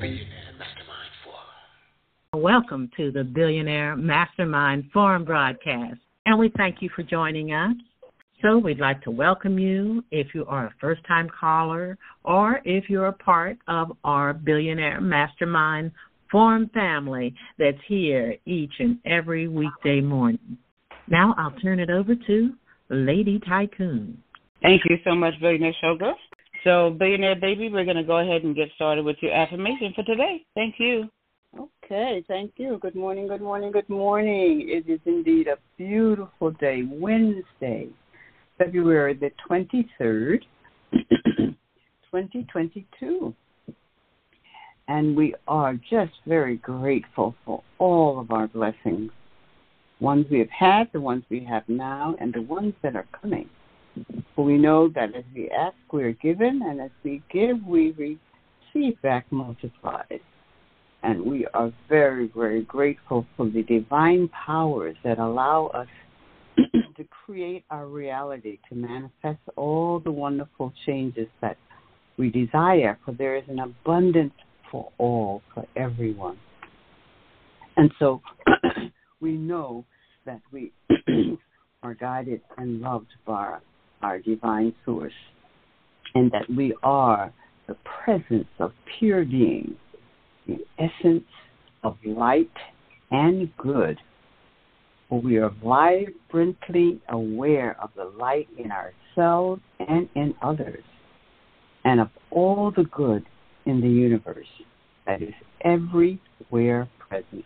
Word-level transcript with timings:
Billionaire 0.00 0.52
Mastermind 0.58 1.10
Forum. 1.24 2.42
Welcome 2.42 2.90
to 2.98 3.10
the 3.10 3.24
Billionaire 3.24 3.96
Mastermind 3.96 4.90
Forum 4.92 5.24
broadcast, 5.24 5.98
and 6.26 6.38
we 6.38 6.52
thank 6.56 6.82
you 6.82 6.90
for 6.94 7.02
joining 7.02 7.54
us. 7.54 7.74
So, 8.42 8.58
we'd 8.58 8.78
like 8.78 9.00
to 9.04 9.10
welcome 9.10 9.58
you 9.58 10.04
if 10.10 10.34
you 10.34 10.44
are 10.46 10.66
a 10.66 10.74
first 10.78 11.00
time 11.08 11.30
caller 11.30 11.96
or 12.24 12.60
if 12.66 12.90
you're 12.90 13.06
a 13.06 13.12
part 13.12 13.56
of 13.68 13.92
our 14.04 14.34
Billionaire 14.34 15.00
Mastermind 15.00 15.92
Forum 16.30 16.70
family 16.74 17.34
that's 17.58 17.78
here 17.88 18.36
each 18.44 18.74
and 18.78 18.98
every 19.06 19.48
weekday 19.48 20.02
morning. 20.02 20.58
Now, 21.08 21.34
I'll 21.38 21.58
turn 21.62 21.80
it 21.80 21.88
over 21.88 22.14
to 22.14 22.52
Lady 22.90 23.40
Tycoon. 23.48 24.22
Thank 24.60 24.82
you 24.90 24.98
so 25.04 25.14
much, 25.14 25.34
Billionaire 25.40 25.74
Showgirl. 25.82 26.14
So, 26.66 26.90
Billionaire 26.90 27.36
Baby, 27.36 27.68
we're 27.68 27.84
going 27.84 27.96
to 27.96 28.02
go 28.02 28.18
ahead 28.18 28.42
and 28.42 28.56
get 28.56 28.70
started 28.74 29.04
with 29.04 29.18
your 29.20 29.32
affirmation 29.32 29.92
for 29.94 30.02
today. 30.02 30.44
Thank 30.56 30.80
you. 30.80 31.08
Okay, 31.84 32.24
thank 32.26 32.54
you. 32.56 32.80
Good 32.82 32.96
morning, 32.96 33.28
good 33.28 33.40
morning, 33.40 33.70
good 33.70 33.88
morning. 33.88 34.68
It 34.68 34.90
is 34.90 34.98
indeed 35.06 35.46
a 35.46 35.58
beautiful 35.78 36.50
day, 36.50 36.82
Wednesday, 36.90 37.86
February 38.58 39.14
the 39.14 39.30
23rd, 39.48 40.40
2022. 40.92 43.32
And 44.88 45.16
we 45.16 45.36
are 45.46 45.74
just 45.88 46.14
very 46.26 46.56
grateful 46.56 47.36
for 47.44 47.62
all 47.78 48.18
of 48.18 48.32
our 48.32 48.48
blessings 48.48 49.12
ones 50.00 50.26
we 50.32 50.40
have 50.40 50.50
had, 50.50 50.90
the 50.92 51.00
ones 51.00 51.22
we 51.30 51.44
have 51.44 51.62
now, 51.68 52.16
and 52.18 52.34
the 52.34 52.42
ones 52.42 52.74
that 52.82 52.96
are 52.96 53.06
coming. 53.22 53.48
For 54.34 54.44
we 54.44 54.58
know 54.58 54.88
that 54.88 55.14
as 55.14 55.24
we 55.34 55.50
ask, 55.50 55.76
we 55.92 56.04
are 56.04 56.12
given, 56.12 56.60
and 56.64 56.80
as 56.80 56.90
we 57.02 57.22
give, 57.32 57.64
we 57.66 57.92
receive 57.92 59.00
back 59.02 59.30
multiplied. 59.30 60.20
And 61.02 61.24
we 61.24 61.46
are 61.54 61.72
very, 61.88 62.30
very 62.34 62.62
grateful 62.62 63.26
for 63.36 63.48
the 63.48 63.62
divine 63.62 64.28
powers 64.28 64.96
that 65.04 65.18
allow 65.18 65.66
us 65.68 65.88
to 66.56 67.04
create 67.24 67.64
our 67.70 67.86
reality, 67.86 68.58
to 68.68 68.74
manifest 68.74 69.40
all 69.56 70.00
the 70.00 70.10
wonderful 70.10 70.72
changes 70.84 71.28
that 71.40 71.56
we 72.18 72.30
desire, 72.30 72.98
for 73.04 73.12
there 73.12 73.36
is 73.36 73.44
an 73.48 73.60
abundance 73.60 74.32
for 74.70 74.90
all, 74.98 75.42
for 75.54 75.64
everyone. 75.76 76.38
And 77.76 77.90
so 77.98 78.20
we 79.20 79.32
know 79.32 79.84
that 80.24 80.40
we 80.50 80.72
are 81.82 81.94
guided 81.94 82.40
and 82.56 82.80
loved 82.80 83.12
by 83.26 83.58
our 84.02 84.18
divine 84.18 84.74
source, 84.84 85.12
and 86.14 86.30
that 86.32 86.48
we 86.54 86.74
are 86.82 87.32
the 87.66 87.76
presence 88.04 88.48
of 88.58 88.72
pure 88.98 89.24
being, 89.24 89.76
the 90.46 90.58
essence 90.78 91.24
of 91.82 91.96
light 92.04 92.50
and 93.10 93.50
good. 93.56 93.98
For 95.08 95.20
we 95.20 95.36
are 95.38 95.50
vibrantly 95.62 97.00
aware 97.08 97.76
of 97.80 97.90
the 97.96 98.04
light 98.04 98.48
in 98.58 98.70
ourselves 98.72 99.62
and 99.78 100.08
in 100.14 100.34
others, 100.42 100.82
and 101.84 102.00
of 102.00 102.08
all 102.30 102.72
the 102.76 102.84
good 102.84 103.24
in 103.66 103.80
the 103.80 103.88
universe 103.88 104.46
that 105.06 105.22
is 105.22 105.34
everywhere 105.62 106.88
present. 106.98 107.44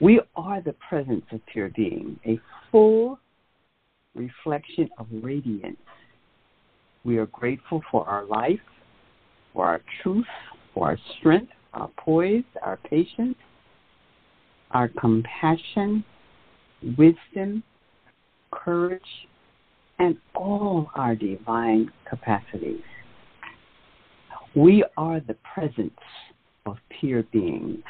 We 0.00 0.20
are 0.34 0.60
the 0.60 0.74
presence 0.88 1.24
of 1.30 1.40
pure 1.52 1.70
being, 1.76 2.18
a 2.26 2.40
full 2.70 3.18
reflection 4.14 4.88
of 4.98 5.06
radiance. 5.10 5.76
We 7.04 7.18
are 7.18 7.26
grateful 7.26 7.82
for 7.90 8.06
our 8.06 8.24
life, 8.24 8.60
for 9.52 9.66
our 9.66 9.80
truth, 10.02 10.26
for 10.74 10.88
our 10.88 10.98
strength, 11.18 11.52
our 11.74 11.90
poise, 11.96 12.44
our 12.62 12.76
patience, 12.76 13.36
our 14.70 14.88
compassion, 14.88 16.04
wisdom, 16.96 17.62
courage, 18.50 19.02
and 19.98 20.16
all 20.34 20.90
our 20.94 21.14
divine 21.14 21.90
capacities. 22.08 22.82
We 24.54 24.84
are 24.96 25.20
the 25.20 25.36
presence 25.54 25.98
of 26.66 26.76
pure 27.00 27.22
being 27.32 27.82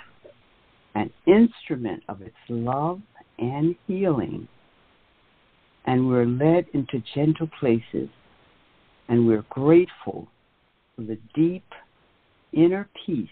an 0.95 1.11
instrument 1.27 2.03
of 2.09 2.21
its 2.23 2.37
love 2.49 3.01
and 3.39 3.75
healing. 3.87 4.47
And 5.87 6.09
we're 6.09 6.27
led 6.27 6.67
into 6.75 7.03
gentle 7.15 7.49
places, 7.59 8.09
and 9.09 9.27
we're 9.27 9.45
grateful 9.51 10.29
for 10.95 11.03
the 11.03 11.19
deep 11.35 11.65
inner 12.53 12.89
peace 13.05 13.29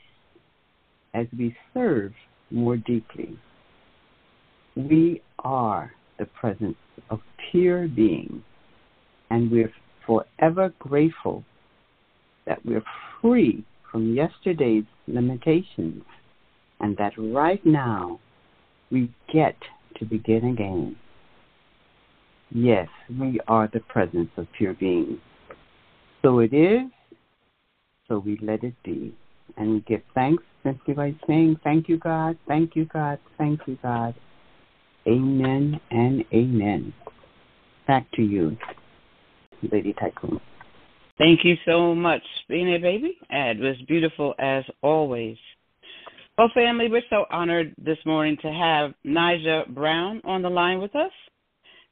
as 1.15 1.27
we 1.37 1.57
serve 1.73 2.13
more 2.51 2.77
deeply. 2.77 3.39
We 4.77 5.23
are 5.41 5.93
the 6.19 6.27
presence 6.27 6.77
of 7.09 7.21
pure 7.51 7.89
being, 7.89 8.43
and 9.31 9.51
we're 9.51 9.73
forever 10.07 10.73
grateful 10.79 11.45
that 12.47 12.65
we're 12.65 12.85
free 13.21 13.65
from 13.91 14.15
yesterday's 14.15 14.85
limitations 15.07 16.03
and 16.81 16.97
that 16.97 17.13
right 17.19 17.65
now 17.65 18.19
we 18.91 19.13
get 19.33 19.57
to 19.99 20.05
begin 20.05 20.47
again. 20.47 20.97
Yes, 22.53 22.89
we 23.19 23.41
are 23.47 23.69
the 23.73 23.81
presence 23.81 24.31
of 24.37 24.47
pure 24.57 24.75
being. 24.75 25.21
So 26.23 26.41
it 26.41 26.53
is, 26.53 26.83
so 28.09 28.19
we 28.19 28.39
let 28.43 28.65
it 28.65 28.75
be. 28.83 29.15
And 29.57 29.75
we 29.75 29.81
give 29.81 30.03
thanks 30.15 30.43
simply 30.65 30.95
by 30.95 31.15
saying, 31.27 31.61
Thank 31.63 31.89
you, 31.89 31.99
God, 31.99 32.37
thank 32.49 32.75
you, 32.75 32.87
God, 32.87 33.19
thank 33.39 33.61
you, 33.67 33.79
God. 33.83 34.15
Amen 35.07 35.81
and 35.91 36.25
amen. 36.33 36.93
Back 37.87 38.07
to 38.13 38.23
you, 38.23 38.57
Lady 39.71 39.95
Tycoon. 39.95 40.41
Thank 41.19 41.45
you 41.45 41.57
so 41.65 41.95
much, 41.95 42.23
being 42.49 42.75
a 42.75 42.79
baby. 42.79 43.19
It 43.29 43.59
was 43.59 43.77
beautiful 43.87 44.35
as 44.39 44.65
always. 44.83 45.37
Well, 46.37 46.51
family, 46.55 46.89
we're 46.89 47.03
so 47.11 47.27
honored 47.31 47.75
this 47.83 47.99
morning 48.07 48.39
to 48.43 48.51
have 48.51 48.95
Naija 49.07 49.69
Brown 49.75 50.23
on 50.25 50.43
the 50.43 50.49
line 50.49 50.81
with 50.81 50.97
us. 50.97 51.13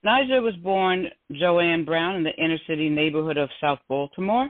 Naija 0.06 0.40
was 0.40 0.54
born 0.56 1.08
Joanne 1.32 1.84
Brown 1.84 2.16
in 2.16 2.22
the 2.22 2.34
inner 2.36 2.58
city 2.68 2.88
neighborhood 2.88 3.36
of 3.36 3.50
South 3.60 3.80
Baltimore, 3.88 4.48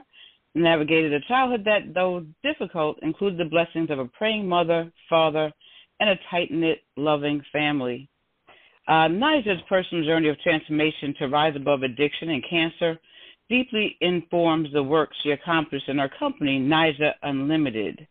navigated 0.53 1.13
a 1.13 1.21
childhood 1.21 1.63
that, 1.65 1.93
though 1.93 2.25
difficult, 2.43 2.99
included 3.01 3.39
the 3.39 3.49
blessings 3.49 3.89
of 3.89 3.97
a 3.97 4.05
praying 4.05 4.47
mother, 4.47 4.91
father, 5.09 5.51
and 5.99 6.09
a 6.09 6.19
tight 6.29 6.51
knit, 6.51 6.79
loving 6.97 7.41
family. 7.51 8.07
Uh, 8.87 9.07
personal 9.67 10.03
journey 10.03 10.29
of 10.29 10.39
transformation 10.41 11.13
to 11.19 11.27
rise 11.27 11.55
above 11.55 11.83
addiction 11.83 12.29
and 12.29 12.43
cancer 12.47 12.99
deeply 13.49 13.97
informs 14.01 14.71
the 14.71 14.81
work 14.81 15.09
she 15.21 15.31
accomplished 15.31 15.89
in 15.89 15.97
her 15.97 16.09
company, 16.19 16.59
Naija 16.59 17.13
Unlimited. 17.23 18.07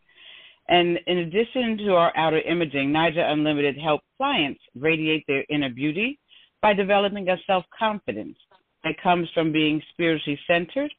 And 0.69 0.99
in 1.07 1.19
addition 1.19 1.79
to 1.79 1.95
our 1.95 2.13
outer 2.17 2.41
imaging, 2.41 2.91
Naija 2.91 3.33
Unlimited 3.33 3.79
helps 3.79 4.05
clients 4.17 4.61
radiate 4.75 5.25
their 5.27 5.45
inner 5.49 5.71
beauty 5.71 6.19
by 6.63 6.75
developing 6.75 7.29
a 7.29 7.37
self 7.47 7.65
confidence 7.77 8.37
that 8.85 9.01
comes 9.03 9.29
from 9.35 9.53
being 9.53 9.83
spiritually 9.93 10.39
centered, 10.47 10.93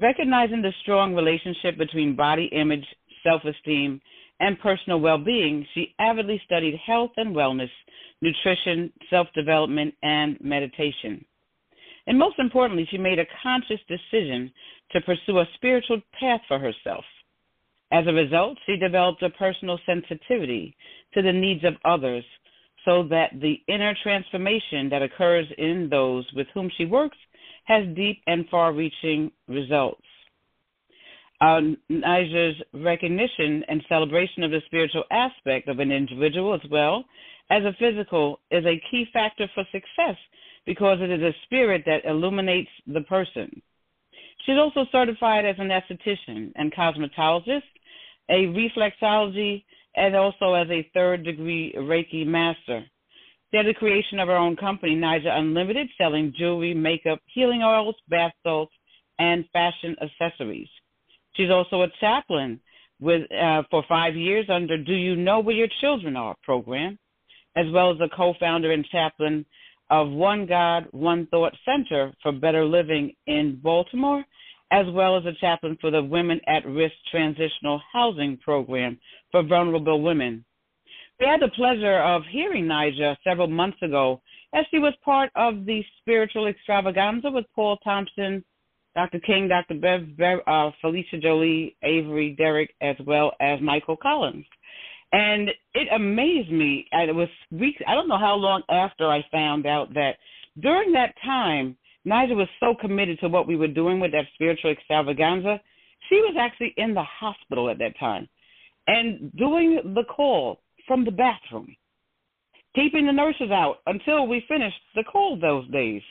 recognizing 0.00 0.62
the 0.62 0.72
strong 0.82 1.14
relationship 1.14 1.78
between 1.78 2.16
body 2.16 2.48
image, 2.52 2.84
self 3.22 3.42
esteem, 3.44 4.00
and 4.40 4.58
personal 4.60 5.00
well 5.00 5.18
being. 5.18 5.66
She 5.74 5.94
avidly 5.98 6.40
studied 6.44 6.78
health 6.84 7.12
and 7.16 7.34
wellness, 7.34 7.70
nutrition, 8.20 8.92
self 9.10 9.28
development, 9.34 9.94
and 10.02 10.38
meditation. 10.40 11.24
And 12.06 12.18
most 12.18 12.38
importantly, 12.38 12.86
she 12.90 12.98
made 12.98 13.20
a 13.20 13.26
conscious 13.42 13.80
decision 13.88 14.52
to 14.90 15.00
pursue 15.00 15.38
a 15.38 15.48
spiritual 15.54 16.00
path 16.18 16.40
for 16.48 16.58
herself 16.58 17.04
as 17.92 18.06
a 18.06 18.12
result, 18.12 18.56
she 18.64 18.76
developed 18.76 19.22
a 19.22 19.30
personal 19.30 19.78
sensitivity 19.84 20.74
to 21.12 21.20
the 21.20 21.32
needs 21.32 21.62
of 21.62 21.74
others 21.84 22.24
so 22.84 23.04
that 23.04 23.30
the 23.40 23.60
inner 23.68 23.94
transformation 24.02 24.88
that 24.90 25.02
occurs 25.02 25.46
in 25.58 25.88
those 25.90 26.24
with 26.34 26.46
whom 26.54 26.70
she 26.76 26.84
works 26.84 27.16
has 27.64 27.84
deep 27.94 28.20
and 28.26 28.48
far 28.48 28.72
reaching 28.72 29.30
results. 29.48 30.02
Uh, 31.40 31.60
Naija's 31.88 32.56
recognition 32.72 33.64
and 33.68 33.82
celebration 33.88 34.44
of 34.44 34.50
the 34.50 34.60
spiritual 34.66 35.04
aspect 35.10 35.68
of 35.68 35.80
an 35.80 35.90
individual 35.90 36.54
as 36.54 36.60
well 36.70 37.04
as 37.50 37.62
a 37.64 37.74
physical 37.78 38.40
is 38.50 38.64
a 38.64 38.80
key 38.90 39.06
factor 39.12 39.48
for 39.54 39.64
success 39.72 40.16
because 40.66 40.98
it 41.00 41.10
is 41.10 41.20
a 41.20 41.34
spirit 41.44 41.82
that 41.84 42.04
illuminates 42.04 42.70
the 42.86 43.00
person. 43.02 43.60
She's 44.46 44.58
also 44.58 44.86
certified 44.92 45.44
as 45.44 45.56
an 45.58 45.68
esthetician 45.68 46.52
and 46.54 46.72
cosmetologist 46.72 47.62
a 48.28 48.46
reflexology, 48.46 49.64
and 49.96 50.16
also 50.16 50.54
as 50.54 50.68
a 50.70 50.88
third 50.94 51.24
degree 51.24 51.74
Reiki 51.76 52.26
master. 52.26 52.84
They're 53.50 53.64
the 53.64 53.74
creation 53.74 54.18
of 54.18 54.30
our 54.30 54.36
own 54.36 54.56
company, 54.56 54.96
Naija 54.96 55.28
Unlimited, 55.28 55.88
selling 55.98 56.32
jewelry, 56.36 56.72
makeup, 56.72 57.20
healing 57.26 57.62
oils, 57.62 57.96
bath 58.08 58.32
salts, 58.42 58.72
and 59.18 59.44
fashion 59.52 59.94
accessories. 60.00 60.68
She's 61.34 61.50
also 61.50 61.82
a 61.82 61.88
chaplain 62.00 62.60
with 63.00 63.30
uh, 63.32 63.62
for 63.70 63.84
five 63.88 64.16
years 64.16 64.46
under 64.48 64.78
Do 64.78 64.94
You 64.94 65.16
Know 65.16 65.40
Where 65.40 65.54
Your 65.54 65.68
Children 65.80 66.16
Are 66.16 66.36
program, 66.42 66.98
as 67.56 67.66
well 67.72 67.90
as 67.90 67.98
a 68.00 68.14
co-founder 68.16 68.72
and 68.72 68.86
chaplain 68.86 69.44
of 69.90 70.08
One 70.08 70.46
God, 70.46 70.86
One 70.92 71.26
Thought 71.26 71.54
Center 71.66 72.12
for 72.22 72.32
Better 72.32 72.64
Living 72.64 73.12
in 73.26 73.60
Baltimore, 73.62 74.24
as 74.72 74.86
well 74.92 75.16
as 75.18 75.24
a 75.26 75.34
chaplain 75.38 75.76
for 75.80 75.90
the 75.90 76.02
Women 76.02 76.40
at 76.48 76.66
Risk 76.66 76.94
Transitional 77.10 77.80
Housing 77.92 78.38
Program 78.38 78.98
for 79.30 79.42
vulnerable 79.42 80.00
women. 80.00 80.44
We 81.20 81.26
had 81.26 81.40
the 81.40 81.54
pleasure 81.54 82.00
of 82.00 82.22
hearing 82.30 82.64
Naija 82.64 83.16
several 83.22 83.48
months 83.48 83.80
ago 83.82 84.22
as 84.54 84.64
she 84.70 84.78
was 84.78 84.94
part 85.04 85.30
of 85.36 85.66
the 85.66 85.84
spiritual 86.00 86.46
extravaganza 86.46 87.30
with 87.30 87.44
Paul 87.54 87.76
Thompson, 87.84 88.42
Dr. 88.94 89.20
King, 89.20 89.46
Dr. 89.46 89.74
Bev, 89.74 90.16
Bev 90.16 90.38
uh, 90.46 90.70
Felicia 90.80 91.18
Jolie, 91.18 91.76
Avery, 91.82 92.34
Derek, 92.36 92.74
as 92.80 92.96
well 93.06 93.32
as 93.40 93.60
Michael 93.60 93.96
Collins. 93.96 94.44
And 95.12 95.50
it 95.74 95.88
amazed 95.94 96.50
me. 96.50 96.86
And 96.92 97.10
it 97.10 97.14
was 97.14 97.28
weeks, 97.50 97.80
I 97.86 97.94
don't 97.94 98.08
know 98.08 98.18
how 98.18 98.34
long 98.34 98.62
after 98.70 99.06
I 99.06 99.24
found 99.30 99.66
out 99.66 99.92
that 99.94 100.16
during 100.60 100.92
that 100.92 101.14
time, 101.22 101.76
Naija 102.06 102.34
was 102.34 102.48
so 102.60 102.74
committed 102.80 103.18
to 103.20 103.28
what 103.28 103.46
we 103.46 103.56
were 103.56 103.68
doing 103.68 104.00
with 104.00 104.12
that 104.12 104.26
spiritual 104.34 104.70
extravaganza. 104.70 105.60
She 106.08 106.16
was 106.16 106.34
actually 106.38 106.74
in 106.76 106.94
the 106.94 107.04
hospital 107.04 107.70
at 107.70 107.78
that 107.78 107.98
time 107.98 108.28
and 108.86 109.30
doing 109.36 109.80
the 109.94 110.04
call 110.04 110.60
from 110.86 111.04
the 111.04 111.12
bathroom 111.12 111.76
keeping 112.74 113.06
the 113.06 113.12
nurses 113.12 113.50
out 113.50 113.78
until 113.86 114.26
we 114.26 114.44
finished 114.48 114.80
the 114.94 115.04
call 115.04 115.38
those 115.38 115.68
days. 115.70 116.02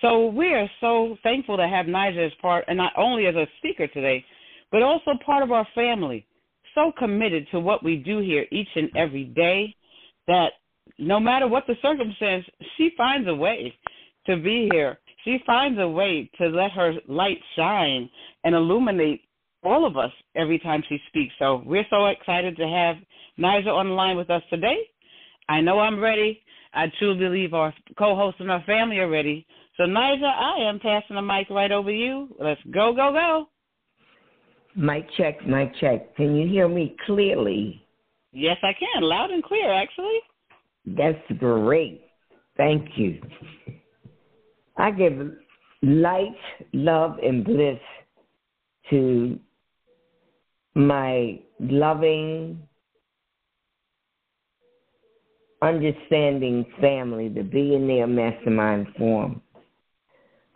So 0.00 0.26
we 0.26 0.48
are 0.48 0.68
so 0.80 1.16
thankful 1.22 1.56
to 1.56 1.68
have 1.68 1.86
Naija 1.86 2.26
as 2.26 2.32
part, 2.42 2.64
and 2.68 2.76
not 2.76 2.92
only 2.96 3.26
as 3.26 3.34
a 3.34 3.46
speaker 3.58 3.86
today, 3.86 4.24
but 4.70 4.82
also 4.82 5.12
part 5.24 5.42
of 5.42 5.52
our 5.52 5.66
family. 5.74 6.26
So 6.74 6.92
committed 6.98 7.46
to 7.52 7.60
what 7.60 7.84
we 7.84 7.96
do 7.96 8.18
here 8.18 8.46
each 8.50 8.68
and 8.74 8.90
every 8.96 9.24
day 9.24 9.74
that 10.26 10.52
no 10.98 11.20
matter 11.20 11.46
what 11.46 11.64
the 11.66 11.76
circumstance, 11.80 12.44
she 12.76 12.90
finds 12.96 13.28
a 13.28 13.34
way 13.34 13.72
to 14.26 14.36
be 14.36 14.68
here. 14.72 14.98
She 15.24 15.38
finds 15.46 15.78
a 15.80 15.88
way 15.88 16.30
to 16.38 16.48
let 16.48 16.70
her 16.72 16.92
light 17.08 17.38
shine 17.56 18.08
and 18.44 18.54
illuminate 18.54 19.22
all 19.62 19.86
of 19.86 19.96
us 19.96 20.10
every 20.36 20.58
time 20.58 20.82
she 20.88 20.98
speaks. 21.08 21.32
So 21.38 21.62
we're 21.64 21.86
so 21.88 22.06
excited 22.06 22.56
to 22.58 22.68
have 22.68 22.96
Naija 23.38 23.68
on 23.68 23.88
the 23.88 23.94
line 23.94 24.16
with 24.16 24.30
us 24.30 24.42
today. 24.50 24.78
I 25.48 25.60
know 25.60 25.80
I'm 25.80 25.98
ready. 25.98 26.42
I 26.74 26.86
truly 26.98 27.18
believe 27.18 27.54
our 27.54 27.72
co-hosts 27.98 28.40
and 28.40 28.50
our 28.50 28.62
family 28.64 28.98
are 28.98 29.08
ready. 29.08 29.46
So, 29.76 29.84
Naija, 29.84 30.24
I 30.24 30.68
am 30.68 30.78
passing 30.78 31.16
the 31.16 31.22
mic 31.22 31.48
right 31.50 31.72
over 31.72 31.90
you. 31.90 32.28
Let's 32.38 32.60
go, 32.72 32.92
go, 32.92 33.12
go. 33.12 33.48
Mic 34.76 35.06
check, 35.16 35.46
mic 35.46 35.72
check. 35.80 36.14
Can 36.16 36.36
you 36.36 36.48
hear 36.48 36.68
me 36.68 36.96
clearly? 37.06 37.84
Yes, 38.32 38.56
I 38.62 38.72
can. 38.72 39.02
Loud 39.02 39.30
and 39.30 39.42
clear, 39.42 39.72
actually. 39.72 40.18
That's 40.86 41.38
great. 41.38 42.02
Thank 42.56 42.88
you. 42.96 43.20
I 44.76 44.90
give 44.90 45.32
light, 45.82 46.36
love, 46.72 47.18
and 47.22 47.44
bliss 47.44 47.78
to 48.90 49.38
my 50.74 51.40
loving, 51.60 52.60
understanding 55.62 56.66
family, 56.80 57.28
the 57.28 57.42
Billionaire 57.42 58.06
Mastermind 58.06 58.88
Forum, 58.98 59.40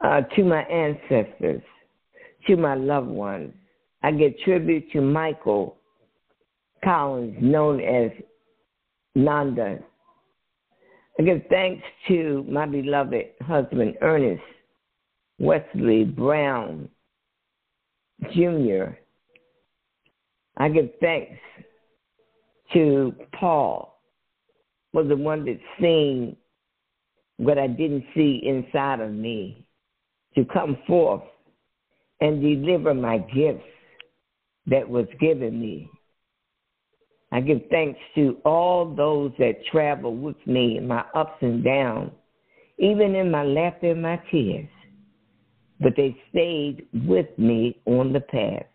uh, 0.01 0.23
to 0.23 0.45
my 0.45 0.63
ancestors, 0.63 1.63
to 2.47 2.57
my 2.57 2.75
loved 2.75 3.09
ones. 3.09 3.53
I 4.03 4.13
give 4.13 4.33
tribute 4.45 4.91
to 4.93 5.01
Michael 5.01 5.77
Collins, 6.85 7.37
known 7.41 7.81
as 7.81 8.11
Nanda. 9.15 9.79
I 11.19 11.23
give 11.25 11.43
thanks 11.51 11.83
to 12.09 12.45
my 12.49 12.67
beloved 12.67 13.25
husband, 13.41 13.97
Ernest 14.01 14.43
Wesley 15.39 16.05
Brown 16.05 16.89
Jr. 18.33 18.93
I 20.57 20.69
give 20.69 20.91
thanks 21.01 21.39
to 22.73 23.15
Paul 23.39 24.01
was 24.93 25.09
the 25.09 25.17
one 25.17 25.45
that 25.45 25.59
seen 25.81 26.37
what 27.37 27.59
I 27.59 27.67
didn't 27.67 28.05
see 28.15 28.41
inside 28.45 29.01
of 29.01 29.13
me 29.13 29.65
to 30.35 30.45
come 30.45 30.79
forth 30.87 31.23
and 32.21 32.43
deliver 32.43 32.95
my 32.95 33.19
gifts 33.19 33.65
that 34.67 34.89
was 34.89 35.07
given 35.21 35.61
me. 35.61 35.91
I 37.31 37.41
give 37.41 37.61
thanks 37.71 37.99
to 38.15 38.39
all 38.45 38.95
those 38.95 39.33
that 39.39 39.65
travel 39.71 40.17
with 40.17 40.37
me 40.47 40.79
in 40.79 40.89
my 40.89 41.05
ups 41.15 41.37
and 41.43 41.63
downs, 41.63 42.11
even 42.79 43.15
in 43.15 43.31
my 43.31 43.45
laughter 43.45 43.93
and 43.93 44.03
my 44.03 44.21
tears. 44.31 44.69
But 45.81 45.95
they 45.97 46.17
stayed 46.31 46.87
with 47.07 47.27
me 47.39 47.81
on 47.85 48.13
the 48.13 48.21
path. 48.21 48.67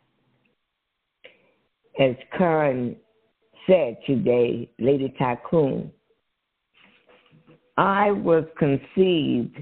As 2.00 2.16
Karen 2.38 2.96
said 3.68 3.98
today, 4.06 4.70
Lady 4.80 5.14
Tycoon, 5.18 5.92
I 7.78 8.12
was 8.12 8.46
conceived 8.58 9.58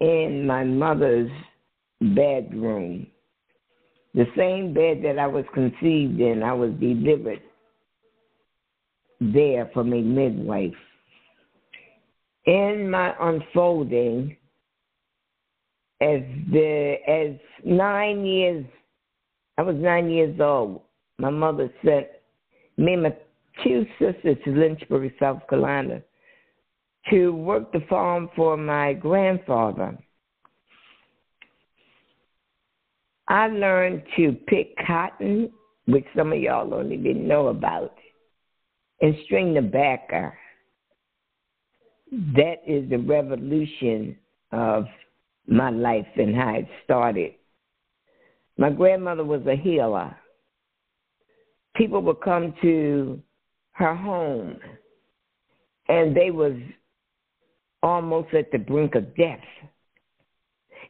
in 0.00 0.46
my 0.46 0.64
mother's 0.64 1.30
bedroom. 2.00 3.06
The 4.14 4.26
same 4.36 4.74
bed 4.74 5.02
that 5.04 5.18
I 5.18 5.26
was 5.26 5.44
conceived 5.54 6.20
in, 6.20 6.42
I 6.42 6.52
was 6.52 6.72
delivered 6.78 7.40
there 9.20 9.70
from 9.72 9.92
a 9.92 10.02
midwife. 10.02 10.74
In 12.44 12.90
my 12.90 13.14
unfolding, 13.20 14.36
as 16.00 16.20
the 16.50 16.96
as 17.08 17.38
nine 17.64 18.26
years, 18.26 18.66
I 19.56 19.62
was 19.62 19.76
nine 19.76 20.10
years 20.10 20.38
old. 20.40 20.82
My 21.18 21.30
mother 21.30 21.72
sent 21.84 22.08
me 22.76 22.94
and 22.94 23.04
my 23.04 23.16
two 23.62 23.86
sisters 23.98 24.36
to 24.44 24.50
Lynchburg, 24.50 25.12
South 25.20 25.40
Carolina, 25.48 26.02
to 27.10 27.32
work 27.32 27.70
the 27.72 27.84
farm 27.88 28.28
for 28.34 28.56
my 28.56 28.92
grandfather. 28.92 29.96
I 33.28 33.48
learned 33.48 34.02
to 34.16 34.32
pick 34.46 34.76
cotton, 34.86 35.50
which 35.86 36.04
some 36.16 36.32
of 36.32 36.38
y'all 36.38 36.68
don't 36.68 36.92
even 36.92 37.26
know 37.26 37.48
about, 37.48 37.94
and 39.00 39.16
string 39.24 39.54
the 39.54 39.62
backer. 39.62 40.36
That 42.10 42.62
is 42.66 42.88
the 42.90 42.98
revolution 42.98 44.16
of 44.50 44.86
my 45.46 45.70
life 45.70 46.06
and 46.16 46.36
how 46.36 46.56
it 46.56 46.68
started. 46.84 47.32
My 48.58 48.70
grandmother 48.70 49.24
was 49.24 49.46
a 49.46 49.56
healer. 49.56 50.14
People 51.74 52.02
would 52.02 52.20
come 52.20 52.54
to 52.60 53.20
her 53.72 53.94
home 53.94 54.58
and 55.88 56.16
they 56.16 56.30
was 56.30 56.54
almost 57.82 58.32
at 58.34 58.50
the 58.52 58.58
brink 58.58 58.94
of 58.94 59.16
death. 59.16 59.40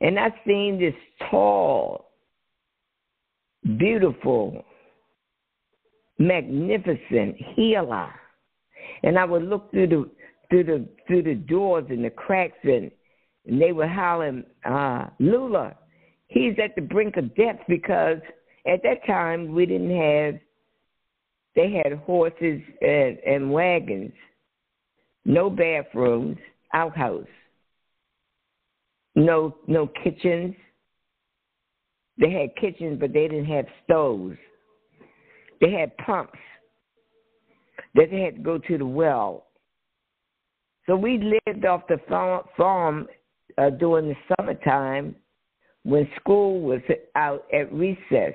And 0.01 0.19
I 0.19 0.35
seen 0.47 0.79
this 0.79 0.95
tall, 1.31 2.12
beautiful, 3.79 4.65
magnificent 6.19 7.37
healer. 7.55 8.13
And 9.03 9.19
I 9.19 9.25
would 9.25 9.45
look 9.45 9.71
through 9.71 9.89
the 9.89 10.11
through 10.51 10.65
the 10.65 10.89
through 11.07 11.23
the 11.23 11.35
doors 11.35 11.87
and 11.89 12.05
the 12.05 12.11
cracks 12.11 12.59
and, 12.65 12.91
and 13.47 13.61
they 13.61 13.73
were 13.73 13.89
hollering, 13.89 14.45
uh, 14.65 15.07
Lula, 15.19 15.75
he's 16.27 16.55
at 16.63 16.75
the 16.75 16.83
brink 16.83 17.17
of 17.17 17.35
death 17.35 17.59
because 17.69 18.19
at 18.67 18.83
that 18.83 19.05
time 19.07 19.55
we 19.55 19.67
didn't 19.67 19.97
have 19.97 20.41
they 21.55 21.83
had 21.85 21.99
horses 21.99 22.63
and, 22.81 23.19
and 23.27 23.53
wagons, 23.53 24.13
no 25.25 25.51
bathrooms, 25.51 26.39
outhouse. 26.73 27.27
No 29.15 29.57
no 29.67 29.89
kitchens. 30.03 30.55
They 32.23 32.31
had 32.31 32.55
kitchens 32.55 32.99
but 33.01 33.13
they 33.13 33.27
didn't 33.27 33.47
have 33.47 33.67
stoves. 33.85 34.39
They 35.61 35.73
had 35.73 35.97
pumps 35.99 36.39
that 37.95 38.11
they 38.11 38.21
had 38.21 38.37
to 38.37 38.43
go 38.43 38.59
to 38.59 38.79
the 38.79 38.87
well. 38.87 39.49
So 40.87 40.97
we 40.97 41.19
lived 41.47 41.65
off 41.65 41.83
the 41.89 41.99
farm 42.57 43.07
uh, 43.59 43.71
during 43.71 44.09
the 44.09 44.15
summertime 44.37 45.17
when 45.83 46.09
school 46.21 46.61
was 46.61 46.81
out 47.17 47.45
at 47.53 47.73
recess. 47.73 48.35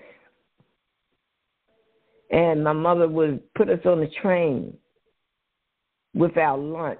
And 2.29 2.63
my 2.65 2.73
mother 2.73 3.07
would 3.07 3.41
put 3.53 3.69
us 3.69 3.79
on 3.85 4.01
the 4.01 4.09
train 4.21 4.73
with 6.13 6.37
our 6.37 6.57
lunch 6.57 6.99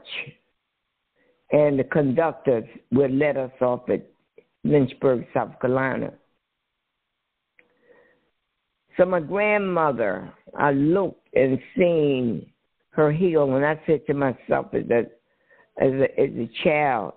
and 1.52 1.78
the 1.78 1.84
conductors 1.84 2.64
would 2.92 3.12
let 3.12 3.36
us 3.36 3.52
off 3.60 3.90
at 3.90 4.06
Lynchburg, 4.64 5.26
South 5.34 5.60
Carolina. 5.60 6.14
So 8.98 9.06
my 9.06 9.20
grandmother, 9.20 10.32
I 10.58 10.72
looked 10.72 11.28
and 11.36 11.60
seen 11.78 12.50
her 12.90 13.12
heal, 13.12 13.56
and 13.56 13.66
I 13.66 13.80
said 13.86 14.06
to 14.08 14.14
myself 14.14 14.74
as 14.74 14.84
a 14.90 15.06
as 15.80 15.94
a, 15.94 16.20
as 16.20 16.30
a 16.32 16.50
child, 16.64 17.14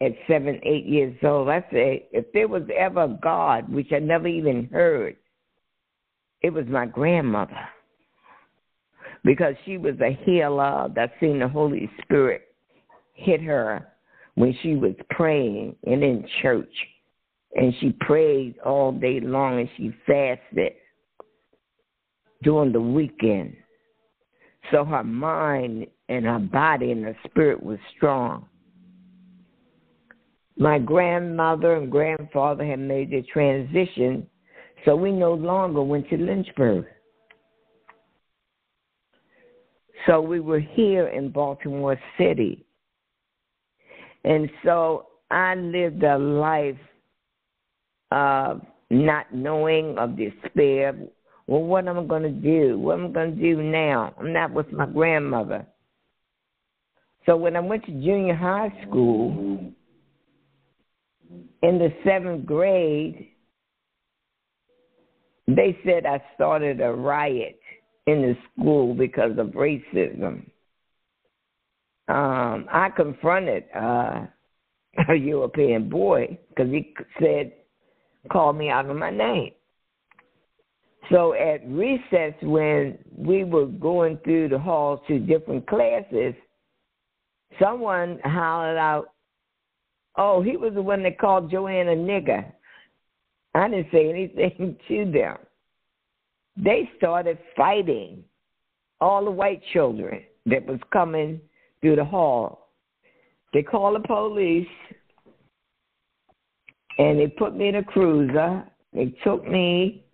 at 0.00 0.12
seven, 0.26 0.60
eight 0.62 0.86
years 0.86 1.14
old, 1.22 1.48
I 1.48 1.60
said, 1.70 2.00
if 2.12 2.32
there 2.32 2.48
was 2.48 2.62
ever 2.76 3.04
a 3.04 3.18
God, 3.20 3.70
which 3.72 3.88
I 3.92 3.98
never 3.98 4.28
even 4.28 4.68
heard, 4.72 5.16
it 6.40 6.50
was 6.50 6.66
my 6.66 6.86
grandmother. 6.86 7.68
Because 9.24 9.54
she 9.64 9.76
was 9.76 9.94
a 10.00 10.16
healer 10.24 10.88
that 10.94 11.12
seen 11.20 11.40
the 11.40 11.48
Holy 11.48 11.90
Spirit 12.02 12.42
hit 13.14 13.42
her 13.42 13.88
when 14.36 14.56
she 14.62 14.76
was 14.76 14.94
praying 15.10 15.74
and 15.84 16.02
in 16.04 16.26
church. 16.40 16.72
And 17.54 17.74
she 17.80 17.92
prayed 18.00 18.58
all 18.64 18.92
day 18.92 19.20
long 19.20 19.60
and 19.60 19.68
she 19.76 19.92
fasted 20.06 20.72
during 22.42 22.72
the 22.72 22.80
weekend. 22.80 23.56
So 24.70 24.84
her 24.84 25.04
mind 25.04 25.86
and 26.08 26.24
her 26.24 26.38
body 26.38 26.92
and 26.92 27.04
her 27.04 27.16
spirit 27.26 27.62
was 27.62 27.78
strong. 27.96 28.46
My 30.56 30.78
grandmother 30.78 31.76
and 31.76 31.90
grandfather 31.90 32.64
had 32.64 32.80
made 32.80 33.10
the 33.10 33.22
transition, 33.32 34.26
so 34.84 34.96
we 34.96 35.12
no 35.12 35.32
longer 35.32 35.82
went 35.82 36.08
to 36.10 36.16
Lynchburg. 36.16 36.84
So 40.06 40.20
we 40.20 40.40
were 40.40 40.60
here 40.60 41.08
in 41.08 41.30
Baltimore 41.30 41.98
City. 42.18 42.64
And 44.24 44.50
so 44.64 45.06
I 45.30 45.54
lived 45.54 46.02
a 46.02 46.18
life 46.18 46.76
of 48.10 48.62
not 48.90 49.32
knowing, 49.34 49.96
of 49.98 50.16
despair. 50.16 50.94
Well, 51.46 51.62
what 51.62 51.88
am 51.88 51.98
I 51.98 52.04
going 52.04 52.22
to 52.22 52.30
do? 52.30 52.78
What 52.78 52.98
am 52.98 53.06
I 53.06 53.10
going 53.10 53.36
to 53.36 53.42
do 53.42 53.62
now? 53.62 54.14
I'm 54.18 54.32
not 54.32 54.52
with 54.52 54.70
my 54.72 54.86
grandmother. 54.86 55.66
So 57.26 57.36
when 57.36 57.56
I 57.56 57.60
went 57.60 57.84
to 57.84 57.92
junior 57.92 58.34
high 58.34 58.72
school, 58.86 59.72
in 61.62 61.78
the 61.78 61.92
seventh 62.04 62.46
grade, 62.46 63.28
they 65.46 65.78
said 65.84 66.06
I 66.06 66.22
started 66.34 66.80
a 66.80 66.92
riot 66.92 67.58
in 68.06 68.22
the 68.22 68.36
school 68.52 68.94
because 68.94 69.32
of 69.38 69.48
racism. 69.48 70.44
Um, 72.08 72.66
I 72.72 72.90
confronted 72.96 73.64
uh, 73.74 74.26
a 75.08 75.14
European 75.14 75.88
boy 75.88 76.38
because 76.48 76.70
he 76.70 76.94
said, 77.20 77.52
called 78.30 78.56
me 78.56 78.70
out 78.70 78.86
of 78.86 78.96
my 78.96 79.10
name. 79.10 79.52
So 81.10 81.32
at 81.32 81.66
recess, 81.66 82.34
when 82.42 82.98
we 83.16 83.44
were 83.44 83.66
going 83.66 84.18
through 84.24 84.50
the 84.50 84.58
halls 84.58 85.00
to 85.08 85.18
different 85.18 85.66
classes, 85.66 86.34
someone 87.60 88.20
hollered 88.24 88.76
out, 88.76 89.12
Oh, 90.16 90.42
he 90.42 90.56
was 90.56 90.74
the 90.74 90.82
one 90.82 91.04
that 91.04 91.18
called 91.18 91.50
Joanne 91.50 91.88
a 91.88 91.94
nigger. 91.94 92.44
I 93.54 93.68
didn't 93.68 93.86
say 93.92 94.10
anything 94.10 94.76
to 94.88 95.10
them. 95.10 95.36
They 96.56 96.90
started 96.96 97.38
fighting 97.56 98.24
all 99.00 99.24
the 99.24 99.30
white 99.30 99.62
children 99.72 100.22
that 100.46 100.66
was 100.66 100.80
coming 100.92 101.40
through 101.80 101.96
the 101.96 102.04
hall. 102.04 102.72
They 103.54 103.62
called 103.62 104.02
the 104.02 104.06
police 104.06 104.66
and 106.98 107.18
they 107.18 107.28
put 107.28 107.56
me 107.56 107.68
in 107.68 107.76
a 107.76 107.84
cruiser. 107.84 108.64
They 108.92 109.14
took 109.24 109.46
me 109.46 110.04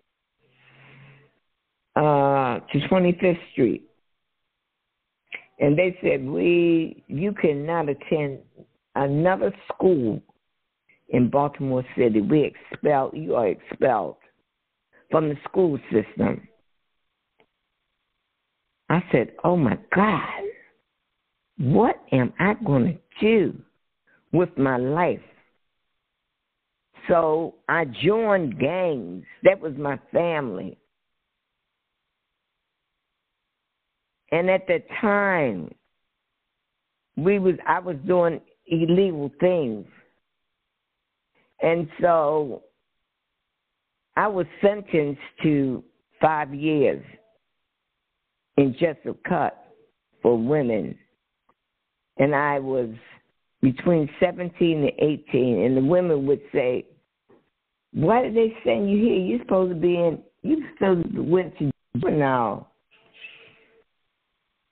uh, 1.96 2.60
to 2.60 2.78
25th 2.90 3.38
Street. 3.52 3.88
And 5.60 5.78
they 5.78 5.96
said, 6.02 6.24
"We, 6.24 7.04
you 7.06 7.32
cannot 7.32 7.88
attend 7.88 8.40
another 8.96 9.54
school 9.72 10.20
in 11.10 11.30
Baltimore 11.30 11.84
City. 11.96 12.20
We 12.20 12.52
expel 12.72 13.10
you 13.14 13.36
are 13.36 13.48
expelled 13.48 14.16
from 15.10 15.28
the 15.28 15.36
school 15.48 15.78
system. 15.92 16.48
I 18.88 19.02
said, 19.12 19.32
Oh 19.44 19.56
my 19.56 19.78
God, 19.94 20.42
what 21.58 21.96
am 22.12 22.32
I 22.38 22.54
going 22.64 22.98
to 22.98 22.98
do 23.20 23.54
with 24.32 24.56
my 24.58 24.76
life? 24.76 25.20
So 27.08 27.56
I 27.68 27.84
joined 27.84 28.58
gangs. 28.58 29.24
That 29.42 29.60
was 29.60 29.74
my 29.76 29.98
family. 30.12 30.78
And 34.32 34.50
at 34.50 34.66
the 34.66 34.82
time, 35.00 35.72
we 37.16 37.38
was 37.38 37.54
I 37.66 37.78
was 37.78 37.96
doing 38.06 38.40
illegal 38.66 39.30
things. 39.38 39.86
And 41.62 41.88
so 42.00 42.62
I 44.16 44.26
was 44.26 44.46
sentenced 44.60 45.20
to 45.42 45.84
five 46.20 46.54
years 46.54 47.04
in 48.56 48.74
Jessup 48.78 49.22
Cut 49.28 49.72
for 50.22 50.36
women. 50.38 50.96
And 52.16 52.34
I 52.34 52.58
was 52.58 52.90
between 53.60 54.08
17 54.20 54.78
and 54.78 54.92
18. 54.98 55.62
And 55.62 55.76
the 55.76 55.84
women 55.84 56.26
would 56.26 56.40
say, 56.52 56.86
Why 57.94 58.22
did 58.22 58.34
they 58.34 58.54
send 58.64 58.90
you 58.90 58.98
here? 58.98 59.14
You're 59.14 59.38
supposed 59.40 59.70
to 59.72 59.80
be 59.80 59.94
in, 59.94 60.18
you 60.42 60.64
supposed 60.74 61.14
to 61.14 61.22
went 61.22 61.56
to 61.58 61.70
juvenile 61.96 62.68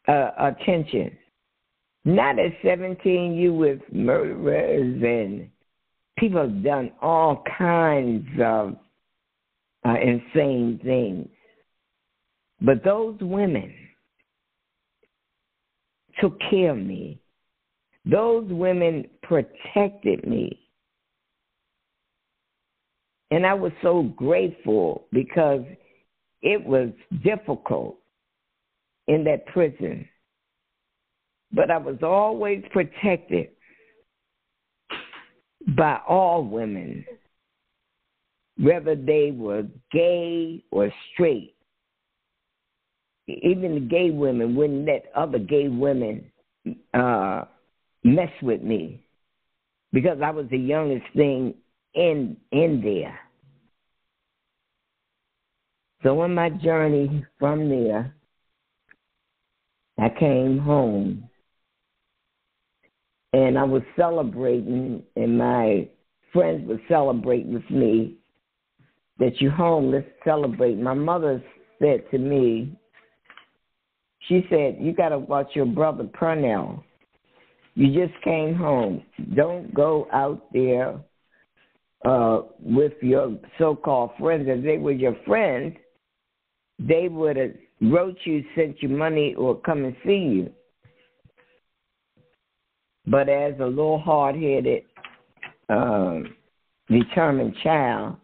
uh, 0.09 0.31
attention. 0.39 1.17
Not 2.05 2.39
at 2.41 2.53
17, 2.65 3.35
you 3.35 3.55
with 3.55 3.81
murderers 3.93 5.03
and 5.03 5.49
people 6.19 6.41
have 6.41 6.65
done 6.65 6.91
all 7.01 7.45
kinds 7.57 8.27
of 8.41 8.77
uh, 9.85 9.95
insane 10.03 10.81
things. 10.83 11.29
But 12.61 12.83
those 12.85 13.17
women 13.21 13.73
took 16.21 16.39
care 16.51 16.71
of 16.71 16.79
me. 16.79 17.21
Those 18.05 18.47
women 18.51 19.07
protected 19.23 20.27
me. 20.27 20.62
And 23.33 23.45
I 23.47 23.55
was 23.55 23.73
so 23.83 24.03
grateful 24.17 25.07
because 25.11 25.65
it 26.43 26.65
was 26.65 26.91
difficult 27.25 27.99
in 29.09 29.25
that 29.25 29.47
prison 29.47 30.07
but 31.53 31.71
I 31.71 31.79
was 31.79 31.97
always 32.03 32.63
protected 32.73 33.49
by 35.77 36.01
all 36.09 36.43
women, 36.43 37.05
whether 38.59 38.97
they 38.97 39.33
were 39.33 39.65
gay 39.93 40.65
or 40.71 40.91
straight. 41.13 41.55
Even 43.29 43.75
the 43.75 43.81
gay 43.81 44.11
women 44.11 44.57
wouldn't 44.57 44.87
let 44.87 45.05
other 45.15 45.39
gay 45.39 45.69
women 45.69 46.25
uh, 46.95 47.45
mess 48.03 48.33
with 48.43 48.63
me 48.63 49.05
because 49.93 50.19
I 50.23 50.31
was 50.31 50.47
the 50.51 50.59
youngest 50.59 51.07
thing 51.15 51.55
in 51.95 52.37
in 52.51 52.81
there. 52.83 53.19
So 56.03 56.21
on 56.21 56.35
my 56.35 56.51
journey 56.51 57.25
from 57.39 57.69
there, 57.69 58.15
I 59.99 60.09
came 60.09 60.59
home 60.59 61.29
and 63.33 63.59
I 63.59 63.63
was 63.63 63.83
celebrating, 63.97 65.03
and 65.17 65.39
my 65.39 65.89
friends 66.33 66.69
were 66.69 66.81
celebrating 66.89 67.55
with 67.55 67.71
me 67.71 68.17
that 69.19 69.41
you're 69.41 69.53
home. 69.53 69.93
Let's 69.93 70.07
celebrate. 70.25 70.77
My 70.79 70.95
mother 70.95 71.43
said 71.79 72.05
to 72.11 72.19
me, 72.19 72.77
she 74.29 74.47
said, 74.51 74.79
"You 74.81 74.93
got 74.93 75.11
to 75.11 75.19
watch 75.19 75.55
your 75.55 75.67
brother 75.67 76.05
Purnell. 76.05 76.85
You 77.75 78.07
just 78.07 78.21
came 78.23 78.55
home. 78.55 79.03
Don't 79.35 79.73
go 79.73 80.09
out 80.13 80.53
there 80.53 81.01
uh, 82.05 82.43
with 82.61 82.93
your 83.01 83.39
so-called 83.59 84.11
friends. 84.19 84.47
If 84.49 84.65
they 84.65 84.79
were 84.79 84.93
your 84.93 85.17
friends, 85.27 85.77
they 86.79 87.09
would 87.09 87.37
have 87.37 87.53
wrote 87.81 88.17
you, 88.25 88.45
sent 88.55 88.83
you 88.83 88.89
money, 88.89 89.35
or 89.35 89.61
come 89.61 89.85
and 89.85 89.97
see 90.05 90.17
you." 90.17 90.53
But 93.07 93.29
as 93.29 93.55
a 93.61 93.67
little 93.67 93.99
hard 93.99 94.37
headed, 94.37 94.85
um, 95.69 96.35
determined 96.89 97.55
child, 97.63 98.17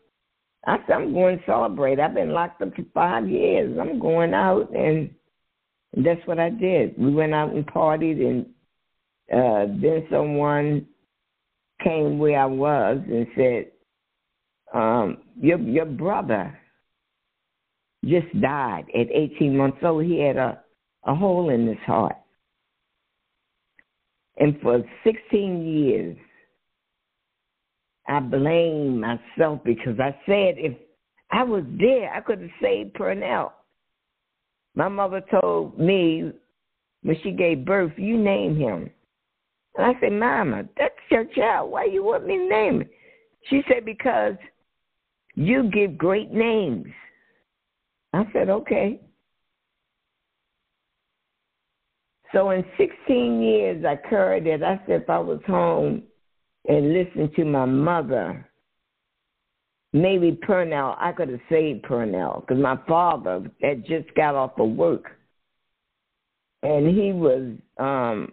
I 0.66 0.76
said, 0.86 0.94
I'm 0.94 1.12
going 1.12 1.38
to 1.38 1.44
celebrate. 1.46 1.98
I've 1.98 2.14
been 2.14 2.32
locked 2.32 2.62
up 2.62 2.74
for 2.74 2.84
five 2.92 3.28
years. 3.28 3.78
I'm 3.80 3.98
going 3.98 4.34
out, 4.34 4.70
and 4.74 5.10
that's 5.96 6.20
what 6.26 6.38
I 6.38 6.50
did. 6.50 6.96
We 6.98 7.12
went 7.12 7.34
out 7.34 7.52
and 7.52 7.66
partied, 7.66 8.20
and 8.20 8.46
uh, 9.32 9.72
then 9.80 10.06
someone 10.10 10.86
came 11.82 12.18
where 12.18 12.40
I 12.40 12.46
was 12.46 12.98
and 13.06 13.26
said, 13.36 13.66
um, 14.74 15.18
your 15.40 15.58
your 15.58 15.86
brother 15.86 16.58
just 18.04 18.40
died 18.40 18.86
at 18.94 19.06
18 19.10 19.56
months 19.56 19.78
old. 19.82 20.04
He 20.04 20.20
had 20.20 20.36
a, 20.36 20.60
a 21.04 21.14
hole 21.14 21.50
in 21.50 21.66
his 21.66 21.78
heart. 21.86 22.16
And 24.36 24.58
for 24.60 24.82
16 25.04 25.66
years, 25.66 26.16
I 28.06 28.20
blamed 28.20 29.00
myself 29.00 29.60
because 29.64 29.98
I 29.98 30.10
said 30.26 30.54
if 30.56 30.76
I 31.30 31.42
was 31.42 31.64
there, 31.78 32.12
I 32.12 32.20
could 32.20 32.40
have 32.40 32.50
saved 32.62 32.94
Pernell. 32.94 33.52
My 34.74 34.88
mother 34.88 35.22
told 35.40 35.78
me 35.78 36.32
when 37.02 37.16
she 37.22 37.32
gave 37.32 37.64
birth, 37.64 37.92
you 37.96 38.16
name 38.16 38.56
him. 38.56 38.90
And 39.78 39.86
I 39.86 40.00
said, 40.00 40.12
Mama, 40.12 40.64
that's 40.76 40.94
your 41.10 41.24
child. 41.24 41.70
Why 41.70 41.84
you 41.84 42.04
want 42.04 42.26
me 42.26 42.36
to 42.36 42.48
name 42.48 42.80
it? 42.82 42.90
She 43.48 43.62
said, 43.68 43.84
Because 43.84 44.34
you 45.34 45.70
give 45.70 45.96
great 45.96 46.32
names. 46.32 46.86
I 48.12 48.24
said, 48.32 48.50
Okay. 48.50 49.00
So 52.32 52.50
in 52.50 52.62
16 52.76 53.40
years, 53.40 53.84
I 53.86 53.96
carried 54.08 54.46
it. 54.46 54.62
I 54.62 54.78
said, 54.86 55.02
if 55.02 55.08
I 55.08 55.18
was 55.18 55.40
home 55.46 56.02
and 56.68 56.92
listened 56.92 57.34
to 57.36 57.44
my 57.46 57.64
mother, 57.64 58.46
maybe 59.94 60.32
Purnell, 60.32 60.94
I 60.98 61.12
could 61.12 61.30
have 61.30 61.40
saved 61.48 61.84
Purnell 61.84 62.40
because 62.40 62.60
my 62.62 62.78
father 62.86 63.50
had 63.62 63.86
just 63.86 64.14
got 64.14 64.34
off 64.34 64.58
of 64.58 64.68
work 64.68 65.18
and 66.62 66.88
he 66.88 67.12
was 67.12 67.52
um 67.78 68.32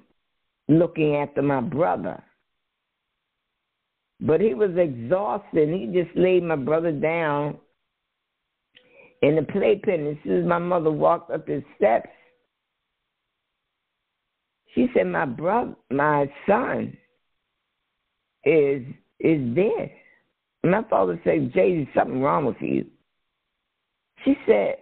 looking 0.67 1.15
after 1.15 1.41
my 1.41 1.61
brother. 1.61 2.23
But 4.19 4.41
he 4.41 4.53
was 4.53 4.71
exhausted. 4.77 5.69
And 5.69 5.79
he 5.79 6.03
just 6.03 6.15
laid 6.15 6.43
my 6.43 6.55
brother 6.55 6.91
down 6.91 7.57
in 9.21 9.35
the 9.35 9.43
playpen. 9.43 10.07
As 10.07 10.17
soon 10.23 10.41
as 10.41 10.45
my 10.45 10.59
mother 10.59 10.91
walked 10.91 11.31
up 11.31 11.45
the 11.45 11.63
steps, 11.75 12.09
she 14.73 14.87
said, 14.93 15.07
"My 15.07 15.25
brother, 15.25 15.75
my 15.89 16.31
son, 16.47 16.97
is 18.43 18.83
is 19.19 19.55
dead." 19.55 19.91
My 20.63 20.83
father 20.89 21.19
said, 21.23 21.53
"Jay, 21.53 21.75
there's 21.75 21.93
something 21.93 22.21
wrong 22.21 22.45
with 22.45 22.61
you." 22.61 22.85
She 24.23 24.35
said, 24.45 24.77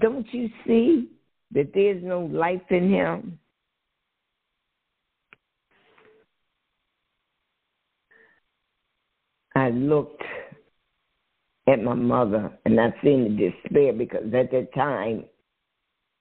"Don't 0.00 0.32
you 0.32 0.50
see 0.66 1.10
that 1.52 1.72
there's 1.72 2.02
no 2.02 2.20
life 2.20 2.70
in 2.70 2.90
him?" 2.90 3.38
I 9.58 9.70
looked 9.70 10.22
at 11.68 11.82
my 11.82 11.94
mother 11.94 12.50
and 12.64 12.80
I 12.80 12.94
seen 13.02 13.24
the 13.24 13.50
despair 13.50 13.92
because 13.92 14.24
at 14.34 14.50
that 14.50 14.74
time 14.74 15.24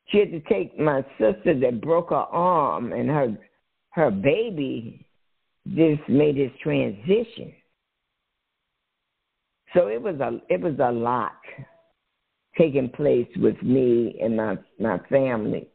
she 0.07 0.19
had 0.19 0.31
to 0.31 0.39
take 0.41 0.77
my 0.79 1.01
sister 1.17 1.57
that 1.59 1.81
broke 1.81 2.09
her 2.09 2.15
arm 2.15 2.93
and 2.93 3.09
her 3.09 3.37
her 3.91 4.11
baby 4.11 5.05
just 5.67 6.07
made 6.07 6.37
his 6.37 6.51
transition. 6.61 7.53
So 9.73 9.87
it 9.87 10.01
was 10.01 10.19
a 10.19 10.39
it 10.49 10.61
was 10.61 10.75
a 10.79 10.91
lot 10.91 11.37
taking 12.57 12.89
place 12.89 13.27
with 13.37 13.61
me 13.61 14.17
and 14.21 14.37
my 14.37 14.57
my 14.79 14.99
family. 15.09 15.67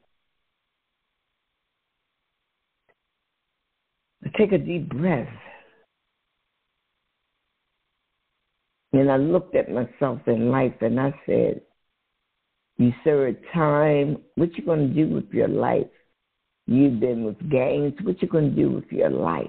I 4.25 4.31
take 4.39 4.53
a 4.53 4.59
deep 4.59 4.89
breath. 4.89 5.29
And 8.93 9.11
I 9.11 9.17
looked 9.17 9.55
at 9.55 9.71
myself 9.71 10.21
in 10.27 10.51
life 10.51 10.75
and 10.81 11.01
I 11.01 11.15
said, 11.27 11.63
you 12.77 12.93
serve 13.05 13.37
time. 13.53 14.19
What 14.35 14.57
you 14.57 14.65
to 14.65 14.87
do 14.89 15.15
with 15.15 15.31
your 15.33 15.49
life? 15.49 15.87
You've 16.67 17.01
been 17.01 17.25
with 17.25 17.39
gangs. 17.51 17.95
What 18.03 18.21
you 18.23 18.29
to 18.29 18.51
do 18.51 18.71
with 18.71 18.91
your 18.91 19.11
life 19.11 19.47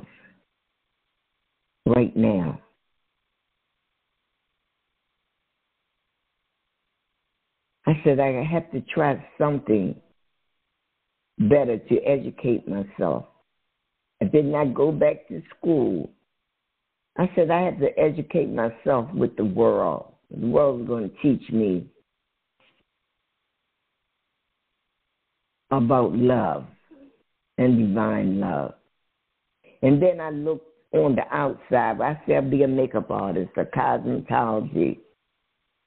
right 1.86 2.16
now? 2.16 2.60
I 7.86 8.00
said 8.04 8.20
I 8.20 8.44
have 8.44 8.72
to 8.72 8.82
try 8.82 9.24
something 9.38 9.96
better 11.38 11.78
to 11.78 11.98
educate 12.04 12.68
myself. 12.68 13.26
I 14.22 14.26
did 14.26 14.46
not 14.46 14.74
go 14.74 14.92
back 14.92 15.28
to 15.28 15.42
school. 15.58 16.10
I 17.18 17.30
said 17.36 17.52
I 17.52 17.62
have 17.62 17.80
to 17.80 17.98
educate 18.00 18.50
myself 18.50 19.12
with 19.14 19.36
the 19.36 19.46
world. 19.46 20.14
The 20.32 20.48
world 20.48 20.82
is 20.82 20.88
going 20.88 21.10
to 21.10 21.16
teach 21.22 21.52
me 21.52 21.88
about 25.70 26.14
love 26.14 26.66
and 27.58 27.78
divine 27.78 28.40
love. 28.40 28.74
And 29.82 30.02
then 30.02 30.20
I 30.20 30.30
looked 30.30 30.68
on 30.94 31.16
the 31.16 31.24
outside. 31.36 32.02
I 32.02 32.20
said, 32.26 32.36
I'll 32.36 32.50
be 32.50 32.64
a 32.64 32.68
makeup 32.68 33.12
artist, 33.12 33.52
a 33.58 33.66
cosmetology. 33.66 35.00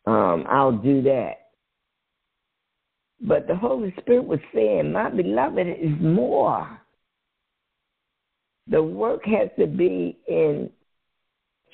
Um, 0.07 0.45
I'll 0.49 0.77
do 0.77 1.03
that. 1.03 1.33
But 3.21 3.49
the 3.49 3.57
Holy 3.57 3.95
Spirit 4.01 4.25
was 4.25 4.41
saying, 4.55 4.93
My 4.93 5.11
beloved 5.11 5.67
is 5.67 6.01
more. 6.01 6.81
The 8.69 8.83
work 8.83 9.25
has 9.25 9.49
to 9.59 9.67
be 9.67 10.19
in 10.29 10.71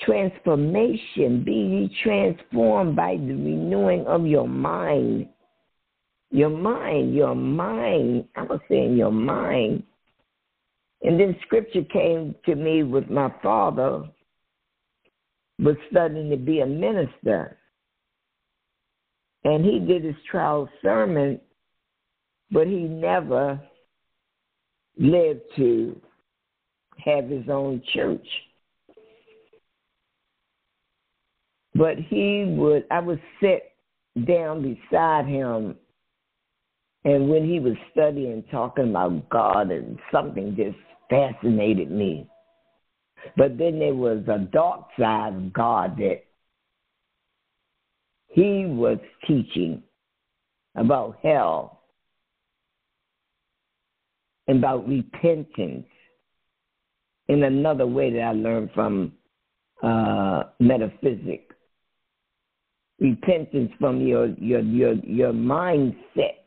transformation. 0.05 1.45
Be 1.45 1.53
ye 1.53 1.97
transformed 2.03 2.97
by 2.97 3.17
the 3.17 3.35
renewing 3.35 4.07
of 4.07 4.27
your 4.27 4.49
mind 4.49 5.29
your 6.33 6.49
mind, 6.49 7.15
your 7.15 7.35
mind. 7.35 8.25
I 8.35 8.43
was 8.43 8.61
saying 8.69 8.97
your 8.97 9.13
mind. 9.13 9.85
And 11.03 11.21
then 11.21 11.37
scripture 11.43 11.85
came 11.93 12.35
to 12.47 12.55
me 12.55 12.83
with 12.83 13.11
my 13.11 13.33
father 13.43 14.05
was 15.59 15.77
studying 15.91 16.31
to 16.31 16.37
be 16.37 16.61
a 16.61 16.67
minister. 16.67 17.59
And 19.45 19.65
he 19.65 19.79
did 19.79 20.05
his 20.05 20.17
trial 20.31 20.69
sermon, 20.81 21.41
but 22.51 22.67
he 22.67 22.81
never 22.85 23.61
lived 24.97 25.43
to 25.57 26.01
have 27.05 27.29
his 27.29 27.49
own 27.49 27.83
church. 27.93 28.27
But 31.75 31.99
he 31.99 32.45
would, 32.47 32.85
I 32.91 33.01
would 33.01 33.21
sit 33.41 33.73
down 34.27 34.63
beside 34.63 35.27
him 35.27 35.77
and 37.05 37.29
when 37.29 37.49
he 37.49 37.59
was 37.59 37.75
studying, 37.91 38.45
talking 38.51 38.91
about 38.91 39.29
God, 39.29 39.71
and 39.71 39.99
something 40.13 40.55
just 40.57 40.77
fascinated 41.11 41.91
me. 41.91 42.29
But 43.37 43.59
then 43.59 43.79
there 43.79 43.95
was 43.95 44.23
a 44.29 44.39
dark 44.39 44.87
side 44.99 45.35
of 45.35 45.53
God 45.53 45.97
that 45.97 46.23
he 48.29 48.67
was 48.67 48.99
teaching 49.27 49.83
about 50.77 51.19
hell 51.23 51.83
and 54.47 54.59
about 54.59 54.89
repentance 54.89 55.87
in 57.29 57.43
another 57.43 57.87
way 57.87 58.13
that 58.13 58.23
I 58.23 58.33
learned 58.33 58.71
from 58.75 59.13
uh, 59.83 60.45
metaphysics. 60.61 61.55
Repentance 63.03 63.73
from 63.81 64.01
your 64.01 64.29
your 64.39 64.61
your 64.61 64.95
your 64.95 65.33
mindset 65.33 66.39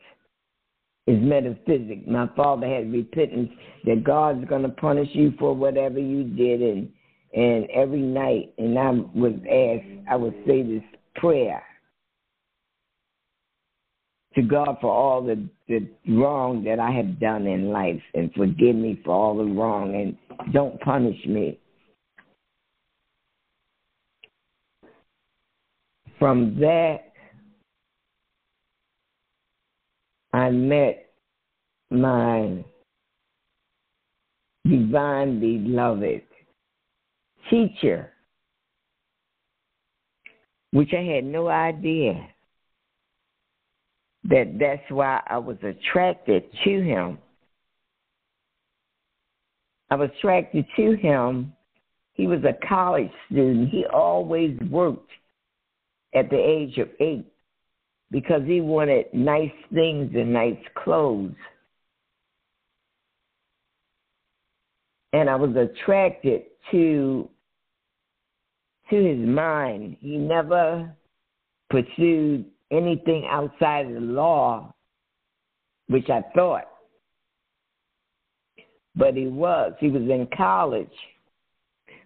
is 1.06 1.20
metaphysics. 1.20 2.02
My 2.08 2.28
father 2.34 2.66
had 2.66 2.90
repentance 2.90 3.50
that 3.84 4.02
God's 4.04 4.48
to 4.48 4.70
punish 4.70 5.10
you 5.12 5.34
for 5.38 5.54
whatever 5.54 5.98
you 5.98 6.24
did, 6.24 6.62
and 6.62 6.88
and 7.34 7.68
every 7.70 8.00
night, 8.00 8.54
and 8.56 8.78
I 8.78 8.90
was 8.90 9.34
asked, 9.44 10.08
I 10.10 10.16
would 10.16 10.34
say 10.46 10.62
this 10.62 10.82
prayer 11.16 11.62
to 14.34 14.42
God 14.42 14.78
for 14.80 14.90
all 14.90 15.22
the, 15.22 15.46
the 15.68 15.86
wrong 16.08 16.64
that 16.64 16.78
I 16.80 16.90
have 16.90 17.20
done 17.20 17.46
in 17.46 17.70
life, 17.70 18.00
and 18.14 18.32
forgive 18.32 18.76
me 18.76 18.98
for 19.04 19.14
all 19.14 19.36
the 19.36 19.44
wrong, 19.44 19.94
and 19.94 20.52
don't 20.54 20.80
punish 20.80 21.18
me. 21.26 21.58
From 26.18 26.58
that 26.60 27.12
I 30.32 30.50
met 30.50 31.10
my 31.90 32.64
divine 34.66 35.40
beloved 35.40 36.22
teacher, 37.50 38.12
which 40.72 40.90
I 40.92 41.02
had 41.02 41.24
no 41.24 41.48
idea 41.48 42.28
that 44.24 44.58
that's 44.58 44.90
why 44.90 45.22
I 45.26 45.38
was 45.38 45.56
attracted 45.62 46.44
to 46.64 46.82
him. 46.82 47.18
I 49.90 49.94
was 49.94 50.10
attracted 50.18 50.66
to 50.76 50.96
him. 50.96 51.52
He 52.14 52.26
was 52.26 52.40
a 52.44 52.66
college 52.66 53.10
student. 53.30 53.68
He 53.68 53.84
always 53.86 54.58
worked 54.70 55.10
at 56.16 56.30
the 56.30 56.38
age 56.38 56.78
of 56.78 56.88
eight 56.98 57.26
because 58.10 58.42
he 58.46 58.60
wanted 58.60 59.06
nice 59.12 59.52
things 59.72 60.10
and 60.14 60.32
nice 60.32 60.58
clothes. 60.82 61.34
And 65.12 65.28
I 65.28 65.36
was 65.36 65.54
attracted 65.56 66.42
to 66.70 67.28
to 68.90 68.96
his 68.96 69.18
mind. 69.18 69.96
He 70.00 70.16
never 70.16 70.94
pursued 71.70 72.46
anything 72.70 73.26
outside 73.28 73.86
of 73.86 73.94
the 73.94 74.00
law, 74.00 74.72
which 75.88 76.08
I 76.08 76.22
thought. 76.34 76.68
But 78.94 79.14
he 79.14 79.26
was. 79.26 79.72
He 79.80 79.90
was 79.90 80.02
in 80.02 80.28
college, 80.36 80.88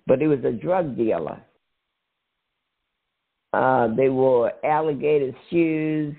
but 0.07 0.20
he 0.20 0.27
was 0.27 0.42
a 0.44 0.53
drug 0.53 0.96
dealer. 0.96 1.40
Uh, 3.52 3.88
they 3.96 4.08
wore 4.08 4.52
alligator 4.64 5.32
shoes, 5.50 6.14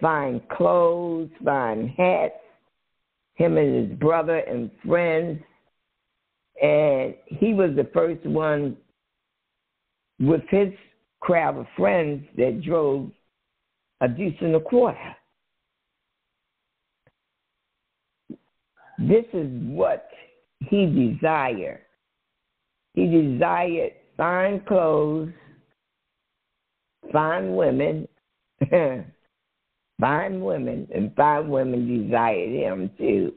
fine 0.00 0.40
clothes, 0.56 1.28
fine 1.44 1.88
hats. 1.96 2.34
Him 3.34 3.58
and 3.58 3.90
his 3.90 3.98
brother 3.98 4.38
and 4.38 4.70
friends. 4.86 5.42
And 6.62 7.14
he 7.26 7.52
was 7.52 7.76
the 7.76 7.88
first 7.92 8.24
one 8.24 8.78
with 10.18 10.40
his 10.48 10.72
crowd 11.20 11.58
of 11.58 11.66
friends 11.76 12.24
that 12.38 12.62
drove 12.62 13.10
a 14.00 14.08
deuce 14.08 14.34
and 14.40 14.54
a 14.54 14.60
quarter. 14.60 15.16
This 18.98 19.24
is 19.34 19.48
what 19.50 20.08
he 20.60 20.86
desired. 20.86 21.82
He 22.94 23.06
desired 23.06 23.92
fine 24.16 24.60
clothes, 24.66 25.28
fine 27.12 27.54
women, 27.54 28.08
fine 30.00 30.40
women, 30.40 30.88
and 30.94 31.14
fine 31.14 31.48
women 31.48 32.04
desired 32.04 32.50
him 32.50 32.90
too. 32.98 33.32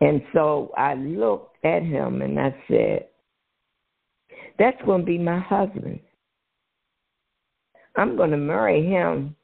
And 0.00 0.22
so 0.32 0.72
I 0.76 0.94
looked 0.94 1.64
at 1.64 1.82
him 1.82 2.22
and 2.22 2.38
I 2.38 2.54
said, 2.68 3.06
That's 4.58 4.80
going 4.84 5.00
to 5.00 5.06
be 5.06 5.18
my 5.18 5.40
husband. 5.40 6.00
I'm 7.96 8.16
going 8.16 8.30
to 8.30 8.36
marry 8.36 8.86
him. 8.86 9.34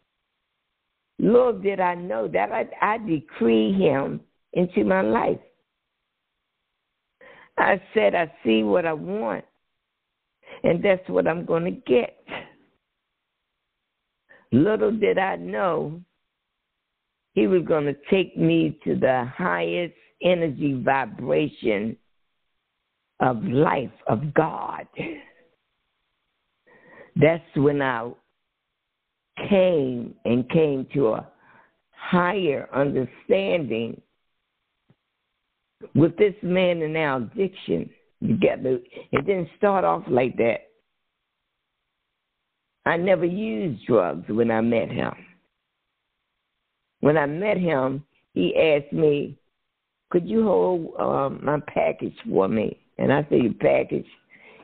Little 1.18 1.58
did 1.58 1.80
I 1.80 1.94
know 1.94 2.28
that 2.28 2.50
I, 2.52 2.68
I 2.80 2.98
decree 2.98 3.72
him 3.72 4.20
into 4.52 4.84
my 4.84 5.00
life. 5.00 5.40
I 7.56 7.80
said, 7.94 8.14
I 8.14 8.32
see 8.44 8.62
what 8.62 8.84
I 8.84 8.92
want, 8.92 9.44
and 10.64 10.82
that's 10.82 11.08
what 11.08 11.28
I'm 11.28 11.44
going 11.44 11.64
to 11.64 11.70
get. 11.70 12.16
Little 14.50 14.92
did 14.92 15.18
I 15.18 15.36
know 15.36 16.00
he 17.34 17.46
was 17.46 17.62
going 17.66 17.84
to 17.84 17.96
take 18.10 18.36
me 18.36 18.78
to 18.84 18.94
the 18.94 19.30
highest 19.36 19.94
energy 20.22 20.80
vibration 20.82 21.96
of 23.20 23.42
life 23.44 23.90
of 24.06 24.32
God. 24.32 24.86
That's 27.16 27.44
when 27.56 27.82
I 27.82 28.10
came 29.48 30.14
and 30.24 30.48
came 30.50 30.86
to 30.94 31.08
a 31.08 31.28
higher 31.90 32.68
understanding 32.74 34.00
with 35.94 36.16
this 36.16 36.34
man 36.42 36.82
and 36.82 36.96
our 36.96 37.18
addiction 37.18 37.90
together. 38.26 38.78
It 39.12 39.26
didn't 39.26 39.48
start 39.56 39.84
off 39.84 40.02
like 40.08 40.36
that. 40.36 40.58
I 42.86 42.96
never 42.96 43.24
used 43.24 43.86
drugs 43.86 44.24
when 44.28 44.50
I 44.50 44.60
met 44.60 44.90
him. 44.90 45.12
When 47.00 47.16
I 47.16 47.26
met 47.26 47.58
him, 47.58 48.04
he 48.34 48.56
asked 48.56 48.92
me, 48.92 49.36
Could 50.10 50.28
you 50.28 50.44
hold 50.44 50.94
um, 50.98 51.40
my 51.44 51.60
package 51.66 52.16
for 52.28 52.48
me? 52.48 52.78
And 52.98 53.12
I 53.12 53.26
said, 53.28 53.42
Your 53.42 53.54
Package? 53.54 54.06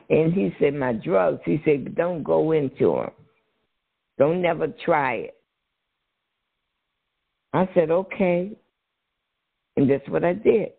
And 0.09 0.33
he 0.33 0.53
said, 0.59 0.73
My 0.73 0.93
drugs. 0.93 1.41
He 1.45 1.61
said, 1.65 1.95
Don't 1.95 2.23
go 2.23 2.51
into 2.51 2.95
them. 2.95 3.11
Don't 4.17 4.41
never 4.41 4.67
try 4.85 5.13
it. 5.15 5.35
I 7.53 7.67
said, 7.73 7.89
Okay. 7.89 8.51
And 9.77 9.89
that's 9.89 10.07
what 10.09 10.23
I 10.23 10.33
did. 10.33 10.69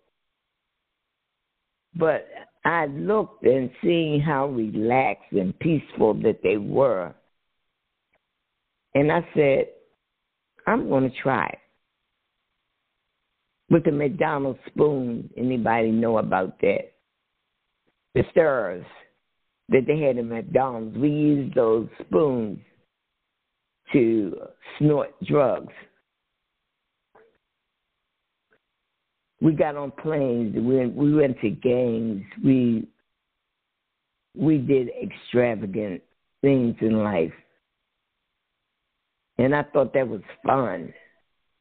But 1.94 2.28
I 2.64 2.86
looked 2.86 3.44
and 3.44 3.70
seeing 3.82 4.20
how 4.20 4.46
relaxed 4.46 5.32
and 5.32 5.58
peaceful 5.58 6.14
that 6.22 6.40
they 6.42 6.56
were. 6.56 7.12
And 8.94 9.10
I 9.10 9.26
said, 9.34 9.66
I'm 10.66 10.88
going 10.88 11.10
to 11.10 11.16
try 11.22 11.46
it. 11.46 11.58
With 13.70 13.84
the 13.84 13.90
McDonald's 13.90 14.60
spoon, 14.66 15.30
anybody 15.36 15.90
know 15.90 16.18
about 16.18 16.60
that? 16.60 16.92
The 18.14 18.22
stirrers 18.30 18.84
that 19.70 19.86
they 19.86 19.98
had 19.98 20.18
in 20.18 20.28
McDonald's, 20.28 20.96
we 20.96 21.08
used 21.08 21.54
those 21.54 21.88
spoons 22.00 22.58
to 23.92 24.36
snort 24.78 25.10
drugs. 25.24 25.72
We 29.42 29.52
got 29.52 29.76
on 29.76 29.90
planes. 29.90 30.54
We 30.54 30.86
we 30.86 31.14
went 31.14 31.40
to 31.40 31.50
games. 31.50 32.22
We 32.44 32.86
we 34.36 34.58
did 34.58 34.90
extravagant 35.02 36.00
things 36.40 36.76
in 36.80 37.02
life, 37.02 37.32
and 39.38 39.52
I 39.54 39.64
thought 39.64 39.92
that 39.94 40.06
was 40.06 40.20
fun. 40.46 40.94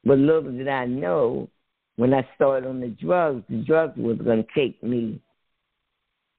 But 0.04 0.20
little 0.20 0.52
did 0.52 0.68
I 0.68 0.86
know, 0.86 1.50
when 1.96 2.14
I 2.14 2.28
started 2.36 2.70
on 2.70 2.80
the 2.80 2.90
drugs, 2.90 3.44
the 3.50 3.64
drugs 3.64 3.98
was 3.98 4.18
going 4.18 4.44
to 4.44 4.50
take 4.56 4.82
me 4.84 5.20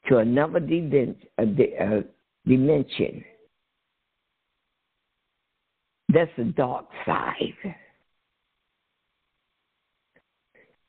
to 0.09 0.18
another 0.18 0.61
dimension. 0.61 1.16
That's 6.09 6.31
the 6.37 6.44
dark 6.57 6.87
side. 7.05 7.55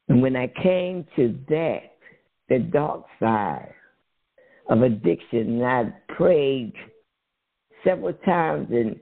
And 0.09 0.21
when 0.21 0.35
I 0.35 0.47
came 0.61 1.05
to 1.15 1.37
that, 1.49 1.93
the 2.49 2.59
dark 2.59 3.05
side 3.19 3.73
of 4.69 4.81
addiction, 4.81 5.63
I 5.63 5.93
prayed 6.09 6.73
several 7.83 8.13
times 8.25 8.67
and 8.71 8.99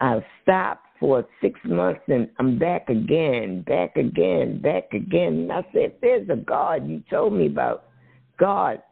I 0.00 0.24
stopped 0.42 0.86
for 1.00 1.26
six 1.40 1.58
months 1.64 2.00
and 2.08 2.28
I'm 2.38 2.58
back 2.58 2.88
again, 2.88 3.62
back 3.66 3.96
again, 3.96 4.60
back 4.60 4.92
again. 4.92 5.34
And 5.34 5.52
I 5.52 5.66
said, 5.72 5.94
There's 6.00 6.28
a 6.28 6.36
God 6.36 6.88
you 6.88 7.02
told 7.10 7.32
me 7.32 7.46
about. 7.46 7.84
God. 8.38 8.82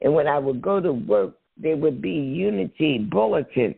And 0.00 0.14
when 0.14 0.26
I 0.26 0.38
would 0.38 0.60
go 0.62 0.80
to 0.80 0.92
work, 0.92 1.34
there 1.56 1.76
would 1.76 2.00
be 2.00 2.10
unity 2.10 2.98
bulletin 2.98 3.74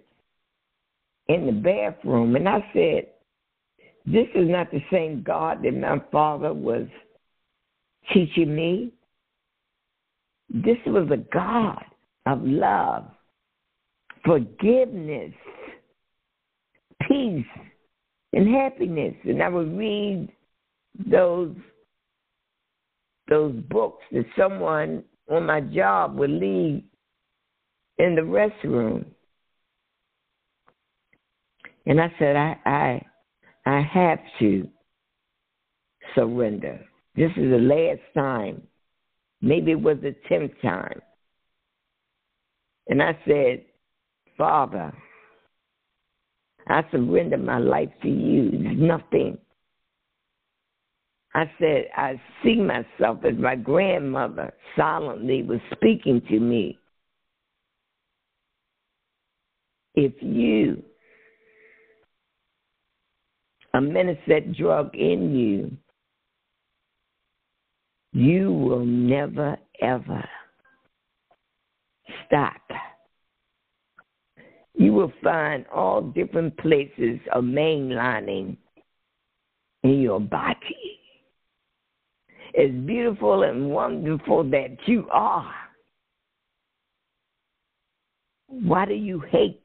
in 1.28 1.46
the 1.46 1.52
bathroom. 1.52 2.36
And 2.36 2.48
I 2.48 2.64
said, 2.72 3.08
this 4.04 4.26
is 4.34 4.48
not 4.48 4.70
the 4.70 4.82
same 4.90 5.22
God 5.22 5.62
that 5.62 5.74
my 5.74 6.02
father 6.10 6.52
was 6.52 6.86
teaching 8.12 8.54
me. 8.54 8.92
This 10.52 10.78
was 10.86 11.08
a 11.10 11.16
God 11.32 11.84
of 12.26 12.42
love, 12.42 13.04
forgiveness, 14.24 15.32
peace, 17.08 17.46
and 18.32 18.54
happiness. 18.54 19.14
And 19.24 19.42
I 19.42 19.48
would 19.48 19.76
read 19.76 20.28
those 21.08 21.54
those 23.28 23.54
books 23.70 24.04
that 24.10 24.26
someone 24.36 25.04
on 25.30 25.46
my 25.46 25.60
job 25.60 26.16
would 26.16 26.30
leave 26.30 26.82
in 27.98 28.14
the 28.16 28.20
restroom. 28.20 29.06
And 31.86 32.00
I 32.00 32.12
said, 32.18 32.36
I 32.36 32.56
I 32.66 33.02
I 33.64 33.80
have 33.80 34.18
to 34.40 34.68
surrender. 36.14 36.80
This 37.14 37.30
is 37.36 37.50
the 37.50 37.58
last 37.58 38.00
time. 38.14 38.62
Maybe 39.40 39.72
it 39.72 39.80
was 39.80 39.98
the 40.02 40.14
tenth 40.28 40.52
time. 40.62 41.00
And 42.88 43.02
I 43.02 43.18
said, 43.26 43.64
Father, 44.36 44.92
I 46.66 46.82
surrender 46.90 47.38
my 47.38 47.58
life 47.58 47.90
to 48.02 48.08
you. 48.08 48.50
Nothing. 48.52 49.38
I 51.34 51.50
said, 51.58 51.86
I 51.96 52.20
see 52.44 52.56
myself 52.56 53.24
as 53.24 53.36
my 53.38 53.56
grandmother 53.56 54.52
solemnly 54.76 55.42
was 55.42 55.60
speaking 55.72 56.20
to 56.28 56.38
me. 56.38 56.78
If 59.94 60.12
you, 60.20 60.82
a 63.74 63.80
that 64.28 64.52
drug 64.56 64.94
in 64.94 65.34
you, 65.34 65.76
you 68.12 68.52
will 68.52 68.84
never, 68.84 69.56
ever 69.80 70.24
stop. 72.26 72.60
you 74.74 74.92
will 74.92 75.12
find 75.22 75.64
all 75.72 76.00
different 76.02 76.56
places 76.58 77.20
of 77.32 77.44
mainlining 77.44 78.56
in 79.82 80.00
your 80.00 80.20
body. 80.20 80.98
As 82.58 82.70
beautiful 82.86 83.44
and 83.44 83.70
wonderful 83.70 84.44
that 84.50 84.76
you 84.86 85.08
are, 85.10 85.52
why 88.48 88.84
do 88.84 88.94
you 88.94 89.20
hate 89.20 89.62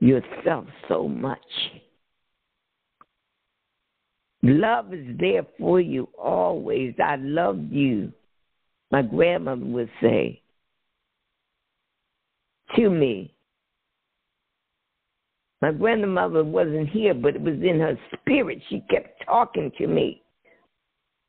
yourself 0.00 0.64
so 0.88 1.06
much? 1.08 1.38
Love 4.48 4.94
is 4.94 5.04
there 5.18 5.44
for 5.58 5.80
you 5.80 6.08
always. 6.16 6.94
I 7.02 7.16
love 7.16 7.58
you. 7.68 8.12
My 8.92 9.02
grandmother 9.02 9.64
would 9.64 9.90
say 10.00 10.40
to 12.76 12.88
me. 12.88 13.34
My 15.60 15.72
grandmother 15.72 16.44
wasn't 16.44 16.90
here, 16.90 17.12
but 17.12 17.34
it 17.34 17.40
was 17.40 17.54
in 17.54 17.80
her 17.80 17.98
spirit. 18.12 18.62
She 18.68 18.84
kept 18.88 19.24
talking 19.24 19.72
to 19.78 19.88
me. 19.88 20.22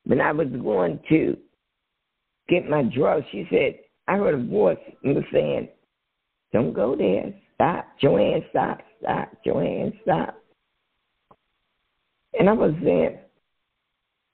When 0.04 0.20
I 0.20 0.30
was 0.30 0.48
going 0.62 1.00
to 1.08 1.36
get 2.48 2.70
my 2.70 2.84
drugs, 2.84 3.26
she 3.32 3.48
said, 3.50 3.80
I 4.06 4.16
heard 4.16 4.34
a 4.34 4.44
voice 4.44 4.78
and 5.02 5.16
was 5.16 5.24
saying, 5.32 5.68
Don't 6.52 6.72
go 6.72 6.94
there. 6.94 7.34
Stop. 7.54 7.86
Joanne, 8.00 8.44
stop, 8.50 8.78
stop. 9.02 9.32
Joanne, 9.44 9.92
stop. 10.02 10.37
And 12.38 12.48
I 12.48 12.52
was 12.52 12.72
saying, 12.84 13.18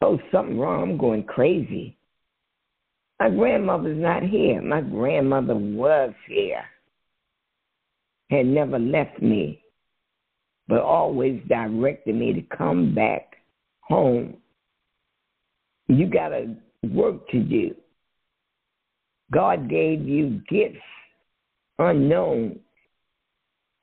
oh, 0.03 0.19
something 0.31 0.59
wrong. 0.59 0.83
I'm 0.83 0.99
going 0.99 1.25
crazy. 1.25 1.97
My 3.19 3.31
grandmother's 3.31 4.01
not 4.01 4.23
here. 4.23 4.61
My 4.61 4.83
grandmother 4.83 5.55
was 5.55 6.13
here, 6.29 6.65
had 8.31 8.47
never 8.47 8.79
left 8.79 9.23
me, 9.23 9.63
but 10.69 10.81
always 10.81 11.41
directed 11.49 12.15
me 12.15 12.35
to 12.35 12.57
come 12.57 12.95
back 12.95 13.37
home. 13.81 14.37
You 15.89 16.07
got 16.07 16.33
a 16.33 16.55
work 16.83 17.29
to 17.31 17.41
do. 17.41 17.75
God 19.33 19.71
gave 19.71 20.07
you 20.07 20.43
gifts 20.49 20.77
unknown. 21.79 22.59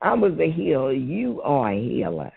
I 0.01 0.13
was 0.13 0.33
a 0.39 0.51
healer. 0.51 0.93
You 0.93 1.41
are 1.41 1.71
a 1.71 1.79
healer. 1.79 2.31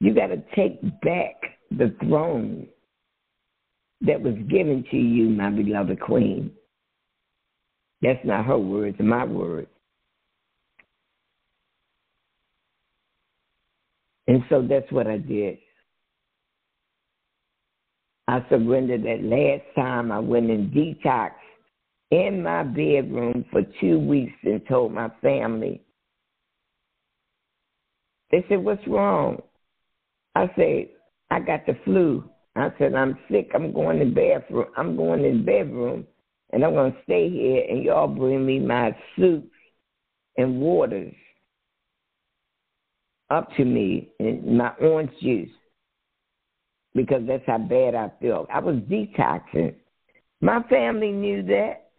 You 0.00 0.14
got 0.14 0.28
to 0.28 0.42
take 0.56 0.80
back 1.02 1.34
the 1.70 1.94
throne 2.02 2.66
that 4.00 4.20
was 4.20 4.34
given 4.48 4.84
to 4.90 4.96
you, 4.96 5.28
my 5.28 5.50
beloved 5.50 6.00
queen. 6.00 6.50
That's 8.02 8.24
not 8.24 8.46
her 8.46 8.58
words, 8.58 8.96
my 8.98 9.24
words. 9.24 9.68
And 14.26 14.42
so 14.48 14.62
that's 14.62 14.90
what 14.90 15.06
I 15.06 15.18
did. 15.18 15.58
I 18.26 18.44
surrendered 18.48 19.02
that 19.02 19.24
last 19.24 19.74
time 19.74 20.12
I 20.12 20.20
went 20.20 20.50
in 20.50 20.70
detox 20.70 21.32
in 22.10 22.42
my 22.42 22.62
bedroom 22.62 23.44
for 23.50 23.62
two 23.80 23.98
weeks 23.98 24.32
and 24.44 24.64
told 24.68 24.92
my 24.92 25.10
family. 25.20 25.82
They 28.30 28.44
said, 28.48 28.62
What's 28.62 28.86
wrong? 28.86 29.42
I 30.34 30.50
said, 30.56 30.88
I 31.30 31.40
got 31.40 31.66
the 31.66 31.76
flu. 31.84 32.24
I 32.56 32.72
said, 32.78 32.94
I'm 32.94 33.18
sick. 33.30 33.50
I'm 33.54 33.72
going 33.72 33.98
to 33.98 34.06
bathroom. 34.06 34.66
I'm 34.76 34.96
going 34.96 35.24
in 35.24 35.44
bedroom, 35.44 36.06
and 36.52 36.64
I'm 36.64 36.72
going 36.72 36.92
to 36.92 36.98
stay 37.04 37.30
here, 37.30 37.64
and 37.68 37.84
y'all 37.84 38.08
bring 38.08 38.44
me 38.44 38.58
my 38.58 38.96
soups 39.16 39.48
and 40.36 40.60
waters 40.60 41.14
up 43.30 43.48
to 43.56 43.64
me 43.64 44.10
and 44.18 44.58
my 44.58 44.72
orange 44.80 45.12
juice 45.22 45.50
because 46.94 47.22
that's 47.26 47.44
how 47.46 47.58
bad 47.58 47.94
I 47.94 48.10
felt. 48.20 48.48
I 48.52 48.58
was 48.58 48.76
detoxing. 48.90 49.74
My 50.40 50.62
family 50.64 51.12
knew 51.12 51.42
that, 51.44 51.90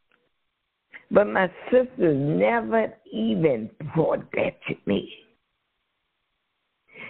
but 1.10 1.28
my 1.28 1.50
sisters 1.72 2.18
never 2.18 2.94
even 3.12 3.70
brought 3.96 4.30
that 4.34 4.60
to 4.68 4.76
me. 4.86 5.14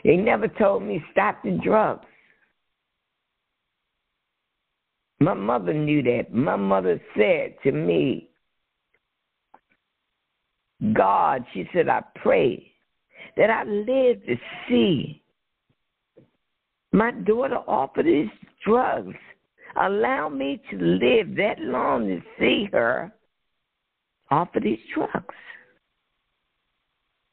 They 0.03 0.17
never 0.17 0.47
told 0.47 0.83
me 0.83 1.03
stop 1.11 1.43
the 1.43 1.59
drugs. 1.63 2.05
My 5.19 5.35
mother 5.35 5.73
knew 5.73 6.01
that. 6.03 6.33
My 6.33 6.55
mother 6.55 6.99
said 7.15 7.55
to 7.63 7.71
me, 7.71 8.29
God, 10.93 11.45
she 11.53 11.69
said, 11.73 11.89
I 11.89 12.01
pray 12.15 12.71
that 13.37 13.51
I 13.51 13.63
live 13.63 14.25
to 14.25 14.35
see 14.67 15.21
my 16.91 17.11
daughter 17.11 17.59
offer 17.67 18.03
these 18.03 18.29
drugs. 18.65 19.15
Allow 19.79 20.29
me 20.29 20.61
to 20.69 20.77
live 20.77 21.35
that 21.37 21.59
long 21.59 22.07
to 22.07 22.21
see 22.39 22.67
her 22.73 23.13
offer 24.29 24.59
these 24.59 24.79
drugs. 24.93 25.35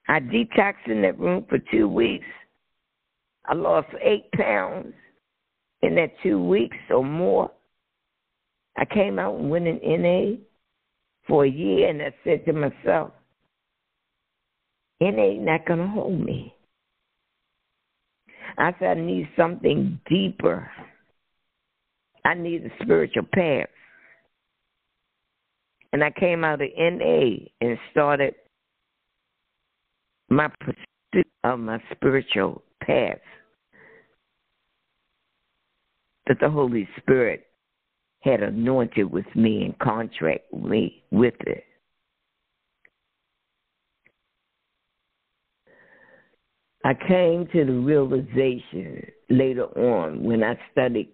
I 0.07 0.21
detoxed 0.21 0.87
in 0.87 1.03
that 1.03 1.19
room 1.19 1.45
for 1.49 1.59
two 1.71 1.89
weeks. 1.89 2.27
I 3.49 3.55
lost 3.55 3.89
eight 4.03 4.31
pounds 4.33 4.93
in 5.81 5.95
that 5.95 6.13
two 6.23 6.43
weeks 6.43 6.77
or 6.91 7.03
more. 7.03 7.51
I 8.77 8.85
came 8.85 9.19
out 9.19 9.37
and 9.37 9.51
went 9.51 9.67
in 9.67 9.81
NA 9.83 10.37
for 11.27 11.47
a 11.47 11.51
year, 11.51 11.89
and 11.89 12.03
I 12.03 12.15
said 12.25 12.45
to 12.45 12.53
myself, 12.53 13.11
NA 15.01 15.41
not 15.41 15.67
going 15.67 15.79
to 15.79 15.87
hold 15.87 16.21
me. 16.21 16.55
I 18.59 18.75
said, 18.79 18.99
I 18.99 19.01
need 19.01 19.29
something 19.37 19.99
deeper. 20.09 20.71
I 22.25 22.35
need 22.35 22.67
a 22.67 22.83
spiritual 22.83 23.27
path. 23.33 23.69
And 25.93 26.05
I 26.05 26.11
came 26.11 26.45
out 26.45 26.61
of 26.61 26.69
NA 26.77 27.47
and 27.63 27.79
started 27.93 28.35
my 30.29 30.51
pursuit 30.61 31.27
of 31.45 31.59
my 31.61 31.83
spiritual 31.95 32.63
path 32.83 33.19
that 36.29 36.39
the 36.41 36.51
Holy 36.51 36.89
Spirit 36.99 37.47
had 38.21 38.43
anointed 38.43 39.11
with 39.11 39.27
me 39.35 39.65
and 39.65 39.79
contract 39.79 40.53
me 40.53 41.03
with 41.11 41.35
it. 41.41 41.65
I 46.85 46.95
came 46.95 47.49
to 47.53 47.65
the 47.65 47.73
realization 47.73 49.07
later 49.29 49.65
on 49.65 50.23
when 50.23 50.43
I 50.45 50.59
studied 50.73 51.13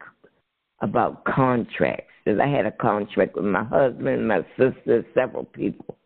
about 0.81 1.24
contracts 1.24 2.12
that 2.27 2.40
I 2.40 2.46
had 2.46 2.66
a 2.66 2.72
contract 2.72 3.35
with 3.37 3.44
my 3.44 3.64
husband, 3.64 4.29
my 4.29 4.44
sister, 4.59 5.05
several 5.14 5.44
people. 5.44 5.98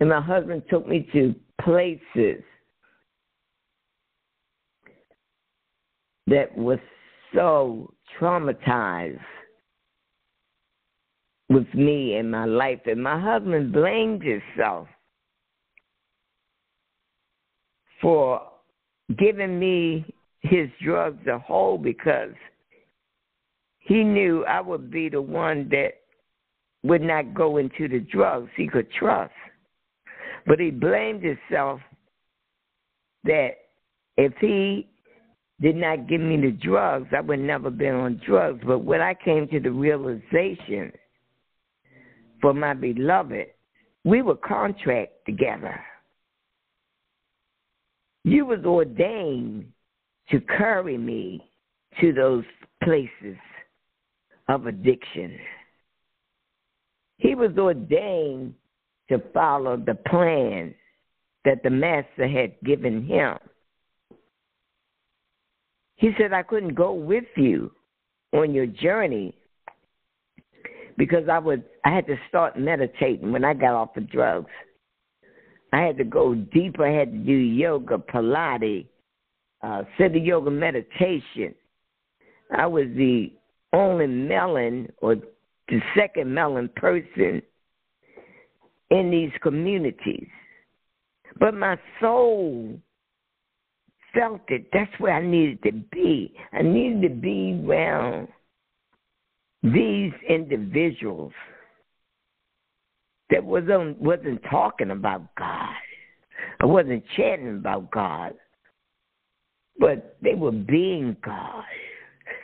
And 0.00 0.10
my 0.10 0.20
husband 0.20 0.62
took 0.68 0.86
me 0.86 1.08
to 1.12 1.34
places 1.62 2.42
that 6.26 6.56
was 6.56 6.78
so 7.34 7.92
traumatized 8.18 9.20
with 11.48 11.72
me 11.74 12.16
and 12.16 12.30
my 12.30 12.44
life. 12.44 12.80
And 12.86 13.02
my 13.02 13.20
husband 13.20 13.72
blamed 13.72 14.22
himself 14.22 14.88
for 18.00 18.42
giving 19.18 19.58
me 19.58 20.04
his 20.40 20.68
drugs 20.84 21.26
a 21.26 21.38
hold 21.38 21.82
because 21.82 22.34
he 23.78 24.02
knew 24.02 24.44
I 24.44 24.60
would 24.60 24.90
be 24.90 25.08
the 25.08 25.22
one 25.22 25.68
that 25.70 25.94
would 26.82 27.02
not 27.02 27.34
go 27.34 27.58
into 27.58 27.88
the 27.88 28.00
drugs 28.00 28.50
he 28.56 28.66
could 28.66 28.90
trust. 28.92 29.32
But 30.46 30.58
he 30.58 30.70
blamed 30.70 31.22
himself 31.22 31.80
that 33.24 33.50
if 34.16 34.32
he 34.40 34.88
did 35.62 35.76
not 35.76 36.08
give 36.08 36.20
me 36.20 36.36
the 36.40 36.50
drugs, 36.50 37.08
I 37.16 37.20
would 37.20 37.38
never 37.38 37.70
been 37.70 37.94
on 37.94 38.20
drugs. 38.26 38.60
But 38.66 38.80
when 38.80 39.00
I 39.00 39.14
came 39.14 39.46
to 39.48 39.60
the 39.60 39.70
realization 39.70 40.92
for 42.40 42.52
my 42.52 42.74
beloved, 42.74 43.46
we 44.04 44.22
were 44.22 44.36
contract 44.36 45.12
together. 45.24 45.80
You 48.24 48.44
was 48.46 48.64
ordained 48.64 49.66
to 50.30 50.40
carry 50.40 50.98
me 50.98 51.48
to 52.00 52.12
those 52.12 52.44
places 52.82 53.36
of 54.48 54.66
addiction. 54.66 55.38
He 57.18 57.36
was 57.36 57.56
ordained 57.56 58.54
to 59.10 59.22
follow 59.32 59.76
the 59.76 59.94
plan 59.94 60.74
that 61.44 61.62
the 61.62 61.70
master 61.70 62.26
had 62.26 62.60
given 62.64 63.06
him. 63.06 63.36
He 66.02 66.10
said, 66.18 66.32
I 66.32 66.42
couldn't 66.42 66.74
go 66.74 66.92
with 66.92 67.26
you 67.36 67.70
on 68.32 68.52
your 68.52 68.66
journey 68.66 69.36
because 70.98 71.28
I 71.30 71.38
would 71.38 71.62
I 71.84 71.94
had 71.94 72.08
to 72.08 72.16
start 72.28 72.58
meditating 72.58 73.30
when 73.30 73.44
I 73.44 73.54
got 73.54 73.74
off 73.74 73.96
of 73.96 74.10
drugs. 74.10 74.50
I 75.72 75.82
had 75.82 75.96
to 75.98 76.04
go 76.04 76.34
deeper. 76.34 76.84
I 76.84 76.92
had 76.92 77.12
to 77.12 77.18
do 77.18 77.32
yoga, 77.32 77.98
Pilates, 77.98 78.88
uh, 79.62 79.82
Siddha 79.96 80.26
Yoga 80.26 80.50
meditation. 80.50 81.54
I 82.50 82.66
was 82.66 82.86
the 82.96 83.32
only 83.72 84.08
melon 84.08 84.92
or 85.02 85.14
the 85.68 85.80
second 85.96 86.34
melon 86.34 86.68
person 86.74 87.40
in 88.90 89.10
these 89.12 89.30
communities. 89.40 90.26
But 91.38 91.54
my 91.54 91.78
soul 92.00 92.80
felt 94.14 94.42
it. 94.48 94.66
That's 94.72 94.92
where 94.98 95.14
I 95.14 95.24
needed 95.24 95.62
to 95.64 95.72
be. 95.90 96.34
I 96.52 96.62
needed 96.62 97.02
to 97.02 97.08
be 97.08 97.62
around 97.64 98.28
these 99.62 100.12
individuals 100.28 101.32
that 103.30 103.42
wasn't 103.42 104.00
wasn't 104.00 104.42
talking 104.50 104.90
about 104.90 105.34
God. 105.36 105.74
I 106.60 106.66
wasn't 106.66 107.04
chanting 107.16 107.56
about 107.56 107.90
God. 107.90 108.34
But 109.78 110.16
they 110.22 110.34
were 110.34 110.52
being 110.52 111.16
God. 111.24 111.64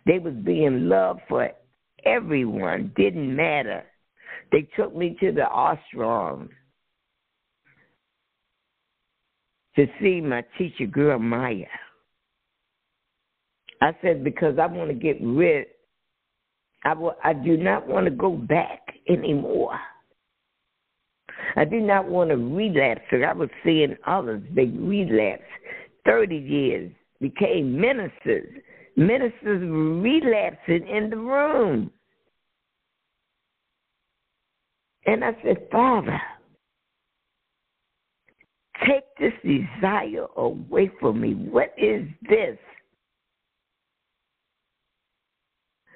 They 0.07 0.19
was 0.19 0.35
being 0.45 0.89
loved 0.89 1.21
for 1.29 1.51
everyone. 2.05 2.93
Didn't 2.97 3.35
matter. 3.35 3.85
They 4.51 4.67
took 4.77 4.97
me 4.97 5.17
to 5.21 5.31
the 5.31 5.43
ashram 5.43 6.49
to 9.77 9.87
see 10.01 10.21
my 10.21 10.45
teacher, 10.57 10.87
Gurumayi. 10.87 11.67
I 13.81 13.93
said 14.03 14.25
because 14.25 14.59
I 14.59 14.67
want 14.67 14.89
to 14.89 14.95
get 14.95 15.19
rid. 15.23 15.67
I, 16.85 16.95
I 17.25 17.33
do 17.33 17.57
not 17.57 17.87
want 17.87 18.07
to 18.07 18.11
go 18.11 18.33
back 18.33 18.81
anymore. 19.09 19.79
I 21.57 21.65
do 21.65 21.81
not 21.81 22.09
want 22.09 22.31
to 22.31 22.37
relapse. 22.37 23.03
I 23.13 23.33
was 23.33 23.49
seeing 23.65 23.97
others, 24.07 24.43
they 24.55 24.67
relapsed 24.67 25.45
30 26.07 26.37
years, 26.37 26.93
became 27.21 27.81
ministers. 27.81 28.49
Ministers 28.97 29.63
relapsing 29.63 30.89
in 30.89 31.11
the 31.11 31.17
room. 31.17 31.91
And 35.07 35.25
I 35.25 35.37
said, 35.43 35.69
Father, 35.71 36.21
take 38.87 39.05
this 39.19 39.33
desire 39.45 40.27
away 40.37 40.91
from 41.01 41.21
me. 41.21 41.35
What 41.35 41.75
is 41.77 42.07
this? 42.29 42.59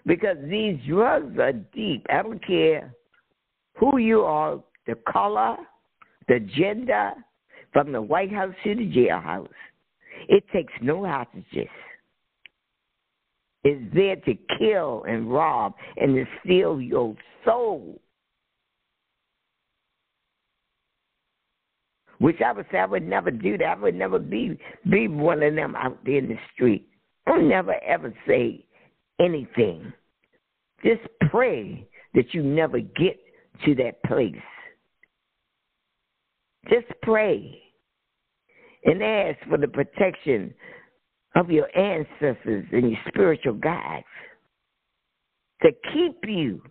Because 0.05 0.37
these 0.49 0.79
drugs 0.89 1.39
are 1.39 1.53
deep. 1.53 2.07
I 2.11 2.23
don't 2.23 2.45
care 2.45 2.93
who 3.77 3.99
you 3.99 4.23
are, 4.23 4.63
the 4.87 4.97
color, 5.09 5.57
the 6.29 6.41
gender, 6.57 7.13
from 7.73 7.93
the 7.93 8.03
White 8.03 8.33
House 8.33 8.55
to 8.65 8.75
the 8.75 8.93
jailhouse. 8.93 9.49
It 10.29 10.45
takes 10.53 10.73
no 10.83 11.05
hostages. 11.05 11.69
It's 13.65 13.95
there 13.95 14.17
to 14.17 14.35
kill 14.59 15.05
and 15.09 15.33
rob 15.33 15.75
and 15.97 16.15
to 16.17 16.25
steal 16.45 16.81
your 16.81 17.15
soul. 17.45 18.01
Which 22.23 22.41
I 22.41 22.53
would 22.53 22.67
say 22.71 22.79
I 22.79 22.87
would 22.87 23.03
never 23.03 23.33
do 23.33 23.59
that. 23.59 23.79
I 23.79 23.81
would 23.81 23.97
never 23.97 24.21
be 24.21 24.57
be 24.89 25.09
one 25.09 25.43
of 25.43 25.57
them 25.57 25.75
out 25.75 25.99
there 26.05 26.19
in 26.19 26.29
the 26.29 26.39
street. 26.55 26.89
I'll 27.27 27.43
never 27.43 27.75
ever 27.83 28.15
say 28.29 28.65
anything. 29.21 29.93
Just 30.85 31.01
pray 31.31 31.85
that 32.15 32.33
you 32.33 32.45
never 32.45 32.79
get 32.79 33.19
to 33.65 33.75
that 33.75 34.01
place. 34.05 34.37
Just 36.71 36.87
pray 37.03 37.61
and 38.85 39.03
ask 39.03 39.39
for 39.49 39.59
the 39.59 39.67
protection 39.67 40.55
of 41.35 41.51
your 41.51 41.77
ancestors 41.77 42.67
and 42.71 42.93
your 42.93 43.01
spiritual 43.09 43.55
guides 43.55 44.07
to 45.63 45.73
keep 45.93 46.19
you 46.23 46.63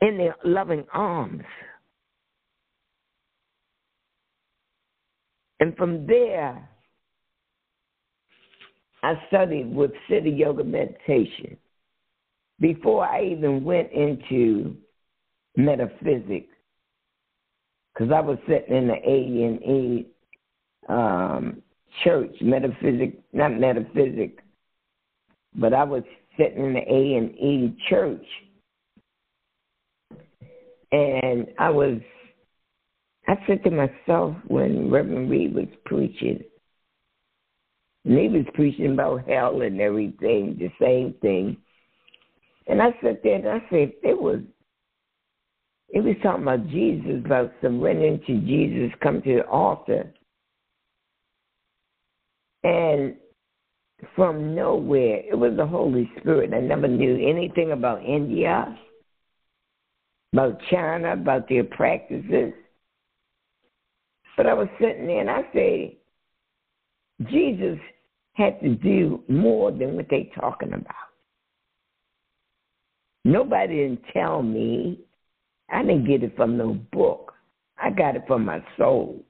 in 0.00 0.16
their 0.16 0.36
loving 0.44 0.84
arms. 0.92 1.42
And 5.64 5.74
from 5.78 6.06
there, 6.06 6.68
I 9.02 9.14
studied 9.28 9.74
with 9.74 9.92
Siddha 10.10 10.38
Yoga 10.38 10.62
Meditation. 10.62 11.56
Before 12.60 13.06
I 13.06 13.24
even 13.24 13.64
went 13.64 13.90
into 13.90 14.76
metaphysics, 15.56 16.52
because 17.94 18.12
I 18.12 18.20
was 18.20 18.36
sitting 18.46 18.76
in 18.76 18.88
the 18.88 18.96
A 19.08 19.46
and 19.46 19.62
E 19.62 20.06
um, 20.90 21.62
church, 22.02 22.36
metaphysic, 22.42 23.18
not 23.32 23.58
metaphysic, 23.58 24.40
but 25.54 25.72
I 25.72 25.84
was 25.84 26.02
sitting 26.36 26.62
in 26.62 26.74
the 26.74 26.80
A 26.80 27.16
and 27.16 27.30
E 27.38 27.74
church, 27.88 28.26
and 30.92 31.46
I 31.58 31.70
was 31.70 32.00
I 33.26 33.36
said 33.46 33.64
to 33.64 33.70
myself 33.70 34.36
when 34.48 34.90
Reverend 34.90 35.30
Reed 35.30 35.54
was 35.54 35.68
preaching, 35.86 36.42
and 38.04 38.18
he 38.18 38.28
was 38.28 38.44
preaching 38.54 38.92
about 38.92 39.26
hell 39.28 39.62
and 39.62 39.80
everything, 39.80 40.56
the 40.58 40.70
same 40.78 41.14
thing. 41.22 41.56
And 42.66 42.82
I 42.82 42.90
sat 43.02 43.22
there 43.22 43.36
and 43.36 43.48
I 43.48 43.60
said, 43.70 43.92
it 44.02 44.20
was, 44.20 44.40
it 45.88 46.00
was 46.00 46.16
talking 46.22 46.42
about 46.42 46.68
Jesus, 46.68 47.22
about 47.24 47.52
surrendering 47.62 48.20
to 48.26 48.40
Jesus, 48.40 48.94
come 49.02 49.22
to 49.22 49.36
the 49.36 49.46
altar. 49.46 50.12
And 52.62 53.14
from 54.16 54.54
nowhere, 54.54 55.22
it 55.30 55.38
was 55.38 55.56
the 55.56 55.66
Holy 55.66 56.10
Spirit. 56.18 56.52
I 56.52 56.60
never 56.60 56.88
knew 56.88 57.26
anything 57.26 57.72
about 57.72 58.04
India, 58.04 58.78
about 60.32 60.60
China, 60.70 61.12
about 61.12 61.48
their 61.48 61.64
practices. 61.64 62.52
But 64.36 64.46
I 64.46 64.54
was 64.54 64.68
sitting 64.80 65.06
there 65.06 65.20
and 65.20 65.30
I 65.30 65.42
said, 65.52 67.28
Jesus 67.30 67.78
had 68.32 68.60
to 68.60 68.74
do 68.74 69.22
more 69.28 69.70
than 69.70 69.96
what 69.96 70.06
they're 70.10 70.24
talking 70.38 70.72
about. 70.72 70.94
Nobody 73.24 73.76
didn't 73.76 74.02
tell 74.12 74.42
me. 74.42 75.00
I 75.70 75.82
didn't 75.82 76.06
get 76.06 76.22
it 76.22 76.36
from 76.36 76.58
no 76.58 76.74
book. 76.92 77.32
I 77.82 77.90
got 77.90 78.16
it 78.16 78.24
from 78.26 78.44
my 78.44 78.62
soul. 78.76 79.24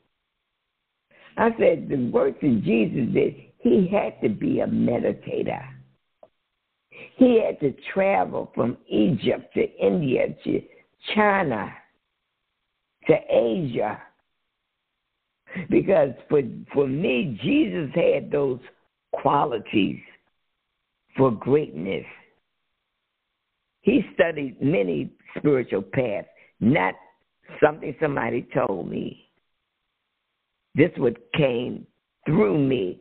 I 1.37 1.51
said 1.59 1.89
the 1.89 2.11
words 2.11 2.37
of 2.43 2.63
Jesus 2.63 3.09
is 3.15 3.35
he 3.59 3.89
had 3.89 4.21
to 4.23 4.29
be 4.29 4.61
a 4.61 4.67
meditator. 4.67 5.65
He 7.17 7.43
had 7.45 7.61
to 7.61 7.75
travel 7.93 8.53
from 8.55 8.77
Egypt 8.89 9.53
to 9.55 9.71
India 9.79 10.29
to 10.45 10.63
China 11.15 11.73
to 13.07 13.15
Asia 13.31 14.01
because 15.71 16.11
for 16.29 16.43
for 16.73 16.87
me, 16.87 17.39
Jesus 17.43 17.91
had 17.95 18.31
those 18.31 18.61
qualities 19.13 20.01
for 21.17 21.31
greatness. 21.31 22.05
He 23.83 24.03
studied 24.15 24.61
many 24.63 25.11
spiritual 25.37 25.83
paths, 25.83 26.29
not 26.61 26.95
something 27.63 27.95
somebody 28.01 28.47
told 28.55 28.89
me. 28.89 29.29
This 30.75 30.91
what 30.97 31.17
came 31.33 31.87
through 32.27 32.59
me. 32.59 33.01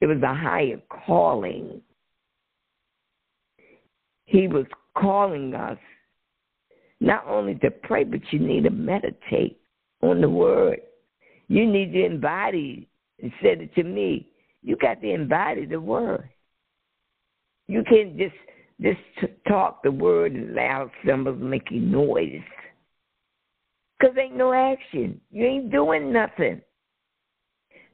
It 0.00 0.06
was 0.06 0.22
a 0.22 0.34
higher 0.34 0.80
calling. 1.06 1.80
He 4.24 4.48
was 4.48 4.66
calling 4.96 5.54
us 5.54 5.78
not 7.00 7.26
only 7.26 7.56
to 7.56 7.70
pray, 7.70 8.04
but 8.04 8.20
you 8.30 8.38
need 8.38 8.64
to 8.64 8.70
meditate 8.70 9.61
on 10.02 10.20
the 10.20 10.28
word. 10.28 10.80
You 11.48 11.66
need 11.66 11.92
to 11.92 12.04
embody, 12.04 12.88
and 13.20 13.32
said 13.42 13.60
it 13.60 13.74
to 13.74 13.84
me, 13.84 14.28
you 14.62 14.76
got 14.76 15.00
to 15.00 15.12
embody 15.12 15.66
the 15.66 15.80
word. 15.80 16.28
You 17.68 17.82
can't 17.88 18.16
just 18.16 18.34
just 18.80 19.00
talk 19.46 19.82
the 19.82 19.90
word 19.90 20.32
and 20.32 20.54
loud 20.54 20.90
symbols 21.06 21.38
making 21.40 21.90
noise. 21.90 22.42
Because 23.98 24.16
ain't 24.18 24.36
no 24.36 24.52
action. 24.52 25.20
You 25.30 25.46
ain't 25.46 25.70
doing 25.70 26.12
nothing. 26.12 26.60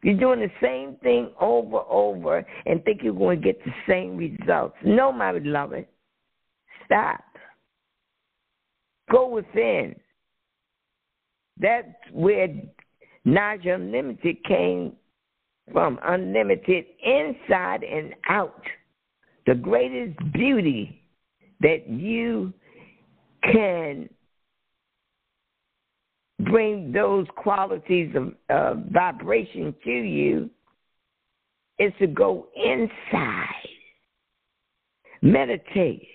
You're 0.02 0.18
doing 0.18 0.40
the 0.40 0.50
same 0.62 0.96
thing 1.02 1.30
over 1.40 1.78
and 1.78 1.86
over 1.90 2.46
and 2.66 2.82
think 2.84 3.02
you're 3.02 3.12
going 3.12 3.40
to 3.40 3.44
get 3.44 3.62
the 3.64 3.72
same 3.86 4.16
results. 4.16 4.76
No, 4.84 5.12
my 5.12 5.32
beloved. 5.32 5.86
Stop. 6.86 7.22
Go 9.11 9.28
within. 9.28 9.94
That's 11.61 11.88
where 12.12 12.48
Naija 13.26 13.74
Unlimited 13.74 14.44
came 14.44 14.92
from. 15.72 15.98
Unlimited 16.02 16.84
inside 17.04 17.82
and 17.82 18.14
out. 18.28 18.62
The 19.46 19.54
greatest 19.54 20.18
beauty 20.32 21.02
that 21.61 21.88
you 21.88 22.52
can 23.42 24.09
bring 26.40 26.92
those 26.92 27.26
qualities 27.36 28.14
of 28.48 28.78
vibration 28.90 29.74
to 29.84 29.90
you 29.90 30.50
is 31.78 31.92
to 31.98 32.06
go 32.06 32.48
inside. 32.56 33.46
Meditate. 35.22 36.06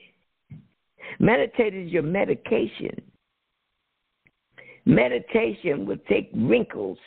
Meditate 1.20 1.74
is 1.74 1.92
your 1.92 2.04
medication. 2.04 3.02
Meditation 4.86 5.86
will 5.86 5.98
take 6.10 6.30
wrinkles 6.34 6.98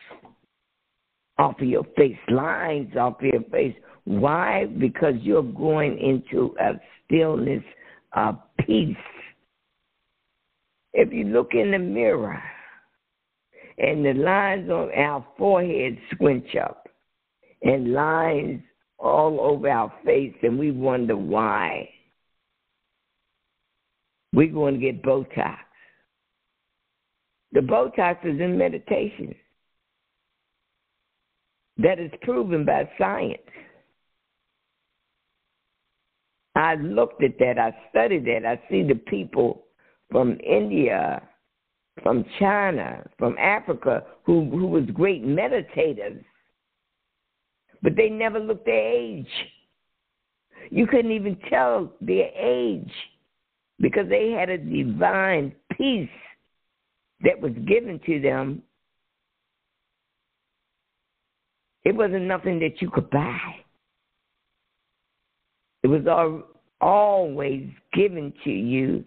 off 1.39 1.61
of 1.61 1.69
your 1.69 1.85
face, 1.97 2.17
lines 2.29 2.97
off 2.97 3.21
of 3.21 3.27
your 3.27 3.43
face. 3.51 3.75
Why? 4.05 4.67
Because 4.67 5.15
you're 5.21 5.43
going 5.43 5.99
into 5.99 6.55
a 6.61 6.81
stillness 7.05 7.63
of 8.15 8.39
peace. 8.61 8.97
If 10.95 11.13
you 11.13 11.25
look 11.25 11.53
in 11.53 11.73
the 11.73 11.79
mirror 11.79 12.43
and 13.77 14.05
the 14.07 14.15
lines 14.15 14.71
on 14.71 14.91
our 14.93 15.27
forehead 15.37 15.99
squinch 16.15 16.57
up 16.57 16.89
and 17.63 17.93
lines 17.93 18.63
all 18.99 19.39
over 19.41 19.69
our 19.69 19.93
face, 20.07 20.35
and 20.43 20.59
we 20.59 20.71
wonder 20.71 21.17
why, 21.17 21.91
we're 24.33 24.53
going 24.53 24.75
to 24.75 24.81
get 24.81 25.03
Botox. 25.03 25.66
The 27.57 27.63
Botox 27.63 28.19
is 28.23 28.39
in 28.39 28.59
meditation. 28.59 29.35
That 31.79 31.99
is 31.99 32.11
proven 32.21 32.67
by 32.67 32.87
science. 32.99 33.41
I 36.55 36.75
looked 36.75 37.25
at 37.25 37.39
that, 37.39 37.59
I 37.59 37.75
studied 37.89 38.27
that. 38.27 38.45
I 38.45 38.61
see 38.69 38.83
the 38.83 38.97
people 38.97 39.65
from 40.11 40.39
India, 40.47 41.23
from 42.03 42.27
China, 42.39 43.03
from 43.19 43.39
Africa 43.39 44.05
who, 44.25 44.51
who 44.51 44.67
was 44.67 44.85
great 44.93 45.25
meditators, 45.25 46.23
but 47.83 47.97
they 47.97 48.11
never 48.11 48.39
looked 48.39 48.67
their 48.67 48.87
age. 48.87 49.33
You 50.71 50.87
couldn't 50.87 51.13
even 51.13 51.39
tell 51.49 51.91
their 52.03 52.29
age 52.39 52.93
because 53.81 54.11
they 54.11 54.33
had 54.33 54.51
a 54.51 54.59
divine 54.59 55.55
peace 55.73 56.11
that 57.23 57.41
was 57.41 57.53
given 57.67 58.01
to 58.07 58.21
them. 58.21 58.63
It 61.85 61.95
wasn't 61.95 62.25
nothing 62.25 62.59
that 62.61 62.83
you 62.83 62.91
could 62.91 63.11
buy. 63.11 63.39
It 65.83 65.89
was 65.89 66.07
all, 66.07 66.43
always 66.81 67.69
given 67.93 68.33
to 68.45 68.51
you 68.51 69.05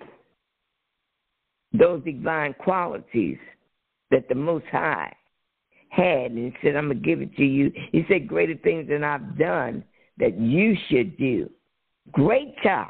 those 1.78 2.04
divine 2.04 2.54
qualities 2.54 3.38
that 4.12 4.28
the 4.30 4.36
Most 4.36 4.66
High 4.72 5.14
had 5.90 6.32
and 6.32 6.54
said, 6.64 6.76
I'm 6.76 6.88
going 6.88 7.02
to 7.02 7.06
give 7.06 7.22
it 7.22 7.36
to 7.36 7.46
you. 7.46 7.72
He 7.92 8.06
said, 8.08 8.28
Greater 8.28 8.56
things 8.56 8.88
than 8.90 9.04
I've 9.04 9.38
done 9.38 9.84
that 10.18 10.40
you 10.40 10.76
should 10.90 11.18
do. 11.18 11.50
Greater 12.12 12.88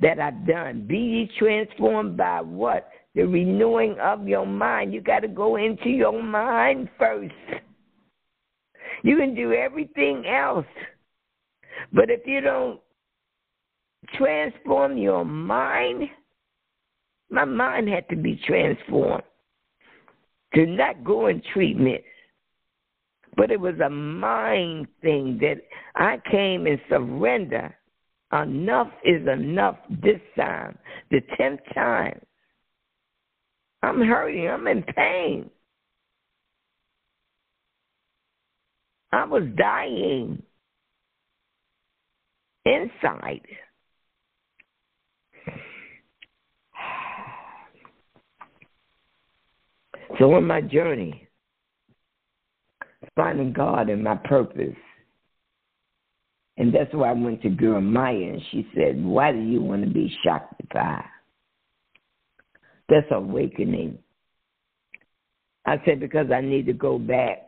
that 0.00 0.20
I've 0.20 0.46
done. 0.46 0.86
Be 0.86 0.98
ye 0.98 1.30
transformed 1.38 2.16
by 2.16 2.40
what? 2.40 2.88
The 3.16 3.22
renewing 3.22 3.96
of 3.98 4.28
your 4.28 4.46
mind. 4.46 4.92
You 4.92 5.00
got 5.00 5.20
to 5.20 5.28
go 5.28 5.56
into 5.56 5.88
your 5.88 6.22
mind 6.22 6.90
first. 6.98 7.32
You 9.02 9.16
can 9.16 9.34
do 9.34 9.54
everything 9.54 10.26
else. 10.26 10.66
But 11.94 12.10
if 12.10 12.26
you 12.26 12.42
don't 12.42 12.78
transform 14.18 14.98
your 14.98 15.24
mind, 15.24 16.10
my 17.30 17.46
mind 17.46 17.88
had 17.88 18.06
to 18.10 18.16
be 18.16 18.38
transformed 18.46 19.24
to 20.54 20.66
not 20.66 21.02
go 21.02 21.28
in 21.28 21.42
treatment. 21.54 22.02
But 23.34 23.50
it 23.50 23.60
was 23.60 23.78
a 23.84 23.90
mind 23.90 24.88
thing 25.00 25.38
that 25.40 25.62
I 25.94 26.18
came 26.30 26.66
and 26.66 26.78
surrender. 26.90 27.74
Enough 28.32 28.90
is 29.04 29.26
enough 29.26 29.76
this 29.88 30.20
time. 30.36 30.76
The 31.10 31.22
tenth 31.38 31.60
time. 31.74 32.20
I'm 33.86 34.02
hurting. 34.02 34.48
I'm 34.48 34.66
in 34.66 34.82
pain. 34.82 35.50
I 39.12 39.24
was 39.24 39.44
dying 39.56 40.42
inside. 42.64 43.46
So, 50.20 50.32
on 50.34 50.46
my 50.46 50.62
journey, 50.62 51.28
finding 53.16 53.52
God 53.52 53.90
and 53.90 54.02
my 54.02 54.14
purpose, 54.14 54.76
and 56.56 56.74
that's 56.74 56.94
why 56.94 57.10
I 57.10 57.12
went 57.12 57.42
to 57.42 57.50
Maya 57.80 58.14
and 58.14 58.40
she 58.50 58.66
said, 58.74 59.04
Why 59.04 59.32
do 59.32 59.40
you 59.40 59.60
want 59.60 59.84
to 59.84 59.90
be 59.90 60.16
Shaktified? 60.24 61.04
That's 62.88 63.06
awakening. 63.10 63.98
I 65.66 65.80
said, 65.84 66.00
Because 66.00 66.30
I 66.32 66.40
need 66.40 66.66
to 66.66 66.72
go 66.72 66.98
back 66.98 67.46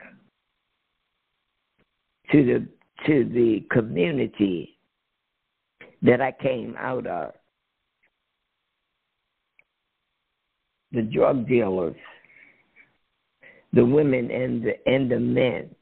to 2.32 2.44
the 2.44 2.68
to 3.06 3.24
the 3.24 3.64
community 3.70 4.78
that 6.02 6.20
I 6.20 6.32
came 6.32 6.74
out 6.78 7.06
of. 7.06 7.32
The 10.92 11.02
drug 11.02 11.46
dealers, 11.46 11.96
the 13.72 13.84
women 13.84 14.30
and 14.30 14.62
the 14.62 14.72
and 14.86 15.10
the 15.10 15.20
men. 15.20 15.74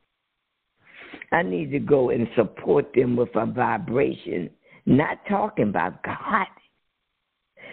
I 1.33 1.43
need 1.43 1.71
to 1.73 1.79
go 1.79 2.11
and 2.11 2.29
support 2.37 2.93
them 2.95 3.17
with 3.17 3.35
a 3.35 3.47
vibration, 3.47 4.51
not 4.85 5.19
talking 5.29 5.69
about 5.69 6.03
God. 6.03 6.47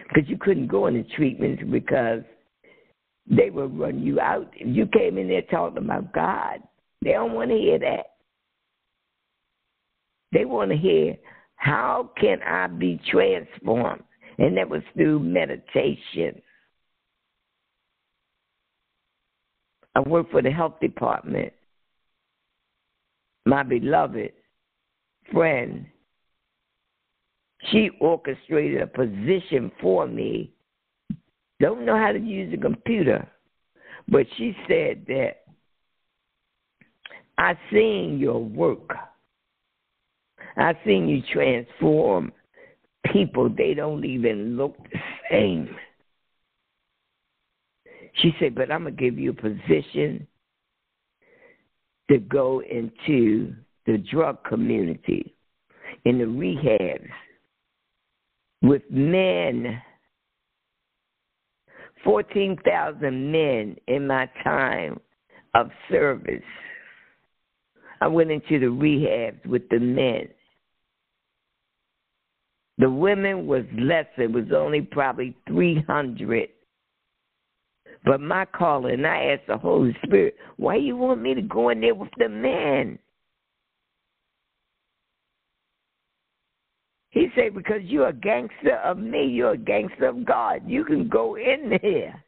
Because 0.08 0.30
you 0.30 0.38
couldn't 0.38 0.68
go 0.68 0.88
into 0.88 1.04
treatments 1.16 1.64
because 1.72 2.22
they 3.30 3.50
would 3.50 3.78
run 3.78 4.02
you 4.02 4.20
out. 4.20 4.50
If 4.56 4.76
you 4.76 4.86
came 4.88 5.18
in 5.18 5.28
there 5.28 5.44
talking 5.44 5.78
about 5.78 6.14
God, 6.14 6.60
they 7.02 7.12
don't 7.12 7.34
want 7.34 7.52
to 7.52 7.58
hear 7.58 7.80
that. 7.80 8.06
They 10.32 10.46
want 10.46 10.72
to 10.72 10.78
hear, 10.78 11.16
how 11.56 12.10
can 12.20 12.42
I 12.44 12.68
be 12.68 13.00
transformed? 13.10 14.04
And 14.38 14.58
that 14.58 14.70
was 14.70 14.82
through 14.96 15.20
meditation. 15.20 16.42
I 19.96 20.00
work 20.02 20.32
for 20.32 20.42
the 20.42 20.50
health 20.50 20.80
department. 20.82 21.54
My 23.46 23.62
beloved 23.64 24.32
friend, 25.32 25.86
she 27.72 27.90
orchestrated 28.00 28.82
a 28.82 28.88
position 28.88 29.72
for 29.82 30.08
me. 30.08 30.52
Don't 31.60 31.86
know 31.86 31.98
how 31.98 32.12
to 32.12 32.20
use 32.20 32.54
a 32.54 32.58
computer, 32.58 33.28
but 34.08 34.26
she 34.38 34.56
said 34.68 35.06
that 35.08 35.44
I 37.38 37.58
seen 37.72 38.18
your 38.20 38.44
work 38.44 38.92
I've 40.58 40.78
seen 40.86 41.08
you 41.08 41.22
transform 41.32 42.32
people, 43.12 43.50
they 43.50 43.74
don't 43.74 44.06
even 44.06 44.56
look 44.56 44.78
the 44.92 45.00
same. 45.30 45.76
She 48.16 48.36
said, 48.40 48.56
But 48.56 48.72
I'm 48.72 48.84
going 48.84 48.96
to 48.96 49.02
give 49.02 49.18
you 49.18 49.32
a 49.32 49.34
position 49.34 50.28
to 52.10 52.20
go 52.20 52.62
into 52.62 53.56
the 53.86 53.98
drug 53.98 54.44
community, 54.46 55.36
in 56.06 56.20
the 56.20 56.26
rehabs, 56.26 57.10
with 58.64 58.82
men. 58.90 59.82
14,000 62.04 63.32
men 63.32 63.78
in 63.88 64.08
my 64.08 64.30
time 64.44 65.00
of 65.54 65.70
service. 65.90 66.42
I 68.02 68.08
went 68.08 68.32
into 68.32 68.60
the 68.60 68.66
rehabs 68.66 69.46
with 69.46 69.70
the 69.70 69.80
men. 69.80 70.28
The 72.78 72.90
women 72.90 73.48
was 73.48 73.64
less, 73.78 74.08
it 74.18 74.32
was 74.32 74.52
only 74.54 74.82
probably 74.82 75.38
300. 75.48 76.50
But 78.04 78.20
my 78.20 78.46
calling, 78.46 79.06
I 79.06 79.32
asked 79.32 79.48
the 79.48 79.58
Holy 79.58 79.96
Spirit, 80.04 80.36
why 80.58 80.76
you 80.76 80.98
want 80.98 81.22
me 81.22 81.34
to 81.36 81.42
go 81.42 81.70
in 81.70 81.80
there 81.80 81.96
with 81.96 82.10
the 82.18 82.28
men? 82.28 83.00
He 87.14 87.28
said, 87.36 87.54
because 87.54 87.82
you're 87.84 88.08
a 88.08 88.14
gangster 88.14 88.78
of 88.84 88.98
me, 88.98 89.28
you're 89.28 89.52
a 89.52 89.58
gangster 89.58 90.08
of 90.08 90.26
God. 90.26 90.64
You 90.66 90.84
can 90.84 91.08
go 91.08 91.36
in 91.36 91.78
there. 91.80 92.24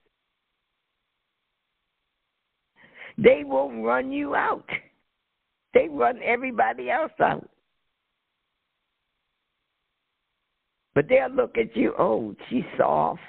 They 3.17 3.41
won't 3.43 3.83
run 3.83 4.11
you 4.11 4.35
out. 4.35 4.69
They 5.73 5.87
run 5.89 6.19
everybody 6.23 6.91
else 6.91 7.11
out. 7.19 7.49
But 10.93 11.09
they'll 11.09 11.31
look 11.31 11.57
at 11.57 11.75
you, 11.75 11.95
oh, 11.97 12.35
she's 12.49 12.63
soft. 12.77 13.19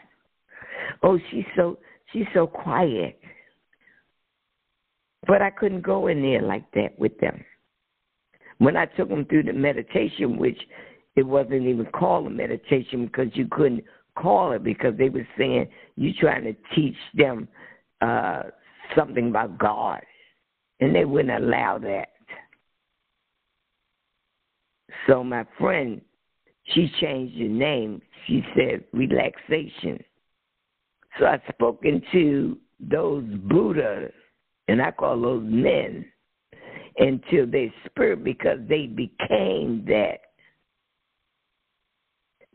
Oh, 1.02 1.18
she's 1.30 1.46
so 1.56 1.78
she's 2.12 2.26
so 2.34 2.46
quiet. 2.46 3.18
But 5.26 5.40
I 5.40 5.50
couldn't 5.50 5.80
go 5.80 6.08
in 6.08 6.20
there 6.20 6.42
like 6.42 6.70
that 6.72 6.98
with 6.98 7.18
them. 7.18 7.42
When 8.58 8.76
I 8.76 8.84
took 8.84 9.08
them 9.08 9.24
through 9.24 9.44
the 9.44 9.52
meditation, 9.54 10.36
which 10.36 10.58
it 11.16 11.26
wasn't 11.26 11.62
even 11.66 11.86
called 11.86 12.26
a 12.26 12.30
meditation 12.30 13.06
because 13.06 13.28
you 13.34 13.48
couldn't 13.50 13.84
call 14.16 14.52
it 14.52 14.62
because 14.62 14.96
they 14.96 15.08
were 15.08 15.26
saying 15.36 15.68
you 15.96 16.12
trying 16.14 16.44
to 16.44 16.54
teach 16.74 16.96
them 17.14 17.48
uh 18.00 18.44
something 18.94 19.28
about 19.28 19.58
God. 19.58 20.00
And 20.80 20.94
they 20.94 21.04
wouldn't 21.04 21.42
allow 21.42 21.78
that. 21.78 22.08
So 25.06 25.24
my 25.24 25.44
friend, 25.58 26.00
she 26.74 26.90
changed 27.00 27.38
the 27.38 27.48
name. 27.48 28.02
She 28.26 28.44
said 28.54 28.84
relaxation. 28.92 30.02
So 31.18 31.26
I 31.26 31.40
spoken 31.50 32.02
to 32.12 32.58
those 32.78 33.24
Buddhas, 33.48 34.12
and 34.68 34.82
I 34.82 34.90
call 34.90 35.20
those 35.20 35.44
men, 35.46 36.04
into 36.98 37.46
their 37.46 37.72
spirit 37.86 38.24
because 38.24 38.58
they 38.68 38.86
became 38.86 39.84
that. 39.86 40.18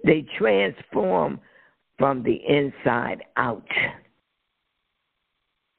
They 0.04 0.26
transform 0.38 1.40
from 1.98 2.24
the 2.24 2.40
inside 2.48 3.24
out. 3.38 3.68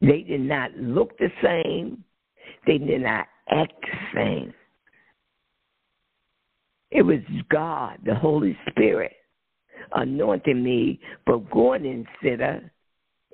They 0.01 0.23
did 0.23 0.41
not 0.41 0.77
look 0.77 1.17
the 1.19 1.31
same. 1.43 2.05
They 2.67 2.79
did 2.79 3.03
not 3.03 3.27
act 3.51 3.75
the 3.83 3.99
same. 4.15 4.55
It 6.91 7.03
was 7.03 7.21
God, 7.49 7.99
the 8.05 8.15
Holy 8.15 8.57
Spirit, 8.69 9.13
anointing 9.93 10.63
me 10.63 11.01
for 11.25 11.41
going 11.41 11.87
in 11.87 12.07
Siddha 12.23 12.69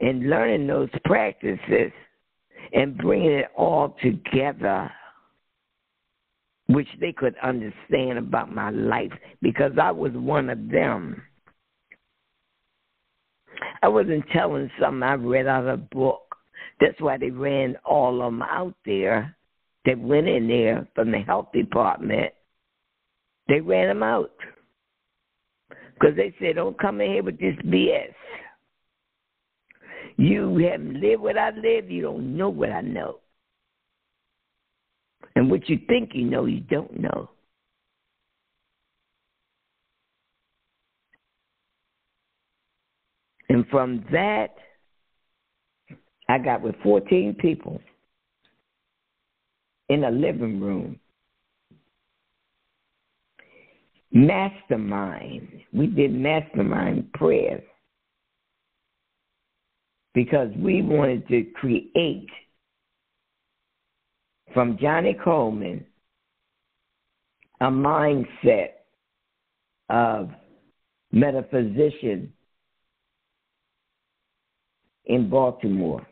and 0.01 0.31
learning 0.31 0.67
those 0.67 0.91
practices 1.05 1.93
and 2.73 2.97
bringing 2.97 3.33
it 3.33 3.49
all 3.57 3.97
together, 4.01 4.91
which 6.69 6.89
they 7.01 7.13
could 7.13 7.35
understand 7.43 8.19
about 8.19 8.55
my 8.55 8.71
life 8.71 9.13
because 9.41 9.73
I 9.81 9.91
was 9.91 10.13
one 10.13 10.51
of 10.51 10.69
them. 10.69 11.23
I 13.83 13.89
wasn't 13.89 14.29
telling 14.33 14.71
something 14.81 15.03
I 15.03 15.15
read 15.15 15.47
out 15.47 15.67
of 15.67 15.69
a 15.69 15.77
book. 15.77 16.21
That's 16.81 17.01
why 17.01 17.17
they 17.17 17.31
ran 17.31 17.77
all 17.85 18.23
of 18.23 18.33
them 18.33 18.43
out 18.43 18.75
there. 18.85 19.35
They 19.85 19.95
went 19.95 20.29
in 20.29 20.47
there 20.47 20.87
from 20.95 21.11
the 21.11 21.21
health 21.21 21.49
department. 21.53 22.33
They 23.49 23.61
ran 23.61 23.89
them 23.89 24.03
out 24.03 24.33
because 25.95 26.17
they 26.17 26.35
said, 26.39 26.57
"Don't 26.57 26.79
come 26.79 27.01
in 27.01 27.13
here 27.13 27.23
with 27.23 27.39
this 27.39 27.57
BS." 27.65 28.15
You 30.17 30.59
haven't 30.59 31.01
lived 31.01 31.23
what 31.23 31.39
I 31.39 31.51
live. 31.51 31.91
You 31.91 32.03
don't 32.03 32.37
know 32.37 32.51
what 32.51 32.71
I 32.71 32.83
know. 32.83 33.21
And 35.37 35.51
what 35.51 35.69
you 35.69 35.79
think 35.89 36.11
you 36.15 36.25
know, 36.25 36.47
you 36.47 36.61
don't 36.61 36.99
know. 36.99 37.31
And 43.49 43.67
from 43.69 44.05
that, 44.13 44.55
I 46.29 46.39
got 46.39 46.61
with 46.61 46.75
14 46.83 47.37
people 47.41 47.81
in 49.89 50.05
a 50.05 50.11
living 50.11 50.61
room. 50.61 50.99
Mastermind. 54.11 55.49
We 55.73 55.87
did 55.87 56.13
mastermind 56.13 57.13
prayers 57.15 57.63
because 60.15 60.49
we 60.59 60.83
wanted 60.83 61.27
to 61.29 61.45
create 61.55 62.29
from 64.53 64.79
Johnnie 64.81 65.17
Colemon 65.25 65.85
a 67.61 67.67
mindset 67.67 68.71
of 69.89 70.31
metaphysician 71.11 72.33
in 75.07 75.29
Baltimore. 75.29 76.07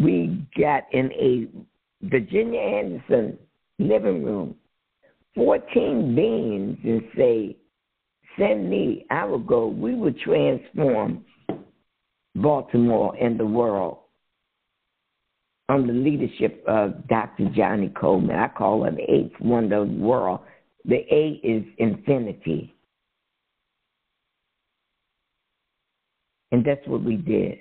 We 0.00 0.46
got 0.58 0.84
in 0.92 1.10
a 1.12 1.48
Virginia 2.06 2.60
Anderson 2.60 3.38
living 3.78 4.22
room 4.24 4.54
14 5.34 6.14
beings 6.14 6.78
and 6.84 7.02
say, 7.16 7.56
Send 8.38 8.68
me, 8.68 9.06
I 9.10 9.24
will 9.24 9.38
go. 9.38 9.68
We 9.68 9.94
will 9.94 10.12
transform 10.24 11.24
Baltimore 12.34 13.14
and 13.20 13.38
the 13.38 13.46
world 13.46 13.98
under 15.68 15.92
the 15.92 15.98
leadership 15.98 16.62
of 16.66 17.06
Dr. 17.08 17.50
Johnnie 17.54 17.88
Colemon. 17.88 18.38
I 18.38 18.48
call 18.48 18.84
her 18.84 18.90
the 18.90 19.10
eighth 19.10 19.40
wonder 19.40 19.82
of 19.82 19.88
the 19.88 19.94
world. 19.94 20.40
The 20.84 20.96
A 21.10 21.40
is 21.42 21.64
infinity. 21.78 22.74
And 26.52 26.64
that's 26.64 26.86
what 26.86 27.02
we 27.02 27.16
did. 27.16 27.58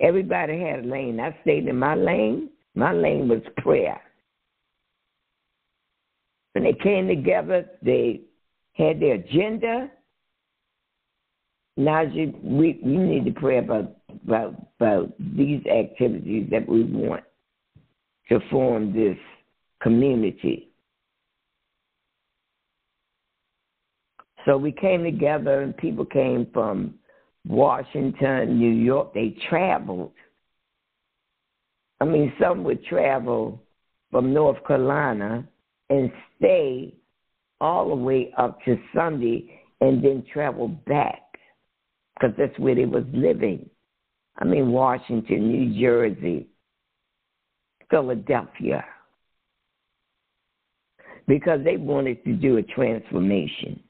Everybody 0.00 0.60
had 0.60 0.84
a 0.84 0.88
lane. 0.88 1.18
I 1.18 1.36
stayed 1.42 1.66
in 1.66 1.76
my 1.76 1.94
lane. 1.94 2.50
My 2.74 2.92
lane 2.92 3.28
was 3.28 3.42
prayer. 3.56 4.00
When 6.52 6.64
they 6.64 6.74
came 6.74 7.08
together, 7.08 7.66
they 7.82 8.20
had 8.74 9.00
their 9.00 9.14
agenda. 9.14 9.90
Now 11.76 12.02
you, 12.02 12.34
we, 12.42 12.80
we 12.84 12.96
need 12.96 13.24
to 13.24 13.32
pray 13.32 13.58
about, 13.58 13.96
about, 14.28 14.54
about 14.78 15.12
these 15.18 15.64
activities 15.66 16.48
that 16.50 16.68
we 16.68 16.84
want 16.84 17.24
to 18.28 18.38
form 18.50 18.92
this 18.92 19.16
community. 19.82 20.68
So 24.46 24.56
we 24.56 24.72
came 24.72 25.02
together, 25.02 25.62
and 25.62 25.76
people 25.76 26.04
came 26.04 26.46
from 26.52 26.94
Washington, 27.46 28.58
New 28.58 28.70
York. 28.70 29.14
They 29.14 29.36
traveled. 29.48 30.12
I 32.00 32.04
mean, 32.04 32.32
some 32.40 32.64
would 32.64 32.84
travel 32.84 33.60
from 34.10 34.32
North 34.32 34.64
Carolina 34.66 35.46
and 35.90 36.12
stay 36.36 36.94
all 37.60 37.88
the 37.88 37.94
way 37.94 38.32
up 38.38 38.58
to 38.64 38.78
Sunday 38.94 39.60
and 39.80 40.02
then 40.02 40.24
travel 40.32 40.68
back 40.68 41.22
because 42.14 42.34
that's 42.38 42.58
where 42.58 42.74
they 42.74 42.84
was 42.84 43.04
living. 43.12 43.68
I 44.38 44.44
mean, 44.44 44.70
Washington, 44.70 45.50
New 45.50 45.80
Jersey, 45.80 46.46
Philadelphia, 47.90 48.84
because 51.26 51.60
they 51.64 51.76
wanted 51.76 52.24
to 52.24 52.34
do 52.34 52.56
a 52.58 52.62
transformation, 52.62 53.80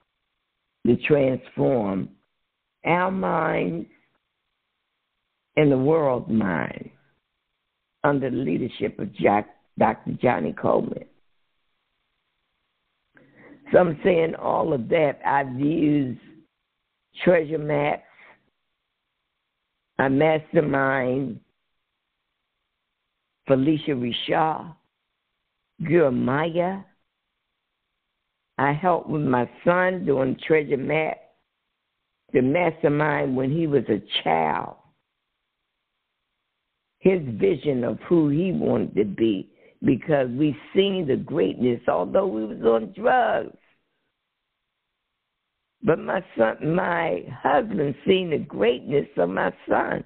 to 0.87 0.97
transform 0.97 2.09
our 2.85 3.11
minds 3.11 3.89
and 5.57 5.71
the 5.71 5.77
world's 5.77 6.31
mind 6.31 6.91
under 8.05 8.31
the 8.31 8.37
leadership 8.37 8.99
of 8.99 9.13
Jack, 9.15 9.49
Dr. 9.79 10.13
Johnnie 10.23 10.55
Colemon. 10.55 11.05
So 13.71 13.79
I'm 13.79 14.01
saying 14.03 14.35
all 14.37 14.73
of 14.73 14.89
that. 14.89 15.21
I've 15.27 15.53
used 15.61 16.21
treasure 17.23 17.59
maps, 17.59 18.03
a 19.99 20.09
mastermind, 20.09 21.41
Felicia 23.47 23.95
Richard, 23.95 24.75
Jeremiah. 25.83 26.81
I 28.59 28.73
helped 28.73 29.09
with 29.09 29.23
my 29.23 29.49
son 29.65 30.05
doing 30.05 30.37
treasure 30.47 30.77
map, 30.77 31.19
the 32.33 32.43
mastermind 32.43 33.37
when 33.37 33.51
he 33.51 33.67
was 33.67 33.85
a 33.89 34.03
child. 34.23 34.77
His 37.01 37.21
vision 37.25 37.85
of 37.85 37.99
who 38.09 38.29
he 38.29 38.53
wanted 38.53 38.95
to 38.97 39.05
be 39.05 39.51
because 39.85 40.29
we 40.31 40.57
seen 40.75 41.07
the 41.07 41.17
greatness, 41.17 41.81
although 41.87 42.27
we 42.27 42.45
was 42.45 42.61
on 42.63 42.93
drugs. 42.93 43.57
But 45.83 45.99
my 45.99 46.25
son, 46.37 46.75
my 46.75 47.23
husband, 47.43 47.95
seen 48.07 48.31
the 48.31 48.39
greatness 48.39 49.07
of 49.17 49.29
my 49.29 49.53
son. 49.69 50.05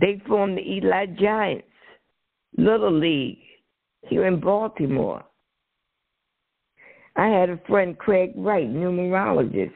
They 0.00 0.20
formed 0.26 0.58
the 0.58 0.62
Eli 0.62 1.06
Giants, 1.20 1.68
Little 2.56 2.92
League, 2.92 3.38
here 4.08 4.26
in 4.26 4.40
Baltimore. 4.40 5.24
I 7.16 7.28
had 7.28 7.50
a 7.50 7.60
friend, 7.68 7.96
Craig 7.96 8.32
Wright, 8.36 8.68
numerologist, 8.68 9.72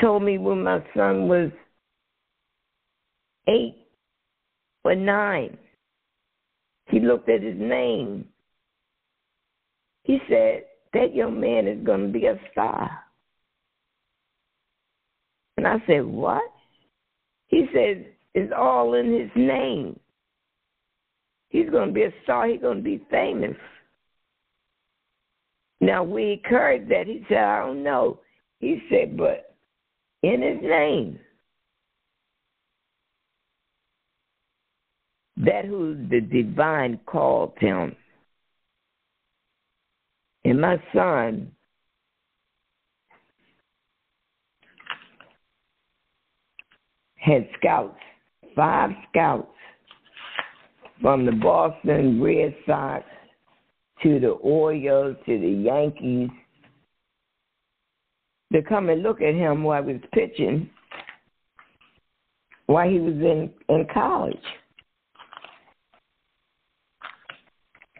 told 0.00 0.22
me 0.22 0.36
when 0.36 0.62
my 0.62 0.84
son 0.94 1.28
was 1.28 1.50
eight 3.48 3.86
or 4.84 4.94
nine, 4.94 5.56
he 6.88 7.00
looked 7.00 7.28
at 7.28 7.42
his 7.42 7.56
name 7.58 8.24
He 10.04 10.18
said, 10.28 10.64
That 10.94 11.14
young 11.14 11.40
man 11.40 11.66
is 11.66 11.84
going 11.84 12.06
to 12.06 12.12
be 12.12 12.26
a 12.26 12.40
star. 12.52 12.90
And 15.56 15.66
I 15.66 15.76
said, 15.86 16.04
What? 16.04 16.42
He 17.48 17.66
said, 17.74 18.06
It's 18.34 18.52
all 18.56 18.94
in 18.94 19.12
his 19.12 19.30
name. 19.34 19.98
He's 21.50 21.70
going 21.70 21.88
to 21.88 21.94
be 21.94 22.04
a 22.04 22.12
star. 22.22 22.46
He's 22.46 22.60
going 22.60 22.78
to 22.78 22.82
be 22.82 23.04
famous. 23.10 23.56
Now, 25.80 26.02
we 26.02 26.42
heard 26.44 26.88
that. 26.88 27.06
He 27.06 27.24
said, 27.28 27.38
I 27.38 27.66
don't 27.66 27.82
know. 27.82 28.20
He 28.60 28.82
said, 28.90 29.16
But 29.16 29.54
in 30.22 30.42
his 30.42 30.62
name. 30.62 31.18
That 35.36 35.64
who 35.64 36.06
the 36.08 36.20
divine 36.20 36.98
called 37.06 37.52
him. 37.58 37.94
And 40.58 40.62
my 40.62 40.82
son 40.92 41.52
had 47.14 47.48
scouts, 47.56 48.00
five 48.56 48.90
scouts 49.08 49.54
from 51.00 51.26
the 51.26 51.30
Boston 51.30 52.20
Red 52.20 52.56
Sox 52.66 53.04
to 54.02 54.18
the 54.18 54.30
Orioles 54.30 55.16
to 55.26 55.38
the 55.38 55.48
Yankees 55.48 56.28
to 58.52 58.60
come 58.62 58.88
and 58.88 59.04
look 59.04 59.20
at 59.20 59.34
him 59.34 59.62
while 59.62 59.84
he 59.84 59.92
was 59.92 60.02
pitching 60.12 60.68
while 62.66 62.90
he 62.90 62.98
was 62.98 63.14
in, 63.14 63.52
in 63.68 63.86
college. 63.94 64.36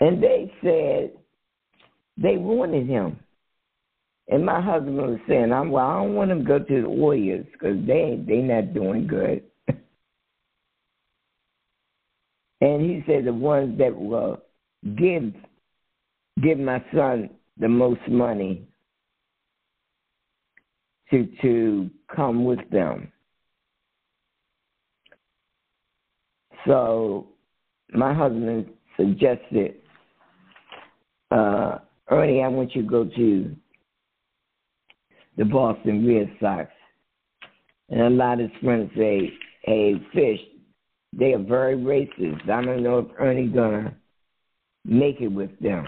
And 0.00 0.20
they 0.20 0.52
said 0.60 1.12
they 2.20 2.36
wanted 2.36 2.86
him. 2.86 3.18
And 4.28 4.44
my 4.44 4.60
husband 4.60 4.96
was 4.96 5.18
saying, 5.26 5.52
"I'm 5.52 5.70
well. 5.70 5.86
I 5.86 6.02
don't 6.02 6.14
want 6.14 6.30
him 6.30 6.40
to 6.40 6.44
go 6.44 6.58
to 6.58 6.82
the 6.82 6.88
Warriors 6.88 7.46
because 7.52 7.78
they 7.86 8.22
they 8.26 8.42
not 8.42 8.74
doing 8.74 9.06
good." 9.06 9.42
and 12.60 12.82
he 12.82 13.02
said 13.06 13.24
the 13.24 13.32
ones 13.32 13.78
that 13.78 13.96
will 13.98 14.42
give 14.96 15.32
give 16.42 16.58
my 16.58 16.84
son 16.94 17.30
the 17.58 17.68
most 17.68 18.06
money 18.08 18.68
to 21.10 21.26
to 21.40 21.90
come 22.14 22.44
with 22.44 22.68
them. 22.70 23.10
So 26.66 27.28
my 27.94 28.12
husband 28.12 28.68
suggested, 28.96 29.76
uh, 31.30 31.78
Ernie, 32.10 32.42
I 32.42 32.48
want 32.48 32.74
you 32.74 32.82
to 32.82 32.88
go 32.88 33.04
to 33.04 33.56
the 35.36 35.44
Boston 35.44 36.06
Red 36.06 36.30
Sox. 36.40 36.70
And 37.90 38.00
a 38.00 38.10
lot 38.10 38.40
of 38.40 38.50
his 38.50 38.60
friends 38.62 38.90
say, 38.96 39.32
hey, 39.62 39.94
Fish, 40.12 40.40
they 41.12 41.32
are 41.32 41.42
very 41.42 41.76
racist. 41.76 42.48
I 42.48 42.62
don't 42.62 42.82
know 42.82 42.98
if 42.98 43.06
Ernie's 43.18 43.54
going 43.54 43.84
to 43.84 43.94
make 44.84 45.20
it 45.20 45.28
with 45.28 45.58
them. 45.60 45.86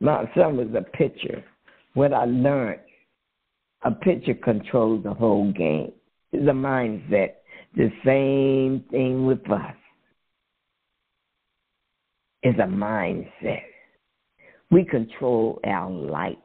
My 0.00 0.24
son 0.34 0.56
was 0.56 0.68
a 0.76 0.82
pitcher. 0.82 1.44
What 1.94 2.12
I 2.12 2.24
learned, 2.24 2.80
a 3.82 3.90
pitcher 3.90 4.34
controls 4.34 5.04
the 5.04 5.14
whole 5.14 5.52
game. 5.52 5.92
It's 6.32 6.48
a 6.48 6.52
mindset. 6.52 7.34
The 7.76 7.90
same 8.04 8.84
thing 8.90 9.26
with 9.26 9.50
us. 9.50 9.74
It's 12.42 12.58
a 12.58 12.62
mindset. 12.62 13.62
We 14.70 14.84
control 14.84 15.60
our 15.64 15.90
life. 15.90 16.36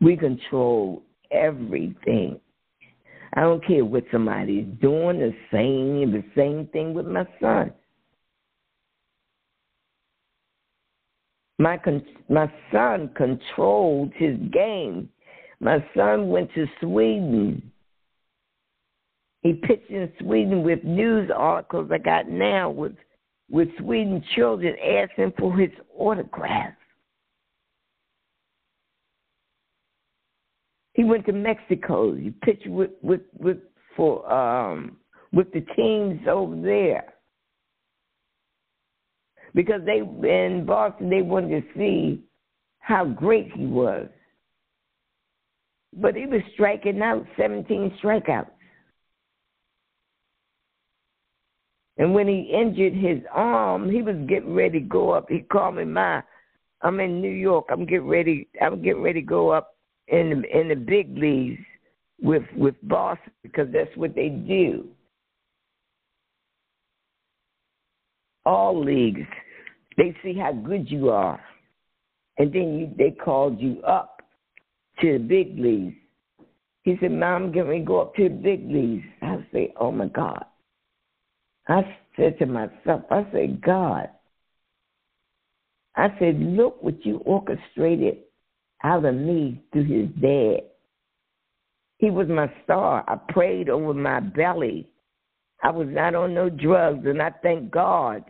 We 0.00 0.16
control 0.16 1.02
everything. 1.30 2.40
I 3.34 3.42
don't 3.42 3.64
care 3.64 3.84
what 3.84 4.04
somebody's 4.10 4.66
doing 4.80 5.20
the 5.20 5.34
same 5.52 6.10
the 6.10 6.24
same 6.34 6.66
thing 6.72 6.94
with 6.94 7.06
my 7.06 7.26
son. 7.40 7.72
My 11.58 11.76
con- 11.76 12.04
my 12.28 12.50
son 12.72 13.10
controlled 13.14 14.12
his 14.14 14.36
game. 14.50 15.10
My 15.60 15.84
son 15.94 16.30
went 16.30 16.52
to 16.54 16.66
Sweden. 16.80 17.70
He 19.42 19.52
pitched 19.52 19.90
in 19.90 20.10
Sweden 20.20 20.62
with 20.62 20.82
news 20.84 21.30
articles 21.34 21.90
I 21.92 21.98
got 21.98 22.28
now 22.28 22.70
with 22.70 22.94
with 23.50 23.68
Sweden 23.78 24.22
children 24.36 24.76
asking 24.78 25.32
for 25.38 25.56
his 25.56 25.70
autograph. 25.98 26.74
He 30.94 31.04
went 31.04 31.26
to 31.26 31.32
Mexico. 31.32 32.14
He 32.14 32.30
pitched 32.30 32.66
with 32.66 32.90
with 33.02 33.22
with 33.38 33.58
for 33.96 34.30
um 34.30 34.96
with 35.32 35.52
the 35.52 35.60
teams 35.76 36.20
over 36.28 36.60
there 36.60 37.14
because 39.54 39.80
they 39.84 39.98
in 39.98 40.64
Boston 40.66 41.10
they 41.10 41.22
wanted 41.22 41.62
to 41.62 41.78
see 41.78 42.22
how 42.78 43.04
great 43.04 43.50
he 43.52 43.66
was. 43.66 44.08
But 45.96 46.14
he 46.14 46.26
was 46.26 46.40
striking 46.54 47.02
out 47.02 47.26
17 47.36 47.98
strikeouts. 48.02 48.50
And 51.98 52.14
when 52.14 52.28
he 52.28 52.50
injured 52.52 52.94
his 52.94 53.18
arm, 53.32 53.90
he 53.90 54.02
was 54.02 54.16
getting 54.28 54.54
ready 54.54 54.80
to 54.80 54.86
go 54.86 55.10
up. 55.10 55.26
He 55.28 55.40
called 55.40 55.76
me, 55.76 55.84
"Ma, 55.84 56.22
I'm 56.82 57.00
in 57.00 57.20
New 57.20 57.30
York. 57.30 57.66
I'm 57.70 57.84
getting 57.84 58.06
ready. 58.06 58.48
I'm 58.60 58.82
getting 58.82 59.02
ready 59.02 59.20
to 59.20 59.26
go 59.26 59.50
up 59.50 59.76
in 60.08 60.42
the, 60.42 60.58
in 60.58 60.68
the 60.68 60.76
big 60.76 61.16
leagues 61.16 61.60
with 62.22 62.44
with 62.56 62.74
Boston 62.82 63.32
because 63.42 63.68
that's 63.72 63.94
what 63.96 64.14
they 64.14 64.28
do. 64.28 64.88
All 68.46 68.82
leagues, 68.82 69.26
they 69.96 70.16
see 70.22 70.34
how 70.34 70.52
good 70.52 70.90
you 70.90 71.10
are, 71.10 71.40
and 72.38 72.52
then 72.52 72.78
you, 72.78 72.94
they 72.96 73.10
called 73.10 73.60
you 73.60 73.82
up 73.82 74.22
to 75.00 75.12
the 75.14 75.18
big 75.18 75.58
leagues. 75.58 75.96
He 76.82 76.96
said, 77.00 77.12
"Mom, 77.12 77.42
I'm 77.42 77.52
getting 77.52 77.68
ready 77.68 77.80
to 77.80 77.86
go 77.86 78.00
up 78.00 78.14
to 78.14 78.24
the 78.24 78.34
big 78.34 78.70
leagues." 78.70 79.04
I 79.20 79.44
say, 79.52 79.74
"Oh 79.78 79.92
my 79.92 80.06
God." 80.06 80.46
I 81.68 81.96
said 82.16 82.38
to 82.38 82.46
myself, 82.46 83.02
I 83.10 83.26
said, 83.32 83.62
God, 83.62 84.08
I 85.96 86.08
said, 86.18 86.40
look 86.40 86.82
what 86.82 87.04
you 87.04 87.18
orchestrated 87.18 88.18
out 88.82 89.04
of 89.04 89.14
me 89.14 89.62
through 89.72 89.84
his 89.84 90.08
dad. 90.20 90.68
He 91.98 92.10
was 92.10 92.28
my 92.28 92.50
star. 92.64 93.04
I 93.06 93.16
prayed 93.32 93.68
over 93.68 93.92
my 93.92 94.20
belly. 94.20 94.88
I 95.62 95.70
was 95.70 95.88
not 95.90 96.14
on 96.14 96.32
no 96.32 96.48
drugs, 96.48 97.04
and 97.06 97.20
I 97.20 97.30
thank 97.42 97.70
God. 97.70 98.24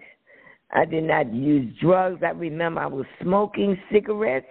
I 0.72 0.84
did 0.84 1.04
not 1.04 1.32
use 1.32 1.72
drugs. 1.80 2.22
I 2.24 2.30
remember 2.30 2.80
I 2.80 2.86
was 2.86 3.06
smoking 3.22 3.78
cigarettes. 3.92 4.46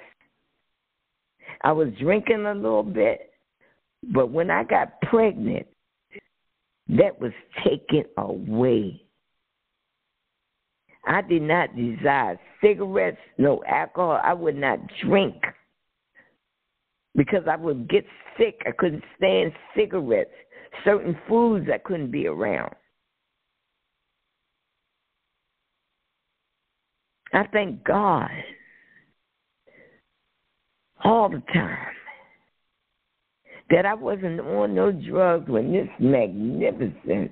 I 1.61 1.73
was 1.73 1.89
drinking 1.99 2.45
a 2.45 2.53
little 2.53 2.83
bit. 2.83 3.31
But 4.13 4.31
when 4.31 4.49
I 4.49 4.63
got 4.63 5.01
pregnant, 5.01 5.67
that 6.89 7.19
was 7.19 7.31
taken 7.63 8.03
away. 8.17 9.01
I 11.05 11.21
did 11.21 11.43
not 11.43 11.75
desire 11.75 12.39
cigarettes, 12.61 13.17
no 13.37 13.63
alcohol. 13.67 14.19
I 14.23 14.33
would 14.33 14.55
not 14.55 14.79
drink 15.03 15.35
because 17.15 17.43
I 17.49 17.55
would 17.55 17.89
get 17.89 18.05
sick. 18.37 18.61
I 18.65 18.71
couldn't 18.71 19.03
stand 19.17 19.53
cigarettes, 19.75 20.33
certain 20.83 21.17
foods 21.27 21.67
I 21.73 21.77
couldn't 21.77 22.11
be 22.11 22.27
around. 22.27 22.73
I 27.31 27.45
thank 27.53 27.83
God 27.83 28.31
all 31.03 31.29
the 31.29 31.43
time 31.53 31.95
that 33.69 33.85
I 33.85 33.93
wasn't 33.93 34.39
on 34.39 34.73
no 34.73 34.91
drugs 34.91 35.49
when 35.49 35.71
this 35.71 35.87
magnificent, 35.99 37.31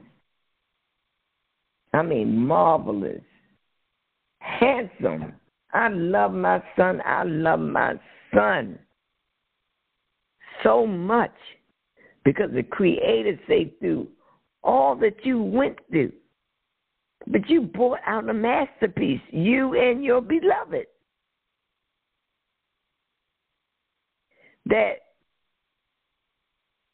I 1.94 2.02
mean, 2.04 2.38
marvelous, 2.38 3.22
handsome. 4.40 5.34
I 5.74 5.90
love 5.90 6.34
my 6.34 6.64
son. 6.76 7.02
I 7.06 7.24
love 7.24 7.60
my 7.60 7.96
son 8.34 8.80
so 10.64 10.86
much 10.86 11.34
because 12.24 12.52
the 12.54 12.64
Creator 12.64 13.40
say 13.48 13.74
through 13.80 14.08
all 14.64 14.96
that 14.98 15.26
you 15.26 15.42
went 15.42 15.78
through, 15.90 16.12
but 17.28 17.50
you 17.50 17.62
brought 17.62 18.00
out 18.06 18.30
a 18.30 18.34
masterpiece, 18.34 19.22
you 19.32 19.80
and 19.80 20.04
your 20.04 20.22
beloved. 20.22 20.86
That 24.66 24.98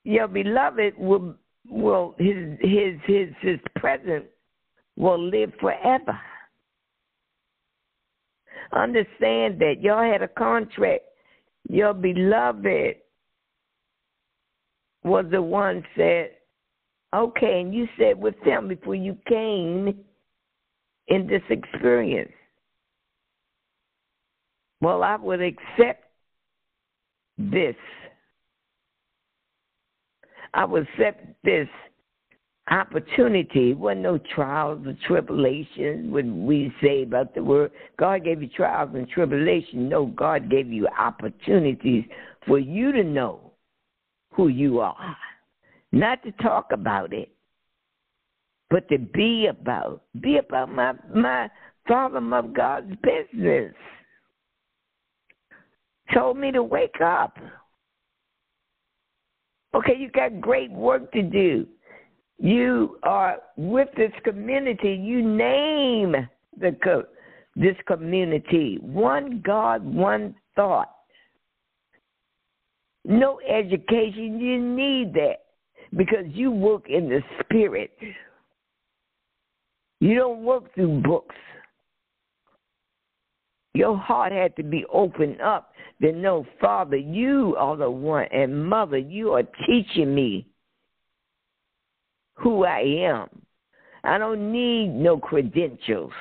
your 0.04 0.28
beloved 0.28 0.93
will 0.97 1.36
will 1.68 2.16
his 2.18 2.58
his 2.60 2.95
his 3.06 3.30
his 3.41 3.60
presence 3.78 4.26
will 4.95 5.22
live 5.22 5.51
forever. 5.60 6.20
Understand 8.72 9.60
that 9.60 9.76
y'all 9.82 10.10
had 10.10 10.22
a 10.22 10.28
contract. 10.28 11.04
Your 11.70 11.93
beloved 11.93 12.95
was 15.04 15.26
the 15.32 15.41
one 15.41 15.84
said, 15.95 16.32
okay, 17.14 17.62
and 17.62 17.74
you 17.74 17.88
said 17.97 18.20
with 18.20 18.36
them 18.45 18.68
before 18.68 18.95
you 18.95 19.18
came 19.28 20.04
in 21.08 21.28
this 21.28 21.41
experience. 21.49 22.32
Well, 24.82 25.04
I 25.04 25.16
would 25.16 25.41
accept 25.41 26.04
this. 27.38 27.76
I 30.54 30.66
would 30.66 30.88
accept 30.88 31.26
this 31.43 31.68
opportunity. 32.70 33.72
It 33.72 33.78
wasn't 33.78 34.01
no 34.01 34.20
trials 34.34 34.86
or 34.86 34.95
tribulations 35.08 36.12
when 36.12 36.45
we 36.45 36.74
say 36.82 37.04
about 37.04 37.36
the 37.36 37.43
word. 37.43 37.72
God 37.97 38.24
gave 38.24 38.41
you 38.41 38.49
trials 38.49 38.91
and 38.93 39.08
tribulations. 39.10 39.89
No, 39.91 40.08
God 40.08 40.49
gave 40.49 40.72
you 40.72 40.88
opportunities 40.88 42.06
for 42.47 42.60
you 42.60 42.91
to 42.91 43.04
know 43.04 43.51
who 44.32 44.47
you 44.47 44.80
are. 44.80 45.18
Not 45.91 46.24
to 46.24 46.32
talk 46.34 46.72
about 46.72 47.14
it, 47.14 47.30
but 48.70 48.88
to 48.89 48.97
be 48.97 49.47
about. 49.47 50.01
Be 50.22 50.38
about 50.38 50.72
my 50.72 50.93
my 51.14 51.49
Father 51.88 52.18
of 52.36 52.54
God's 52.54 52.91
business. 53.04 53.74
Told 56.14 56.38
me 56.38 56.51
to 56.51 56.64
wake 56.64 57.01
up. 57.04 57.38
Okay, 59.76 59.95
you 59.97 60.09
got 60.11 60.39
great 60.39 60.71
work 60.71 61.11
to 61.13 61.21
do. 61.21 61.65
You 62.38 62.99
are 63.03 63.38
with 63.57 63.89
this 63.95 64.11
community. 64.24 64.93
You 64.93 65.21
name 65.21 66.15
the 66.59 66.76
co- 66.84 67.05
this 67.55 67.76
community. 67.88 68.78
One 68.82 69.41
God, 69.45 69.84
one 69.84 70.36
thought. 70.55 70.93
No 73.05 73.39
education. 73.47 74.39
You 74.39 74.59
need 74.59 75.13
that 75.13 75.45
because 75.95 76.26
you 76.28 76.51
work 76.51 76.89
in 76.89 77.09
the 77.09 77.21
spirit. 77.41 77.97
You 79.99 80.15
don't 80.15 80.43
work 80.43 80.74
through 80.76 81.01
books. 81.01 81.36
Your 83.74 83.97
heart 83.97 84.32
had 84.32 84.55
to 84.57 84.63
be 84.63 84.86
opened 84.91 85.41
up 85.41 85.74
to 86.01 86.11
know, 86.11 86.45
Father, 86.61 86.97
you 86.97 87.55
are 87.57 87.76
the 87.76 87.89
one, 87.89 88.28
and 88.32 88.67
Mother, 88.67 88.97
you 88.97 89.34
are 89.34 89.43
teaching 89.65 90.13
me 90.13 90.47
who 92.36 92.65
I 92.65 92.80
am. 92.80 93.30
I 94.03 94.17
don't 94.17 94.51
need 94.51 94.89
no 94.89 95.17
credentials. 95.17 96.11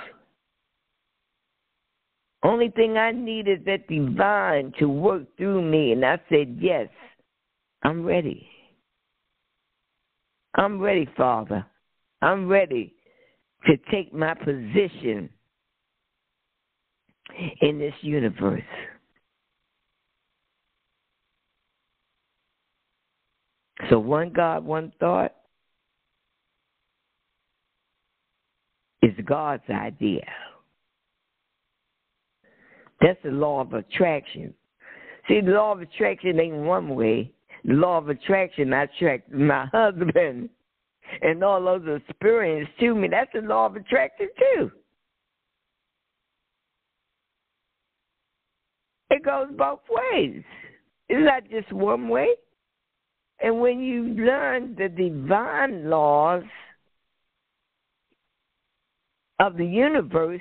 Only 2.45 2.71
thing 2.71 2.97
I 2.97 3.13
need 3.13 3.49
is 3.49 3.59
that 3.67 3.89
divine 3.89 4.73
to 4.79 4.87
work 4.89 5.25
through 5.37 5.63
me. 5.63 5.93
And 5.93 6.05
I 6.05 6.19
said, 6.29 6.59
Yes, 6.61 6.89
I'm 7.83 8.05
ready. 8.05 8.49
I'm 10.55 10.81
ready, 10.81 11.09
Father. 11.17 11.65
I'm 12.21 12.49
ready 12.49 12.95
to 13.67 13.77
take 13.91 14.13
my 14.13 14.35
position 14.35 15.29
in 17.61 17.79
this 17.79 17.95
universe. 18.01 18.63
So, 23.91 23.99
one 23.99 24.33
God, 24.33 24.65
one 24.65 24.93
thought 25.01 25.33
is 29.03 29.13
God's 29.25 29.69
idea. 29.69 30.25
That's 33.01 33.19
the 33.25 33.31
law 33.31 33.61
of 33.61 33.73
attraction. 33.73 34.55
See, 35.29 35.41
the 35.41 35.53
law 35.53 35.73
of 35.73 35.81
attraction 35.81 36.39
ain't 36.39 36.55
one 36.55 36.95
way. 36.95 37.33
The 37.65 37.75
law 37.75 37.99
of 37.99 38.09
attraction 38.09 38.73
I 38.73 38.85
attract 38.85 39.33
my 39.33 39.67
husband 39.67 40.49
and 41.21 41.45
all 41.45 41.63
those 41.63 42.01
experiences 42.09 42.73
to 42.81 42.95
me. 42.95 43.09
That's 43.09 43.31
the 43.35 43.41
law 43.41 43.67
of 43.67 43.77
attraction 43.77 44.29
too. 44.39 44.71
It 49.13 49.23
goes 49.25 49.49
both 49.59 49.81
ways. 49.91 50.43
It's 51.11 51.21
not 51.23 51.43
just 51.51 51.71
one 51.71 52.09
way. 52.09 52.29
And 53.41 53.61
when 53.61 53.81
you 53.81 54.05
learn 54.05 54.75
the 54.79 54.89
divine 54.89 55.91
laws 55.91 56.45
of 59.39 59.59
the 59.59 59.67
universe, 59.67 60.41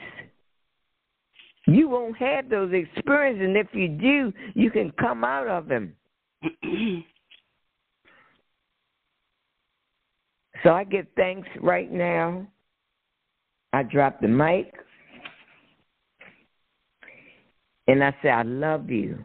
you 1.68 1.90
won't 1.90 2.16
have 2.18 2.48
those 2.48 2.72
experiences. 2.72 3.44
And 3.44 3.58
if 3.58 3.68
you 3.74 3.90
do, 3.90 4.32
you 4.56 4.72
can 4.72 4.94
come 4.98 5.26
out 5.26 5.50
of 5.50 5.68
them. 5.68 5.94
so 10.64 10.70
I 10.70 10.86
give 10.86 11.08
thanks 11.18 11.50
right 11.60 11.92
now. 11.92 12.48
I 13.74 13.84
drop 13.84 14.22
the 14.22 14.30
mic. 14.30 14.74
And 17.88 18.04
I 18.04 18.16
say, 18.22 18.30
I 18.30 18.44
love 18.44 18.90
you. 18.90 19.24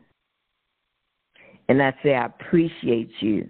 And 1.68 1.82
I 1.82 1.94
say, 2.02 2.14
I 2.14 2.26
appreciate 2.26 3.10
you 3.20 3.48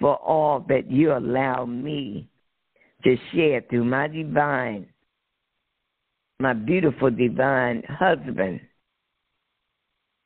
for 0.00 0.16
all 0.16 0.64
that 0.68 0.90
you 0.90 1.12
allow 1.12 1.64
me 1.64 2.28
to 3.04 3.16
share 3.32 3.62
through 3.68 3.84
my 3.84 4.08
divine, 4.08 4.86
my 6.40 6.52
beautiful 6.52 7.10
divine 7.10 7.82
husband, 7.88 8.60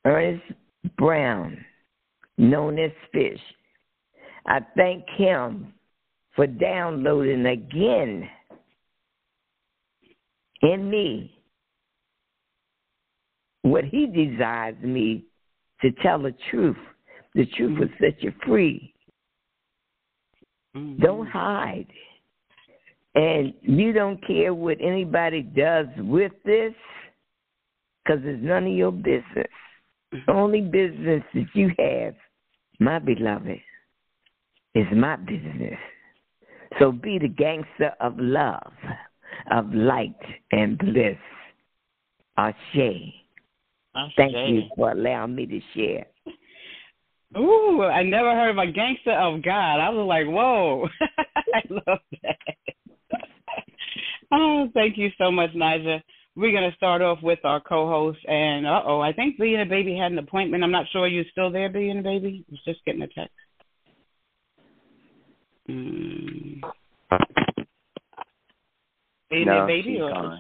Ernest 0.05 0.45
Brown, 0.97 1.59
known 2.39 2.79
as 2.79 2.93
Fish. 3.13 3.41
I 4.47 4.61
thank 4.77 5.05
him 5.17 5.75
for 6.35 6.47
downloading 6.47 7.47
again 7.47 8.29
in 10.63 10.89
me 10.89 11.38
what 13.71 13.85
he 13.85 14.07
desires 14.07 14.77
me 14.83 15.25
to 15.83 15.91
tell 16.03 16.21
the 16.21 16.35
truth. 16.51 16.77
The 17.35 17.47
truth 17.57 17.79
will 17.79 17.89
set 18.01 18.23
you 18.23 18.33
free. 18.47 18.95
Mm-hmm. 20.77 21.03
Don't 21.03 21.27
hide. 21.27 21.87
And 23.15 23.53
you 23.63 23.93
don't 23.93 24.25
care 24.27 24.55
what 24.55 24.79
anybody 24.81 25.43
does 25.43 25.87
with 25.99 26.33
this 26.45 26.73
because 28.05 28.21
it's 28.25 28.43
none 28.43 28.65
of 28.65 28.73
your 28.73 28.93
business. 28.93 29.25
The 30.13 30.19
mm-hmm. 30.19 30.31
only 30.31 30.61
business 30.63 31.23
that 31.35 31.47
you 31.55 31.71
have, 31.79 32.15
my 32.81 32.99
beloved, 32.99 33.61
is 34.75 34.87
my 34.95 35.17
business. 35.17 35.79
So 36.79 36.93
be 36.93 37.19
the 37.19 37.29
gangster 37.29 37.93
of 38.01 38.15
love, 38.19 38.73
of 39.51 39.73
light 39.75 40.21
and 40.53 40.79
bliss. 40.79 41.17
Ashe. 42.37 43.15
Thank 44.17 44.33
you 44.33 44.63
for 44.77 44.93
allowing 44.93 45.35
me 45.35 45.47
to 45.47 45.61
share. 45.75 46.07
Ooh, 47.37 47.83
I 47.83 48.03
never 48.03 48.33
heard 48.33 48.51
of 48.51 48.59
a 48.59 48.73
gangster 48.73 49.13
of 49.13 49.43
God. 49.43 49.81
I 49.81 49.91
was 49.91 50.07
like, 50.07 50.27
whoa. 50.27 50.89
I 51.55 51.61
love 51.71 51.99
that. 52.23 52.37
oh, 54.33 54.69
thank 54.73 54.97
you 54.97 55.11
so 55.19 55.31
much, 55.31 55.51
Naija. 55.51 56.01
We're 56.37 56.53
going 56.53 56.71
to 56.71 56.77
start 56.77 57.03
off 57.03 57.19
with 57.23 57.41
our 57.45 57.61
co-host, 57.61 58.21
and 58.27 58.65
uh 58.65 58.83
oh, 58.87 59.01
I 59.01 59.13
think 59.13 59.39
Being 59.39 59.61
a 59.61 59.67
Baby 59.67 59.97
had 59.97 60.13
an 60.13 60.19
appointment. 60.19 60.63
I'm 60.63 60.71
not 60.71 60.87
sure 60.93 61.09
you're 61.09 61.25
still 61.33 61.51
there, 61.51 61.69
Being 61.69 61.99
a 61.99 62.03
Baby. 62.03 62.45
I 62.49 62.53
was 62.53 62.61
just 62.65 62.85
getting 62.85 63.03
a 63.03 63.09
text. 63.09 63.35
Mm. 65.69 66.61
Being 69.31 69.47
no, 69.47 69.67
baby, 69.67 69.99
or 70.01 70.11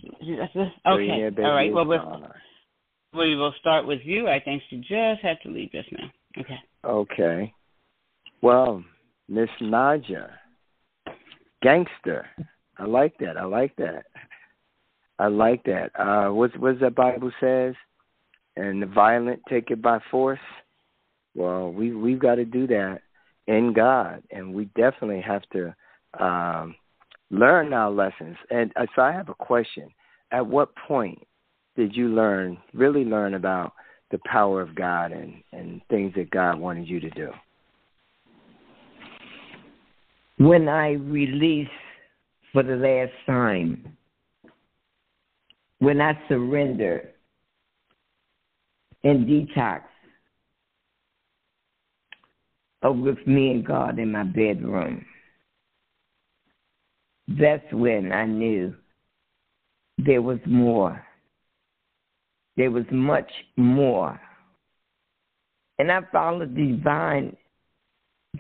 okay, 0.87 1.31
all 1.39 1.53
right. 1.53 1.73
Well, 1.73 1.85
we'll, 1.85 2.23
we 3.15 3.35
will 3.37 3.55
start 3.61 3.87
with 3.87 4.01
you. 4.05 4.29
I 4.29 4.41
think 4.41 4.63
she 4.69 4.79
just 4.79 5.23
had 5.23 5.39
to 5.43 5.49
leave 5.49 5.73
just 5.73 5.89
now. 5.93 6.11
Okay. 6.39 6.59
Okay. 6.85 7.55
Well, 8.43 8.85
Miss 9.29 9.49
Naija, 9.61 10.31
gangster. 11.63 12.27
I 12.79 12.85
like 12.85 13.15
that. 13.19 13.37
I 13.37 13.45
like 13.45 13.75
that. 13.77 14.05
I 15.19 15.27
like 15.27 15.65
that. 15.65 15.91
Uh, 15.99 16.33
what 16.33 16.57
what 16.59 16.79
the 16.79 16.91
Bible 16.91 17.33
says? 17.41 17.75
And 18.57 18.83
the 18.83 18.87
violent 18.87 19.41
take 19.49 19.71
it 19.71 19.83
by 19.83 19.99
force. 20.11 20.39
Well, 21.35 21.73
we 21.73 21.95
we've 21.95 22.19
got 22.19 22.37
to 22.37 22.45
do 22.45 22.67
that 22.69 23.01
in 23.47 23.73
God, 23.73 24.23
and 24.31 24.55
we 24.55 24.67
definitely 24.77 25.23
have 25.23 25.43
to 25.53 25.75
um, 26.23 26.75
learn 27.31 27.73
our 27.73 27.91
lessons. 27.91 28.37
And 28.51 28.73
uh, 28.77 28.87
so, 28.95 29.03
I 29.03 29.13
have 29.13 29.29
a 29.29 29.35
question: 29.35 29.91
At 30.31 30.47
what 30.47 30.75
point 30.87 31.19
did 31.79 31.97
you 31.97 32.09
learn, 32.09 32.59
really 32.74 33.05
learn 33.05 33.33
about 33.35 33.72
the 34.11 34.18
power 34.26 34.61
of 34.61 34.74
God 34.74 35.12
and, 35.12 35.43
and 35.53 35.81
things 35.89 36.12
that 36.16 36.31
God 36.31 36.59
wanted 36.59 36.87
you 36.87 37.01
to 37.01 37.11
do? 37.11 37.31
When 40.37 40.68
I 40.68 40.91
released 40.91 41.70
for 42.53 42.62
the 42.62 42.76
last 42.76 43.12
time 43.26 43.97
when 45.79 46.01
I 46.01 46.18
surrender 46.29 47.11
and 49.05 49.26
detox 49.26 49.83
with 52.83 53.18
me 53.26 53.51
and 53.51 53.66
God 53.66 53.99
in 53.99 54.12
my 54.12 54.24
bedroom. 54.24 55.05
That's 57.29 57.64
when 57.72 58.12
I 58.12 58.24
knew 58.24 58.74
there 59.99 60.22
was 60.22 60.39
more. 60.47 61.05
There 62.59 62.73
was 62.73 62.85
much 62.91 63.31
more. 63.57 64.21
And 65.79 65.93
I 65.93 66.01
followed 66.11 66.57
divine 66.57 67.37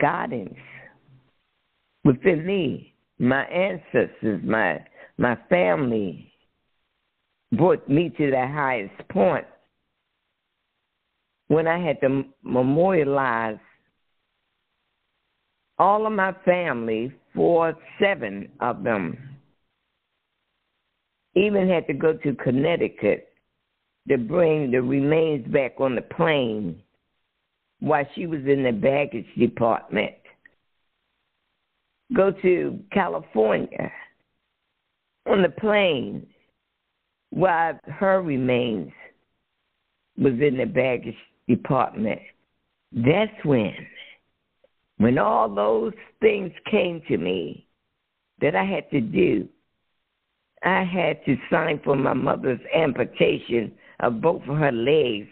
guidance 0.00 0.58
within 2.04 2.44
me. 2.44 2.94
My 3.20 3.44
ancestors, 3.44 4.42
my 4.44 4.84
my 5.18 5.38
family 5.48 6.32
brought 7.52 7.88
me 7.88 8.10
to 8.18 8.30
the 8.30 8.46
highest 8.46 9.08
point 9.08 9.46
when 11.46 11.68
I 11.68 11.78
had 11.78 12.00
to 12.00 12.24
memorialize 12.42 13.58
all 15.78 16.06
of 16.06 16.12
my 16.12 16.34
family, 16.44 17.12
four, 17.34 17.76
seven 18.00 18.50
of 18.60 18.82
them, 18.82 19.16
even 21.34 21.68
had 21.68 21.86
to 21.86 21.92
go 21.92 22.14
to 22.14 22.34
Connecticut 22.34 23.27
to 24.08 24.18
bring 24.18 24.70
the 24.70 24.80
remains 24.82 25.46
back 25.52 25.74
on 25.78 25.94
the 25.94 26.02
plane 26.02 26.80
while 27.80 28.04
she 28.14 28.26
was 28.26 28.40
in 28.46 28.62
the 28.62 28.72
baggage 28.72 29.26
department. 29.38 30.14
Go 32.14 32.32
to 32.42 32.80
California 32.92 33.92
on 35.26 35.42
the 35.42 35.50
plane 35.50 36.26
while 37.30 37.78
her 37.86 38.22
remains 38.22 38.90
was 40.16 40.32
in 40.40 40.56
the 40.56 40.64
baggage 40.64 41.14
department. 41.46 42.20
That's 42.92 43.44
when 43.44 43.74
when 44.96 45.18
all 45.18 45.48
those 45.48 45.92
things 46.20 46.52
came 46.70 47.00
to 47.08 47.16
me 47.16 47.66
that 48.40 48.56
I 48.56 48.64
had 48.64 48.90
to 48.90 49.00
do, 49.00 49.48
I 50.64 50.82
had 50.82 51.24
to 51.24 51.36
sign 51.50 51.80
for 51.84 51.94
my 51.94 52.14
mother's 52.14 52.60
amputation 52.74 53.72
of 54.00 54.20
both 54.20 54.42
of 54.42 54.56
her 54.56 54.72
legs. 54.72 55.28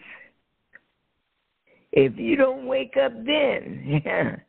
If 1.91 2.17
you 2.17 2.35
don't 2.35 2.67
wake 2.67 2.95
up 3.01 3.13
then, 3.25 4.01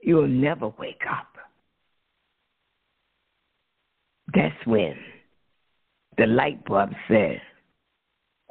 you'll 0.00 0.26
never 0.26 0.68
wake 0.78 1.02
up. 1.10 1.28
That's 4.34 4.66
when 4.66 4.94
the 6.18 6.26
light 6.26 6.64
bulb 6.66 6.90
said, 7.08 7.40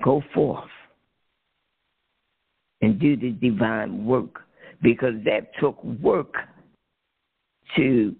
Go 0.03 0.23
forth 0.33 0.69
and 2.81 2.99
do 2.99 3.17
the 3.17 3.31
divine 3.31 4.05
work 4.05 4.41
because 4.81 5.15
that 5.25 5.49
took 5.59 5.83
work 5.83 6.35
to 7.75 8.15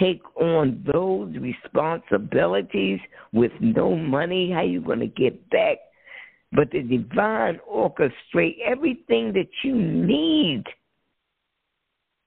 take 0.00 0.22
on 0.40 0.84
those 0.92 1.34
responsibilities 1.36 3.00
with 3.32 3.52
no 3.60 3.96
money. 3.96 4.50
How 4.50 4.62
you 4.62 4.80
going 4.80 5.00
to 5.00 5.06
get 5.06 5.50
back? 5.50 5.78
But 6.52 6.70
the 6.70 6.82
divine 6.82 7.58
orchestrate 7.70 8.56
everything 8.64 9.32
that 9.32 9.48
you 9.62 9.74
need. 9.74 10.64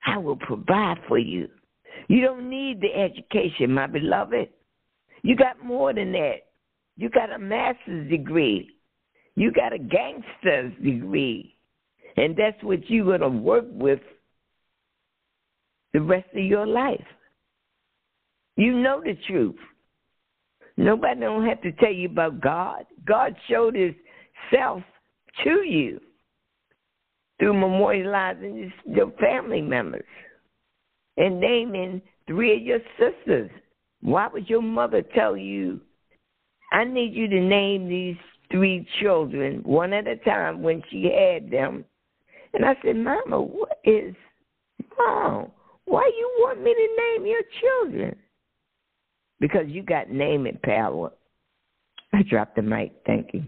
I 0.05 0.18
will 0.18 0.38
provide 0.38 0.97
for 1.08 1.18
you. 1.18 1.49
You 2.08 2.22
don't 2.22 2.49
need 2.49 2.82
the 2.82 2.93
education, 2.93 3.74
my 3.74 3.88
beloved. 3.88 4.49
You 5.24 5.36
got 5.36 5.64
more 5.64 5.93
than 5.93 6.12
that. 6.14 6.38
You 6.95 7.10
got 7.10 7.34
a 7.34 7.39
master's 7.39 8.10
degree. 8.10 8.70
You 9.36 9.51
got 9.51 9.74
a 9.74 9.78
gangster's 9.78 10.74
degree. 10.84 11.55
And 12.16 12.36
that's 12.36 12.62
what 12.64 12.89
you're 12.89 13.05
going 13.05 13.22
to 13.22 13.30
work 13.30 13.66
with 13.70 13.99
the 15.93 16.01
rest 16.01 16.28
of 16.36 16.43
your 16.43 16.66
life. 16.66 17.05
You 18.58 18.74
know 18.74 19.01
the 19.01 19.18
truth. 19.28 19.55
Nobody 20.76 21.22
don't 21.22 21.47
have 21.47 21.62
to 21.62 21.72
tell 21.74 21.91
you 21.91 22.08
about 22.10 22.41
God. 22.41 22.86
God 23.05 23.36
showed 23.49 23.76
his 23.76 23.93
self 24.53 24.84
to 25.43 25.64
you 25.64 25.99
through 27.39 27.53
memorializing 27.53 28.72
your 28.86 29.12
family 29.20 29.62
members 29.62 30.05
and 31.18 31.39
naming 31.39 32.01
three 32.28 32.58
of 32.58 32.64
your 32.64 32.80
sisters. 32.99 33.49
Why 34.01 34.28
would 34.28 34.49
your 34.49 34.62
mother 34.62 35.01
tell 35.01 35.38
you, 35.38 35.80
I 36.72 36.84
need 36.84 37.14
you 37.14 37.28
to 37.28 37.39
name 37.39 37.88
these 37.88 38.18
three 38.51 38.88
children 38.99 39.62
one 39.64 39.93
at 39.93 40.08
a 40.08 40.18
time 40.18 40.62
when 40.62 40.84
she 40.89 41.12
had 41.12 41.49
them 41.49 41.86
and 42.53 42.66
I 42.66 42.76
said, 42.84 42.95
Mama, 42.95 43.41
what 43.41 43.80
is 43.84 44.16
wrong? 44.97 45.51
Why 45.86 46.10
you 46.18 46.36
want 46.39 46.64
me 46.64 46.74
to 46.74 47.24
name 47.24 47.28
your 47.28 47.41
children? 47.62 48.16
Because 49.40 49.66
you 49.68 49.84
got 49.84 50.10
naming 50.10 50.60
power. 50.64 51.12
I 52.14 52.24
dropped 52.24 52.56
the 52.56 52.62
mic. 52.62 52.94
Thank 53.06 53.34
you. 53.34 53.44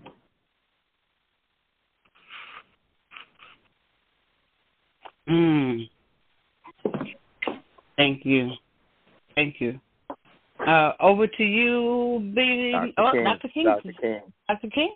Mm. 5.30 5.90
Thank 7.98 8.26
you. 8.26 8.52
Thank 9.36 9.56
you. 9.60 9.80
Uh, 10.66 10.94
over 11.00 11.28
to 11.28 11.44
you, 11.44 12.32
baby. 12.36 12.72
Dr. 12.72 12.94
Oh, 12.98 13.12
King. 13.12 13.24
Dr. 13.24 13.48
King. 13.48 13.66
Dr. 13.66 13.94
King. 14.02 14.22
Dr. 14.48 14.70
King. 14.70 14.96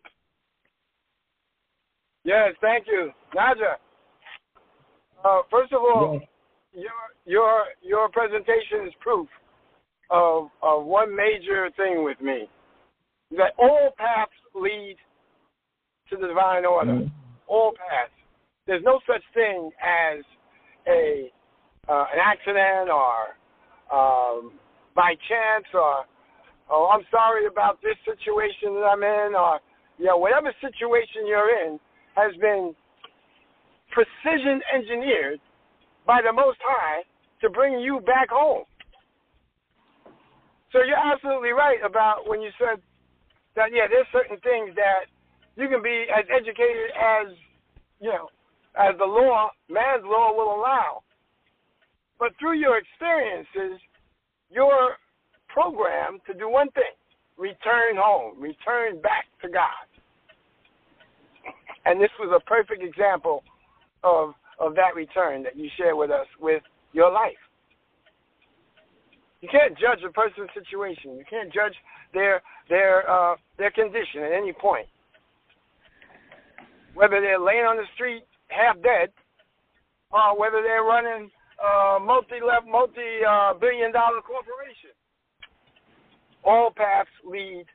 Yes, 2.26 2.54
thank 2.62 2.86
you, 2.88 3.12
Naija. 3.36 3.76
Uh, 5.24 5.41
first 5.50 5.74
of 5.74 5.82
all, 5.82 6.20
Yes. 6.74 6.84
your 6.84 6.91
your 7.26 7.64
your 7.82 8.10
presentation 8.10 8.88
is 8.88 8.94
proof 9.00 9.28
of 10.10 10.49
of 10.62 10.86
one 10.86 11.16
major 11.16 11.70
thing 11.76 12.04
with 12.04 12.20
me 12.22 12.49
that 13.32 13.54
all 13.58 13.91
paths 13.97 14.32
lead 14.54 14.95
to 16.10 16.18
the 16.18 16.28
divine 16.28 16.66
order. 16.66 16.91
Mhm. 16.91 17.12
All 17.47 17.74
paths. 17.74 18.12
There's 18.66 18.84
no 18.84 18.99
such 19.08 19.24
thing 19.34 19.72
as 19.82 20.24
a 20.88 21.32
uh, 21.88 22.06
an 22.14 22.20
accident 22.20 22.89
or 22.89 23.36
um, 23.91 24.54
by 24.95 25.16
chance 25.28 25.66
or 25.74 26.06
oh 26.70 26.89
I'm 26.93 27.06
sorry 27.12 27.45
about 27.47 27.82
this 27.82 27.97
situation 28.06 28.76
that 28.76 28.86
I'm 28.86 29.04
in 29.04 29.36
or 29.36 29.60
you 29.97 30.06
know 30.06 30.18
whatever 30.18 30.54
situation 30.62 31.28
you're 31.28 31.66
in 31.66 31.80
has 32.16 32.36
been 32.38 32.76
precision 33.91 34.62
engineered 34.74 35.39
by 36.06 36.22
the 36.22 36.32
Most 36.32 36.60
High 36.64 37.04
to 37.41 37.49
bring 37.49 37.80
you 37.80 37.99
back 38.01 38.30
home. 38.30 38.64
So 40.74 40.82
you're 40.82 40.97
absolutely 40.97 41.51
right 41.51 41.78
about 41.86 42.28
when 42.28 42.41
you 42.41 42.49
said 42.57 42.82
that, 43.55 43.69
yeah, 43.71 43.86
there's 43.88 44.09
certain 44.11 44.38
things 44.41 44.76
that 44.76 45.05
you 45.55 45.69
can 45.69 45.84
be 45.84 46.05
as 46.09 46.26
educated 46.34 46.89
as, 46.97 47.28
you 48.01 48.09
know, 48.09 48.28
as 48.76 48.97
the 48.97 49.05
law, 49.05 49.51
man's 49.69 50.03
law 50.03 50.34
will 50.34 50.59
allow. 50.59 51.03
But 52.19 52.34
through 52.39 52.57
your 52.57 52.80
experiences, 52.82 53.80
you're 54.49 54.97
programmed 55.47 56.21
to 56.26 56.34
do 56.34 56.49
one 56.49 56.71
thing 56.71 56.97
return 57.38 57.97
home, 57.97 58.41
return 58.41 59.01
back 59.01 59.26
to 59.41 59.49
God. 59.49 59.86
And 61.86 62.01
this 62.01 62.11
was 62.19 62.34
a 62.36 62.43
perfect 62.49 62.82
example 62.82 63.43
of 64.03 64.34
of 64.59 64.76
that 64.76 64.95
return 64.95 65.43
that 65.43 65.57
you 65.57 65.67
share 65.78 65.95
with 65.95 66.11
us 66.11 66.28
with 66.39 66.61
your 66.93 67.11
life. 67.11 67.43
You 69.44 69.50
can't 69.52 69.78
judge 69.78 70.00
a 70.08 70.12
person's 70.14 70.48
situation. 70.56 71.18
You 71.18 71.26
can't 71.30 71.52
judge 71.52 71.76
their 72.14 72.41
their 72.70 73.04
uh, 73.12 73.36
their 73.58 73.72
condition 73.72 74.24
at 74.24 74.32
any 74.32 74.54
point. 74.54 74.88
Whether 76.94 77.20
they're 77.20 77.44
laying 77.44 77.66
on 77.66 77.76
the 77.76 77.84
street 77.94 78.24
half 78.48 78.82
dead, 78.82 79.12
or 80.12 80.39
whether 80.39 80.62
they're 80.64 80.84
running 80.84 81.30
a 81.60 82.00
multi 82.00 82.39
multi 82.39 83.02
uh, 83.28 83.54
billion 83.60 83.91
dollar 83.91 84.22
corporation. 84.22 84.96
All 86.46 86.72
paths 86.72 87.10
lead 87.26 87.66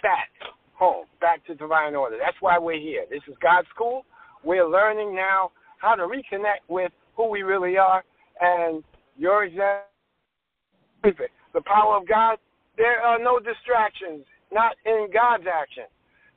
back 0.00 0.30
home, 0.74 1.06
back 1.20 1.44
to 1.46 1.56
divine 1.56 1.96
order. 1.96 2.18
That's 2.22 2.36
why 2.38 2.56
we're 2.56 2.78
here. 2.78 3.04
This 3.10 3.22
is 3.26 3.34
God's 3.42 3.66
school. 3.74 4.04
We're 4.44 4.68
learning 4.68 5.12
now 5.12 5.50
how 5.78 5.96
to 5.96 6.04
reconnect 6.04 6.68
with 6.68 6.92
who 7.16 7.28
we 7.30 7.42
really 7.42 7.78
are. 7.78 8.04
And 8.40 8.84
your 9.16 9.42
example, 9.44 9.88
the 11.52 11.60
power 11.62 11.96
of 11.96 12.08
God, 12.08 12.38
there 12.76 13.00
are 13.00 13.18
no 13.18 13.38
distractions, 13.38 14.24
not 14.52 14.76
in 14.84 15.08
God's 15.12 15.44
action. 15.46 15.84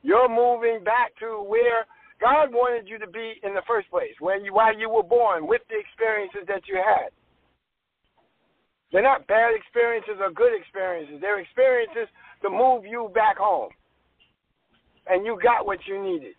You're 0.02 0.28
moving 0.28 0.84
back 0.84 1.16
to 1.20 1.42
where 1.42 1.88
God 2.20 2.52
wanted 2.52 2.88
you 2.88 2.98
to 2.98 3.06
be 3.06 3.40
in 3.42 3.54
the 3.54 3.62
first 3.66 3.90
place, 3.90 4.14
where 4.20 4.38
you 4.38 4.52
while 4.52 4.76
you 4.76 4.90
were 4.90 5.02
born, 5.02 5.46
with 5.46 5.62
the 5.68 5.78
experiences 5.78 6.46
that 6.46 6.62
you 6.68 6.76
had. 6.76 7.10
They're 8.92 9.02
not 9.02 9.26
bad 9.26 9.52
experiences 9.54 10.16
or 10.20 10.30
good 10.30 10.52
experiences. 10.58 11.20
They're 11.20 11.40
experiences 11.40 12.08
to 12.42 12.48
move 12.48 12.84
you 12.84 13.10
back 13.14 13.36
home. 13.36 13.70
And 15.06 15.26
you 15.26 15.38
got 15.42 15.66
what 15.66 15.78
you 15.86 16.02
needed. 16.02 16.34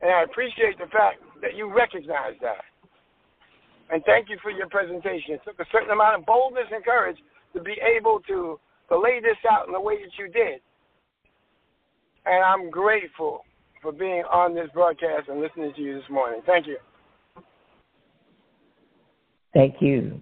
And 0.00 0.10
I 0.10 0.24
appreciate 0.24 0.78
the 0.78 0.90
fact 0.90 1.22
that 1.40 1.54
you 1.54 1.72
recognize 1.72 2.34
that. 2.42 2.64
And 3.90 4.02
thank 4.04 4.28
you 4.28 4.38
for 4.42 4.50
your 4.50 4.68
presentation. 4.68 5.38
It 5.38 5.42
took 5.44 5.60
a 5.60 5.68
certain 5.70 5.90
amount 5.90 6.18
of 6.18 6.26
boldness 6.26 6.66
and 6.72 6.84
courage 6.84 7.18
to 7.54 7.62
be 7.62 7.76
able 7.96 8.20
to, 8.28 8.58
to 8.88 8.98
lay 8.98 9.20
this 9.20 9.36
out 9.50 9.66
in 9.66 9.72
the 9.72 9.80
way 9.80 9.96
that 10.02 10.12
you 10.18 10.30
did. 10.30 10.60
And 12.26 12.44
I'm 12.44 12.70
grateful 12.70 13.44
for 13.82 13.92
being 13.92 14.24
on 14.32 14.54
this 14.54 14.68
broadcast 14.72 15.28
and 15.28 15.40
listening 15.40 15.72
to 15.74 15.80
you 15.80 15.94
this 15.94 16.10
morning. 16.10 16.40
Thank 16.46 16.66
you. 16.66 16.76
Thank 19.52 19.76
you. 19.80 20.20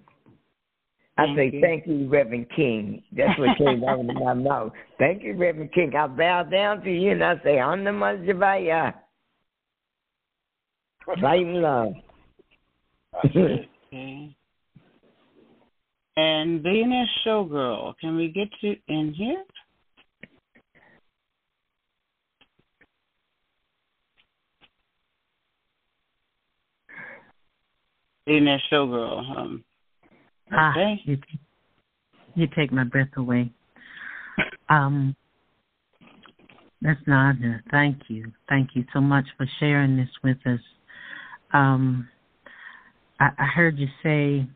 I 1.17 1.25
Thank 1.25 1.37
say 1.37 1.51
you. 1.53 1.61
thank 1.61 1.87
you, 1.87 2.09
Reverend 2.09 2.47
King. 2.55 3.03
That's 3.15 3.37
what 3.39 3.57
came 3.57 3.83
out 3.83 3.99
of 3.99 4.05
my 4.05 4.33
mouth. 4.49 4.71
Thank 4.97 5.23
you, 5.23 5.35
Reverend 5.35 5.71
King. 5.73 5.95
I 5.95 6.07
bow 6.07 6.43
down 6.43 6.81
to 6.81 6.91
you 6.91 7.11
and 7.11 7.23
I 7.23 7.35
say, 7.43 7.59
On 7.59 7.83
the 7.83 7.91
Majabaya. 7.91 8.93
Light 11.21 11.45
and 11.45 11.61
love. 11.61 11.93
And 16.15 16.61
Billionaire 16.61 17.09
Showgirl, 17.25 17.95
can 17.99 18.15
we 18.15 18.27
get 18.27 18.49
you 18.61 18.75
in 18.87 19.13
here? 19.13 19.43
Billionaire 28.25 28.61
Showgirl. 28.71 29.37
Um, 29.37 29.63
Ah, 30.51 30.71
okay. 30.71 31.01
you, 31.05 31.17
you 32.35 32.47
take 32.55 32.71
my 32.71 32.83
breath 32.83 33.09
away. 33.17 33.51
Um, 34.69 35.15
that's 36.81 36.99
Nadia. 37.07 37.61
Thank 37.71 38.03
you. 38.09 38.31
Thank 38.49 38.71
you 38.75 38.85
so 38.93 39.01
much 39.01 39.25
for 39.37 39.47
sharing 39.59 39.97
this 39.97 40.09
with 40.23 40.37
us. 40.45 40.59
Um, 41.53 42.07
I, 43.19 43.29
I 43.37 43.45
heard 43.45 43.79
you 43.79 43.87
say 44.03 44.47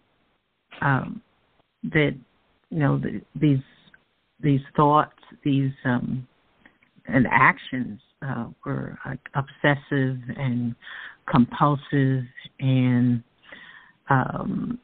um, 0.82 1.22
that 1.84 2.16
you 2.70 2.80
know 2.80 3.00
the, 3.00 3.22
these 3.36 3.64
these 4.40 4.62
thoughts, 4.76 5.18
these 5.44 5.72
um, 5.86 6.28
and 7.08 7.26
actions 7.32 8.00
uh, 8.22 8.48
were 8.66 8.98
obsessive 9.36 10.18
and 10.38 10.76
compulsive 11.30 12.24
and 12.60 13.24
um, 14.10 14.80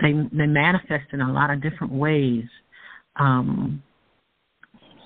they 0.00 0.12
they 0.32 0.46
manifest 0.46 1.12
in 1.12 1.20
a 1.20 1.32
lot 1.32 1.50
of 1.50 1.62
different 1.62 1.92
ways. 1.92 2.44
Um, 3.16 3.82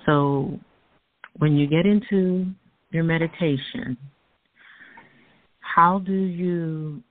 so 0.06 0.58
when 1.38 1.56
you 1.56 1.66
get 1.66 1.86
into 1.86 2.46
your 2.90 3.04
meditation, 3.04 3.96
how 5.60 5.98
do 6.00 6.12
you 6.12 7.02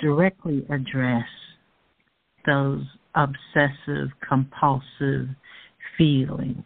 directly 0.00 0.66
address 0.70 1.24
those 2.46 2.84
obsessive 3.14 4.08
compulsive 4.26 5.28
feelings? 5.96 6.64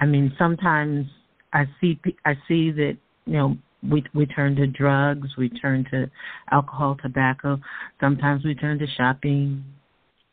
I 0.00 0.06
mean, 0.06 0.32
sometimes 0.38 1.06
I 1.52 1.64
see 1.80 1.98
I 2.24 2.34
see 2.46 2.70
that 2.72 2.96
you 3.26 3.32
know 3.32 3.56
we 3.82 4.04
we 4.14 4.26
turn 4.26 4.56
to 4.56 4.66
drugs, 4.66 5.28
we 5.36 5.48
turn 5.48 5.86
to 5.90 6.10
alcohol, 6.50 6.96
tobacco. 7.00 7.60
Sometimes 8.00 8.44
we 8.44 8.54
turn 8.54 8.78
to 8.78 8.86
shopping. 8.96 9.64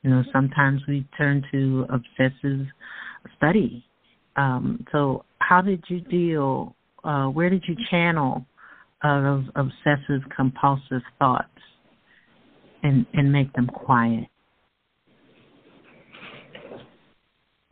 You 0.02 0.12
know, 0.12 0.24
sometimes 0.32 0.82
we 0.88 1.08
turn 1.18 1.44
to 1.52 1.88
obsessive 1.90 2.68
study. 3.38 3.84
Um, 4.36 4.86
so, 4.92 5.26
how 5.40 5.62
did 5.62 5.84
you 5.88 6.02
deal? 6.02 6.76
Uh, 7.04 7.28
where 7.28 7.50
did 7.50 7.64
you 7.68 7.76
channel 7.90 8.46
uh, 9.04 9.22
those 9.22 9.46
obsessive 9.56 10.22
compulsive 10.36 11.02
thoughts 11.20 11.50
and 12.84 13.06
and 13.14 13.32
make 13.32 13.52
them 13.54 13.68
quiet? 13.68 14.28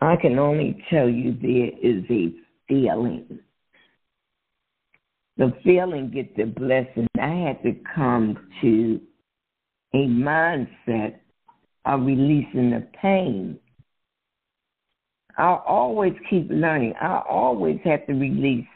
I 0.03 0.17
can 0.17 0.37
only 0.37 0.83
tell 0.89 1.07
you 1.07 1.31
there 1.41 1.71
is 1.81 2.03
a 2.09 2.33
feeling. 2.67 3.39
The 5.37 5.53
feeling 5.63 6.11
gets 6.11 6.29
the 6.35 6.43
blessing. 6.43 7.07
I 7.19 7.29
had 7.29 7.63
to 7.63 7.73
come 7.95 8.49
to 8.61 8.99
a 9.93 10.05
mindset 10.07 11.19
of 11.85 12.05
releasing 12.05 12.71
the 12.71 12.85
pain. 13.01 13.57
I'll 15.37 15.63
always 15.65 16.13
keep 16.29 16.47
learning. 16.49 16.93
I 17.01 17.21
always 17.27 17.79
have 17.85 18.05
to 18.07 18.13
release. 18.13 18.67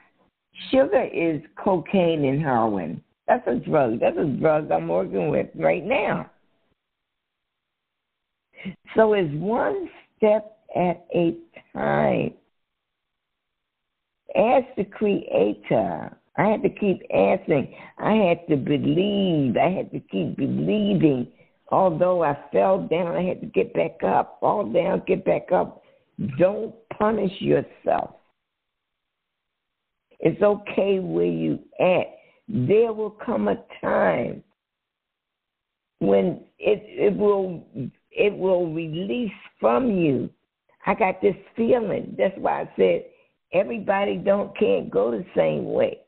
Sugar 0.71 1.03
is 1.13 1.41
cocaine 1.61 2.23
and 2.23 2.41
heroin. 2.41 3.03
That's 3.27 3.45
a 3.47 3.55
drug. 3.55 3.99
That's 3.99 4.17
a 4.17 4.25
drug 4.25 4.71
I'm 4.71 4.87
working 4.87 5.29
with 5.29 5.47
right 5.55 5.83
now. 5.83 6.31
So 8.95 9.13
it's 9.13 9.33
one 9.33 9.89
step 10.17 10.56
at 10.77 11.05
a 11.15 11.35
time. 11.73 12.33
Ask 14.35 14.65
the 14.77 14.85
Creator. 14.85 16.17
I 16.37 16.45
had 16.45 16.61
to 16.61 16.69
keep 16.69 17.01
asking. 17.13 17.73
I 17.97 18.13
had 18.13 18.47
to 18.49 18.57
believe. 18.57 19.57
I 19.57 19.69
had 19.69 19.91
to 19.91 19.99
keep 19.99 20.37
believing. 20.37 21.27
Although 21.69 22.23
I 22.23 22.37
fell 22.51 22.87
down, 22.87 23.15
I 23.15 23.23
had 23.23 23.41
to 23.41 23.47
get 23.47 23.73
back 23.73 24.03
up. 24.03 24.37
Fall 24.39 24.71
down, 24.71 25.03
get 25.07 25.25
back 25.25 25.51
up. 25.51 25.81
Don't 26.37 26.73
punish 26.97 27.33
yourself. 27.39 28.11
It's 30.19 30.41
okay 30.41 30.99
where 30.99 31.25
you 31.25 31.59
at. 31.79 32.07
There 32.47 32.93
will 32.93 33.11
come 33.11 33.47
a 33.47 33.57
time 33.81 34.43
when 35.99 36.43
it 36.59 36.81
it 36.85 37.15
will 37.15 37.65
it 38.11 38.35
will 38.35 38.73
release 38.73 39.31
from 39.59 39.91
you. 39.91 40.29
I 40.87 40.95
got 40.95 41.21
this 41.21 41.35
feeling. 41.57 42.15
That's 42.17 42.37
why 42.37 42.61
I 42.61 42.71
said 42.77 43.03
everybody 43.53 44.15
don't 44.15 44.57
can't 44.57 44.89
go 44.89 45.11
the 45.11 45.25
same 45.35 45.65
way. 45.65 45.99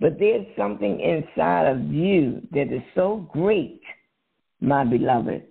But 0.00 0.18
there's 0.18 0.44
something 0.58 1.00
inside 1.00 1.68
of 1.68 1.80
you 1.84 2.42
that 2.50 2.72
is 2.72 2.82
so 2.96 3.28
great, 3.32 3.80
my 4.60 4.84
beloved, 4.84 5.44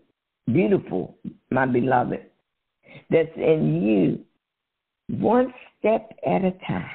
beautiful, 0.47 1.17
my 1.49 1.65
beloved, 1.65 2.25
that's 3.09 3.31
in 3.38 3.81
you, 3.81 5.17
one 5.17 5.53
step 5.79 6.11
at 6.27 6.43
a 6.43 6.51
time. 6.67 6.89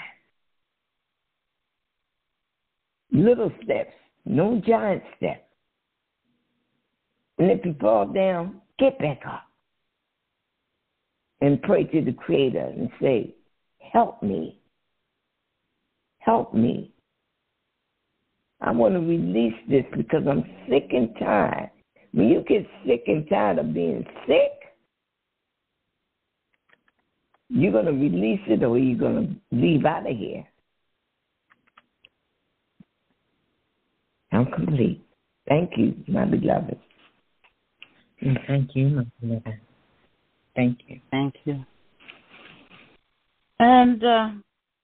Little 3.10 3.50
steps, 3.64 3.94
no 4.26 4.60
giant 4.64 5.02
steps. 5.16 5.40
And 7.38 7.50
if 7.50 7.64
you 7.64 7.74
fall 7.80 8.04
down, 8.04 8.60
get 8.78 8.98
back 8.98 9.22
up 9.26 9.47
and 11.40 11.62
pray 11.62 11.84
to 11.84 12.04
the 12.04 12.12
Creator 12.12 12.72
and 12.76 12.90
say, 13.00 13.34
Help 13.92 14.22
me. 14.22 14.60
Help 16.18 16.52
me. 16.52 16.92
I 18.60 18.72
want 18.72 18.94
to 18.94 19.00
release 19.00 19.54
this 19.68 19.84
because 19.96 20.24
I'm 20.28 20.44
sick 20.68 20.88
and 20.90 21.14
tired. 21.18 21.70
When 22.12 22.28
you 22.28 22.44
get 22.46 22.66
sick 22.86 23.04
and 23.06 23.28
tired 23.28 23.58
of 23.58 23.72
being 23.72 24.04
sick, 24.26 24.52
you're 27.48 27.72
going 27.72 27.86
to 27.86 27.92
release 27.92 28.40
it 28.46 28.62
or 28.62 28.76
you're 28.78 28.98
going 28.98 29.40
to 29.50 29.56
leave 29.56 29.84
out 29.84 30.10
of 30.10 30.16
here. 30.16 30.44
I'm 34.32 34.46
complete. 34.46 35.04
Thank 35.48 35.72
you, 35.76 35.94
my 36.08 36.24
beloved. 36.26 36.78
Thank 38.46 38.74
you, 38.74 38.88
my 38.88 39.06
beloved. 39.20 39.60
Thank 40.58 40.80
you. 40.88 40.98
Thank 41.12 41.34
you. 41.44 41.64
And 43.60 44.02
uh, 44.02 44.30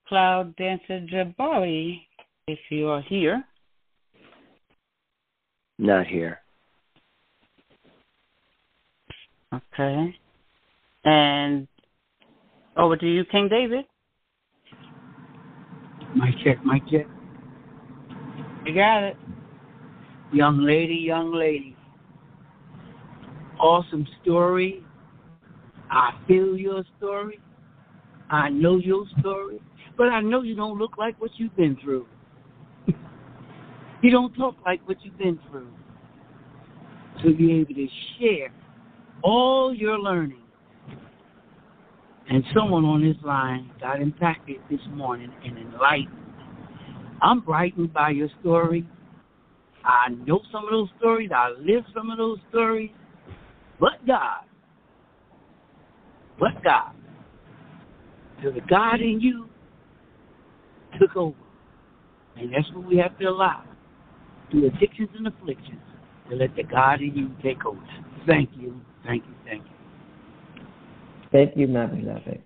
Cloud 0.07 0.55
Dancer 0.55 1.05
Jabari, 1.12 2.03
if 2.47 2.61
you 2.70 2.87
are 2.91 3.03
here. 3.03 3.43
Not 5.77 6.07
here. 6.07 6.39
Okay. 9.53 10.16
And 11.05 11.66
over 12.77 12.97
to 12.97 13.07
you, 13.07 13.25
King 13.25 13.49
David. 13.49 13.85
Mic 16.14 16.37
check, 16.45 16.64
mic 16.64 16.85
check. 16.89 17.09
You 18.64 18.75
got 18.77 19.03
it. 19.03 19.16
Young 20.33 20.61
lady, 20.61 20.95
young 20.95 21.35
lady. 21.35 21.77
Awesome 23.59 24.07
story. 24.22 24.85
I 25.95 26.11
feel 26.26 26.59
your 26.59 26.82
story. 26.99 27.38
I 28.28 28.49
know 28.49 28.78
your 28.78 29.05
story. 29.20 29.61
But 29.97 30.09
I 30.09 30.20
know 30.20 30.42
you 30.42 30.57
don't 30.57 30.76
look 30.76 30.99
like 30.99 31.20
what 31.20 31.30
you've 31.36 31.57
been 31.57 31.76
through. 31.80 32.09
you 34.03 34.11
don't 34.11 34.34
talk 34.34 34.57
like 34.66 34.86
what 34.88 34.97
you've 35.05 35.16
been 35.16 35.38
through. 35.49 35.70
To 37.22 37.32
be 37.32 37.53
able 37.53 37.74
to 37.74 37.86
share 38.18 38.53
all 39.22 39.72
your 39.72 39.97
learning 39.99 40.42
And 42.28 42.42
someone 42.53 42.84
on 42.84 43.03
this 43.03 43.16
line 43.24 43.70
got 43.80 44.03
impacted 44.03 44.57
this 44.68 44.80
morning 44.92 45.32
and 45.45 45.57
enlightened. 45.57 46.09
I'm 47.22 47.40
brightened 47.40 47.92
by 47.92 48.11
your 48.11 48.28
story. 48.40 48.84
I 49.84 50.09
know 50.26 50.40
some 50.51 50.64
of 50.64 50.70
those 50.70 50.88
stories. 50.99 51.30
I 51.32 51.51
live 51.51 51.84
some 51.95 52.11
of 52.11 52.18
those 52.18 52.38
stories. 52.51 52.90
But 53.78 54.05
God, 54.07 54.45
but 56.39 56.62
God, 56.62 56.93
to 58.43 58.51
the 58.51 58.61
God 58.68 59.01
in 59.01 59.20
you 59.20 59.49
took 61.01 61.16
over. 61.16 61.37
And 62.37 62.53
that's 62.53 62.70
what 62.72 62.87
we 62.87 62.97
have 62.99 63.16
to 63.18 63.26
allow 63.26 63.62
through 64.51 64.66
addictions 64.66 65.09
and 65.16 65.26
afflictions 65.28 65.80
to 66.30 66.37
let 66.37 66.55
the 66.57 66.64
God 66.64 67.01
in 67.01 67.14
you 67.14 67.30
take 67.43 67.64
over. 67.64 67.80
Thank 68.26 68.51
you, 68.57 68.80
thank 69.07 69.24
you, 69.24 69.35
thank 69.45 69.62
you. 69.64 69.70
Thank 71.30 71.57
you, 71.57 71.66
my 71.66 71.87
beloved. 71.87 72.43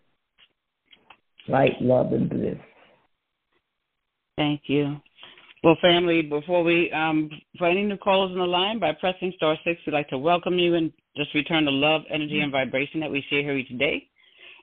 Light, 1.48 1.80
love, 1.80 2.12
and 2.12 2.28
bliss. 2.28 2.56
Thank 4.36 4.62
you. 4.66 4.96
Well, 5.64 5.76
family, 5.82 6.22
before 6.22 6.62
we, 6.62 6.90
um, 6.92 7.30
for 7.58 7.68
any 7.68 7.82
new 7.82 7.96
callers 7.96 8.30
on 8.32 8.38
the 8.38 8.44
line, 8.44 8.78
by 8.78 8.92
pressing 8.92 9.32
star 9.36 9.56
six, 9.64 9.80
we'd 9.84 9.92
like 9.92 10.08
to 10.10 10.18
welcome 10.18 10.58
you 10.58 10.74
and 10.76 10.92
just 11.18 11.34
return 11.34 11.64
the 11.64 11.70
love, 11.70 12.02
energy, 12.08 12.34
mm-hmm. 12.34 12.44
and 12.44 12.52
vibration 12.52 13.00
that 13.00 13.10
we 13.10 13.24
share 13.28 13.42
here 13.42 13.56
each 13.56 13.76
day. 13.78 14.08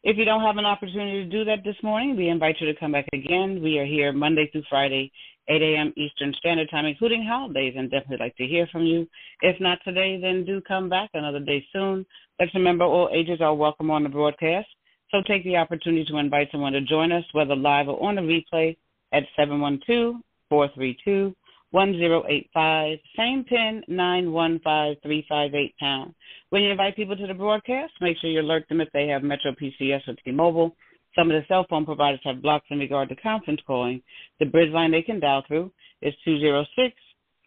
If 0.04 0.18
you 0.18 0.26
don't 0.26 0.42
have 0.42 0.58
an 0.58 0.66
opportunity 0.66 1.24
to 1.24 1.30
do 1.30 1.44
that 1.46 1.64
this 1.64 1.76
morning, 1.84 2.16
we 2.16 2.30
invite 2.30 2.56
you 2.60 2.72
to 2.72 2.80
come 2.80 2.92
back 2.92 3.08
again. 3.12 3.62
We 3.62 3.80
are 3.80 3.86
here 3.86 4.14
Monday 4.14 4.48
through 4.52 4.64
Friday, 4.70 5.12
8 5.50 5.62
a.m. 5.62 5.94
Eastern 5.98 6.34
Standard 6.38 6.70
Time, 6.70 6.86
including 6.86 7.26
holidays, 7.26 7.74
and 7.78 7.92
definitely 7.92 8.24
like 8.24 8.38
to 8.38 8.46
hear 8.46 8.68
from 8.72 8.84
you. 8.84 9.08
If 9.42 9.60
not 9.60 9.80
today, 9.84 10.20
then 10.22 10.46
do 10.46 10.62
come 10.62 10.90
back 10.90 11.10
another 11.14 11.40
day 11.40 11.66
soon. 11.74 12.06
Let's 12.40 12.54
remember 12.54 12.86
all 12.86 13.10
ages 13.14 13.42
are 13.42 13.54
welcome 13.54 13.92
on 13.92 14.04
the 14.04 14.10
broadcast. 14.10 14.68
So 15.12 15.18
take 15.28 15.44
the 15.44 15.58
opportunity 15.58 16.06
to 16.06 16.18
invite 16.18 16.50
someone 16.52 16.74
to 16.74 16.82
join 16.82 17.12
us, 17.12 17.26
whether 17.34 17.56
live 17.56 17.88
or 17.90 18.02
on 18.02 18.16
the 18.16 18.22
replay, 18.22 18.78
at 19.12 19.24
712 19.36 20.16
432 20.50 21.36
1085, 21.72 23.00
same 23.18 23.44
pin 23.44 23.84
915358 23.88 25.76
pound. 25.80 26.16
When 26.50 26.64
you 26.64 26.72
invite 26.72 26.96
people 26.96 27.16
to 27.16 27.28
the 27.28 27.34
broadcast, 27.34 27.94
make 28.02 28.18
sure 28.18 28.30
you 28.30 28.42
alert 28.42 28.68
them 28.70 28.82
if 28.82 28.90
they 28.94 29.08
have 29.08 29.24
Metro 29.24 29.52
PCS 29.52 30.08
or 30.08 30.16
T-Mobile. 30.24 30.76
Some 31.16 31.32
of 31.32 31.42
the 31.42 31.48
cell 31.48 31.66
phone 31.70 31.86
providers 31.86 32.20
have 32.24 32.42
blocks 32.42 32.68
in 32.70 32.80
regard 32.80 33.10
to 33.10 33.16
conference 33.16 33.62
calling. 33.66 34.02
The 34.40 34.46
bridge 34.46 34.72
line 34.72 34.92
they 34.92 35.02
can 35.02 35.20
dial 35.20 35.44
through 35.48 35.72
is 36.02 36.14
206 36.26 36.96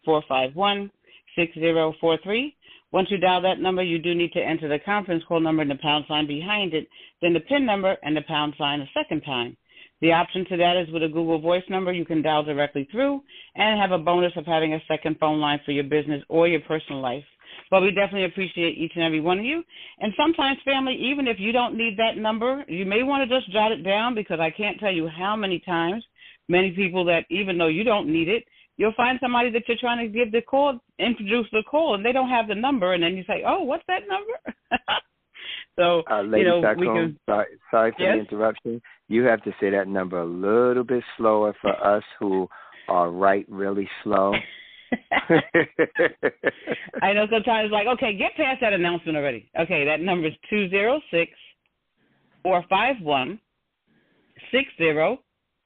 451 0.05 0.91
6043. 1.35 2.55
Once 2.91 3.07
you 3.11 3.17
dial 3.17 3.41
that 3.41 3.59
number, 3.59 3.83
you 3.83 3.99
do 3.99 4.15
need 4.15 4.33
to 4.33 4.41
enter 4.41 4.67
the 4.67 4.79
conference 4.79 5.23
call 5.27 5.39
number 5.39 5.61
and 5.61 5.69
the 5.69 5.75
pound 5.75 6.05
sign 6.07 6.25
behind 6.25 6.73
it, 6.73 6.87
then 7.21 7.33
the 7.33 7.39
PIN 7.41 7.65
number 7.65 7.95
and 8.01 8.17
the 8.17 8.21
pound 8.23 8.53
sign 8.57 8.81
a 8.81 8.89
second 8.93 9.21
time. 9.21 9.55
The 10.01 10.13
option 10.13 10.45
to 10.49 10.57
that 10.57 10.77
is 10.77 10.91
with 10.93 11.03
a 11.03 11.07
Google 11.07 11.39
Voice 11.39 11.63
number 11.69 11.91
you 11.91 12.05
can 12.05 12.21
dial 12.21 12.43
directly 12.43 12.87
through 12.91 13.21
and 13.55 13.79
have 13.79 13.91
a 13.91 13.97
bonus 14.01 14.31
of 14.37 14.45
having 14.45 14.73
a 14.73 14.83
second 14.87 15.17
phone 15.19 15.39
line 15.41 15.59
for 15.65 15.71
your 15.71 15.83
business 15.83 16.23
or 16.29 16.47
your 16.47 16.61
personal 16.61 17.01
life. 17.01 17.23
But 17.69 17.81
we 17.81 17.91
definitely 17.91 18.25
appreciate 18.25 18.77
each 18.77 18.93
and 18.95 19.03
every 19.03 19.19
one 19.19 19.39
of 19.39 19.45
you. 19.45 19.63
And 19.99 20.13
sometimes, 20.17 20.57
family, 20.63 20.95
even 20.95 21.27
if 21.27 21.37
you 21.39 21.51
don't 21.51 21.75
need 21.75 21.97
that 21.97 22.17
number, 22.17 22.63
you 22.67 22.85
may 22.85 23.03
want 23.03 23.27
to 23.27 23.39
just 23.39 23.51
jot 23.51 23.71
it 23.71 23.83
down 23.83 24.15
because 24.15 24.39
I 24.39 24.49
can't 24.49 24.79
tell 24.79 24.91
you 24.91 25.07
how 25.07 25.35
many 25.35 25.59
times 25.59 26.03
many 26.47 26.71
people 26.71 27.05
that, 27.05 27.25
even 27.29 27.57
though 27.57 27.67
you 27.67 27.83
don't 27.83 28.11
need 28.11 28.29
it, 28.29 28.45
you'll 28.77 28.93
find 28.95 29.19
somebody 29.21 29.51
that 29.51 29.63
you're 29.67 29.77
trying 29.79 30.05
to 30.05 30.11
give 30.11 30.31
the 30.31 30.41
call, 30.41 30.79
introduce 30.97 31.47
the 31.51 31.63
call, 31.69 31.95
and 31.95 32.05
they 32.05 32.13
don't 32.13 32.29
have 32.29 32.47
the 32.47 32.55
number, 32.55 32.93
and 32.93 33.03
then 33.03 33.15
you 33.15 33.23
say, 33.27 33.43
"Oh, 33.45 33.63
what's 33.63 33.83
that 33.87 34.03
number?" 34.07 34.39
so 35.79 36.03
uh, 36.11 36.21
lady 36.21 36.43
you 36.43 36.49
know, 36.49 36.61
back 36.61 36.77
we 36.77 36.87
home, 36.87 36.95
can. 36.95 37.19
sorry, 37.25 37.47
sorry 37.71 37.91
for 37.95 38.03
Yes? 38.03 38.15
the 38.15 38.19
interruption. 38.19 38.81
You 39.07 39.23
have 39.23 39.41
to 39.43 39.51
say 39.59 39.69
that 39.69 39.87
number 39.87 40.19
a 40.19 40.25
little 40.25 40.83
bit 40.83 41.03
slower 41.17 41.55
for 41.61 41.71
us 41.71 42.03
who 42.19 42.49
are 42.89 43.09
right 43.09 43.45
really 43.47 43.87
slow. 44.03 44.33
I 47.01 47.13
know 47.13 47.27
sometimes 47.31 47.71
like, 47.71 47.87
okay, 47.87 48.13
get 48.17 48.35
past 48.35 48.59
that 48.61 48.73
announcement 48.73 49.17
already. 49.17 49.49
Okay, 49.59 49.85
that 49.85 50.01
number 50.01 50.27
is 50.27 50.33
two 50.49 50.67
zero 50.69 50.99
six 51.11 51.31
four 52.43 52.63
five 52.69 52.95
one 53.01 53.39
six 54.51 54.65
zero 54.77 55.19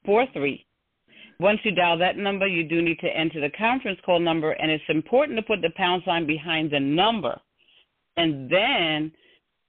four 0.04 0.26
three. 0.32 0.64
Once 1.40 1.58
you 1.64 1.72
dial 1.72 1.98
that 1.98 2.16
number, 2.16 2.46
you 2.46 2.62
do 2.68 2.80
need 2.80 3.00
to 3.00 3.08
enter 3.08 3.40
the 3.40 3.50
conference 3.58 3.98
call 4.06 4.20
number, 4.20 4.52
and 4.52 4.70
it's 4.70 4.84
important 4.88 5.36
to 5.36 5.42
put 5.42 5.60
the 5.60 5.70
pound 5.76 6.02
sign 6.06 6.26
behind 6.26 6.70
the 6.70 6.78
number, 6.78 7.36
and 8.16 8.48
then 8.48 9.10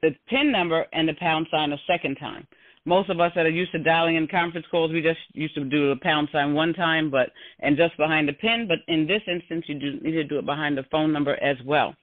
the 0.05 0.15
PIN 0.29 0.51
number 0.51 0.85
and 0.93 1.09
the 1.09 1.13
pound 1.19 1.47
sign 1.49 1.71
a 1.71 1.77
second 1.87 2.15
time. 2.15 2.45
Most 2.85 3.09
of 3.09 3.19
us 3.19 3.31
that 3.35 3.47
are 3.47 3.49
used 3.49 3.71
to 3.71 3.79
dialing 3.79 4.15
in 4.15 4.27
conference 4.27 4.67
calls, 4.69 4.91
we 4.91 5.01
just 5.01 5.19
used 5.33 5.55
to 5.55 5.63
do 5.63 5.89
the 5.89 5.99
pound 6.01 6.29
sign 6.31 6.53
one 6.53 6.73
time, 6.73 7.09
but 7.09 7.31
and 7.59 7.75
just 7.75 7.97
behind 7.97 8.29
the 8.29 8.33
PIN. 8.33 8.67
But 8.67 8.77
in 8.87 9.07
this 9.07 9.21
instance, 9.27 9.65
you 9.67 9.79
do 9.79 9.99
need 10.01 10.11
to 10.11 10.23
do 10.23 10.37
it 10.37 10.45
behind 10.45 10.77
the 10.77 10.85
phone 10.91 11.11
number 11.11 11.33
as 11.43 11.57
well. 11.65 11.95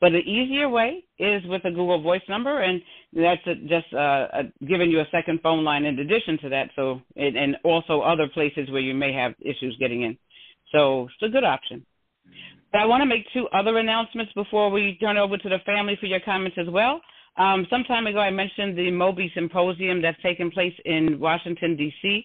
But 0.00 0.10
the 0.10 0.18
easier 0.18 0.68
way 0.68 1.02
is 1.18 1.42
with 1.46 1.64
a 1.64 1.70
Google 1.70 2.00
Voice 2.00 2.22
number, 2.28 2.62
and 2.62 2.80
that's 3.12 3.42
just 3.66 3.92
uh, 3.92 4.28
giving 4.68 4.92
you 4.92 5.00
a 5.00 5.08
second 5.10 5.40
phone 5.42 5.64
line 5.64 5.84
in 5.84 5.98
addition 5.98 6.38
to 6.42 6.48
that. 6.50 6.70
So, 6.76 7.00
and, 7.16 7.36
and 7.36 7.56
also 7.64 8.00
other 8.00 8.28
places 8.32 8.70
where 8.70 8.80
you 8.80 8.94
may 8.94 9.12
have 9.12 9.34
issues 9.40 9.76
getting 9.80 10.02
in. 10.02 10.16
So 10.70 11.04
it's 11.04 11.28
a 11.28 11.32
good 11.32 11.42
option. 11.42 11.84
But 12.70 12.82
I 12.82 12.86
want 12.86 13.00
to 13.00 13.06
make 13.06 13.24
two 13.32 13.48
other 13.52 13.78
announcements 13.78 14.32
before 14.34 14.70
we 14.70 14.96
turn 15.00 15.16
over 15.16 15.36
to 15.36 15.48
the 15.48 15.58
family 15.66 15.96
for 15.98 16.06
your 16.06 16.20
comments 16.20 16.58
as 16.60 16.68
well. 16.70 17.00
Um, 17.38 17.66
some 17.70 17.84
time 17.84 18.06
ago, 18.08 18.18
I 18.18 18.30
mentioned 18.30 18.76
the 18.76 18.90
Moby 18.90 19.30
Symposium 19.34 20.02
that's 20.02 20.20
taking 20.22 20.50
place 20.50 20.74
in 20.84 21.20
Washington, 21.20 21.76
D.C. 21.76 22.24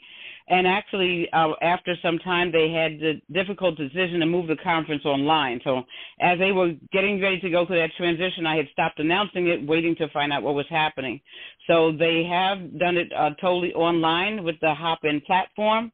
And 0.50 0.68
actually, 0.68 1.30
uh, 1.32 1.52
after 1.62 1.96
some 2.02 2.18
time, 2.20 2.52
they 2.52 2.72
had 2.72 3.00
the 3.00 3.22
difficult 3.32 3.78
decision 3.78 4.20
to 4.20 4.26
move 4.26 4.48
the 4.48 4.58
conference 4.58 5.06
online. 5.06 5.62
So, 5.64 5.84
as 6.20 6.40
they 6.40 6.52
were 6.52 6.74
getting 6.92 7.22
ready 7.22 7.40
to 7.42 7.50
go 7.50 7.66
through 7.66 7.78
that 7.80 7.92
transition, 7.96 8.46
I 8.46 8.58
had 8.58 8.68
stopped 8.74 9.00
announcing 9.00 9.48
it, 9.48 9.66
waiting 9.66 9.96
to 9.98 10.10
find 10.10 10.34
out 10.34 10.42
what 10.42 10.56
was 10.56 10.66
happening. 10.70 11.22
So, 11.68 11.92
they 11.98 12.28
have 12.30 12.78
done 12.78 12.98
it 12.98 13.08
uh, 13.16 13.30
totally 13.40 13.74
online 13.74 14.44
with 14.44 14.56
the 14.62 14.74
Hopin 14.74 15.22
platform. 15.22 15.92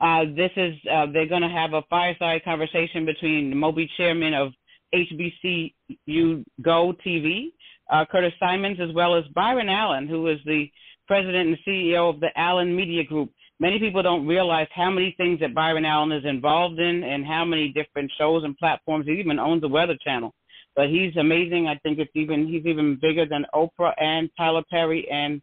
Uh, 0.00 0.24
this 0.34 0.50
is, 0.56 0.74
uh, 0.90 1.06
they're 1.12 1.28
going 1.28 1.42
to 1.42 1.48
have 1.48 1.74
a 1.74 1.82
fireside 1.88 2.42
conversation 2.44 3.04
between 3.04 3.50
the 3.50 3.56
Moby 3.56 3.88
chairman 3.96 4.34
of 4.34 4.52
HBCU 4.94 6.44
Go 6.60 6.94
TV, 7.06 7.52
uh, 7.92 8.04
Curtis 8.10 8.32
Symonds, 8.40 8.80
as 8.80 8.94
well 8.94 9.14
as 9.14 9.24
Byron 9.34 9.68
Allen, 9.68 10.08
who 10.08 10.28
is 10.28 10.38
the 10.44 10.66
president 11.06 11.48
and 11.48 11.58
CEO 11.66 12.12
of 12.12 12.20
the 12.20 12.30
Allen 12.36 12.74
Media 12.74 13.04
Group. 13.04 13.30
Many 13.60 13.78
people 13.78 14.02
don't 14.02 14.26
realize 14.26 14.66
how 14.74 14.90
many 14.90 15.14
things 15.16 15.40
that 15.40 15.54
Byron 15.54 15.84
Allen 15.84 16.10
is 16.10 16.24
involved 16.24 16.80
in 16.80 17.04
and 17.04 17.24
how 17.24 17.44
many 17.44 17.68
different 17.68 18.10
shows 18.18 18.42
and 18.44 18.56
platforms. 18.56 19.06
He 19.06 19.12
even 19.20 19.38
owns 19.38 19.60
the 19.60 19.68
Weather 19.68 19.96
Channel. 20.02 20.34
But 20.74 20.88
he's 20.88 21.14
amazing. 21.16 21.68
I 21.68 21.78
think 21.82 21.98
it's 21.98 22.10
even 22.14 22.48
he's 22.48 22.64
even 22.64 22.98
bigger 23.00 23.26
than 23.26 23.44
Oprah 23.54 23.92
and 23.98 24.30
Tyler 24.38 24.62
Perry 24.70 25.06
and 25.10 25.42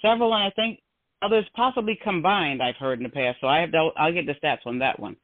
several, 0.00 0.34
and 0.34 0.42
I 0.42 0.50
think 0.56 0.80
others 1.22 1.44
possibly 1.54 1.98
combined. 2.02 2.62
I've 2.62 2.76
heard 2.76 2.98
in 2.98 3.02
the 3.02 3.10
past. 3.10 3.38
So 3.40 3.46
I 3.46 3.60
have 3.60 3.72
to, 3.72 3.90
I'll 3.96 4.12
get 4.12 4.26
the 4.26 4.34
stats 4.42 4.66
on 4.66 4.78
that 4.78 4.98
one. 4.98 5.16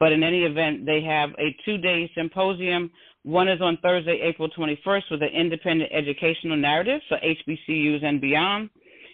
But 0.00 0.12
in 0.12 0.22
any 0.22 0.44
event, 0.44 0.86
they 0.86 1.02
have 1.02 1.30
a 1.38 1.54
two-day 1.64 2.10
symposium. 2.16 2.90
One 3.24 3.48
is 3.48 3.60
on 3.60 3.78
Thursday, 3.82 4.20
April 4.22 4.48
21st, 4.48 5.02
with 5.10 5.22
an 5.22 5.28
independent 5.28 5.90
educational 5.92 6.56
narrative 6.56 7.00
for 7.08 7.18
HBCUs 7.18 8.04
and 8.04 8.20
beyond. 8.20 8.70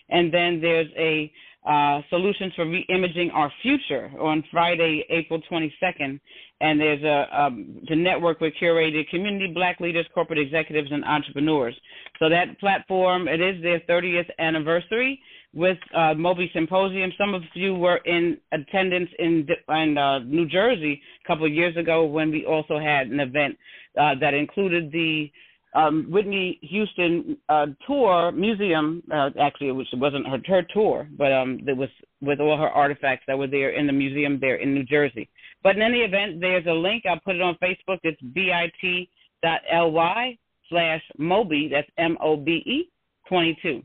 And 0.09 0.33
then 0.33 0.61
there's 0.61 0.89
a 0.97 1.31
uh, 1.69 2.01
solutions 2.09 2.53
for 2.57 2.65
reimaging 2.65 3.33
our 3.35 3.53
future 3.61 4.11
on 4.19 4.43
Friday, 4.51 5.05
April 5.11 5.41
22nd. 5.51 6.19
And 6.61 6.81
there's 6.81 7.03
a 7.03 7.27
um, 7.39 7.83
the 7.89 7.97
network 7.97 8.41
with 8.41 8.55
curated 8.61 9.09
community 9.11 9.53
black 9.53 9.79
leaders, 9.79 10.07
corporate 10.15 10.39
executives, 10.39 10.89
and 10.91 11.05
entrepreneurs. 11.05 11.79
So 12.19 12.29
that 12.31 12.59
platform, 12.59 13.29
it 13.29 13.41
is 13.41 13.63
their 13.63 13.81
30th 13.81 14.29
anniversary 14.39 15.21
with 15.53 15.79
uh, 15.95 16.15
Moby 16.15 16.51
Symposium. 16.55 17.13
Some 17.19 17.35
of 17.35 17.43
you 17.55 17.75
were 17.75 17.99
in 17.99 18.39
attendance 18.53 19.11
in, 19.19 19.47
in 19.69 19.99
uh, 19.99 20.21
New 20.21 20.47
Jersey 20.47 21.01
a 21.25 21.29
couple 21.29 21.47
of 21.47 21.53
years 21.53 21.77
ago 21.77 22.05
when 22.05 22.31
we 22.31 22.45
also 22.45 22.79
had 22.79 23.09
an 23.09 23.21
event 23.21 23.57
uh, 23.99 24.15
that 24.21 24.35
included 24.35 24.93
the 24.93 25.31
um, 25.75 26.07
Whitney 26.11 26.59
Houston 26.63 27.37
uh, 27.49 27.67
tour 27.87 28.33
museum. 28.33 29.03
Uh, 29.13 29.31
actually, 29.41 29.73
which 29.73 29.89
wasn't 29.95 30.27
her, 30.27 30.39
her 30.47 30.63
tour, 30.73 31.09
but 31.17 31.33
um, 31.33 31.61
it 31.67 31.77
was 31.77 31.89
with 32.21 32.41
all 32.41 32.57
her 32.57 32.69
artifacts 32.69 33.25
that 33.27 33.39
were 33.39 33.47
there 33.47 33.71
in 33.71 33.87
the 33.87 33.93
museum 33.93 34.39
there 34.41 34.57
in 34.57 34.75
New 34.75 34.85
Jersey. 34.85 35.29
But 35.63 35.77
in 35.77 35.83
any 35.83 35.99
event, 35.99 36.41
there's 36.41 36.67
a 36.67 36.73
link. 36.73 37.05
I'll 37.07 37.21
put 37.21 37.37
it 37.37 37.43
on 37.43 37.57
Facebook. 37.63 37.99
It's 38.03 38.21
bit.ly 38.33 40.39
slash 40.69 41.03
Moby. 41.19 41.69
That's 41.71 41.89
M 41.99 42.17
O 42.21 42.37
B 42.37 42.63
E 42.67 42.91
22. 43.29 43.83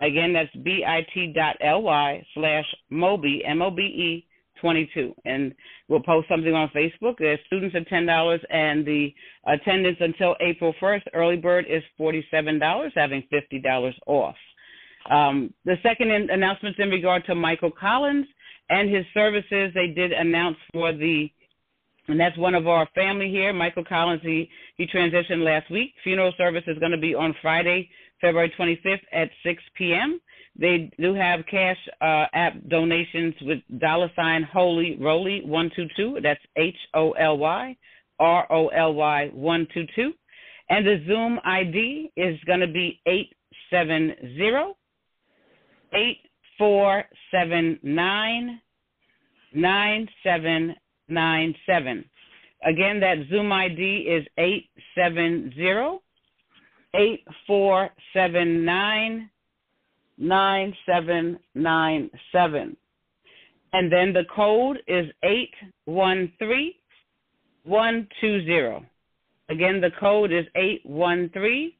Again, 0.00 0.32
that's 0.32 0.54
bit.ly 0.62 2.26
slash 2.34 2.64
Moby, 2.90 3.42
M 3.46 3.62
O 3.62 3.70
B 3.70 3.82
E 3.82 4.26
22. 4.60 5.14
And 5.24 5.54
we'll 5.88 6.00
post 6.02 6.28
something 6.28 6.54
on 6.54 6.70
Facebook. 6.74 7.16
There's 7.18 7.38
students 7.46 7.76
at 7.76 7.88
$10, 7.88 8.38
and 8.50 8.86
the 8.86 9.14
attendance 9.46 9.98
until 10.00 10.36
April 10.40 10.74
1st, 10.80 11.02
early 11.14 11.36
bird 11.36 11.66
is 11.68 11.82
$47, 11.98 12.90
having 12.94 13.22
$50 13.32 13.92
off. 14.06 14.36
Um, 15.10 15.52
the 15.64 15.76
second 15.82 16.10
in- 16.10 16.30
announcement 16.30 16.78
in 16.78 16.90
regard 16.90 17.24
to 17.26 17.34
Michael 17.34 17.70
Collins 17.70 18.26
and 18.68 18.92
his 18.94 19.04
services, 19.14 19.70
they 19.74 19.88
did 19.88 20.12
announce 20.12 20.56
for 20.72 20.92
the, 20.92 21.30
and 22.08 22.18
that's 22.18 22.36
one 22.36 22.54
of 22.54 22.66
our 22.66 22.88
family 22.94 23.30
here, 23.30 23.52
Michael 23.52 23.84
Collins. 23.84 24.22
He 24.22 24.48
he 24.76 24.86
transitioned 24.86 25.44
last 25.44 25.70
week. 25.70 25.92
Funeral 26.04 26.32
service 26.36 26.64
is 26.66 26.78
going 26.78 26.92
to 26.92 26.98
be 26.98 27.14
on 27.14 27.34
Friday, 27.40 27.88
February 28.20 28.52
25th 28.58 29.00
at 29.12 29.30
6 29.44 29.62
p.m. 29.76 30.20
They 30.58 30.90
do 30.98 31.14
have 31.14 31.40
cash 31.50 31.76
uh, 32.00 32.26
app 32.32 32.54
donations 32.68 33.34
with 33.42 33.58
dollar 33.78 34.10
sign 34.16 34.42
Holy 34.42 34.96
Roly 35.00 35.42
one 35.44 35.70
two 35.76 35.86
two. 35.96 36.18
That's 36.22 36.40
H 36.56 36.76
O 36.94 37.12
L 37.12 37.36
Y 37.36 37.76
R 38.18 38.46
O 38.50 38.68
L 38.68 38.94
Y 38.94 39.28
one 39.34 39.66
two 39.74 39.84
two, 39.94 40.12
and 40.70 40.86
the 40.86 41.02
Zoom 41.06 41.38
ID 41.44 42.10
is 42.16 42.38
going 42.46 42.60
to 42.60 42.66
be 42.66 43.00
eight 43.06 43.34
seven 43.70 44.14
zero 44.36 44.76
eight 45.94 46.20
four 46.56 47.04
seven 47.30 47.78
nine 47.82 48.60
nine 49.54 50.08
seven 50.22 50.74
nine 51.08 51.54
seven. 51.66 52.04
Again, 52.64 52.98
that 53.00 53.18
Zoom 53.28 53.52
ID 53.52 54.06
is 54.08 54.26
eight 54.38 54.70
seven 54.94 55.52
zero 55.54 56.00
eight 56.94 57.24
four 57.46 57.90
seven 58.14 58.64
nine 58.64 59.28
nine 60.18 60.74
seven 60.86 61.38
nine 61.54 62.10
seven. 62.32 62.76
And 63.72 63.92
then 63.92 64.12
the 64.12 64.24
code 64.34 64.78
is 64.86 65.06
eight 65.22 65.52
one 65.84 66.32
three 66.38 66.76
one 67.64 68.08
two 68.20 68.44
zero. 68.44 68.84
Again, 69.48 69.80
the 69.80 69.90
code 70.00 70.32
is 70.32 70.46
eight 70.56 70.80
one 70.84 71.30
three 71.32 71.76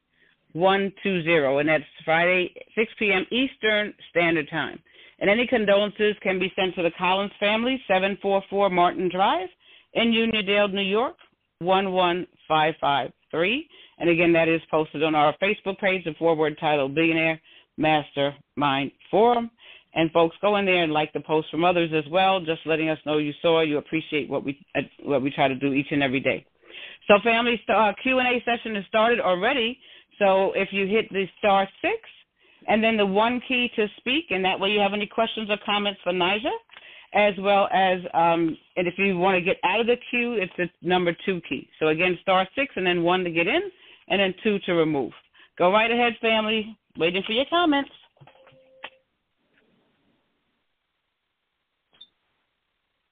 one 0.53 0.91
two 1.03 1.23
zero, 1.23 1.59
and 1.59 1.69
that's 1.69 1.83
Friday 2.05 2.53
six 2.75 2.91
p.m. 2.99 3.25
Eastern 3.31 3.93
Standard 4.09 4.49
Time. 4.49 4.79
And 5.19 5.29
any 5.29 5.47
condolences 5.47 6.15
can 6.21 6.37
be 6.37 6.53
sent 6.55 6.75
to 6.75 6.83
the 6.83 6.91
Collins 6.97 7.31
family, 7.39 7.81
seven 7.87 8.17
four 8.21 8.43
four 8.49 8.69
Martin 8.69 9.09
Drive 9.11 9.49
in 9.93 10.11
Uniondale, 10.11 10.71
New 10.71 10.81
York, 10.81 11.15
one 11.59 11.91
one 11.91 12.27
five 12.47 12.75
five 12.79 13.11
three. 13.31 13.67
And 13.97 14.09
again, 14.09 14.31
that 14.33 14.47
is 14.47 14.61
posted 14.69 15.03
on 15.03 15.15
our 15.15 15.35
Facebook 15.41 15.79
page, 15.79 16.03
the 16.03 16.13
forward 16.19 16.57
title 16.59 16.87
Billionaire 16.87 17.41
Mastermind 17.77 18.91
Forum. 19.09 19.49
And 19.93 20.11
folks, 20.11 20.35
go 20.41 20.57
in 20.57 20.65
there 20.65 20.83
and 20.83 20.93
like 20.93 21.11
the 21.13 21.21
post 21.21 21.49
from 21.49 21.63
others 21.63 21.89
as 21.95 22.03
well, 22.11 22.39
just 22.39 22.61
letting 22.65 22.89
us 22.89 22.99
know 23.05 23.17
you 23.17 23.33
saw, 23.41 23.61
you 23.61 23.77
appreciate 23.77 24.29
what 24.29 24.43
we 24.43 24.59
uh, 24.75 24.81
what 25.03 25.23
we 25.23 25.31
try 25.31 25.47
to 25.47 25.55
do 25.55 25.73
each 25.73 25.87
and 25.91 26.03
every 26.03 26.19
day. 26.19 26.45
So, 27.07 27.15
family, 27.23 27.59
uh, 27.69 27.93
Q 28.03 28.19
and 28.19 28.27
A 28.27 28.43
session 28.43 28.75
has 28.75 28.85
started 28.87 29.19
already. 29.19 29.79
So, 30.19 30.51
if 30.53 30.69
you 30.71 30.85
hit 30.87 31.09
the 31.09 31.25
star 31.39 31.67
six, 31.81 31.95
and 32.67 32.83
then 32.83 32.97
the 32.97 33.05
one 33.05 33.41
key 33.47 33.69
to 33.75 33.87
speak, 33.97 34.25
and 34.29 34.43
that 34.43 34.59
way 34.59 34.69
you 34.69 34.79
have 34.79 34.93
any 34.93 35.07
questions 35.07 35.49
or 35.49 35.57
comments 35.65 35.99
for 36.03 36.11
Naija, 36.11 36.51
as 37.13 37.33
well 37.39 37.69
as, 37.73 37.99
um, 38.13 38.57
and 38.75 38.87
if 38.87 38.95
you 38.97 39.17
want 39.17 39.35
to 39.35 39.41
get 39.41 39.57
out 39.63 39.79
of 39.79 39.87
the 39.87 39.95
queue, 40.11 40.33
it's 40.33 40.51
the 40.57 40.69
number 40.87 41.15
two 41.25 41.41
key. 41.47 41.69
So 41.79 41.87
again, 41.87 42.19
star 42.21 42.47
six, 42.55 42.73
and 42.75 42.85
then 42.85 43.03
one 43.03 43.23
to 43.23 43.31
get 43.31 43.47
in, 43.47 43.61
and 44.09 44.19
then 44.19 44.33
two 44.43 44.59
to 44.65 44.73
remove. 44.73 45.13
Go 45.57 45.71
right 45.71 45.89
ahead, 45.89 46.13
family. 46.21 46.77
Waiting 46.97 47.23
for 47.25 47.33
your 47.33 47.45
comments. 47.49 47.89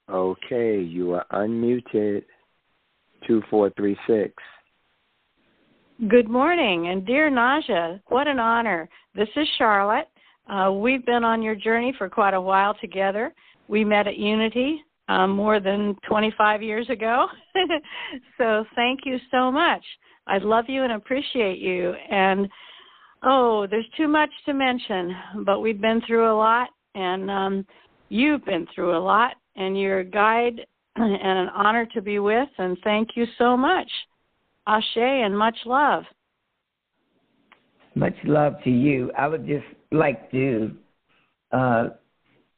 Okay, 0.10 0.80
you 0.80 1.14
are 1.14 1.26
unmuted. 1.32 2.24
2436. 3.28 4.34
Good 6.10 6.30
morning, 6.30 6.88
and 6.90 7.06
dear 7.06 7.32
Naija, 7.32 8.02
what 8.07 8.28
an 8.28 8.40
honor. 8.40 8.90
This 9.16 9.30
is 9.36 9.48
Charlotte. 9.57 10.07
Uh, 10.48 10.72
we've 10.72 11.06
been 11.06 11.24
on 11.24 11.41
your 11.41 11.56
journey 11.56 11.94
for 11.98 12.10
quite 12.10 12.34
a 12.34 12.41
while 12.41 12.76
together. 12.76 13.34
We 13.68 13.84
met 13.84 14.07
at 14.07 14.18
Unity 14.18 14.84
um, 15.07 15.32
more 15.32 15.60
than 15.60 15.95
25 16.07 16.62
years 16.62 16.90
ago. 16.90 17.28
so 18.38 18.66
thank 18.76 19.02
you 19.06 19.18
so 19.32 19.52
much. 19.52 19.84
I 20.28 20.38
love 20.40 20.66
you 20.68 20.84
and 20.84 20.94
appreciate 20.94 21.60
you. 21.60 21.94
And 22.12 22.48
oh, 23.26 23.68
there's 23.69 23.85
too 23.97 24.07
much 24.07 24.30
to 24.45 24.53
mention, 24.53 25.15
but 25.45 25.60
we've 25.60 25.81
been 25.81 26.02
through 26.07 26.31
a 26.31 26.38
lot, 26.38 26.69
and 26.93 27.30
um, 27.30 27.65
you've 28.10 28.45
been 28.45 28.68
through 28.73 28.95
a 28.95 28.99
lot, 28.99 29.34
and 29.56 29.80
you're 29.80 29.99
a 29.99 30.06
guide 30.06 30.61
and 30.95 31.39
an 31.39 31.49
honor 31.49 31.85
to 31.93 32.02
be 32.02 32.19
with. 32.19 32.49
And 32.57 32.77
thank 32.84 33.10
you 33.15 33.26
so 33.38 33.57
much. 33.57 33.89
Ashe 34.68 34.97
and 34.97 35.38
much 35.38 35.57
love. 35.65 36.03
Much 37.95 38.15
love 38.23 38.56
to 38.64 38.69
you. 38.69 39.11
I 39.18 39.27
would 39.27 39.47
just 39.47 39.65
like 39.91 40.30
to 40.31 40.72
uh, 41.52 41.88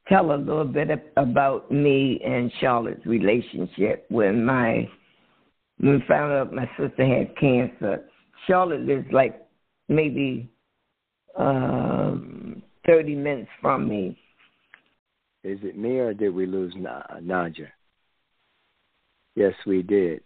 tell 0.08 0.32
a 0.32 0.36
little 0.36 0.64
bit 0.64 0.88
about 1.16 1.70
me 1.70 2.20
and 2.24 2.50
Charlotte's 2.60 3.04
relationship 3.06 4.06
when 4.08 4.44
my 4.44 4.88
when 5.78 5.94
we 5.94 6.04
found 6.08 6.32
out 6.32 6.52
my 6.52 6.68
sister 6.76 7.06
had 7.06 7.36
cancer. 7.36 8.04
Charlotte 8.46 8.80
lives 8.80 9.06
like 9.12 9.46
maybe 9.88 10.50
um, 11.38 12.62
thirty 12.86 13.14
minutes 13.14 13.50
from 13.60 13.88
me. 13.88 14.18
Is 15.44 15.58
it 15.62 15.78
me 15.78 15.98
or 15.98 16.12
did 16.12 16.34
we 16.34 16.46
lose 16.46 16.74
Naija? 16.74 17.68
Yes, 19.34 19.54
we 19.66 19.82
did. 19.82 20.20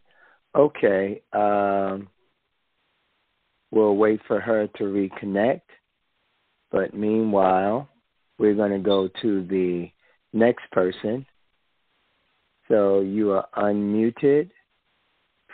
Okay. 0.56 1.22
Um, 1.32 2.08
we'll 3.70 3.96
wait 3.96 4.20
for 4.26 4.40
her 4.40 4.66
to 4.78 4.84
reconnect. 4.84 5.60
But 6.70 6.94
meanwhile, 6.94 7.88
we're 8.38 8.54
going 8.54 8.72
to 8.72 8.78
go 8.78 9.08
to 9.20 9.46
the 9.46 9.90
next 10.32 10.70
person. 10.72 11.26
So 12.68 13.00
you 13.00 13.32
are 13.32 13.46
unmuted. 13.56 14.50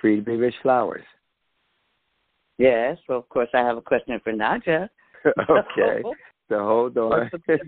Free 0.01 0.17
to 0.17 0.23
be 0.23 0.37
rich 0.37 0.55
flowers. 0.63 1.05
Yes. 2.59 2.97
Well, 3.09 3.19
of 3.19 3.29
course, 3.29 3.49
I 3.53 3.59
have 3.59 3.77
a 3.77 3.83
question 3.83 4.21
for 4.23 4.33
Naija. 4.33 4.89
okay. 5.51 6.03
So 6.49 6.59
hold 6.61 6.97
on. 6.99 7.31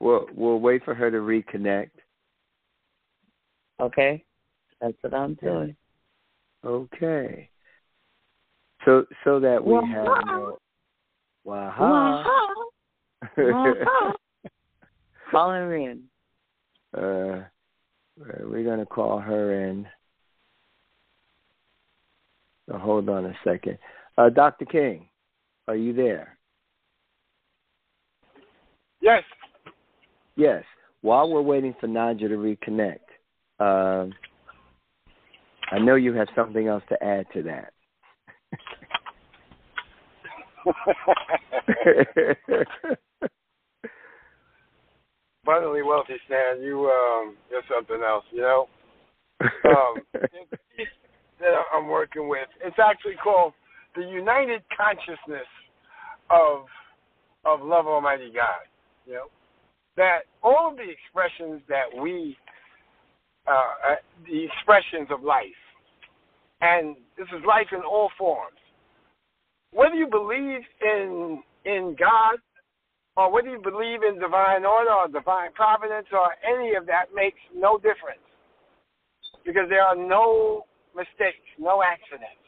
we'll 0.00 0.26
we'll 0.34 0.60
wait 0.60 0.84
for 0.84 0.94
her 0.94 1.10
to 1.10 1.18
reconnect. 1.18 1.90
Okay. 3.80 4.24
That's 4.80 4.96
what 5.02 5.14
I'm 5.14 5.34
doing. 5.34 5.76
Okay. 6.64 7.48
So 8.84 9.06
so 9.24 9.40
that 9.40 9.64
we 9.64 9.74
Wow. 9.74 9.82
have 9.86 10.26
no 10.26 10.58
Waha. 11.44 11.82
Wow. 13.36 14.14
Call 15.30 15.50
her 15.50 15.74
in. 15.76 16.04
uh 16.96 17.44
we're 18.16 18.64
gonna 18.64 18.86
call 18.86 19.18
her 19.18 19.68
in. 19.68 19.88
So 22.68 22.78
hold 22.78 23.08
on 23.08 23.26
a 23.26 23.34
second. 23.44 23.78
Uh 24.16 24.30
Dr. 24.30 24.64
King, 24.64 25.08
are 25.66 25.76
you 25.76 25.92
there? 25.92 26.38
Yes. 29.00 29.24
Yes. 30.36 30.62
While 31.02 31.30
we're 31.30 31.42
waiting 31.42 31.74
for 31.80 31.86
Naija 31.86 32.28
to 32.28 32.36
reconnect, 32.36 33.00
um, 33.60 34.12
I 35.70 35.78
know 35.78 35.94
you 35.96 36.14
have 36.14 36.28
something 36.34 36.66
else 36.66 36.82
to 36.88 37.04
add 37.04 37.26
to 37.34 37.42
that. 37.42 37.74
Abundantly 45.42 45.82
wealthy, 45.82 46.14
Stan. 46.24 46.62
You 46.62 46.86
um, 46.86 47.36
you're 47.50 47.60
something 47.70 48.02
else. 48.02 48.24
You 48.30 48.40
know. 48.40 48.68
Um, 49.42 49.96
that 51.40 51.54
I'm 51.74 51.88
working 51.88 52.28
with. 52.28 52.46
It's 52.64 52.78
actually 52.78 53.16
called 53.22 53.52
the 53.94 54.02
United 54.02 54.62
Consciousness 54.76 55.46
of 56.30 56.66
of 57.44 57.60
Love 57.60 57.86
Almighty 57.86 58.32
God. 58.34 58.66
You 59.06 59.14
know 59.14 59.26
that 59.96 60.20
all 60.42 60.74
the 60.74 60.88
expressions 60.90 61.62
that 61.68 61.84
we, 62.00 62.36
uh, 63.46 63.52
uh, 63.52 63.94
the 64.26 64.44
expressions 64.44 65.08
of 65.10 65.22
life, 65.22 65.60
and 66.60 66.96
this 67.16 67.28
is 67.28 67.44
life 67.46 67.68
in 67.72 67.80
all 67.80 68.10
forms. 68.18 68.58
Whether 69.72 69.94
you 69.94 70.06
believe 70.06 70.62
in 70.82 71.42
in 71.64 71.96
God, 71.98 72.38
or 73.16 73.30
whether 73.30 73.48
you 73.48 73.60
believe 73.62 74.02
in 74.02 74.18
divine 74.18 74.64
order 74.64 74.92
or 74.92 75.08
divine 75.08 75.52
providence, 75.52 76.06
or 76.12 76.34
any 76.44 76.74
of 76.74 76.86
that 76.86 77.14
makes 77.14 77.38
no 77.54 77.76
difference, 77.76 78.24
because 79.44 79.68
there 79.68 79.82
are 79.82 79.96
no 79.96 80.64
mistakes, 80.96 81.46
no 81.58 81.82
accidents. 81.82 82.43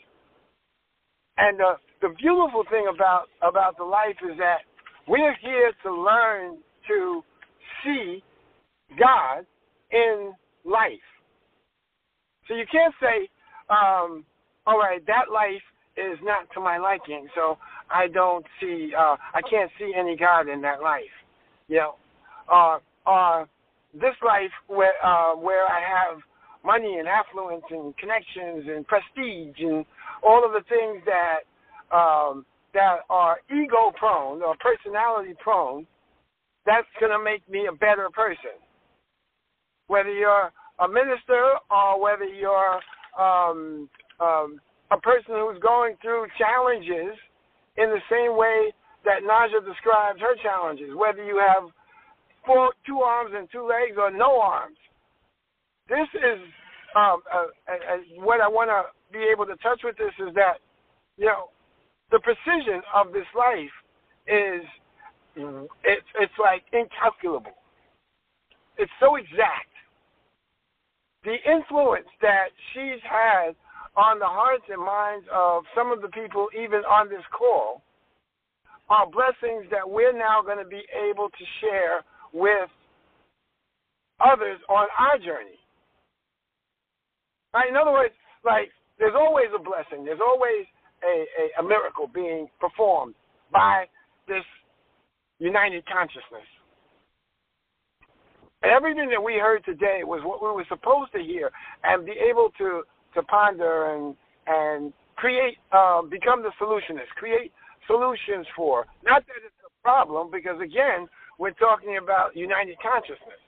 And 1.39 1.61
uh, 1.61 1.75
the 2.01 2.09
beautiful 2.19 2.65
thing 2.71 2.87
about 2.93 3.25
about 3.43 3.77
the 3.77 3.85
life 3.85 4.17
is 4.23 4.37
that 4.39 4.59
we're 5.07 5.37
here 5.41 5.73
to 5.85 5.95
learn 5.95 6.59
to 6.89 7.23
see 7.85 8.23
God 8.99 9.45
in 9.91 10.33
life. 10.65 11.07
So 12.49 12.55
you 12.55 12.65
can't 12.71 12.95
say, 13.01 13.29
um, 13.71 14.25
all 14.67 14.79
right, 14.79 15.05
that 15.07 15.33
life 15.33 15.63
is 15.97 16.19
not 16.23 16.47
to 16.55 16.61
my 16.61 16.79
liking. 16.79 17.29
So 17.35 17.59
I 17.91 18.09
don't 18.09 18.45
see, 18.61 18.93
uh, 18.97 19.17
I 19.35 19.41
can't 19.49 19.71
see 19.79 19.93
any 19.97 20.17
God 20.17 20.49
in 20.49 20.61
that 20.63 20.83
life. 20.83 21.03
You 21.69 21.77
know, 21.77 21.95
uh, 22.53 22.79
uh, 23.09 23.45
this 23.95 24.15
life 24.25 24.51
where 24.69 24.95
uh, 25.05 25.35
where 25.37 25.65
I 25.65 25.81
have 25.81 26.19
money 26.65 26.97
and 26.99 27.09
affluence 27.09 27.65
and 27.71 27.97
connections 27.97 28.65
and 28.69 28.87
prestige 28.87 29.57
and 29.59 29.85
all 30.23 30.45
of 30.45 30.53
the 30.53 30.63
things 30.69 31.03
that 31.07 31.45
um, 31.97 32.45
that 32.75 32.99
are 33.09 33.39
ego 33.51 33.93
prone 33.97 34.43
or 34.43 34.55
personality 34.61 35.35
prone, 35.43 35.87
that's 36.67 36.87
going 37.01 37.13
to 37.13 37.23
make 37.23 37.49
me 37.49 37.67
a 37.69 37.73
better 37.73 38.09
person. 38.13 38.59
Whether 39.87 40.13
you're 40.13 40.51
a 40.81 40.89
minister 40.89 41.57
or 41.71 42.01
whether 42.01 42.25
you're 42.25 42.81
um, 43.19 43.89
um, 44.21 44.61
a 44.91 44.99
person 45.01 45.35
who's 45.35 45.59
going 45.63 45.97
through 46.03 46.27
challenges 46.39 47.17
in 47.77 47.89
the 47.91 48.01
same 48.11 48.37
way 48.37 48.73
that 49.05 49.23
Naija 49.23 49.65
describes 49.65 50.21
her 50.21 50.35
challenges, 50.43 50.91
whether 50.97 51.25
you 51.25 51.39
have 51.39 51.71
four, 52.45 52.73
two 52.87 53.01
arms 53.01 53.33
and 53.35 53.49
two 53.51 53.67
legs 53.67 53.97
or 53.99 54.11
no 54.11 54.41
arms. 54.41 54.77
This 55.89 56.09
is 56.15 56.41
um, 56.97 57.23
uh, 57.33 57.47
uh, 57.71 58.23
what 58.25 58.41
I 58.41 58.49
want 58.49 58.71
to 58.71 58.96
be 59.13 59.27
able 59.33 59.47
to 59.47 59.57
touch 59.57 59.81
with 59.85 59.97
this 59.97 60.13
is 60.19 60.35
that, 60.35 60.59
you 61.17 61.27
know, 61.27 61.51
the 62.11 62.21
precision 62.21 62.83
of 62.95 63.13
this 63.13 63.27
life 63.37 63.75
is 64.27 64.63
it's 65.85 66.07
it's 66.19 66.39
like 66.41 66.63
incalculable. 66.73 67.53
It's 68.79 68.93
so 69.01 69.17
exact. 69.17 69.73
The 71.25 71.37
influence 71.45 72.09
that 72.23 72.49
she's 72.73 73.03
had 73.03 73.55
on 73.97 74.19
the 74.19 74.29
hearts 74.29 74.65
and 74.69 74.81
minds 74.81 75.27
of 75.33 75.65
some 75.75 75.91
of 75.91 76.01
the 76.01 76.09
people, 76.09 76.49
even 76.55 76.85
on 76.85 77.09
this 77.09 77.25
call, 77.37 77.83
are 78.89 79.07
blessings 79.11 79.67
that 79.71 79.89
we're 79.89 80.17
now 80.17 80.43
going 80.43 80.59
to 80.59 80.69
be 80.69 80.83
able 81.11 81.29
to 81.29 81.45
share 81.61 82.05
with 82.33 82.71
others 84.21 84.61
on 84.69 84.87
our 84.99 85.19
journey. 85.19 85.59
Right? 87.53 87.69
In 87.69 87.77
other 87.77 87.93
words, 87.93 88.15
like 88.45 88.71
there's 88.99 89.15
always 89.15 89.47
a 89.55 89.63
blessing. 89.63 90.05
There's 90.05 90.21
always 90.21 90.67
a, 91.05 91.25
a, 91.61 91.61
a 91.61 91.63
miracle 91.63 92.09
being 92.13 92.49
performed 92.61 93.15
by 93.53 93.87
this 94.29 94.45
united 95.39 95.85
consciousness. 95.87 96.47
And 98.63 98.73
everything 98.73 99.11
that 99.11 99.23
we 99.23 99.35
heard 99.35 99.65
today 99.65 100.01
was 100.03 100.23
what 100.25 100.43
we 100.43 100.49
were 100.49 100.67
supposed 100.69 101.13
to 101.13 101.23
hear 101.23 101.51
and 101.85 102.07
be 102.07 102.13
able 102.13 102.51
to, 102.59 102.83
to 103.15 103.23
ponder 103.25 103.95
and, 103.95 104.17
and 104.47 104.93
create, 105.17 105.59
um, 105.73 106.09
become 106.11 106.43
the 106.43 106.51
solutionist, 106.61 107.13
create 107.17 107.53
solutions 107.87 108.47
for. 108.57 108.87
Not 109.05 109.27
that 109.27 109.45
it's 109.45 109.55
a 109.61 109.71
problem, 109.83 110.31
because 110.33 110.61
again, 110.61 111.07
we're 111.39 111.53
talking 111.53 111.99
about 112.03 112.35
united 112.35 112.77
consciousness. 112.81 113.39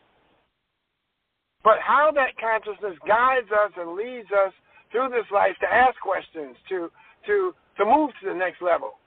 But 1.64 1.80
how 1.84 2.12
that 2.14 2.36
consciousness 2.38 2.96
guides 3.06 3.48
us 3.50 3.72
and 3.76 3.96
leads 3.96 4.28
us 4.30 4.52
through 4.90 5.10
this 5.10 5.28
life 5.32 5.56
to 5.60 5.68
ask 5.72 5.98
questions, 6.00 6.56
to 6.68 6.90
to 7.26 7.54
to 7.76 7.84
move 7.84 8.10
to 8.20 8.28
the 8.28 8.34
next 8.34 8.62
level. 8.62 8.98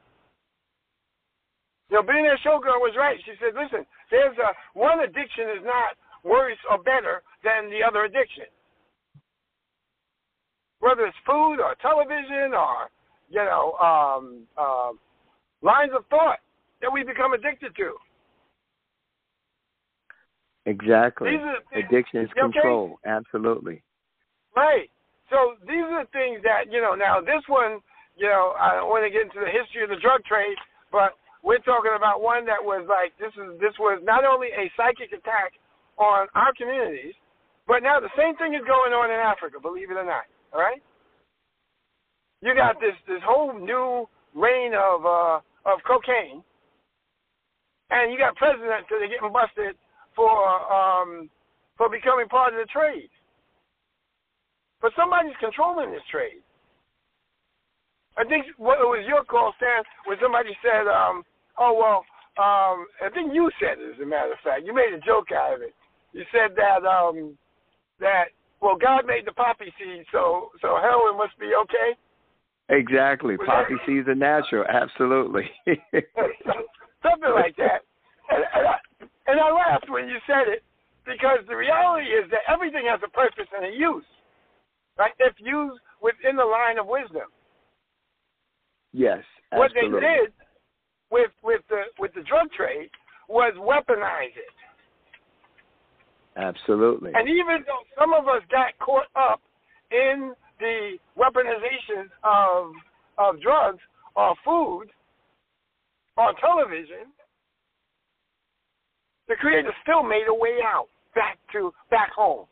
You 1.90 1.98
know, 1.98 2.04
Billionaire 2.04 2.40
Showgirl 2.46 2.80
was 2.80 2.96
right. 2.98 3.18
She 3.26 3.34
said, 3.40 3.52
listen, 3.54 3.86
there's 4.10 4.38
a 4.38 4.80
one 4.80 5.02
addiction 5.02 5.52
is 5.58 5.64
not 5.64 6.00
worse 6.24 6.58
or 6.70 6.78
better 6.78 7.22
than 7.44 7.70
the 7.70 7.84
other 7.84 8.06
addiction. 8.06 8.46
Whether 10.80 11.06
it's 11.06 11.18
food 11.26 11.60
or 11.60 11.76
television 11.82 12.54
or, 12.54 12.90
you 13.30 13.44
know, 13.44 13.74
um, 13.78 14.48
uh, 14.58 14.92
lines 15.62 15.92
of 15.96 16.06
thought 16.10 16.40
that 16.82 16.92
we 16.92 17.04
become 17.04 17.34
addicted 17.34 17.76
to. 17.76 17.94
Exactly. 20.66 21.38
Addiction 21.76 22.22
is 22.22 22.30
control. 22.40 22.98
Okay? 23.06 23.12
Absolutely. 23.12 23.84
Right. 24.56 24.90
So 25.32 25.56
these 25.64 25.82
are 25.88 26.04
the 26.04 26.12
things 26.12 26.44
that, 26.44 26.68
you 26.68 26.84
know, 26.84 26.94
now 26.94 27.24
this 27.24 27.42
one, 27.48 27.80
you 28.20 28.28
know, 28.28 28.54
I 28.60 28.76
don't 28.76 28.92
want 28.92 29.08
to 29.08 29.12
get 29.12 29.32
into 29.32 29.40
the 29.40 29.50
history 29.50 29.82
of 29.82 29.90
the 29.90 30.04
drug 30.04 30.22
trade, 30.28 30.60
but 30.92 31.16
we're 31.42 31.64
talking 31.64 31.96
about 31.96 32.22
one 32.22 32.46
that 32.46 32.60
was 32.60 32.86
like 32.86 33.16
this 33.18 33.34
is 33.40 33.58
this 33.58 33.74
was 33.80 34.04
not 34.04 34.28
only 34.28 34.52
a 34.54 34.68
psychic 34.76 35.16
attack 35.16 35.56
on 35.98 36.28
our 36.36 36.52
communities, 36.60 37.16
but 37.66 37.82
now 37.82 38.04
the 38.04 38.12
same 38.20 38.36
thing 38.36 38.54
is 38.54 38.62
going 38.68 38.92
on 38.92 39.10
in 39.10 39.18
Africa, 39.18 39.58
believe 39.58 39.90
it 39.90 39.98
or 39.98 40.06
not. 40.06 40.28
All 40.54 40.60
right? 40.60 40.84
You 42.44 42.54
got 42.54 42.78
this 42.84 42.94
this 43.08 43.24
whole 43.24 43.56
new 43.56 44.06
reign 44.36 44.76
of 44.76 45.08
uh 45.08 45.40
of 45.66 45.80
cocaine 45.88 46.44
and 47.92 48.12
you 48.12 48.18
got 48.18 48.36
presidents 48.36 48.88
that 48.90 49.04
are 49.04 49.12
getting 49.12 49.32
busted 49.32 49.76
for 50.16 50.32
um 50.72 51.30
for 51.78 51.90
becoming 51.90 52.28
part 52.28 52.54
of 52.54 52.60
the 52.60 52.70
trade. 52.72 53.10
But 54.82 54.92
somebody's 54.98 55.38
controlling 55.40 55.92
this 55.92 56.02
trade. 56.10 56.42
I 58.18 58.26
think 58.26 58.46
what 58.58 58.82
it 58.82 58.90
was 58.90 59.06
your 59.08 59.24
call, 59.24 59.54
Stan, 59.58 59.84
when 60.06 60.18
somebody 60.20 60.52
said, 60.60 60.90
um, 60.90 61.24
"Oh 61.58 61.78
well," 61.78 62.04
um, 62.42 62.90
I 63.00 63.10
think 63.14 63.34
you 63.34 63.50
said 63.62 63.80
it. 63.80 63.96
As 63.96 64.02
a 64.02 64.06
matter 64.06 64.34
of 64.34 64.42
fact, 64.44 64.66
you 64.66 64.74
made 64.74 64.92
a 64.92 65.00
joke 65.00 65.32
out 65.32 65.56
of 65.56 65.62
it. 65.62 65.74
You 66.12 66.26
said 66.34 66.58
that 66.58 66.84
um, 66.84 67.38
that 68.00 68.34
well, 68.60 68.76
God 68.76 69.06
made 69.06 69.26
the 69.26 69.32
poppy 69.32 69.72
seed, 69.80 70.04
so 70.12 70.50
so 70.62 70.76
heroin 70.82 71.18
must 71.18 71.38
be 71.40 71.54
okay. 71.56 71.96
Exactly, 72.70 73.38
was 73.38 73.48
poppy 73.48 73.76
that... 73.76 73.86
seeds 73.86 74.08
are 74.08 74.16
natural. 74.16 74.66
Absolutely. 74.68 75.50
Something 77.04 77.34
like 77.34 77.56
that. 77.58 77.84
And, 78.30 78.44
and, 78.54 78.66
I, 78.68 78.76
and 79.28 79.38
I 79.40 79.50
laughed 79.52 79.90
when 79.90 80.08
you 80.08 80.20
said 80.28 80.48
it 80.48 80.64
because 81.04 81.44
the 81.48 81.56
reality 81.56 82.08
is 82.08 82.30
that 82.32 82.48
everything 82.48 82.86
has 82.88 83.02
a 83.04 83.10
purpose 83.10 83.50
and 83.52 83.66
a 83.66 83.74
use 83.76 84.06
right? 84.98 85.12
If 85.20 85.34
used 85.40 85.80
within 86.02 86.36
the 86.36 86.46
line 86.46 86.78
of 86.78 86.88
wisdom. 86.88 87.30
Yes. 88.94 89.20
Absolutely. 89.52 89.92
What 89.92 90.02
they 90.02 90.08
did 90.08 90.34
with 91.10 91.32
with 91.44 91.62
the 91.70 91.82
with 92.00 92.14
the 92.14 92.22
drug 92.22 92.52
trade 92.52 92.90
was 93.28 93.54
weaponize 93.58 94.36
it. 94.36 94.56
Absolutely. 96.38 97.12
And 97.14 97.28
even 97.28 97.64
though 97.68 97.84
some 98.00 98.14
of 98.14 98.28
us 98.28 98.42
got 98.50 98.78
caught 98.80 99.08
up 99.16 99.42
in 99.92 100.34
the 100.60 100.98
weaponization 101.18 102.08
of 102.24 102.72
of 103.18 103.42
drugs 103.42 103.80
or 104.16 104.36
food 104.46 104.86
or 106.18 106.34
television, 106.40 107.12
the 109.28 109.36
creator 109.36 109.72
still 109.84 110.04
made 110.04 110.26
a 110.30 110.34
way 110.34 110.60
out 110.66 110.88
back 111.16 111.38
to 111.54 111.74
back 111.90 112.12
home. 112.12 112.46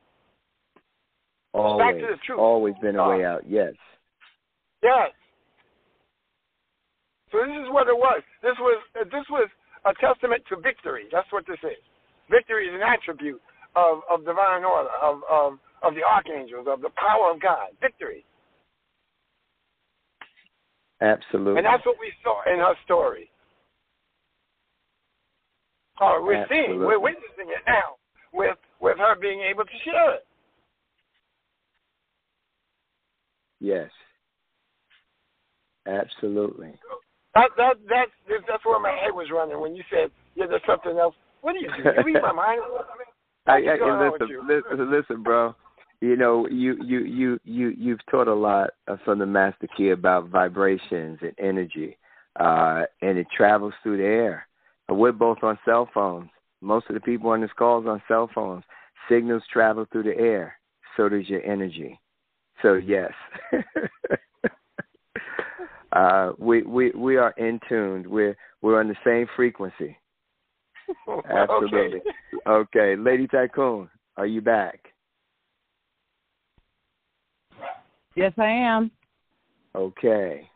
Always, 1.53 1.81
back 1.81 1.95
to 1.95 2.07
the 2.13 2.19
truth. 2.25 2.39
always 2.39 2.75
been 2.81 2.95
a 2.95 3.09
way 3.09 3.25
uh, 3.25 3.35
out. 3.35 3.43
Yes. 3.47 3.73
Yes. 4.83 5.11
So 7.31 7.39
this 7.45 7.57
is 7.61 7.69
what 7.69 7.87
it 7.87 7.97
was. 7.97 8.21
This 8.41 8.57
was 8.59 8.81
uh, 8.99 9.03
this 9.05 9.25
was 9.29 9.49
a 9.85 9.93
testament 9.97 10.43
to 10.49 10.57
victory. 10.57 11.05
That's 11.11 11.29
what 11.31 11.45
this 11.47 11.61
is. 11.63 11.81
Victory 12.29 12.67
is 12.67 12.73
an 12.73 12.85
attribute 12.85 13.41
of, 13.75 14.01
of 14.09 14.25
divine 14.25 14.63
order, 14.65 14.89
of, 15.01 15.21
of 15.29 15.57
of 15.81 15.95
the 15.95 16.03
archangels, 16.03 16.67
of 16.69 16.81
the 16.81 16.93
power 16.97 17.31
of 17.33 17.41
God. 17.41 17.73
Victory. 17.81 18.25
Absolutely. 21.01 21.57
And 21.57 21.65
that's 21.65 21.85
what 21.85 21.95
we 21.99 22.11
saw 22.23 22.43
in 22.51 22.59
her 22.59 22.75
story. 22.83 23.31
Oh, 26.01 26.21
we're 26.23 26.43
Absolutely. 26.43 26.75
seeing, 26.75 26.79
we're 26.79 26.99
witnessing 26.99 27.49
it 27.49 27.63
now 27.67 27.95
with 28.33 28.57
with 28.81 28.97
her 28.97 29.15
being 29.19 29.41
able 29.41 29.63
to 29.63 29.77
share 29.83 30.15
it. 30.15 30.25
Yes. 33.59 33.89
Absolutely. 35.87 36.73
That 37.35 37.49
that 37.57 37.73
that's 37.87 38.11
that's 38.47 38.65
where 38.65 38.79
my 38.79 38.91
head 38.91 39.13
was 39.13 39.27
running 39.31 39.59
when 39.59 39.75
you 39.75 39.83
said, 39.89 40.11
"Yeah, 40.35 40.45
there's 40.47 40.61
something 40.67 40.97
else." 40.97 41.15
What 41.41 41.53
do 41.53 41.59
you 41.59 41.69
do? 41.69 41.89
You 41.89 42.03
read 42.03 42.21
my 42.21 42.31
mind? 42.31 42.61
I, 43.47 43.51
I, 43.51 43.55
I 43.55 44.09
listen, 44.09 44.47
listen, 44.47 44.91
listen, 44.91 45.23
bro. 45.23 45.55
You 46.01 46.15
know, 46.15 46.47
you 46.47 46.77
you 46.83 46.99
you 47.05 47.39
you 47.43 47.73
you've 47.77 48.05
taught 48.09 48.27
a 48.27 48.33
lot 48.33 48.71
from 49.05 49.19
the 49.19 49.25
master 49.25 49.67
key 49.75 49.89
about 49.89 50.29
vibrations 50.29 51.19
and 51.21 51.33
energy, 51.39 51.97
uh, 52.39 52.83
and 53.01 53.17
it 53.17 53.27
travels 53.35 53.73
through 53.83 53.97
the 53.97 54.03
air. 54.03 54.47
We're 54.89 55.11
both 55.11 55.39
on 55.43 55.59
cell 55.65 55.89
phones. 55.93 56.29
Most 56.61 56.87
of 56.89 56.95
the 56.95 57.01
people 57.01 57.29
on 57.29 57.41
this 57.41 57.51
call 57.57 57.81
is 57.81 57.87
on 57.87 58.01
cell 58.07 58.29
phones. 58.33 58.63
Signals 59.09 59.43
travel 59.51 59.85
through 59.91 60.03
the 60.03 60.17
air. 60.17 60.55
So 60.97 61.09
does 61.09 61.29
your 61.29 61.43
energy. 61.43 61.99
So 62.61 62.73
yes, 62.73 63.11
uh, 65.93 66.33
we 66.37 66.63
we 66.63 66.91
we 66.91 67.17
are 67.17 67.31
in 67.37 67.59
tuned. 67.69 68.05
We're 68.05 68.35
we're 68.61 68.79
on 68.79 68.87
the 68.87 68.95
same 69.05 69.27
frequency. 69.35 69.97
Absolutely. 71.29 72.01
Okay. 72.47 72.49
okay, 72.49 72.95
Lady 72.95 73.27
Tycoon, 73.27 73.89
are 74.17 74.25
you 74.25 74.41
back? 74.41 74.93
Yes, 78.15 78.33
I 78.37 78.47
am. 78.47 78.91
Okay. 79.75 80.49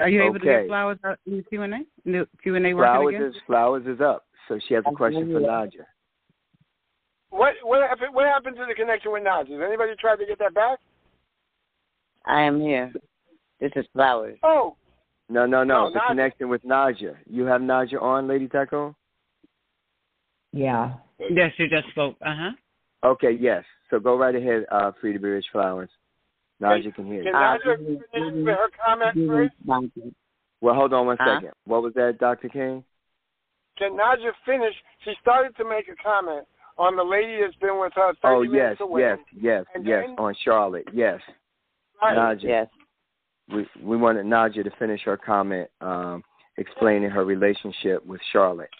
Are 0.00 0.08
you 0.08 0.22
able 0.22 0.36
Okay. 0.36 0.38
to 0.40 0.44
get 0.44 0.66
flowers 0.66 0.98
out 1.04 1.18
in 1.26 1.36
the 1.36 1.42
Q 1.44 1.62
and 1.62 1.74
A? 1.74 1.76
And 2.04 2.16
A 2.16 2.24
working 2.44 2.74
Flowers 2.74 3.34
is 3.34 3.40
flowers 3.46 3.86
is 3.86 4.00
up. 4.00 4.26
So 4.48 4.58
she 4.66 4.74
has 4.74 4.82
a 4.86 4.92
question 4.92 5.32
for 5.32 5.40
Naija. 5.40 5.84
What 7.36 7.54
what 7.64 7.82
happened? 7.88 8.14
What 8.14 8.26
happened 8.26 8.56
to 8.56 8.64
the 8.68 8.74
connection 8.74 9.10
with 9.12 9.24
Nas? 9.24 9.48
Has 9.50 9.60
anybody 9.66 9.92
tried 9.98 10.16
to 10.16 10.26
get 10.26 10.38
that 10.38 10.54
back? 10.54 10.78
I 12.26 12.42
am 12.42 12.60
here. 12.60 12.92
This 13.60 13.72
is 13.76 13.84
Flowers. 13.92 14.38
Oh, 14.42 14.76
No, 15.28 15.44
no, 15.46 15.64
no. 15.64 15.86
Oh, 15.86 15.90
the 15.92 15.98
Naija. 15.98 16.08
connection 16.08 16.48
with 16.48 16.62
Naija. 16.64 17.16
You 17.28 17.44
have 17.46 17.60
Naija 17.60 18.00
on, 18.00 18.28
Lady 18.28 18.46
Taco? 18.48 18.94
Yeah. 20.52 20.92
Yes, 21.18 21.52
you 21.56 21.68
just 21.68 21.88
spoke. 21.90 22.16
Uh 22.24 22.34
huh. 22.36 22.50
Okay, 23.02 23.32
yes. 23.32 23.64
So 23.90 23.98
go 23.98 24.16
right 24.16 24.34
ahead, 24.34 24.64
uh, 24.70 24.92
Frida 25.00 25.18
Rich 25.18 25.46
Flowers. 25.52 25.90
Naija 26.62 26.94
can 26.94 27.06
hear 27.06 27.22
you. 27.22 27.24
can 27.24 27.34
Uh, 27.34 27.58
Naija 27.58 27.76
finish 28.12 28.46
her 28.46 28.68
comment 28.86 29.28
first? 29.28 29.54
Well, 30.60 30.74
hold 30.74 30.92
on 30.94 31.06
one 31.06 31.16
Huh? 31.20 31.36
second. 31.36 31.52
What 31.66 31.82
was 31.82 31.92
that, 31.94 32.18
Dr. 32.18 32.48
King? 32.48 32.84
Can 33.76 33.92
Naija 33.96 34.30
finish? 34.46 34.74
She 35.04 35.12
started 35.20 35.56
to 35.56 35.64
make 35.68 35.88
a 35.88 35.96
comment 36.02 36.46
on 36.76 36.96
the 36.96 37.02
lady 37.04 37.38
that's 37.40 37.54
been 37.56 37.78
with 37.80 37.92
her 37.94 38.12
30 38.22 38.24
Oh, 38.24 38.42
yes, 38.42 38.52
minutes 38.52 38.80
away. 38.80 39.00
yes, 39.02 39.18
yes, 39.40 39.64
And 39.74 39.86
yes, 39.86 40.04
then- 40.06 40.16
on 40.18 40.34
Charlotte. 40.44 40.88
Yes. 40.92 41.20
Right. 42.02 42.16
Naija. 42.16 42.42
Yes. 42.42 42.68
We 43.52 43.66
we 43.82 43.96
wanted 43.96 44.24
Naija 44.26 44.64
to 44.64 44.70
finish 44.78 45.02
her 45.04 45.16
comment 45.16 45.68
um, 45.80 46.22
explaining 46.56 47.10
her 47.10 47.24
relationship 47.24 48.04
with 48.06 48.20
Charlotte. 48.32 48.70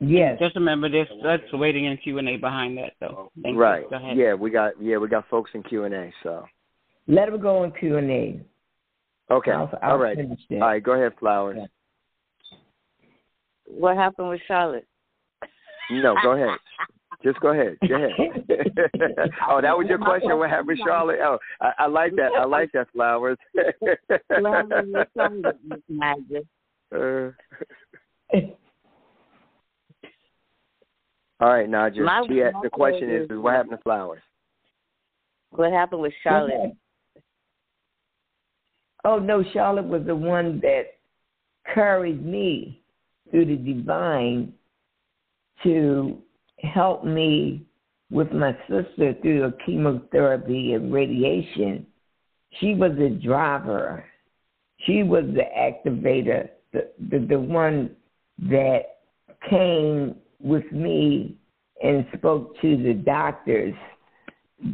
Yes. 0.00 0.38
Just 0.40 0.54
remember 0.56 0.88
this. 0.88 1.06
That's 1.22 1.42
waiting 1.52 1.84
in 1.84 1.96
Q 1.98 2.18
and 2.18 2.28
A 2.28 2.36
behind 2.36 2.78
that, 2.78 2.94
though. 3.00 3.30
Thank 3.42 3.54
you. 3.54 3.60
right. 3.60 3.88
Go 3.90 3.96
ahead. 3.96 4.16
Yeah, 4.16 4.34
we 4.34 4.50
got 4.50 4.80
yeah, 4.80 4.96
we 4.96 5.08
got 5.08 5.28
folks 5.28 5.50
in 5.54 5.62
Q 5.62 5.84
and 5.84 5.94
A, 5.94 6.12
so 6.22 6.46
Let 7.06 7.28
her 7.28 7.36
go 7.38 7.64
in 7.64 7.72
Q 7.72 7.98
and 7.98 8.10
A. 8.10 8.40
Okay. 9.30 9.50
I'll, 9.52 9.70
I'll 9.82 9.92
All 9.92 9.98
right. 9.98 10.16
All 10.18 10.58
right. 10.60 10.82
go 10.82 10.92
ahead, 10.92 11.12
Flowers. 11.20 11.58
Yeah. 11.60 12.56
What 13.66 13.96
happened 13.96 14.30
with 14.30 14.40
Charlotte? 14.48 14.86
No, 15.90 16.14
go 16.22 16.32
ahead. 16.32 16.58
Just 17.22 17.38
go 17.40 17.48
ahead. 17.48 17.76
Go 17.86 17.96
ahead. 17.96 18.10
oh, 19.50 19.60
that 19.60 19.76
was 19.76 19.86
your 19.88 19.98
question. 19.98 20.38
What 20.38 20.48
happened 20.48 20.80
Charlotte? 20.84 21.18
Oh, 21.22 21.38
I, 21.60 21.72
I 21.80 21.86
like 21.86 22.16
that. 22.16 22.30
I 22.38 22.44
like 22.44 22.72
that, 22.72 22.88
Flowers. 22.92 23.36
What 23.52 24.52
happened 24.52 24.94
with 24.94 25.08
Charlotte, 25.16 25.58
Miss 25.64 25.80
Naija? 25.90 26.42
Uh, 26.92 27.32
all 31.40 31.48
right, 31.48 31.68
Naija. 31.68 31.98
My- 31.98 32.24
She 32.28 32.42
asked, 32.42 32.56
the 32.62 32.70
question 32.70 33.10
is, 33.10 33.26
question 33.26 33.38
is, 33.38 33.42
what 33.42 33.54
happened 33.54 33.78
to 33.78 33.82
Flowers? 33.82 34.22
What 35.50 35.72
happened 35.72 36.02
with 36.02 36.12
Charlotte? 36.22 36.72
Oh 39.04 39.18
no, 39.18 39.42
Charlotte 39.52 39.86
was 39.86 40.02
the 40.06 40.14
one 40.14 40.60
that 40.60 40.82
carried 41.74 42.24
me 42.24 42.82
through 43.30 43.46
the 43.46 43.56
divine 43.56 44.52
to 45.64 46.18
help 46.58 47.04
me 47.04 47.66
with 48.10 48.32
my 48.32 48.52
sister 48.68 49.14
through 49.22 49.40
the 49.40 49.56
chemotherapy 49.64 50.72
and 50.72 50.92
radiation. 50.92 51.86
She 52.58 52.74
was 52.74 52.92
the 52.98 53.10
driver. 53.22 54.04
She 54.86 55.02
was 55.02 55.24
the 55.26 55.44
activator, 55.56 56.48
the, 56.72 56.90
the 57.10 57.18
the 57.26 57.38
one 57.38 57.90
that 58.48 58.80
came 59.48 60.16
with 60.40 60.70
me 60.72 61.36
and 61.82 62.06
spoke 62.16 62.60
to 62.60 62.76
the 62.76 62.94
doctors 62.94 63.74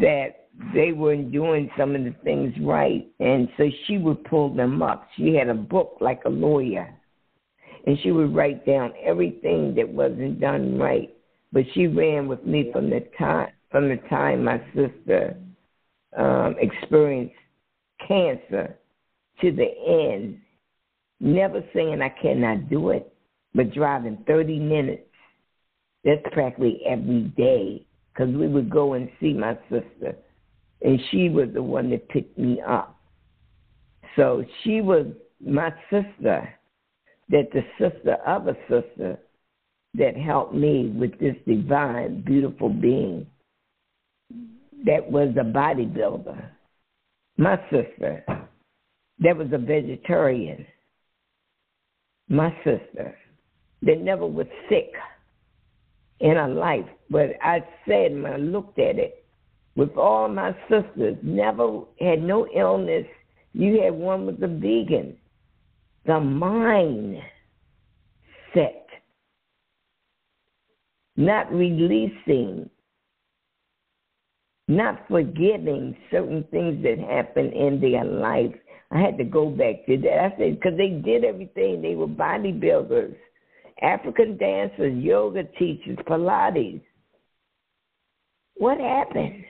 that 0.01 0.49
they 0.75 0.93
weren't 0.93 1.33
doing 1.33 1.71
some 1.77 1.95
of 1.95 2.05
the 2.05 2.15
things 2.25 2.55
right. 2.63 3.07
And 3.21 3.49
so 3.57 3.65
she 3.87 3.99
would 3.99 4.25
pull 4.25 4.55
them 4.55 4.83
up. 4.83 5.09
She 5.17 5.35
had 5.35 5.49
a 5.49 5.55
book 5.55 5.99
like 6.01 6.23
a 6.25 6.31
lawyer. 6.31 6.89
And 7.87 7.99
she 8.03 8.11
would 8.11 8.35
write 8.35 8.67
down 8.67 8.93
everything 9.03 9.75
that 9.77 9.89
wasn't 9.89 10.41
done 10.41 10.79
right. 10.79 11.15
But 11.53 11.65
she 11.73 11.87
ran 11.87 12.29
with 12.29 12.45
me 12.45 12.71
from 12.73 12.91
the 12.91 13.07
time 13.19 13.51
from 13.71 13.89
the 13.89 13.97
time 14.09 14.45
my 14.45 14.59
sister 14.75 15.37
um, 16.17 16.57
experienced 16.59 17.35
cancer 18.07 18.77
to 19.41 19.53
the 19.53 19.69
end. 19.87 20.39
Never 21.21 21.63
saying 21.75 22.01
I 22.01 22.09
cannot 22.09 22.69
do 22.69 22.91
it, 22.91 23.13
but 23.55 23.73
driving 23.73 24.25
30 24.27 24.59
minutes. 24.59 25.03
That's 26.05 26.23
practically 26.33 26.81
every 26.87 27.23
day 27.37 27.85
because 28.13 28.35
we 28.35 28.49
would 28.49 28.71
go 28.71 28.95
and 28.95 29.11
see 29.21 29.33
my 29.33 29.59
sister, 29.69 30.17
and 30.83 31.01
she 31.11 31.29
was 31.29 31.49
the 31.53 31.63
one 31.63 31.91
that 31.91 32.09
picked 32.09 32.39
me 32.39 32.61
up. 32.67 32.99
So 34.15 34.45
she 34.63 34.81
was 34.81 35.07
my 35.45 35.75
sister, 35.91 36.49
that 37.29 37.51
the 37.53 37.63
sister 37.79 38.15
of 38.27 38.49
a 38.49 38.57
sister 38.69 39.19
that 39.95 40.17
helped 40.17 40.55
me 40.55 40.89
with 40.89 41.19
this 41.19 41.37
divine, 41.47 42.23
beautiful 42.23 42.69
being 42.69 43.27
that 44.85 45.11
was 45.11 45.31
a 45.41 45.45
bodybuilder. 45.45 46.49
My 47.39 47.57
sister, 47.71 48.25
that 49.21 49.37
was 49.37 49.49
a 49.53 49.59
vegetarian. 49.59 50.67
My 52.29 52.55
sister, 52.65 53.17
that 53.83 54.01
never 54.01 54.27
was 54.27 54.47
sick 54.69 54.93
in 56.21 56.37
her 56.37 56.49
life. 56.49 56.87
But 57.11 57.31
I 57.43 57.61
said 57.87 58.13
when 58.13 58.33
I 58.33 58.37
looked 58.37 58.79
at 58.79 58.99
it, 58.99 59.25
with 59.77 59.95
all 59.97 60.29
my 60.29 60.57
sisters, 60.71 61.17
never 61.23 61.83
had 62.01 62.23
no 62.23 62.49
illness. 62.57 63.07
You 63.53 63.83
had 63.83 63.93
one 63.93 64.25
was 64.25 64.37
a 64.41 64.49
vegan. 64.49 65.17
The 66.07 66.21
mind 66.21 67.17
set, 68.55 68.87
not 71.17 71.53
releasing, 71.53 72.71
not 74.69 75.05
forgetting 75.09 75.97
certain 76.13 76.45
things 76.53 76.83
that 76.85 76.99
happened 76.99 77.53
in 77.55 77.81
their 77.81 78.05
life. 78.05 78.55
I 78.93 79.01
had 79.01 79.19
to 79.19 79.25
go 79.25 79.51
back 79.51 79.85
to 79.87 79.97
that. 79.99 80.19
I 80.19 80.37
said, 80.39 80.61
because 80.61 80.79
they 80.79 80.91
did 80.91 81.25
everything. 81.25 81.83
They 81.83 81.97
were 81.97 82.07
bodybuilders. 82.07 83.17
African 83.83 84.37
dancers, 84.37 84.97
yoga 85.03 85.43
teachers, 85.59 85.99
Pilates. 86.07 86.83
What 88.55 88.79
happened? 88.79 89.45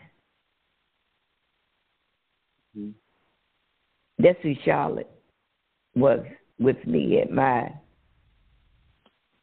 Mhm. 2.77 2.95
That's 4.19 4.41
who 4.41 4.55
Charlotte 4.65 5.11
was 5.95 6.27
with 6.59 6.77
me 6.87 7.21
at 7.21 7.31
my 7.31 7.73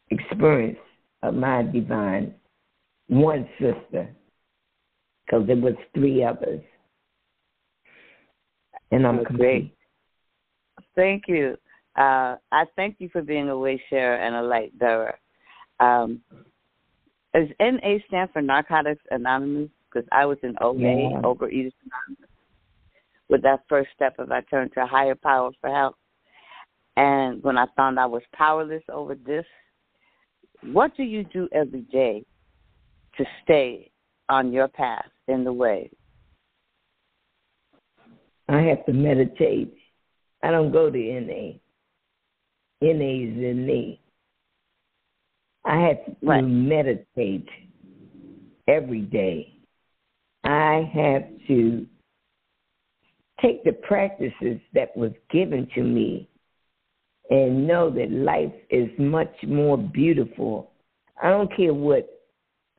experience 0.10 0.80
of 1.22 1.36
my 1.36 1.64
divine 1.64 2.34
one 3.08 3.48
sister, 3.60 4.10
because 5.26 5.46
there 5.48 5.56
was 5.56 5.76
three 5.94 6.24
others, 6.24 6.62
and 8.92 9.06
I'm 9.06 9.20
Oh, 9.20 9.26
complete. 9.26 9.46
great. 9.46 9.78
Thank 10.96 11.28
you. 11.28 11.58
Uh, 11.96 12.38
I 12.52 12.66
thank 12.76 13.00
you 13.00 13.10
for 13.10 13.22
being 13.22 13.50
a 13.50 13.58
way 13.58 13.82
sharer 13.90 14.16
and 14.16 14.36
a 14.36 14.42
light 14.42 14.78
bearer. 14.80 15.20
Um, 15.80 16.24
does 17.34 17.50
NA 17.60 17.98
stand 18.08 18.32
for 18.32 18.42
Narcotics 18.42 19.04
Anonymous? 19.12 19.70
Because 19.92 20.08
I 20.12 20.26
was 20.26 20.38
in 20.44 20.56
OA, 20.62 20.76
Yeah. 20.76 21.22
Overeaters 21.22 21.74
Anonymous, 21.86 22.30
with 23.30 23.42
that 23.44 23.64
first 23.68 23.92
step 23.94 24.18
of 24.18 24.32
I 24.32 24.42
turned 24.42 24.74
to 24.74 24.84
a 24.84 24.88
higher 24.88 25.16
power 25.16 25.52
for 25.62 25.70
help. 25.70 25.98
And 26.96 27.42
when 27.44 27.58
I 27.58 27.66
found 27.76 28.00
I 28.00 28.06
was 28.06 28.22
powerless 28.34 28.84
over 28.92 29.16
this, 29.16 29.46
what 30.72 30.96
do 30.96 31.04
you 31.04 31.24
do 31.24 31.50
every 31.52 31.82
day 31.82 32.24
to 33.18 33.26
stay 33.44 33.92
on 34.30 34.54
your 34.54 34.68
path 34.68 35.10
in 35.28 35.44
the 35.44 35.54
way? 35.54 35.90
I 38.48 38.62
have 38.62 38.86
to 38.86 38.94
meditate. 38.94 39.76
I 40.44 40.52
don't 40.52 40.72
go 40.72 40.90
to 40.90 40.98
NA. 40.98 41.58
NA 42.82 43.30
is 43.30 43.38
in 43.38 43.66
me. 43.66 44.02
I 45.66 45.80
have 45.80 46.06
to 46.06 46.16
Right. 46.22 46.42
meditate 46.42 47.48
every 48.68 49.02
day. 49.02 49.54
I 50.44 50.90
have 50.94 51.26
to 51.48 51.88
take 53.40 53.64
the 53.64 53.74
practices 53.74 54.60
that 54.74 54.96
was 54.96 55.14
given 55.30 55.68
to 55.68 55.84
me 55.84 56.28
and 57.30 57.68
know 57.68 57.90
that 57.90 58.12
life 58.12 58.54
is 58.70 58.90
much 58.98 59.34
more 59.48 59.78
beautiful. 59.78 60.72
I 61.22 61.30
don't 61.30 61.56
care 61.56 61.74
what 61.74 62.10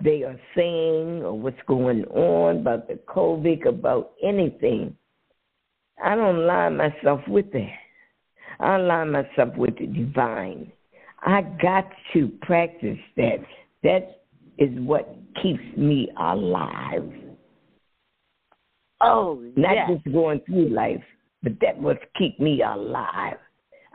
they 0.02 0.22
are 0.22 0.38
saying 0.56 1.22
or 1.22 1.38
what's 1.38 1.56
going 1.66 2.04
on 2.06 2.58
about 2.58 2.88
the 2.88 2.98
COVID, 3.08 3.66
about 3.66 4.12
anything. 4.22 4.96
I 6.02 6.14
don't 6.14 6.36
align 6.36 6.76
myself 6.76 7.20
with 7.28 7.50
that. 7.52 7.72
I 8.60 8.76
align 8.76 9.12
myself 9.12 9.56
with 9.56 9.78
the 9.78 9.86
divine. 9.86 10.72
I 11.22 11.42
got 11.62 11.88
to 12.12 12.28
practice 12.42 12.98
that. 13.16 13.38
That 13.82 14.22
is 14.58 14.70
what 14.80 15.16
keeps 15.42 15.62
me 15.76 16.08
alive. 16.18 17.10
Oh, 19.00 19.42
Not 19.56 19.74
yes. 19.74 19.90
just 19.90 20.14
going 20.14 20.40
through 20.46 20.68
life, 20.68 21.02
But 21.42 21.52
that 21.60 21.78
was 21.78 21.96
keep 22.18 22.40
me 22.40 22.62
alive. 22.62 23.36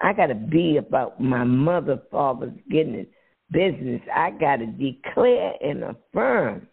I 0.02 0.14
got 0.14 0.28
to 0.28 0.36
be 0.36 0.78
about 0.78 1.20
my 1.20 1.44
mother, 1.44 2.02
father's 2.12 2.54
getting 2.70 3.06
business. 3.52 4.02
I 4.14 4.32
got 4.32 4.58
to 4.58 4.66
declare 4.66 5.54
and 5.62 5.84
affirm 5.84 6.68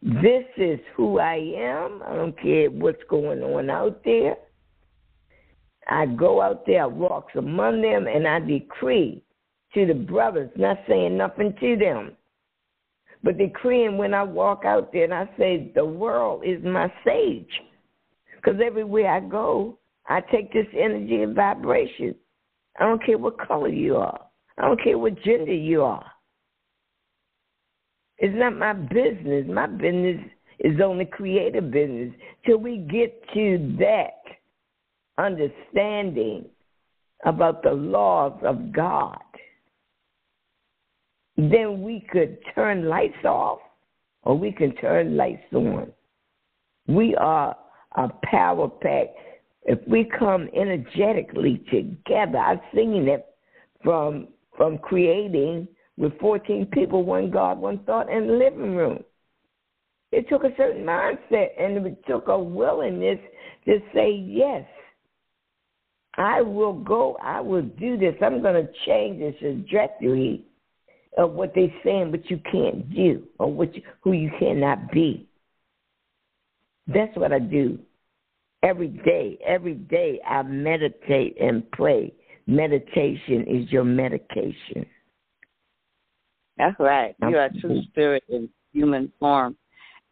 this 0.00 0.44
is 0.56 0.78
who 0.96 1.18
I 1.18 1.34
am. 1.56 2.02
I 2.06 2.14
don't 2.14 2.40
care 2.40 2.70
what's 2.70 3.02
going 3.08 3.42
on 3.42 3.68
out 3.68 4.00
there. 4.04 4.36
I 5.88 6.06
go 6.06 6.40
out 6.40 6.66
there, 6.66 6.82
I 6.82 6.86
walk 6.86 7.28
among 7.34 7.80
them, 7.82 8.06
and 8.06 8.28
I 8.28 8.40
decree 8.40 9.22
to 9.74 9.86
the 9.86 9.94
brothers, 9.94 10.50
not 10.56 10.78
saying 10.86 11.16
nothing 11.16 11.54
to 11.60 11.76
them, 11.76 12.12
but 13.24 13.38
decreeing 13.38 13.98
when 13.98 14.14
I 14.14 14.22
walk 14.22 14.64
out 14.64 14.92
there 14.92 15.04
and 15.04 15.14
I 15.14 15.28
say, 15.36 15.72
The 15.74 15.84
world 15.84 16.44
is 16.44 16.62
my 16.62 16.92
sage. 17.04 17.50
Because 18.36 18.60
everywhere 18.64 19.10
I 19.10 19.20
go, 19.20 19.78
I 20.06 20.20
take 20.20 20.52
this 20.52 20.66
energy 20.78 21.22
and 21.22 21.34
vibration. 21.34 22.14
I 22.78 22.84
don't 22.84 23.04
care 23.04 23.18
what 23.18 23.38
color 23.38 23.68
you 23.68 23.96
are, 23.96 24.20
I 24.58 24.62
don't 24.62 24.82
care 24.82 24.98
what 24.98 25.22
gender 25.22 25.54
you 25.54 25.82
are. 25.82 26.06
It's 28.18 28.34
not 28.36 28.56
my 28.56 28.72
business. 28.72 29.46
My 29.48 29.66
business 29.66 30.20
is 30.58 30.80
only 30.82 31.04
creative 31.04 31.70
business. 31.70 32.12
Till 32.44 32.58
we 32.58 32.78
get 32.78 33.22
to 33.34 33.76
that 33.78 34.22
understanding 35.16 36.46
about 37.24 37.62
the 37.62 37.70
laws 37.70 38.38
of 38.42 38.72
God, 38.72 39.18
then 41.36 41.82
we 41.82 42.04
could 42.10 42.38
turn 42.54 42.88
lights 42.88 43.24
off 43.24 43.60
or 44.22 44.36
we 44.36 44.50
can 44.50 44.74
turn 44.76 45.16
lights 45.16 45.44
on. 45.52 45.92
We 46.88 47.14
are 47.14 47.56
a 47.96 48.08
power 48.24 48.68
pack. 48.68 49.08
If 49.70 49.86
we 49.86 50.10
come 50.18 50.48
energetically 50.56 51.62
together, 51.70 52.38
I've 52.38 52.62
seen 52.74 53.06
it 53.06 53.26
from 53.84 54.28
from 54.56 54.78
creating 54.78 55.68
with 55.98 56.18
14 56.20 56.66
people, 56.72 57.04
one 57.04 57.30
God, 57.30 57.58
one 57.58 57.80
thought 57.84 58.10
in 58.10 58.26
the 58.26 58.32
living 58.32 58.74
room. 58.74 59.04
It 60.10 60.26
took 60.30 60.44
a 60.44 60.56
certain 60.56 60.84
mindset 60.84 61.48
and 61.60 61.86
it 61.86 62.02
took 62.08 62.28
a 62.28 62.38
willingness 62.38 63.18
to 63.66 63.78
say, 63.94 64.10
yes, 64.10 64.66
I 66.16 66.40
will 66.40 66.72
go, 66.72 67.18
I 67.22 67.42
will 67.42 67.62
do 67.62 67.98
this. 67.98 68.14
I'm 68.22 68.40
going 68.40 68.66
to 68.66 68.72
change 68.86 69.20
the 69.20 69.32
trajectory 69.38 70.46
of 71.18 71.32
what 71.32 71.52
they're 71.54 71.68
saying, 71.84 72.10
but 72.10 72.30
you 72.30 72.40
can't 72.50 72.88
do, 72.94 73.22
or 73.38 73.52
what 73.52 73.76
you, 73.76 73.82
who 74.00 74.12
you 74.12 74.30
cannot 74.38 74.90
be. 74.90 75.28
That's 76.86 77.14
what 77.18 77.34
I 77.34 77.38
do 77.38 77.78
every 78.62 78.88
day. 78.88 79.38
Every 79.46 79.74
day 79.74 80.20
I 80.26 80.42
meditate 80.42 81.36
and 81.40 81.68
pray. 81.72 82.12
Meditation 82.46 83.44
is 83.46 83.70
your 83.70 83.84
medication. 83.84 84.86
That's 86.56 86.78
right. 86.80 87.14
You 87.22 87.36
are 87.36 87.44
a 87.44 87.60
true 87.60 87.82
spirit 87.84 88.24
in 88.28 88.48
human 88.72 89.12
form. 89.20 89.56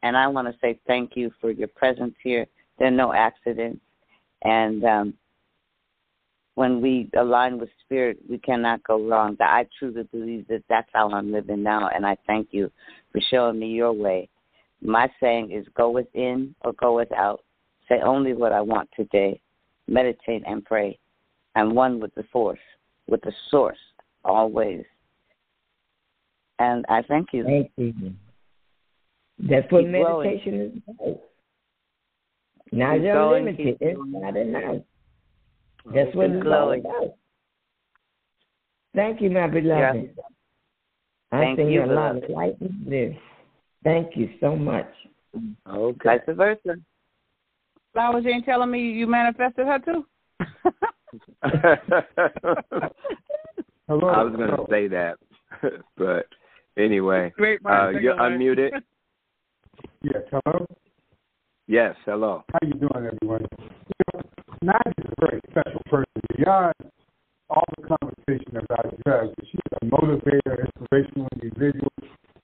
And 0.02 0.16
I 0.16 0.28
want 0.28 0.46
to 0.46 0.54
say 0.60 0.78
thank 0.86 1.12
you 1.16 1.32
for 1.40 1.50
your 1.50 1.68
presence 1.68 2.14
here. 2.22 2.46
There 2.78 2.88
are 2.88 2.92
no 2.92 3.12
accidents. 3.12 3.80
And 4.42 4.84
um, 4.84 5.14
when 6.54 6.80
we 6.80 7.10
align 7.18 7.58
with 7.58 7.70
spirit, 7.84 8.18
we 8.28 8.38
cannot 8.38 8.84
go 8.84 9.08
wrong. 9.08 9.36
I 9.40 9.66
truly 9.78 10.04
believe 10.04 10.46
that 10.48 10.62
that's 10.68 10.88
how 10.92 11.10
I'm 11.10 11.32
living 11.32 11.62
now. 11.62 11.88
And 11.88 12.06
I 12.06 12.16
thank 12.26 12.48
you 12.52 12.70
for 13.12 13.20
showing 13.30 13.58
me 13.58 13.68
your 13.68 13.92
way. 13.92 14.28
My 14.82 15.08
saying 15.20 15.50
is 15.50 15.66
go 15.76 15.90
within 15.90 16.54
or 16.60 16.74
go 16.74 16.94
without. 16.94 17.40
Say 17.88 18.00
only 18.04 18.32
what 18.32 18.52
I 18.52 18.60
want 18.60 18.88
today. 18.96 19.40
Meditate 19.88 20.42
and 20.46 20.64
pray. 20.64 20.98
I'm 21.54 21.74
one 21.74 22.00
with 22.00 22.14
the 22.14 22.24
force, 22.32 22.58
with 23.08 23.22
the 23.22 23.32
source, 23.50 23.78
always. 24.24 24.82
And 26.58 26.84
I 26.88 27.02
thank 27.02 27.28
you. 27.32 27.44
Thank 27.44 27.70
you. 27.76 28.12
That's 29.38 29.70
what 29.70 29.82
Keep 29.82 29.90
meditation 29.90 30.52
going. 30.52 30.72
is 30.76 30.82
about. 30.88 31.20
Not 32.72 32.94
Keep 32.94 33.04
unlimited. 33.14 33.76
It's 33.80 34.00
not 34.04 34.36
enough. 34.36 34.82
That's 35.94 36.14
what 36.16 36.30
it's 36.30 36.46
all 36.46 36.72
about. 36.72 37.14
Thank 38.94 39.20
you, 39.20 39.30
my 39.30 39.46
beloved. 39.46 40.10
Yeah. 40.16 40.22
I 41.32 41.40
Thank 41.40 41.58
think 41.58 41.70
you, 41.70 41.84
a 41.84 41.86
lot 41.86 42.16
of 42.16 42.28
light 42.30 42.56
in 42.60 42.86
this. 42.88 43.14
Thank 43.84 44.16
you 44.16 44.30
so 44.40 44.56
much. 44.56 44.88
Okay. 45.68 45.98
Vice 46.04 46.20
versa. 46.28 46.76
Flowers 47.96 48.26
ain't 48.26 48.44
telling 48.44 48.70
me 48.70 48.80
you 48.90 49.06
manifested 49.06 49.66
her 49.66 49.78
too. 49.78 50.06
Hello. 53.88 54.08
I 54.08 54.22
was 54.22 54.34
going 54.36 54.50
to 54.50 54.66
say 54.68 54.86
that, 54.88 55.16
but 55.96 56.26
Anyway, 56.78 57.32
Great, 57.36 57.60
uh, 57.64 57.88
you're 57.88 58.16
unmuted. 58.16 58.70
yes, 60.02 60.22
hello? 60.30 60.66
Yes, 61.66 61.96
hello. 62.04 62.44
How 62.52 62.58
you 62.66 62.74
doing, 62.74 62.90
everyone? 62.94 63.46
You 63.58 64.04
know, 64.12 64.20
is 64.98 65.04
a 65.06 65.26
very 65.26 65.40
special 65.50 65.80
person. 65.88 66.04
Beyond 66.36 66.74
all 67.48 67.64
the 67.78 67.96
conversation 67.96 68.58
about 68.58 68.94
drugs, 69.06 69.32
she's 69.50 69.60
a 69.80 69.86
motivator, 69.86 70.66
inspirational 70.66 71.28
individual. 71.40 71.92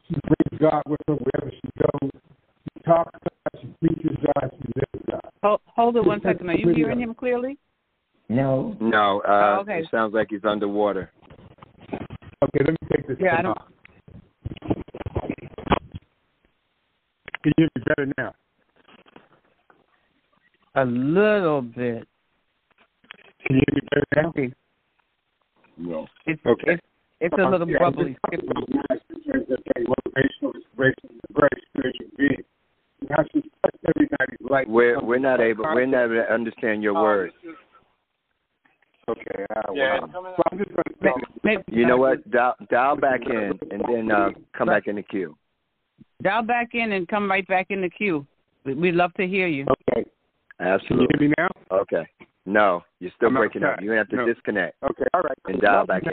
She 0.09 0.15
brings 0.15 0.59
God 0.59 0.83
with 0.87 1.01
her 1.09 1.15
wherever 1.15 1.51
she 1.51 1.71
goes. 1.79 2.11
She 2.65 2.83
talks 2.85 3.13
God, 3.13 3.61
she 3.61 3.69
preaches 3.81 4.17
God, 4.17 4.51
she 4.51 4.73
lives 4.77 5.05
God. 5.11 5.12
Hold, 5.43 5.61
hold 5.67 5.97
it 5.97 6.05
one 6.05 6.21
second. 6.23 6.49
Are 6.51 6.55
you 6.55 6.73
hearing 6.75 7.01
him 7.01 7.15
clearly? 7.15 7.59
No. 8.29 8.77
No, 8.81 9.21
uh, 9.27 9.57
oh, 9.59 9.61
okay. 9.63 9.81
it 9.81 9.89
sounds 9.91 10.15
like 10.15 10.29
he's 10.31 10.45
underwater. 10.45 11.11
Okay, 11.93 12.65
let 12.65 12.71
me 12.71 12.77
take 12.93 13.09
this 13.09 13.17
yeah, 13.21 13.43
off. 13.43 13.65
Can 17.43 17.45
you 17.45 17.53
hear 17.57 17.69
me 17.77 17.83
better 17.89 18.13
now? 18.19 18.35
A 20.77 20.85
little 20.85 21.63
bit. 21.63 22.07
Can 23.45 23.57
you 23.57 23.63
hear 23.67 23.75
me 23.75 23.81
better 23.91 24.07
now? 24.17 24.29
Okay. 24.29 24.53
No. 25.77 26.07
It's, 26.27 26.41
okay. 26.47 26.73
It's, 26.73 26.83
it's 27.21 27.35
a 27.39 27.49
little 27.49 27.69
yeah, 27.69 27.79
bubbly. 27.81 28.17
Okay, 28.29 28.39
motivational 28.47 30.55
inspiration, 30.55 31.21
very 31.35 31.51
spiritual 31.69 32.07
being. 32.17 32.45
How 33.11 33.25
she 33.33 33.43
touched 33.63 33.77
everybody's 33.95 34.51
life. 34.51 34.67
We're 34.69 35.01
we're 35.03 35.19
not 35.19 35.41
able 35.41 35.65
we're 35.65 35.87
not 35.87 36.05
able 36.05 36.15
to 36.17 36.33
understand 36.33 36.83
your 36.83 36.95
words. 36.95 37.35
Okay. 39.09 39.45
Uh, 39.57 39.73
yeah, 39.75 39.99
well, 40.01 40.35
so 40.37 40.43
I'm 40.51 40.59
just 40.59 40.71
going 40.71 41.59
to 41.59 41.65
You 41.75 41.87
know 41.87 41.97
what? 41.97 42.29
Dial, 42.31 42.55
dial 42.71 42.97
back 42.97 43.23
in 43.27 43.59
and 43.71 43.83
then 43.89 44.13
uh, 44.13 44.31
come 44.57 44.69
back 44.69 44.87
in 44.87 44.97
the 44.97 45.03
queue. 45.03 45.37
Dial 46.23 46.43
back 46.43 46.71
in 46.75 46.93
and 46.93 47.09
come 47.09 47.29
right 47.29 47.47
back 47.49 47.67
in 47.71 47.83
the 47.83 47.91
queue. 47.91 48.25
We'd 48.65 48.95
love 48.95 49.13
to 49.15 49.27
hear 49.27 49.49
you. 49.49 49.67
Okay. 49.91 50.09
Absolutely. 50.61 51.07
Can 51.09 51.19
you 51.19 51.19
hear 51.19 51.29
me 51.29 51.35
now? 51.37 51.77
Okay. 51.77 52.09
No, 52.45 52.83
you're 53.01 53.11
still 53.17 53.29
I'm 53.29 53.35
breaking 53.35 53.63
outside. 53.63 53.79
up. 53.79 53.83
You 53.83 53.91
have 53.93 54.09
to 54.09 54.17
no. 54.17 54.27
disconnect. 54.27 54.77
Okay, 54.83 55.05
all 55.15 55.21
right. 55.23 55.39
And 55.47 55.61
dial 55.61 55.87
back 55.87 56.03
in. 56.05 56.13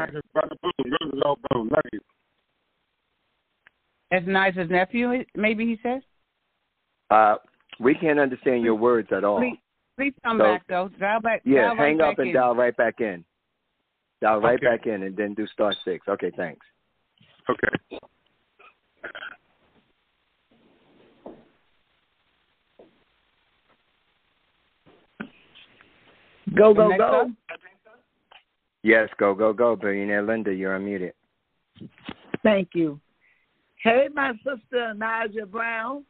Love. 1.14 1.38
As 4.11 4.24
nice 4.26 4.53
as 4.57 4.70
nephew, 4.70 5.24
maybe 5.36 5.66
he 5.66 5.80
says? 5.82 6.02
Uh, 7.10 7.36
we 7.80 7.95
can't 7.95 8.19
understand 8.19 8.64
your 8.64 8.76
words 8.76 9.10
at 9.11 9.23
all. 9.23 9.40
Please, 9.40 9.57
please 9.98 10.14
come 10.23 10.38
so, 10.38 10.44
back, 10.44 10.64
though. 10.68 10.90
Dial 10.99 11.22
back. 11.22 11.41
Yeah, 11.45 11.68
dial 11.68 11.76
hang 11.76 11.98
right 11.98 12.11
up 12.11 12.19
and 12.19 12.27
in. 12.30 12.34
dial 12.34 12.56
right 12.56 12.76
back 12.76 12.99
in. 12.99 13.23
Dial 14.22 14.40
right 14.41 14.56
okay. 14.56 14.65
back 14.65 14.86
in 14.86 15.03
and 15.03 15.15
then 15.15 15.34
do 15.34 15.48
star 15.48 15.73
six. 15.86 16.07
Okay, 16.07 16.31
thanks. 16.36 16.65
Okay. 17.49 17.99
Go, 26.56 26.73
go, 26.73 26.90
go. 26.98 27.31
Yes, 28.84 29.10
go, 29.18 29.34
go, 29.34 29.53
go. 29.53 29.76
Billionaire 29.76 30.23
Linda, 30.23 30.53
you're 30.53 30.77
unmuted. 30.77 31.11
Thank 32.44 32.69
you. 32.73 32.99
Hey, 33.84 34.07
my 34.14 34.34
sister, 34.38 34.94
Naija 34.95 35.49
Brown. 35.49 36.03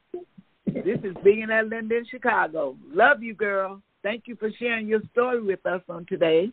This 0.86 1.00
is 1.04 1.16
Billionaire 1.24 1.64
Linda 1.64 1.98
in 1.98 2.06
Chicago. 2.10 2.76
Love 2.92 3.22
you, 3.22 3.34
girl. 3.34 3.82
Thank 4.04 4.24
you 4.28 4.36
for 4.36 4.50
sharing 4.58 4.88
your 4.88 5.02
story 5.12 5.42
with 5.42 5.66
us 5.66 5.82
on 5.90 6.06
today. 6.06 6.52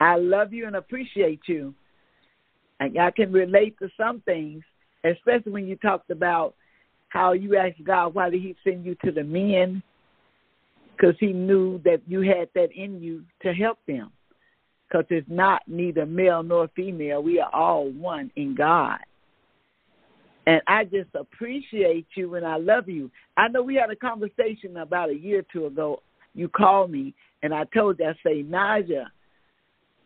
I 0.00 0.16
love 0.16 0.52
you 0.52 0.66
and 0.66 0.76
appreciate 0.76 1.40
you. 1.46 1.74
And 2.80 2.98
I 2.98 3.10
can 3.10 3.32
relate 3.32 3.78
to 3.80 3.88
some 3.96 4.20
things, 4.20 4.62
especially 5.04 5.52
when 5.52 5.66
you 5.66 5.76
talked 5.76 6.10
about 6.10 6.54
how 7.08 7.32
you 7.32 7.56
asked 7.56 7.82
God, 7.84 8.14
why 8.14 8.30
did 8.30 8.42
He 8.42 8.54
send 8.64 8.84
you 8.84 8.96
to 9.04 9.10
the 9.10 9.24
men 9.24 9.82
because 10.98 11.14
he 11.20 11.32
knew 11.32 11.80
that 11.84 12.00
you 12.06 12.22
had 12.22 12.48
that 12.54 12.72
in 12.74 13.00
you 13.00 13.22
to 13.42 13.52
help 13.52 13.78
them. 13.86 14.10
Because 14.88 15.06
it's 15.10 15.28
not 15.28 15.62
neither 15.66 16.06
male 16.06 16.42
nor 16.42 16.68
female. 16.74 17.22
We 17.22 17.38
are 17.40 17.54
all 17.54 17.90
one 17.90 18.30
in 18.36 18.54
God. 18.54 18.98
And 20.48 20.62
I 20.66 20.84
just 20.84 21.10
appreciate 21.14 22.06
you 22.14 22.36
and 22.36 22.46
I 22.46 22.56
love 22.56 22.88
you. 22.88 23.10
I 23.36 23.48
know 23.48 23.60
we 23.60 23.74
had 23.74 23.90
a 23.90 23.96
conversation 23.96 24.78
about 24.78 25.10
a 25.10 25.14
year 25.14 25.40
or 25.40 25.44
two 25.52 25.66
ago, 25.66 26.00
you 26.34 26.48
called 26.48 26.90
me, 26.90 27.12
and 27.42 27.52
I 27.52 27.64
told 27.64 27.98
you, 27.98 28.06
I 28.06 28.14
say, 28.24 28.42
Naija, 28.42 29.08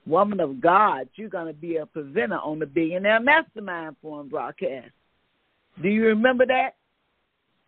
woman 0.05 0.41
of 0.41 0.61
God, 0.61 1.09
you're 1.15 1.29
going 1.29 1.47
to 1.47 1.53
be 1.53 1.77
a 1.77 1.87
presenter 1.87 2.39
on 2.39 2.59
the 2.59 2.67
Billionaire 2.67 3.21
Mastermind 3.21 3.95
Forum 4.03 4.29
broadcast. 4.29 4.91
Do 5.81 5.89
you 5.89 6.07
remember 6.07 6.45
that? 6.47 6.71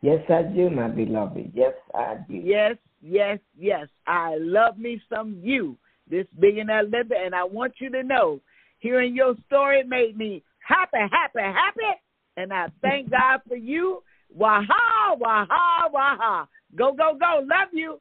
Yes, 0.03 0.25
I 0.29 0.43
do, 0.43 0.69
my 0.69 0.89
beloved. 0.89 1.53
Yes, 1.55 1.75
I 1.95 2.17
do. 2.29 2.35
Yes, 2.35 2.75
yes, 3.01 3.39
yes. 3.57 3.87
I 4.09 4.37
love 4.41 4.79
me 4.79 5.01
some 5.09 5.39
you, 5.41 5.77
this 6.11 6.27
billionaire 6.41 6.83
Linda, 6.83 7.15
and 7.25 7.37
I 7.37 7.45
want 7.45 7.75
you 7.79 7.89
to 7.91 8.03
know, 8.03 8.41
hearing 8.81 9.15
your 9.15 9.37
story 9.47 9.85
made 9.85 10.19
me 10.19 10.43
happy, 10.59 10.99
happy, 10.99 11.39
happy, 11.39 12.01
and 12.37 12.53
I 12.53 12.67
thank 12.83 13.11
God 13.11 13.41
for 13.49 13.57
you. 13.57 14.03
Waha, 14.35 15.17
waha, 15.17 15.89
waha. 15.93 16.47
Go, 16.77 16.93
go, 16.93 17.17
go. 17.19 17.41
Love 17.45 17.69
you. 17.73 18.01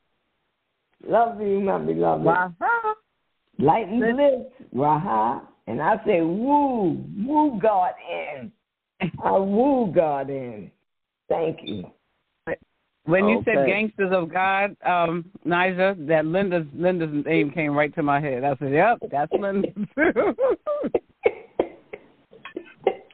Love 1.08 1.42
you, 1.42 1.60
my 1.62 1.78
beloved. 1.80 2.26
Waha. 2.26 2.96
Lighten 3.60 4.00
the 4.00 4.08
lips. 4.08 4.52
Waha. 4.72 5.42
And 5.68 5.82
I 5.82 5.98
say, 6.06 6.22
woo, 6.22 7.04
woo 7.18 7.60
God 7.62 7.92
in. 8.10 8.52
I 9.24 9.32
woo 9.32 9.92
God 9.94 10.30
in. 10.30 10.72
Thank 11.30 11.60
you. 11.64 11.92
When 13.06 13.28
you 13.28 13.40
Okay. 13.40 13.54
said 13.54 13.68
"gangsters 13.68 14.14
of 14.14 14.32
God," 14.32 14.78
um, 14.86 15.30
Naija, 15.46 16.08
that 16.08 16.26
Linda's 16.26 16.66
Linda's 16.74 17.26
name 17.26 17.52
came 17.52 17.76
right 17.76 17.94
to 17.96 18.04
my 18.04 18.22
head. 18.22 18.46
I 18.46 18.56
said, 18.56 18.72
"Yep, 18.72 19.00
that's 19.12 19.34
Linda." 19.34 19.68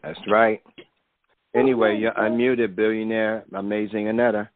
That's 0.04 0.20
right. 0.28 0.62
Anyway, 1.60 1.98
you're 1.98 2.14
unmuted, 2.14 2.76
billionaire, 2.76 3.44
amazing 3.54 4.08
Annetta. 4.08 4.50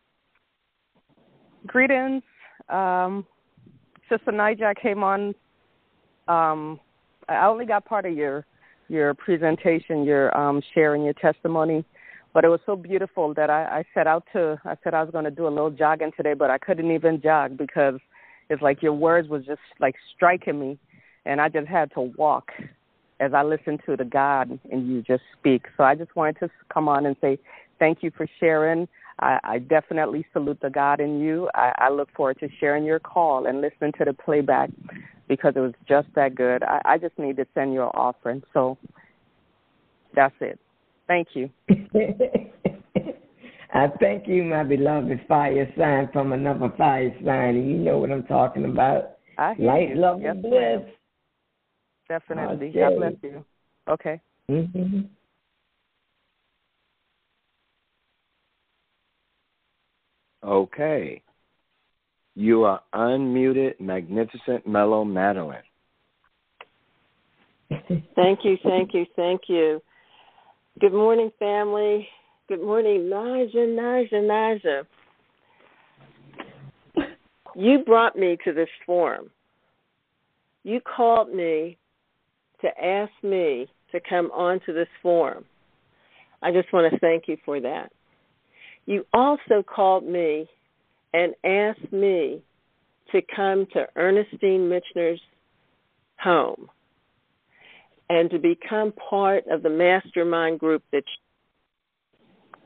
Greetings. 1.68 2.24
Um, 2.70 3.26
Sister 4.10 4.32
Naija, 4.32 4.64
I 4.64 4.74
came 4.74 5.04
on. 5.04 5.36
Um, 6.28 6.80
I 7.28 7.46
only 7.46 7.66
got 7.66 7.86
part 7.86 8.06
of 8.06 8.14
your 8.14 8.46
your 8.88 9.14
presentation, 9.14 10.04
your 10.04 10.36
um, 10.38 10.62
sharing 10.74 11.04
your 11.04 11.14
testimony, 11.14 11.84
but 12.34 12.46
it 12.46 12.50
was 12.50 12.60
so 12.66 12.76
beautiful 12.76 13.34
that 13.34 13.50
I, 13.50 13.64
I 13.80 13.84
set 13.94 14.08
out 14.08 14.24
to. 14.34 14.60
I 14.64 14.76
said 14.84 14.94
I 14.94 15.02
was 15.02 15.12
going 15.12 15.26
to 15.26 15.32
do 15.32 15.48
a 15.48 15.50
little 15.50 15.72
jogging 15.72 16.12
today, 16.16 16.34
but 16.34 16.50
I 16.50 16.58
couldn't 16.58 16.92
even 16.92 17.22
jog 17.22 17.58
because 17.58 18.00
it's 18.50 18.62
like 18.62 18.82
your 18.82 18.94
words 18.94 19.28
was 19.28 19.46
just 19.46 19.62
like 19.80 19.96
striking 20.16 20.60
me, 20.60 20.80
and 21.26 21.42
I 21.42 21.50
just 21.50 21.68
had 21.68 21.92
to 21.96 22.02
walk 22.18 22.52
as 23.24 23.34
I 23.34 23.42
listen 23.44 23.80
to 23.86 23.96
the 23.96 24.04
God 24.04 24.60
and 24.72 24.88
you 24.88 25.02
just 25.02 25.24
speak. 25.40 25.66
So 25.78 25.84
I 25.84 25.96
just 25.96 26.16
wanted 26.16 26.40
to 26.40 26.50
come 26.72 26.88
on 26.90 27.06
and 27.06 27.16
say 27.22 27.40
thank 27.80 28.04
you 28.04 28.12
for 28.16 28.28
sharing. 28.40 28.88
I, 29.20 29.40
I 29.44 29.60
definitely 29.60 30.26
salute 30.34 30.60
the 30.62 30.70
God 30.70 31.00
in 31.00 31.20
you. 31.20 31.50
I, 31.56 31.72
I 31.78 31.90
look 31.90 32.10
forward 32.16 32.40
to 32.42 32.50
sharing 32.60 32.84
your 32.84 33.00
call 33.00 33.46
and 33.46 33.62
listening 33.62 33.94
to 33.98 34.06
the 34.06 34.14
playback 34.14 34.70
because 35.28 35.54
it 35.56 35.60
was 35.60 35.74
just 35.88 36.08
that 36.16 36.36
good. 36.36 36.64
I, 36.64 36.82
I 36.86 36.98
just 36.98 37.18
need 37.18 37.38
to 37.38 37.46
send 37.54 37.74
you 37.74 37.84
an 37.84 37.92
offering. 37.94 38.44
So 38.54 38.78
that's 40.14 40.36
it. 40.42 40.60
Thank 41.08 41.30
you. 41.34 41.50
I 43.74 43.88
thank 44.00 44.28
you, 44.28 44.44
my 44.44 44.64
beloved 44.64 45.22
fire 45.28 45.72
sign 45.78 46.10
from 46.14 46.32
another 46.34 46.72
fire 46.78 47.12
sign, 47.26 47.56
and 47.56 47.72
you 47.72 47.78
know 47.78 47.98
what 47.98 48.12
I'm 48.12 48.24
talking 48.24 48.66
about. 48.66 49.18
I 49.38 49.56
Light, 49.58 49.96
love, 49.96 50.22
Yes, 50.22 50.34
and 50.34 50.44
bliss. 50.44 50.82
Definitely. 52.14 52.70
Okay. 52.70 52.80
God 52.80 52.96
bless 52.98 53.14
you. 53.24 53.46
Okay. 53.90 54.22
Mm-hmm. 54.50 55.00
Okay. 60.44 61.22
You 62.36 62.64
are 62.66 62.82
unmuted, 62.94 63.80
magnificent 63.80 64.68
mellow 64.68 65.04
Madeline. 65.04 65.64
Thank 68.16 68.40
you, 68.44 68.58
thank 68.64 68.94
you, 68.94 69.06
thank 69.16 69.42
you. 69.48 69.82
Good 70.80 70.94
morning, 70.94 71.32
family. 71.40 72.08
Good 72.48 72.62
morning, 72.62 73.10
Naija, 73.12 73.56
Naija, 73.56 74.14
Naija. 74.14 74.84
You 77.56 77.84
brought 77.84 78.16
me 78.16 78.38
to 78.44 78.54
this 78.54 78.70
forum. 78.86 79.32
You 80.64 80.80
called 80.82 81.34
me 81.34 81.78
to 82.64 82.84
ask 82.84 83.12
me 83.22 83.68
to 83.92 84.00
come 84.10 84.32
onto 84.32 84.74
this 84.74 84.88
forum. 85.02 85.46
I 86.42 86.52
just 86.52 86.74
want 86.74 86.92
to 86.92 87.00
thank 87.00 87.28
you 87.28 87.38
for 87.46 87.62
that. 87.62 87.92
You 88.86 89.06
also 89.14 89.64
called 89.64 90.04
me 90.04 90.48
and 91.14 91.34
asked 91.46 91.94
me 91.94 92.42
to 93.12 93.22
come 93.34 93.68
to 93.74 93.88
Ernestine 93.96 94.70
Mitchner's 94.70 95.22
home 96.20 96.70
and 98.10 98.30
to 98.32 98.40
become 98.40 98.92
part 99.10 99.46
of 99.50 99.64
the 99.64 99.70
mastermind 99.70 100.60
group 100.60 100.84
that 100.92 101.04
she, 101.06 102.60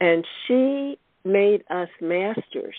and 0.00 0.24
she 0.46 0.98
made 1.24 1.62
us 1.70 1.88
masters 2.00 2.74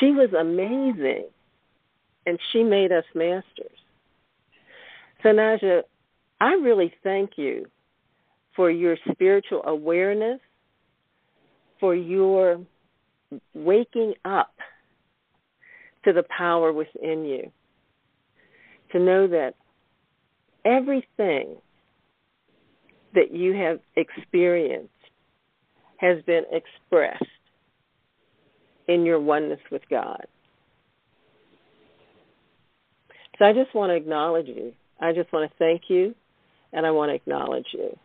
she 0.00 0.10
was 0.12 0.32
amazing 0.32 1.26
and 2.26 2.38
she 2.52 2.62
made 2.64 2.90
us 2.90 3.04
masters 3.14 3.78
so 5.22 5.28
Naija 5.28 5.82
i 6.40 6.52
really 6.54 6.92
thank 7.04 7.32
you 7.36 7.66
for 8.56 8.70
your 8.70 8.96
spiritual 9.12 9.62
awareness 9.64 10.40
for 11.78 11.94
your 11.94 12.60
waking 13.54 14.14
up 14.24 14.52
to 16.04 16.12
the 16.12 16.24
power 16.36 16.72
within 16.72 17.24
you. 17.24 17.50
To 18.92 18.98
know 18.98 19.26
that 19.28 19.54
everything 20.64 21.56
that 23.14 23.32
you 23.32 23.54
have 23.54 23.80
experienced 23.96 24.88
has 25.98 26.22
been 26.24 26.44
expressed 26.50 27.24
in 28.90 29.04
your 29.04 29.20
oneness 29.20 29.60
with 29.70 29.82
God. 29.88 30.26
So 33.38 33.44
I 33.44 33.52
just 33.52 33.74
want 33.74 33.90
to 33.90 33.94
acknowledge 33.94 34.48
you. 34.48 34.72
I 35.00 35.12
just 35.12 35.32
want 35.32 35.50
to 35.50 35.56
thank 35.58 35.82
you 35.88 36.14
and 36.72 36.84
I 36.84 36.90
want 36.90 37.10
to 37.10 37.14
acknowledge 37.14 37.66
you. 37.72 37.96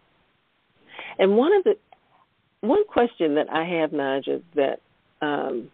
And 1.20 1.36
one 1.36 1.54
of 1.54 1.64
the 1.64 1.76
one 2.62 2.86
question 2.88 3.36
that 3.36 3.48
I 3.52 3.64
have, 3.64 3.92
Naija, 3.92 4.42
that 4.56 4.80
um, 5.22 5.70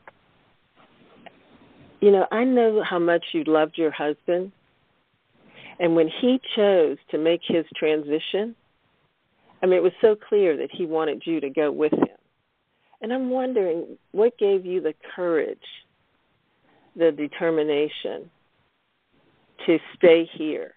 you 2.00 2.12
know, 2.12 2.26
I 2.32 2.44
know 2.44 2.84
how 2.84 3.00
much 3.00 3.24
you 3.34 3.44
loved 3.46 3.78
your 3.78 3.92
husband. 3.92 4.52
And 5.80 5.96
when 5.96 6.10
he 6.22 6.40
chose 6.56 6.98
to 7.12 7.18
make 7.18 7.42
his 7.44 7.66
transition, 7.76 8.56
I 9.62 9.68
mean, 9.68 9.76
it 9.76 9.84
was 9.84 9.94
so 10.02 10.16
clear 10.16 10.58
that 10.58 10.70
he 10.72 10.86
wanted 10.86 11.24
you 11.26 11.40
to 11.40 11.50
go 11.50 11.72
with 11.72 11.94
him. 11.94 12.21
And 13.02 13.12
I'm 13.12 13.30
wondering 13.30 13.98
what 14.12 14.38
gave 14.38 14.66
you 14.66 14.80
the 14.80 14.94
courage, 15.16 15.58
the 16.96 17.12
determination 17.12 18.30
to 19.66 19.80
stay 19.98 20.30
here, 20.38 20.74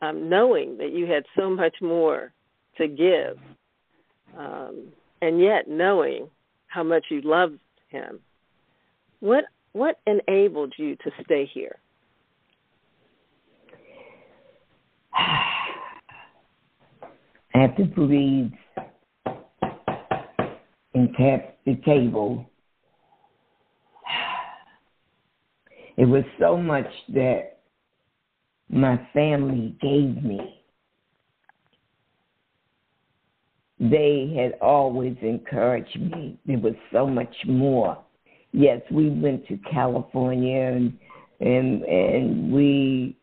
um, 0.00 0.28
knowing 0.28 0.78
that 0.78 0.92
you 0.92 1.06
had 1.06 1.24
so 1.36 1.50
much 1.50 1.74
more 1.80 2.32
to 2.78 2.86
give, 2.86 3.38
um, 4.38 4.88
and 5.22 5.40
yet 5.40 5.68
knowing 5.68 6.28
how 6.68 6.84
much 6.84 7.06
you 7.10 7.20
loved 7.22 7.58
him. 7.88 8.20
What 9.20 9.44
what 9.72 9.98
enabled 10.06 10.74
you 10.78 10.96
to 10.96 11.10
stay 11.24 11.50
here? 11.52 11.76
I 17.54 17.58
have 17.58 17.76
to 17.76 17.84
breathe 17.84 18.52
and 20.96 21.14
tap 21.14 21.58
the 21.66 21.76
table. 21.84 22.50
It 25.98 26.04
was 26.04 26.24
so 26.38 26.58
much 26.58 26.88
that 27.14 27.60
my 28.68 29.00
family 29.14 29.74
gave 29.80 30.22
me. 30.22 30.62
They 33.80 34.34
had 34.36 34.60
always 34.60 35.16
encouraged 35.22 35.98
me. 35.98 36.38
There 36.44 36.58
was 36.58 36.74
so 36.92 37.06
much 37.06 37.34
more. 37.46 37.96
Yes, 38.52 38.82
we 38.90 39.08
went 39.08 39.46
to 39.48 39.58
California 39.72 40.72
and 40.72 40.98
and 41.40 41.82
and 41.82 42.52
we 42.52 43.16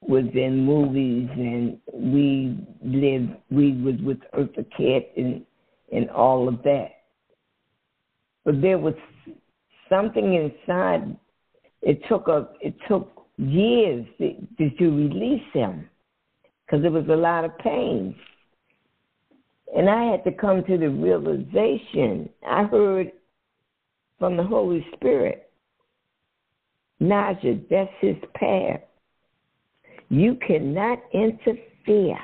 was 0.00 0.24
in 0.34 0.64
movies 0.64 1.28
and 1.32 1.78
we 1.92 2.66
lived 2.82 3.30
we 3.50 3.80
was 3.80 3.94
with 4.02 4.18
Eartha 4.36 4.66
Kitt 4.76 5.12
and 5.16 5.44
and 5.92 6.10
all 6.10 6.48
of 6.48 6.64
that. 6.64 6.97
But 8.48 8.62
there 8.62 8.78
was 8.78 8.94
something 9.90 10.32
inside 10.32 11.14
it 11.82 12.00
took 12.08 12.28
a 12.28 12.48
it 12.62 12.74
took 12.88 13.26
years 13.36 14.06
to, 14.16 14.70
to, 14.70 14.88
release 14.88 15.44
him 15.52 15.86
because 16.64 16.80
there 16.80 16.90
was 16.90 17.04
a 17.10 17.14
lot 17.14 17.44
of 17.44 17.58
pain. 17.58 18.16
And 19.76 19.90
I 19.90 20.12
had 20.12 20.24
to 20.24 20.32
come 20.32 20.64
to 20.64 20.78
the 20.78 20.88
realization. 20.88 22.30
I 22.48 22.64
heard 22.64 23.12
from 24.18 24.38
the 24.38 24.44
Holy 24.44 24.86
Spirit, 24.94 25.50
Naija, 27.02 27.68
that's 27.68 27.92
his 28.00 28.16
path. 28.34 28.80
You 30.08 30.38
cannot 30.46 31.00
interfere. 31.12 32.18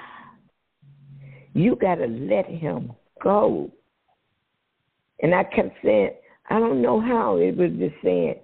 You 1.52 1.76
got 1.76 1.96
to 1.96 2.06
let 2.06 2.46
him 2.46 2.92
go. 3.22 3.70
And 5.20 5.34
I 5.34 5.44
kept 5.44 5.76
saying, 5.84 6.10
I 6.50 6.58
don't 6.58 6.82
know 6.82 7.00
how. 7.00 7.36
It 7.36 7.56
was 7.56 7.70
just 7.78 7.94
saying, 8.02 8.36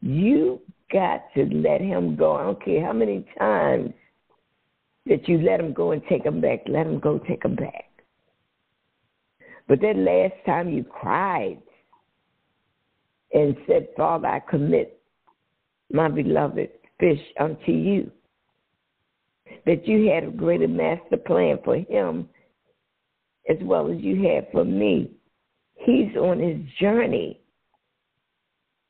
you 0.00 0.60
got 0.92 1.22
to 1.34 1.44
let 1.46 1.80
him 1.80 2.16
go. 2.16 2.36
I 2.36 2.44
don't 2.44 2.64
care 2.64 2.84
how 2.84 2.92
many 2.92 3.26
times 3.38 3.92
that 5.06 5.28
you 5.28 5.38
let 5.38 5.60
him 5.60 5.72
go 5.72 5.92
and 5.92 6.02
take 6.08 6.24
him 6.24 6.40
back. 6.40 6.60
Let 6.68 6.86
him 6.86 6.98
go, 6.98 7.18
take 7.18 7.44
him 7.44 7.54
back. 7.54 7.84
But 9.68 9.80
that 9.80 9.96
last 9.96 10.34
time 10.44 10.68
you 10.68 10.84
cried 10.84 11.58
and 13.32 13.56
said, 13.66 13.88
Father, 13.96 14.28
I 14.28 14.40
commit 14.40 15.00
my 15.92 16.08
beloved 16.08 16.70
fish 16.98 17.20
unto 17.38 17.72
you. 17.72 18.10
That 19.64 19.86
you 19.86 20.10
had 20.10 20.24
a 20.24 20.30
greater 20.30 20.68
master 20.68 21.16
plan 21.16 21.58
for 21.64 21.76
him 21.76 22.28
as 23.48 23.56
well 23.62 23.90
as 23.90 23.98
you 24.00 24.22
had 24.28 24.48
for 24.52 24.64
me. 24.64 25.10
He's 25.76 26.16
on 26.16 26.40
his 26.40 26.58
journey. 26.80 27.40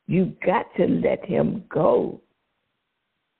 You 0.06 0.34
got 0.44 0.66
to 0.76 0.86
let 0.86 1.24
him 1.24 1.64
go 1.68 2.20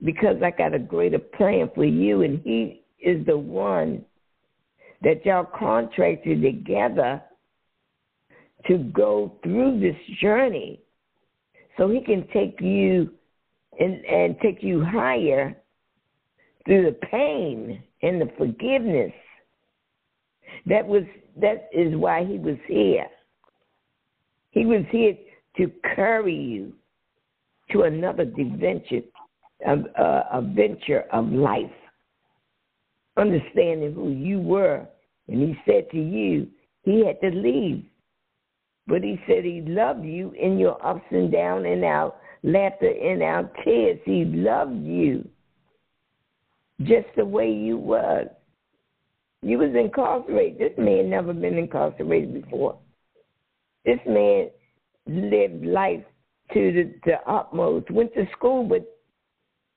because 0.05 0.37
I 0.43 0.51
got 0.51 0.75
a 0.75 0.79
greater 0.79 1.19
plan 1.19 1.71
for 1.75 1.85
you, 1.85 2.23
and 2.23 2.41
he 2.45 2.83
is 3.01 3.25
the 3.25 3.39
one 3.39 4.05
that 5.03 5.25
y'all 5.25 5.49
contracted 5.59 6.43
together 6.43 7.23
to 8.67 8.79
go 8.79 9.39
through 9.43 9.81
this 9.81 9.97
journey 10.21 10.81
so 11.77 11.89
he 11.89 12.01
can 12.01 12.27
take 12.33 12.61
you 12.61 13.11
and, 13.79 14.05
and 14.07 14.37
take 14.41 14.63
you 14.63 14.85
higher 14.85 15.57
through 16.65 16.87
the 16.87 17.07
pain 17.11 17.83
and 18.03 18.21
the 18.21 18.31
forgiveness. 18.37 19.13
That 20.67 20.87
was 20.87 21.05
that 21.41 21.69
is 21.73 21.95
why 21.95 22.25
he 22.25 22.39
was 22.39 22.57
here. 22.67 23.07
He 24.57 24.65
was 24.65 24.85
here 24.91 25.15
to 25.59 25.71
carry 25.95 26.35
you 26.35 26.73
to 27.73 27.83
another 27.83 28.25
dimension, 28.25 29.03
of, 29.67 29.81
uh, 29.99 30.23
a 30.33 30.41
venture 30.41 31.05
of 31.13 31.31
life, 31.31 31.71
understanding 33.19 33.93
who 33.93 34.09
you 34.09 34.41
were. 34.41 34.87
And 35.29 35.43
he 35.43 35.59
said 35.67 35.91
to 35.91 35.99
you, 35.99 36.49
he 36.85 37.05
had 37.05 37.21
to 37.21 37.37
leave. 37.37 37.85
But 38.87 39.03
he 39.03 39.21
said 39.27 39.45
he 39.45 39.61
loved 39.61 40.07
you 40.07 40.31
in 40.31 40.59
your 40.59 40.85
ups 40.85 41.05
and 41.11 41.31
downs 41.31 41.67
and 41.69 41.85
our 41.85 42.15
laughter 42.43 42.89
and 42.91 43.23
our 43.23 43.51
tears. 43.63 44.01
He 44.07 44.25
loved 44.25 44.83
you 44.83 45.29
just 46.81 47.09
the 47.15 47.27
way 47.27 47.53
you 47.53 47.77
was. 47.77 48.27
You 49.43 49.59
was 49.59 49.75
incarcerated. 49.75 50.59
This 50.59 50.79
man 50.79 51.11
never 51.11 51.35
been 51.35 51.59
incarcerated 51.59 52.43
before. 52.43 52.79
This 53.87 54.01
man 54.07 54.51
lived 55.07 55.65
life 55.65 56.05
to 56.53 56.73
the, 56.73 56.95
the 57.05 57.31
utmost, 57.31 57.91
went 57.91 58.13
to 58.15 58.27
school, 58.33 58.65
but 58.65 58.85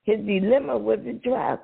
his 0.03 0.19
dilemma 0.25 0.77
was 0.77 0.99
the 1.05 1.13
drugs. 1.13 1.61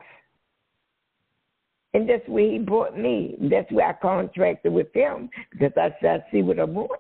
And 1.96 2.08
that's 2.08 2.28
where 2.28 2.52
he 2.52 2.60
brought 2.60 2.98
me. 2.98 3.36
That's 3.50 3.72
where 3.72 3.88
I 3.88 3.94
contracted 3.94 4.72
with 4.72 4.94
him 4.94 5.30
because 5.52 5.72
I 5.76 5.96
said, 6.02 6.24
I 6.28 6.32
see 6.32 6.44
what 6.44 6.60
I 6.60 6.66
want. 6.66 6.92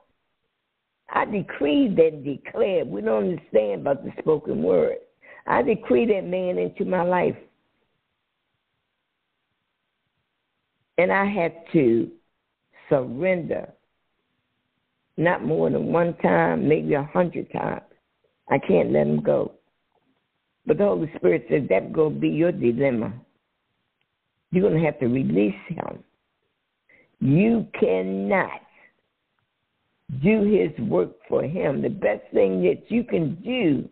I 1.09 1.25
decreed 1.25 1.99
and 1.99 2.23
declared. 2.23 2.87
We 2.87 3.01
don't 3.01 3.29
understand 3.31 3.81
about 3.81 4.03
the 4.03 4.11
spoken 4.19 4.63
word. 4.63 4.97
I 5.45 5.61
decreed 5.61 6.09
that 6.09 6.25
man 6.25 6.57
into 6.57 6.85
my 6.85 7.03
life. 7.03 7.35
And 10.97 11.11
I 11.11 11.25
had 11.25 11.53
to 11.73 12.09
surrender 12.89 13.71
not 15.17 15.43
more 15.43 15.69
than 15.69 15.87
one 15.87 16.15
time, 16.17 16.67
maybe 16.67 16.93
a 16.93 17.03
hundred 17.03 17.51
times. 17.51 17.83
I 18.49 18.59
can't 18.59 18.91
let 18.91 19.07
him 19.07 19.21
go. 19.21 19.53
But 20.65 20.77
the 20.77 20.85
Holy 20.85 21.11
Spirit 21.15 21.45
said 21.49 21.67
that's 21.69 21.93
going 21.93 22.15
to 22.15 22.19
be 22.19 22.29
your 22.29 22.51
dilemma. 22.51 23.13
You're 24.51 24.69
going 24.69 24.81
to 24.81 24.85
have 24.85 24.99
to 24.99 25.07
release 25.07 25.55
him. 25.67 26.03
You 27.19 27.67
cannot 27.79 28.61
do 30.23 30.43
his 30.43 30.87
work 30.87 31.11
for 31.27 31.43
him. 31.43 31.81
The 31.81 31.89
best 31.89 32.21
thing 32.33 32.61
that 32.63 32.83
you 32.89 33.03
can 33.03 33.35
do 33.43 33.89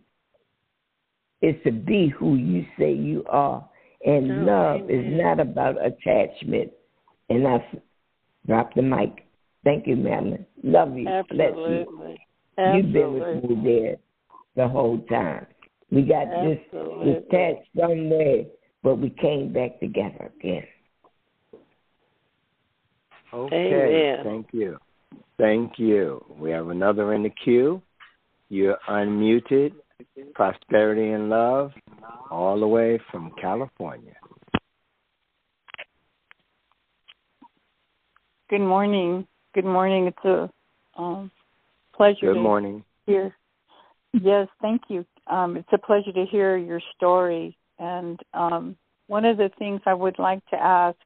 is 1.41 1.55
to 1.63 1.71
be 1.71 2.09
who 2.09 2.35
you 2.35 2.65
say 2.77 2.93
you 2.93 3.23
are. 3.29 3.67
And 4.05 4.31
oh, 4.31 4.51
love 4.51 4.81
amen. 4.81 4.89
is 4.89 5.21
not 5.21 5.39
about 5.39 5.75
attachment. 5.83 6.71
And 7.29 7.47
I 7.47 7.65
drop 8.45 8.73
the 8.75 8.81
mic. 8.81 9.25
Thank 9.63 9.87
you, 9.87 9.95
Madeline. 9.95 10.45
Love 10.63 10.97
you. 10.97 11.07
Absolutely. 11.07 11.73
You. 11.73 12.17
Absolutely. 12.57 12.77
You've 12.77 12.93
been 12.93 13.13
with 13.13 13.43
me 13.43 13.63
there 13.63 13.97
the 14.55 14.67
whole 14.67 14.99
time. 15.09 15.45
We 15.91 16.01
got 16.01 16.27
Absolutely. 16.27 17.13
this 17.13 17.23
detached 17.29 17.67
somewhere, 17.79 18.43
but 18.83 18.95
we 18.95 19.09
came 19.09 19.53
back 19.53 19.79
together 19.79 20.31
again. 20.39 20.63
Okay. 23.33 24.15
Amen. 24.15 24.23
Thank 24.23 24.47
you. 24.51 24.77
Thank 25.37 25.79
you. 25.79 26.23
We 26.37 26.51
have 26.51 26.69
another 26.69 27.13
in 27.13 27.23
the 27.23 27.31
queue. 27.43 27.81
You're 28.49 28.77
unmuted. 28.89 29.73
Prosperity 30.33 31.11
and 31.11 31.29
love, 31.29 31.71
all 32.29 32.59
the 32.59 32.67
way 32.67 32.99
from 33.09 33.31
California. 33.39 34.15
Good 38.49 38.59
morning. 38.59 39.25
Good 39.53 39.65
morning. 39.65 40.07
It's 40.07 40.25
a 40.25 40.49
um, 40.99 41.29
pleasure. 41.95 42.33
Good 42.33 42.41
morning. 42.41 42.83
Hear. 43.05 43.35
Yes, 44.13 44.47
thank 44.61 44.81
you. 44.89 45.05
Um, 45.27 45.57
it's 45.57 45.69
a 45.71 45.77
pleasure 45.77 46.11
to 46.11 46.25
hear 46.25 46.57
your 46.57 46.81
story. 46.95 47.55
And 47.77 48.19
um, 48.33 48.75
one 49.07 49.25
of 49.25 49.37
the 49.37 49.51
things 49.59 49.81
I 49.85 49.93
would 49.93 50.17
like 50.17 50.43
to 50.47 50.55
ask, 50.55 50.97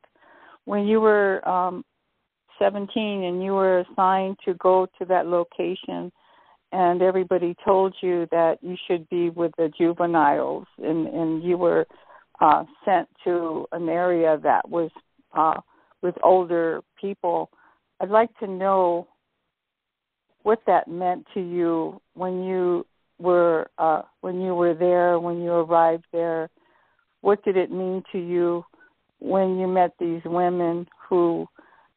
when 0.64 0.86
you 0.86 1.02
were 1.02 1.48
um, 1.48 1.84
17 2.60 3.24
and 3.24 3.44
you 3.44 3.52
were 3.52 3.80
assigned 3.80 4.38
to 4.46 4.54
go 4.56 4.88
to 4.98 5.06
that 5.06 5.28
location, 5.28 6.12
and 6.72 7.02
everybody 7.02 7.56
told 7.66 7.96
you 8.02 8.28
that 8.32 8.58
you 8.62 8.76
should 8.88 9.08
be 9.10 9.30
with 9.30 9.52
the 9.58 9.72
juveniles, 9.78 10.66
and, 10.78 11.08
and 11.08 11.44
you 11.44 11.58
were 11.58 11.86
uh, 12.40 12.64
sent 12.86 13.08
to 13.24 13.66
an 13.74 13.90
area 13.90 14.38
that 14.44 14.70
was 14.70 14.92
uh, 15.34 15.60
with 16.02 16.16
older 16.24 16.82
people. 17.00 17.50
I'd 18.00 18.10
like 18.10 18.36
to 18.40 18.48
know 18.48 19.08
what 20.44 20.60
that 20.68 20.88
meant 20.88 21.26
to 21.34 21.40
you 21.42 22.00
when 22.14 22.44
you 22.44 22.86
were 23.20 23.70
uh, 23.78 24.04
when 24.22 24.42
you 24.42 24.54
were 24.54 24.74
there, 24.74 25.20
when 25.20 25.42
you 25.42 25.52
arrived 25.52 26.06
there. 26.12 26.50
What 27.22 27.44
did 27.44 27.58
it 27.58 27.72
mean 27.72 28.04
to 28.12 28.20
you 28.20 28.64
when 29.20 29.58
you 29.58 29.68
met 29.68 29.92
these 30.00 30.22
women 30.26 30.88
who 31.10 31.48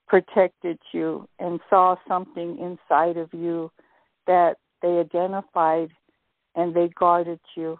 protected 0.08 0.78
you 0.92 1.28
and 1.38 1.60
saw 1.68 1.96
something 2.08 2.58
inside 2.58 3.16
of 3.16 3.32
you 3.32 3.70
that 4.26 4.56
they 4.82 4.98
identified 4.98 5.90
and 6.56 6.74
they 6.74 6.88
guarded 6.98 7.40
you 7.54 7.78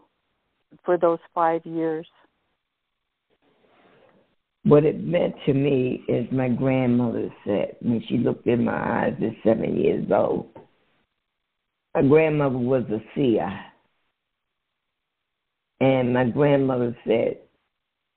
for 0.85 0.99
those 0.99 1.19
five 1.35 1.65
years? 1.65 2.07
What 4.65 4.85
it 4.85 5.03
meant 5.03 5.35
to 5.47 5.55
me 5.55 6.05
is 6.07 6.27
my 6.31 6.49
grandmother 6.49 7.33
said 7.47 7.77
when 7.81 8.03
she 8.09 8.19
looked 8.19 8.47
in 8.47 8.65
my 8.65 9.05
eyes 9.05 9.15
at 9.23 9.33
seven 9.43 9.79
years 9.79 10.07
old. 10.13 10.51
My 11.95 12.03
grandmother 12.03 12.59
was 12.59 12.85
a 12.91 13.01
seer. 13.15 13.51
And 15.81 16.13
my 16.13 16.25
grandmother 16.25 16.95
said, 17.07 17.39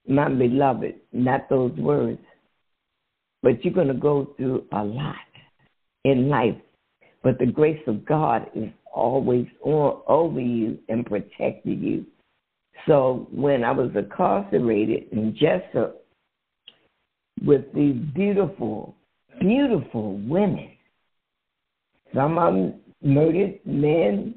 My 0.05 0.27
beloved, 0.27 0.95
not 1.13 1.49
those 1.49 1.71
words, 1.77 2.19
but 3.41 3.63
you're 3.63 3.73
going 3.73 3.87
to 3.87 3.93
go 3.93 4.33
through 4.35 4.65
a 4.73 4.83
lot 4.83 5.15
in 6.03 6.27
life. 6.27 6.57
But 7.23 7.39
the 7.39 7.45
grace 7.45 7.81
of 7.87 8.05
God 8.05 8.47
is 8.53 8.69
always 8.93 9.47
on, 9.63 10.01
over 10.07 10.41
you 10.41 10.77
and 10.89 11.05
protecting 11.05 11.81
you. 11.81 12.05
So 12.85 13.27
when 13.31 13.63
I 13.63 13.71
was 13.71 13.91
incarcerated 13.95 15.05
in 15.13 15.37
Jesup 15.41 15.93
with 17.43 17.71
these 17.73 17.95
beautiful, 18.15 18.95
beautiful 19.39 20.17
women, 20.19 20.71
some 22.15 22.37
of 22.37 22.53
them 22.53 22.81
murdered 23.01 23.59
men, 23.65 24.35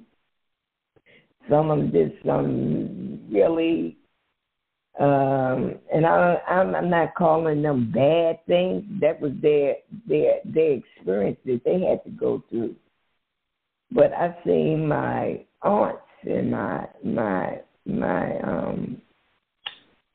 some 1.48 1.70
of 1.70 1.78
them 1.78 1.90
did 1.92 2.12
some 2.24 3.20
really 3.30 3.96
Um, 4.98 5.78
and 5.92 6.06
I, 6.06 6.36
I'm, 6.48 6.74
I'm 6.74 6.88
not 6.88 7.14
calling 7.14 7.60
them 7.62 7.92
bad 7.92 8.44
things. 8.46 8.82
That 9.00 9.20
was 9.20 9.32
their 9.42 9.76
their 10.08 10.40
their 10.44 10.72
experience 10.72 11.38
that 11.44 11.60
they 11.66 11.80
had 11.82 12.02
to 12.04 12.10
go 12.10 12.42
through. 12.48 12.76
But 13.92 14.12
I 14.14 14.34
seen 14.44 14.88
my 14.88 15.44
aunts 15.62 16.00
and 16.22 16.50
my 16.50 16.86
my 17.04 17.60
my 17.84 18.38
um 18.40 19.02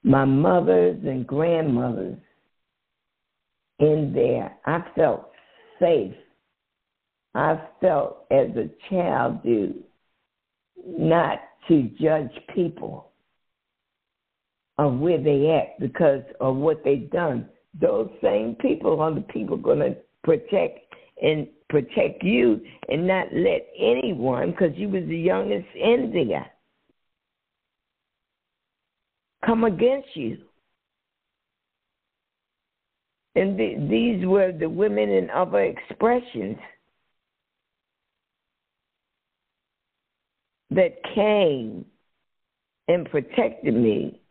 my 0.03 0.26
mothers 0.26 0.99
and 1.05 1.27
grandmothers 1.27 2.18
in 3.82 4.14
there. 4.14 4.56
I 4.66 4.84
felt 4.95 5.32
safe. 5.80 6.14
I 7.34 7.60
felt 7.80 8.26
as 8.32 8.49
a 8.56 8.70
child 8.90 9.44
do 9.44 9.74
not 10.86 11.40
to 11.68 11.84
judge 11.99 12.32
people 12.53 13.12
of 14.78 14.99
where 14.99 15.22
they 15.22 15.49
at 15.52 15.80
because 15.80 16.24
of 16.40 16.56
what 16.56 16.84
they've 16.84 17.10
done. 17.12 17.48
Those 17.80 18.10
same 18.22 18.56
people 18.56 18.99
are 18.99 19.14
the 19.14 19.22
people 19.22 19.58
going 19.58 19.80
to 19.80 19.95
protect 20.24 20.80
and 21.22 21.48
protect 21.70 22.24
you 22.24 22.60
and 22.90 23.08
not 23.08 23.28
let 23.34 23.68
anyone, 23.80 24.52
because 24.52 24.76
you 24.76 24.90
was 24.90 25.03
the 25.08 25.18
youngest 25.18 25.68
in 25.76 26.12
there, 26.14 26.52
come 29.45 29.64
against 29.64 30.10
you. 30.16 30.40
And 33.36 33.58
the, 33.58 33.76
these 33.90 34.26
were 34.26 34.52
the 34.52 34.70
women 34.70 35.10
in 35.10 35.30
other 35.30 35.62
expressions 35.62 36.58
that 40.72 41.02
came 41.16 41.86
and 42.88 43.10
protected 43.10 43.74
me 43.74 44.22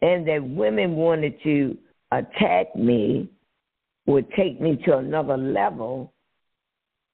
and 0.00 0.26
that 0.28 0.42
women 0.42 0.96
wanted 0.96 1.42
to 1.42 1.76
attack 2.10 2.74
me 2.76 3.28
would 4.06 4.30
take 4.32 4.60
me 4.60 4.78
to 4.84 4.98
another 4.98 5.36
level, 5.36 6.12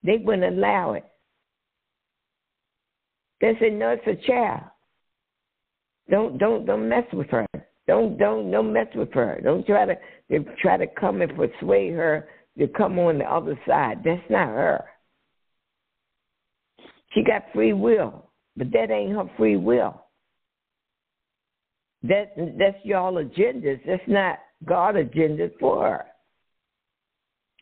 they 0.02 0.16
wouldn't 0.16 0.56
allow 0.56 0.94
it. 0.94 1.04
They 3.40 3.56
said, 3.58 3.74
"No, 3.74 3.90
it's 3.90 4.06
a 4.06 4.26
child. 4.26 4.64
Don't 6.10 6.38
don't 6.38 6.66
don't 6.66 6.88
mess 6.88 7.04
with 7.12 7.30
her. 7.30 7.46
Don't 7.90 8.16
don't 8.18 8.52
don't 8.52 8.72
mess 8.72 8.86
with 8.94 9.12
her. 9.14 9.40
Don't 9.42 9.66
try 9.66 9.84
to 9.84 9.96
try 10.62 10.76
to 10.76 10.86
come 10.86 11.22
and 11.22 11.34
persuade 11.34 11.92
her 11.92 12.28
to 12.56 12.68
come 12.68 13.00
on 13.00 13.18
the 13.18 13.24
other 13.24 13.58
side. 13.66 14.02
That's 14.04 14.22
not 14.30 14.46
her. 14.46 14.84
She 17.12 17.24
got 17.24 17.46
free 17.52 17.72
will, 17.72 18.30
but 18.56 18.70
that 18.70 18.92
ain't 18.92 19.16
her 19.16 19.28
free 19.36 19.56
will. 19.56 20.04
That 22.04 22.32
that's 22.56 22.76
y'all 22.84 23.14
agendas. 23.14 23.80
That's 23.84 24.06
not 24.06 24.38
God 24.64 24.94
agenda 24.94 25.50
for 25.58 25.82
her. 25.82 26.04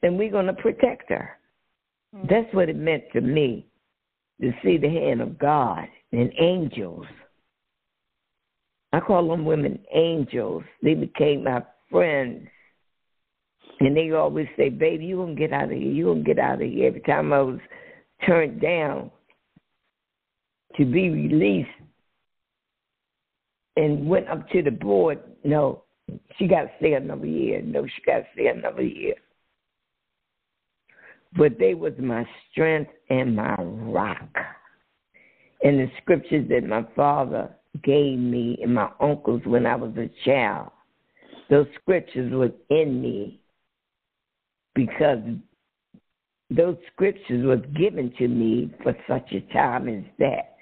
And 0.03 0.19
we're 0.19 0.31
gonna 0.31 0.53
protect 0.53 1.09
her. 1.09 1.39
Mm-hmm. 2.15 2.27
That's 2.29 2.53
what 2.53 2.69
it 2.69 2.77
meant 2.77 3.05
to 3.15 3.23
me 3.23 3.67
to 4.43 4.53
see 4.63 4.77
the 4.77 4.91
hand 4.91 5.23
of 5.23 5.39
God 5.39 5.89
and 6.13 6.31
angels. 6.39 7.07
I 8.93 9.01
call 9.01 9.29
them 9.29 9.45
women 9.45 9.79
angels. 9.95 10.65
They 10.83 10.95
became 10.95 11.45
my 11.45 11.63
friends. 11.91 12.49
And 13.81 13.97
they 13.97 14.11
always 14.11 14.49
say, 14.57 14.71
Baby, 14.71 15.07
you're 15.07 15.25
gonna 15.25 15.39
get 15.39 15.53
out 15.53 15.65
of 15.65 15.71
here, 15.71 15.81
You're 15.81 16.15
gonna 16.15 16.25
get 16.25 16.39
out 16.39 16.63
of 16.63 16.69
here. 16.69 16.89
Every 16.89 17.01
time 17.01 17.33
I 17.33 17.41
was 17.41 17.61
turned 18.27 18.61
down 18.61 19.11
to 20.77 20.85
be 20.85 21.11
released, 21.11 21.69
and 23.79 24.09
went 24.09 24.29
up 24.29 24.49
to 24.51 24.61
the 24.61 24.73
board. 24.73 25.21
No, 25.45 25.85
she 26.37 26.49
got 26.49 26.63
to 26.63 26.71
stay 26.79 26.95
another 26.95 27.27
year. 27.27 27.63
No, 27.63 27.87
she 27.87 28.03
got 28.05 28.19
to 28.19 28.27
stay 28.35 28.49
another 28.49 28.83
year. 28.83 29.15
But 31.37 31.59
they 31.59 31.75
was 31.75 31.93
my 31.99 32.27
strength 32.51 32.91
and 33.09 33.37
my 33.37 33.55
rock. 33.59 34.29
And 35.63 35.79
the 35.79 35.91
scriptures 36.03 36.49
that 36.49 36.65
my 36.65 36.85
father 36.97 37.51
gave 37.83 38.19
me 38.19 38.59
and 38.63 38.75
my 38.75 38.91
uncles 39.01 39.43
when 39.45 39.67
I 39.67 39.77
was 39.77 39.93
a 39.97 40.11
child, 40.25 40.71
those 41.51 41.67
scriptures 41.81 42.33
were 42.33 42.51
in 42.71 43.01
me 43.01 43.41
because 44.75 45.19
those 46.51 46.77
scriptures 46.93 47.45
was 47.45 47.61
given 47.79 48.13
to 48.19 48.29
me 48.29 48.73
for 48.83 48.97
such 49.07 49.33
a 49.33 49.41
time 49.53 49.89
as 49.89 50.05
that 50.19 50.59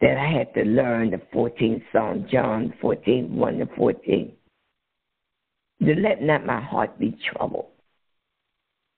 that 0.00 0.18
I 0.18 0.30
had 0.30 0.52
to 0.54 0.64
learn 0.64 1.10
the 1.10 1.20
14th 1.34 1.82
Psalm, 1.92 2.26
John 2.30 2.74
14, 2.80 3.34
1 3.34 3.58
to 3.58 3.66
14. 3.76 4.32
To 5.82 5.94
let 5.94 6.22
not 6.22 6.44
my 6.44 6.60
heart 6.60 6.98
be 6.98 7.16
troubled. 7.32 7.68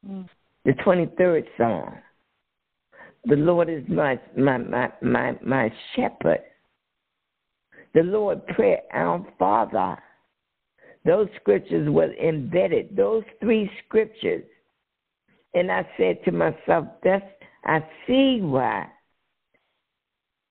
Mm. 0.08 0.28
The 0.64 0.72
23rd 0.72 1.44
Psalm. 1.56 1.94
The 3.24 3.36
Lord 3.36 3.68
is 3.68 3.84
my, 3.88 4.18
my, 4.36 4.58
my, 4.58 4.92
my, 5.00 5.38
my 5.44 5.72
shepherd. 5.94 6.40
The 7.96 8.02
Lord 8.02 8.46
prayer, 8.48 8.82
our 8.92 9.26
Father. 9.38 9.96
Those 11.06 11.28
scriptures 11.40 11.88
were 11.88 12.12
embedded, 12.16 12.94
those 12.94 13.22
three 13.40 13.70
scriptures. 13.86 14.44
And 15.54 15.72
I 15.72 15.88
said 15.96 16.22
to 16.26 16.30
myself, 16.30 16.88
that's, 17.02 17.24
I 17.64 17.80
see 18.06 18.40
why 18.42 18.88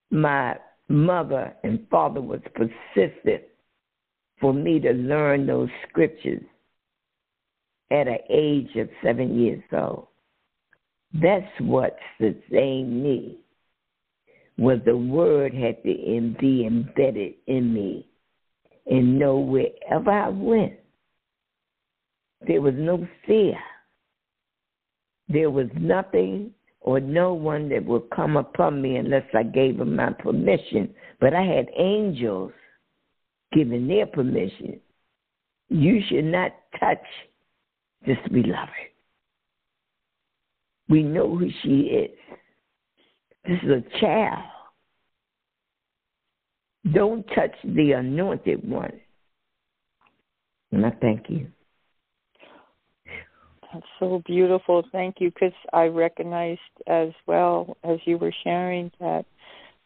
my 0.09 0.55
mother 0.89 1.53
and 1.63 1.85
father 1.91 2.19
was 2.19 2.41
persistent 2.55 3.43
for 4.41 4.51
me 4.51 4.79
to 4.79 4.93
learn 4.93 5.45
those 5.45 5.69
scriptures 5.87 6.41
at 7.91 8.07
an 8.07 8.17
age 8.27 8.75
of 8.75 8.89
seven 9.03 9.39
years 9.39 9.61
old. 9.71 10.07
That's 11.13 11.45
what 11.59 11.95
sustained 12.19 13.03
me. 13.03 13.44
Was 14.57 14.79
the 14.85 14.95
word 14.95 15.53
had 15.53 15.83
to 15.83 16.33
be 16.39 16.65
embedded 16.65 17.33
in 17.47 17.73
me, 17.73 18.07
and 18.87 19.19
know 19.19 19.37
wherever 19.37 20.09
I 20.09 20.29
went, 20.29 20.73
there 22.47 22.61
was 22.61 22.73
no 22.77 23.05
fear. 23.25 23.57
There 25.27 25.49
was 25.49 25.67
nothing 25.75 26.51
or 26.81 26.99
no 26.99 27.33
one 27.33 27.67
that 27.69 27.83
would 27.83 28.09
come 28.15 28.37
upon 28.37 28.81
me 28.81 28.97
unless 28.97 29.25
I 29.33 29.43
gave 29.43 29.77
them 29.77 29.95
my 29.95 30.11
permission. 30.11 30.93
But 31.19 31.33
I 31.33 31.41
had 31.41 31.67
angels 31.75 32.51
giving 33.51 33.87
their 33.87 34.05
permission. 34.05 34.79
You 35.69 35.99
should 36.07 36.25
not 36.25 36.51
touch 36.79 37.03
this 38.05 38.19
beloved. 38.31 38.69
We 40.87 41.01
know 41.01 41.35
who 41.35 41.49
she 41.63 41.81
is. 41.87 42.17
This 43.47 43.59
is 43.63 43.69
a 43.69 43.99
child. 43.99 44.43
Don't 46.93 47.25
touch 47.35 47.55
the 47.63 47.93
anointed 47.93 48.67
one. 48.67 48.99
And 50.71 50.85
I 50.85 50.91
thank 51.01 51.29
you. 51.29 51.47
That's 53.73 53.85
so 53.99 54.21
beautiful. 54.25 54.83
Thank 54.91 55.15
you, 55.19 55.31
because 55.31 55.53
I 55.73 55.85
recognized 55.85 56.61
as 56.87 57.09
well 57.27 57.75
as 57.83 57.99
you 58.05 58.17
were 58.17 58.33
sharing 58.43 58.91
that 58.99 59.25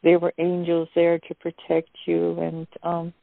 there 0.04 0.20
were 0.20 0.34
angels 0.38 0.88
there 0.96 1.20
to 1.20 1.36
protect 1.36 1.90
you, 2.06 2.40
and 2.40 2.68
um, 2.84 3.14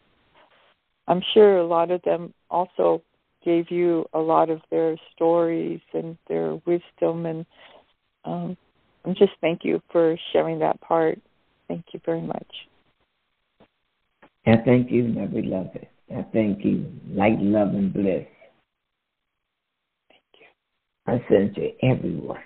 I'm 1.09 1.23
sure 1.33 1.59
a 1.59 1.67
lot 1.67 1.91
of 1.91 2.03
them 2.03 2.35
also 2.51 3.03
gave 3.45 3.71
you 3.71 4.07
a 4.13 4.19
lot 4.19 4.51
of 4.51 4.61
their 4.71 4.97
stories 5.15 5.81
and 5.95 6.19
their 6.29 6.57
wisdom, 6.67 7.27
and 7.27 7.47
um, 8.25 8.57
and 9.07 9.17
just 9.17 9.33
thank 9.41 9.61
you 9.65 9.81
for 9.91 10.17
sharing 10.33 10.59
that 10.59 10.81
part. 10.81 11.19
Thank 11.69 11.85
you 11.93 12.01
very 12.05 12.21
much. 12.21 12.47
I 14.47 14.57
thank 14.65 14.91
you, 14.91 15.05
my 15.05 15.27
beloved. 15.27 15.87
I 16.15 16.25
thank 16.33 16.65
you, 16.65 16.87
light, 17.11 17.41
love, 17.41 17.69
and 17.69 17.93
bliss. 17.93 18.27
Thank 20.09 20.23
you. 20.39 20.47
I 21.07 21.25
send 21.29 21.55
to 21.57 21.71
everyone. 21.85 22.43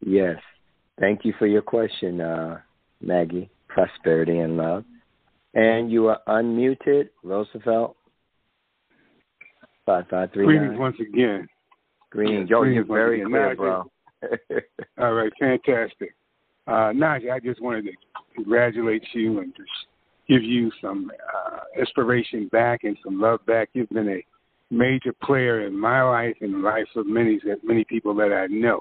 Yes. 0.00 0.36
Thank 1.00 1.24
you 1.24 1.32
for 1.38 1.46
your 1.46 1.62
question, 1.62 2.20
uh, 2.20 2.58
Maggie. 3.00 3.48
Prosperity 3.68 4.38
and 4.38 4.56
love. 4.56 4.84
And 5.54 5.90
you 5.90 6.08
are 6.08 6.20
unmuted, 6.28 7.08
Roosevelt. 7.22 7.96
Five 9.86 10.04
five 10.10 10.30
three 10.32 10.44
Greetings 10.44 10.72
nine. 10.72 10.78
once 10.78 10.96
again. 11.00 11.48
Greetings. 12.10 12.50
Yo, 12.50 12.64
you're 12.64 12.84
very 12.84 13.22
clear, 13.24 13.54
bro. 13.54 13.90
All 14.98 15.12
right, 15.12 15.32
fantastic. 15.38 16.14
Uh, 16.66 16.92
Naija, 16.92 17.32
I 17.32 17.40
just 17.40 17.62
wanted 17.62 17.86
to 17.86 17.92
congratulate 18.34 19.02
you 19.12 19.40
and 19.40 19.54
just 19.56 19.70
give 20.28 20.42
you 20.42 20.70
some 20.82 21.10
uh, 21.34 21.60
inspiration 21.78 22.48
back 22.48 22.84
and 22.84 22.96
some 23.02 23.20
love 23.20 23.44
back. 23.46 23.70
You've 23.72 23.88
been 23.88 24.08
a 24.08 24.24
major 24.70 25.14
player 25.22 25.66
in 25.66 25.78
my 25.78 26.02
life 26.02 26.36
and 26.40 26.54
the 26.54 26.58
life 26.58 26.86
of 26.96 27.06
many 27.06 27.40
many 27.62 27.84
people 27.84 28.14
that 28.16 28.32
I 28.32 28.46
know. 28.52 28.80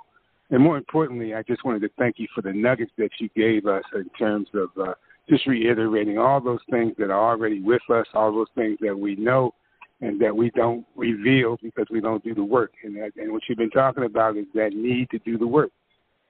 And 0.49 0.61
more 0.61 0.77
importantly, 0.77 1.33
I 1.33 1.43
just 1.43 1.63
wanted 1.65 1.81
to 1.81 1.89
thank 1.97 2.19
you 2.19 2.27
for 2.33 2.41
the 2.41 2.53
nuggets 2.53 2.91
that 2.97 3.09
you 3.19 3.29
gave 3.35 3.65
us 3.65 3.83
in 3.95 4.09
terms 4.17 4.47
of 4.53 4.69
uh, 4.81 4.93
just 5.29 5.45
reiterating 5.45 6.17
all 6.17 6.39
those 6.39 6.59
things 6.69 6.93
that 6.97 7.09
are 7.09 7.29
already 7.31 7.61
with 7.61 7.81
us, 7.89 8.05
all 8.13 8.31
those 8.31 8.47
things 8.55 8.77
that 8.81 8.97
we 8.97 9.15
know 9.15 9.53
and 10.01 10.21
that 10.21 10.35
we 10.35 10.51
don't 10.51 10.85
reveal 10.95 11.57
because 11.61 11.87
we 11.89 12.01
don't 12.01 12.23
do 12.23 12.35
the 12.35 12.43
work. 12.43 12.71
And, 12.83 12.95
that, 12.97 13.11
and 13.17 13.31
what 13.31 13.41
you've 13.47 13.57
been 13.57 13.69
talking 13.71 14.03
about 14.03 14.37
is 14.37 14.45
that 14.53 14.73
need 14.73 15.09
to 15.09 15.19
do 15.19 15.37
the 15.37 15.47
work. 15.47 15.71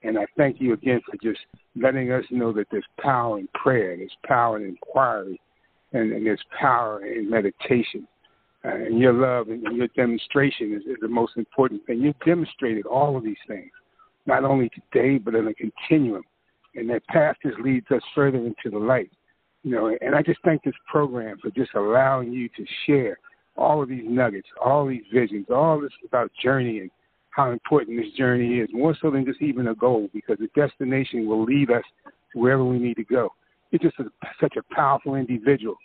And 0.03 0.17
I 0.17 0.25
thank 0.37 0.61
you 0.61 0.73
again 0.73 1.01
for 1.05 1.17
just 1.21 1.39
letting 1.75 2.11
us 2.11 2.23
know 2.29 2.53
that 2.53 2.67
there's 2.71 2.85
power 2.99 3.39
in 3.39 3.49
prayer, 3.53 3.97
there's 3.97 4.15
power 4.25 4.57
in 4.57 4.63
inquiry, 4.63 5.39
and, 5.93 6.11
and 6.13 6.25
there's 6.25 6.43
power 6.59 7.05
in 7.05 7.29
meditation. 7.29 8.07
Uh, 8.63 8.69
and 8.69 8.99
your 8.99 9.13
love 9.13 9.49
and 9.49 9.63
your 9.75 9.87
demonstration 9.95 10.73
is, 10.73 10.81
is 10.83 10.97
the 11.01 11.07
most 11.07 11.33
important 11.35 11.85
thing. 11.85 11.99
You've 11.99 12.19
demonstrated 12.25 12.85
all 12.85 13.17
of 13.17 13.23
these 13.23 13.35
things, 13.47 13.71
not 14.25 14.43
only 14.43 14.69
today, 14.69 15.17
but 15.17 15.35
in 15.35 15.47
a 15.47 15.53
continuum. 15.53 16.23
And 16.75 16.89
that 16.89 17.05
path 17.07 17.35
just 17.43 17.59
leads 17.59 17.89
us 17.91 18.01
further 18.13 18.37
into 18.37 18.69
the 18.71 18.77
light. 18.77 19.11
You 19.63 19.71
know, 19.71 19.97
and 20.01 20.15
I 20.15 20.21
just 20.21 20.39
thank 20.45 20.63
this 20.63 20.75
program 20.89 21.37
for 21.41 21.49
just 21.51 21.71
allowing 21.75 22.31
you 22.31 22.49
to 22.49 22.65
share 22.85 23.17
all 23.57 23.81
of 23.81 23.89
these 23.89 24.03
nuggets, 24.05 24.47
all 24.63 24.87
these 24.87 25.03
visions, 25.13 25.47
all 25.49 25.79
this 25.79 25.91
about 26.05 26.31
journeying, 26.41 26.89
how 27.31 27.51
important 27.51 27.97
this 27.97 28.13
journey 28.17 28.59
is, 28.59 28.69
more 28.71 28.95
so 29.01 29.11
than 29.11 29.25
just 29.25 29.41
even 29.41 29.67
a 29.67 29.75
goal, 29.75 30.09
because 30.13 30.37
the 30.39 30.49
destination 30.55 31.27
will 31.27 31.43
lead 31.43 31.71
us 31.71 31.83
to 32.33 32.39
wherever 32.39 32.63
we 32.63 32.79
need 32.79 32.95
to 32.95 33.03
go. 33.03 33.29
You're 33.71 33.79
just 33.79 33.99
a, 33.99 34.05
such 34.39 34.55
a 34.57 34.73
powerful 34.73 35.15
individual, 35.15 35.75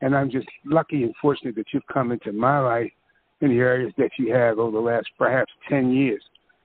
and 0.00 0.14
I'm 0.14 0.30
just 0.30 0.46
lucky 0.64 1.04
and 1.04 1.14
fortunate 1.20 1.56
that 1.56 1.66
you've 1.72 1.86
come 1.92 2.12
into 2.12 2.32
my 2.32 2.58
life 2.58 2.90
in 3.40 3.48
the 3.50 3.58
areas 3.58 3.92
that 3.96 4.10
you 4.18 4.32
have 4.34 4.58
over 4.58 4.72
the 4.72 4.82
last 4.82 5.08
perhaps 5.16 5.52
10 5.68 5.92
years, 5.92 6.22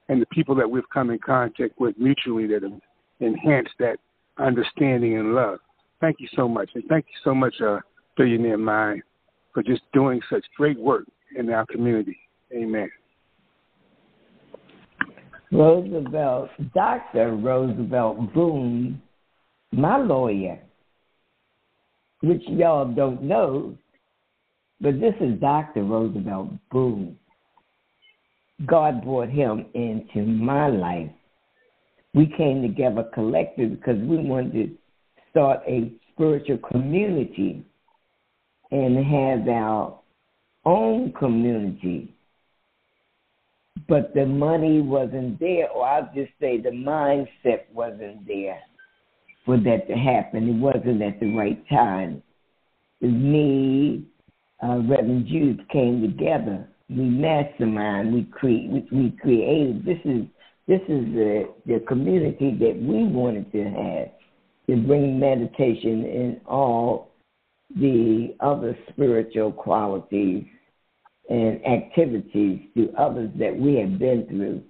and 0.08 0.20
the 0.20 0.26
people 0.26 0.54
that 0.54 0.70
we've 0.70 0.88
come 0.92 1.10
in 1.10 1.18
contact 1.18 1.80
with 1.80 1.96
mutually 1.98 2.46
that 2.46 2.62
have 2.62 2.80
enhanced 3.20 3.74
that 3.78 3.98
understanding 4.38 5.16
and 5.18 5.34
love. 5.34 5.58
Thank 6.00 6.16
you 6.20 6.28
so 6.36 6.46
much, 6.46 6.70
and 6.74 6.84
thank 6.88 7.06
you 7.06 7.18
so 7.24 7.34
much, 7.34 7.54
uh, 7.60 7.78
Billionaire 8.16 8.58
Mind 8.58 9.02
for 9.56 9.62
just 9.62 9.80
doing 9.94 10.20
such 10.28 10.44
great 10.54 10.78
work 10.78 11.04
in 11.34 11.48
our 11.48 11.64
community. 11.64 12.18
Amen. 12.52 12.90
Roosevelt, 15.50 16.50
Dr. 16.74 17.34
Roosevelt 17.36 18.34
Boone, 18.34 19.00
my 19.72 19.96
lawyer, 19.96 20.58
which 22.20 22.42
y'all 22.48 22.84
don't 22.84 23.22
know, 23.22 23.74
but 24.78 25.00
this 25.00 25.14
is 25.22 25.40
Dr. 25.40 25.84
Roosevelt 25.84 26.50
Boone. 26.70 27.16
God 28.66 29.02
brought 29.04 29.30
him 29.30 29.64
into 29.72 30.18
my 30.26 30.68
life. 30.68 31.10
We 32.12 32.26
came 32.36 32.60
together 32.60 33.04
collectively 33.14 33.76
because 33.76 33.96
we 34.00 34.18
wanted 34.18 34.52
to 34.52 34.70
start 35.30 35.60
a 35.66 35.90
spiritual 36.12 36.58
community 36.58 37.64
and 38.70 38.96
have 38.96 39.48
our 39.48 39.98
own 40.64 41.12
community. 41.12 42.12
But 43.88 44.14
the 44.14 44.26
money 44.26 44.80
wasn't 44.80 45.38
there, 45.38 45.68
or 45.70 45.86
I'll 45.86 46.10
just 46.14 46.32
say 46.40 46.60
the 46.60 46.70
mindset 46.70 47.72
wasn't 47.72 48.26
there 48.26 48.58
for 49.44 49.56
that 49.58 49.86
to 49.88 49.94
happen. 49.94 50.48
It 50.48 50.60
wasn't 50.60 51.02
at 51.02 51.20
the 51.20 51.32
right 51.34 51.62
time. 51.68 52.22
Me, 53.00 54.04
uh, 54.62 54.78
Reverend 54.78 55.26
Jude 55.26 55.68
came 55.70 56.02
together. 56.02 56.66
We 56.88 57.04
mastermind. 57.04 58.12
We 58.12 58.24
create. 58.24 58.70
We, 58.70 58.88
we 58.90 59.10
created. 59.20 59.84
This 59.84 59.98
is 60.04 60.24
this 60.66 60.80
is 60.88 61.04
the 61.14 61.48
the 61.66 61.80
community 61.86 62.56
that 62.58 62.76
we 62.80 63.04
wanted 63.04 63.52
to 63.52 63.64
have 63.64 64.08
to 64.68 64.86
bring 64.86 65.20
meditation 65.20 66.04
in 66.04 66.40
all 66.46 67.12
the 67.74 68.34
other 68.40 68.76
spiritual 68.90 69.52
qualities 69.52 70.44
and 71.28 71.64
activities 71.66 72.60
to 72.76 72.92
others 72.96 73.30
that 73.38 73.56
we 73.56 73.74
have 73.76 73.98
been 73.98 74.26
through. 74.28 74.62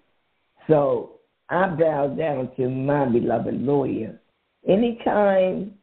So 0.69 1.21
I 1.49 1.69
bow 1.69 2.09
down 2.09 2.51
to 2.57 2.69
my 2.69 3.05
beloved 3.07 3.55
lawyer. 3.55 4.19
Anytime 4.67 5.75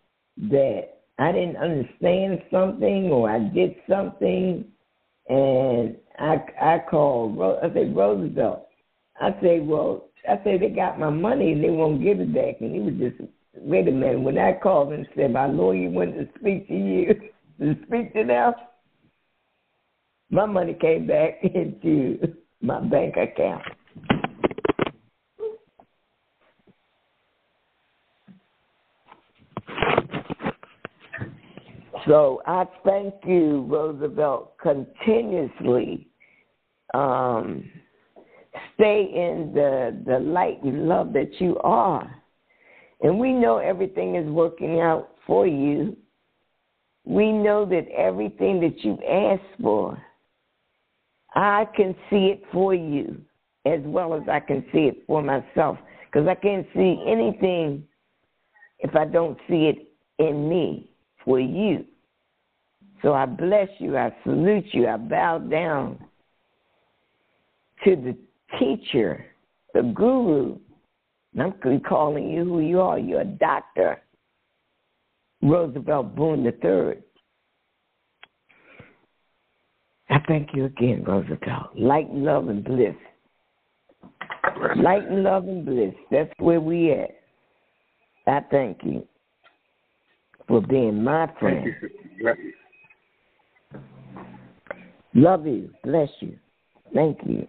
that 0.49 0.94
I 1.19 1.31
didn't 1.31 1.57
understand 1.57 2.41
something 2.52 3.11
or 3.11 3.30
I 3.30 3.40
did 3.40 3.76
something 3.88 4.65
and 5.30 5.95
I 6.19 6.44
I 6.61 6.84
called 6.90 7.40
I 7.64 7.73
said 7.73 7.95
Roosevelt. 7.95 8.68
I 9.22 9.30
say, 9.41 9.60
well, 9.60 10.10
I 10.27 10.44
say 10.44 10.57
they 10.57 10.69
got 10.69 10.99
my 10.99 11.10
money 11.10 11.52
and 11.53 11.64
they 11.64 11.69
won't 11.69 12.03
give 12.03 12.19
it 12.19 12.34
back 12.34 12.61
and 12.61 12.73
he 12.73 12.80
was 12.80 12.95
just 12.95 13.30
wait 13.55 13.88
a 13.88 13.91
minute, 13.91 14.19
when 14.19 14.38
I 14.38 14.53
called 14.53 14.93
and 14.93 15.07
said, 15.15 15.34
my 15.34 15.47
lawyer 15.47 15.89
went 15.89 16.15
to 16.15 16.27
speak 16.39 16.67
to 16.67 16.73
you, 16.73 17.15
to 17.59 17.75
speak 17.88 18.13
to 18.13 18.25
them, 18.25 18.53
my 20.30 20.45
money 20.45 20.73
came 20.73 21.07
back 21.07 21.39
into 21.43 22.35
my 22.61 22.80
bank 22.81 23.15
account. 23.17 23.63
So 32.07 32.41
I 32.45 32.65
thank 32.84 33.13
you, 33.25 33.65
Roosevelt, 33.69 34.57
continuously. 34.57 36.07
Um, 36.93 37.69
stay 38.75 39.03
in 39.03 39.51
the, 39.53 40.03
the 40.05 40.19
light 40.19 40.61
and 40.63 40.88
love 40.89 41.13
that 41.13 41.39
you 41.39 41.57
are 41.59 42.22
and 43.03 43.19
we 43.19 43.34
know 43.34 43.57
everything 43.57 44.15
is 44.15 44.27
working 44.27 44.80
out 44.80 45.09
for 45.27 45.45
you. 45.45 45.95
We 47.05 47.34
know 47.34 47.65
that 47.65 47.88
everything 47.89 48.61
that 48.61 48.84
you've 48.84 49.03
asked 49.03 49.61
for, 49.61 50.01
I 51.35 51.65
can 51.75 51.93
see 52.09 52.27
it 52.27 52.43
for 52.51 52.73
you 52.73 53.21
as 53.65 53.81
well 53.84 54.13
as 54.13 54.23
I 54.30 54.39
can 54.39 54.65
see 54.71 54.85
it 54.85 55.03
for 55.05 55.21
myself. 55.21 55.77
Because 56.05 56.27
I 56.27 56.35
can't 56.35 56.65
see 56.73 57.03
anything 57.05 57.84
if 58.80 58.95
I 58.95 59.05
don't 59.05 59.38
see 59.49 59.65
it 59.65 59.89
in 60.19 60.47
me 60.47 60.89
for 61.25 61.39
you. 61.39 61.85
So 63.01 63.13
I 63.13 63.25
bless 63.25 63.67
you, 63.80 63.97
I 63.97 64.15
salute 64.23 64.65
you, 64.71 64.88
I 64.88 64.95
bow 64.95 65.39
down 65.39 65.99
to 67.84 67.97
the 67.97 68.17
teacher, 68.57 69.25
the 69.73 69.81
guru, 69.81 70.57
I'm 71.39 71.81
calling 71.81 72.30
you 72.30 72.43
who 72.43 72.60
you 72.60 72.81
are. 72.81 72.99
You're 72.99 73.22
a 73.22 73.26
doctor. 73.26 74.01
Roosevelt 75.41 76.15
Boone 76.15 76.45
III. 76.45 77.01
I 80.10 80.19
thank 80.27 80.49
you 80.53 80.65
again, 80.65 81.03
Roosevelt. 81.03 81.76
Light, 81.76 82.14
love, 82.14 82.47
and 82.49 82.64
bliss. 82.64 82.95
Light, 84.77 85.10
love, 85.11 85.47
and 85.47 85.65
bliss. 85.65 85.93
That's 86.11 86.31
where 86.38 86.61
we 86.61 86.91
at. 86.91 87.10
I 88.27 88.41
thank 88.51 88.80
you 88.84 89.05
for 90.47 90.61
being 90.61 91.03
my 91.03 91.30
friend. 91.39 91.73
Love 95.14 95.45
you. 95.45 95.69
Bless 95.84 96.10
you. 96.19 96.38
Thank 96.93 97.19
you. 97.26 97.47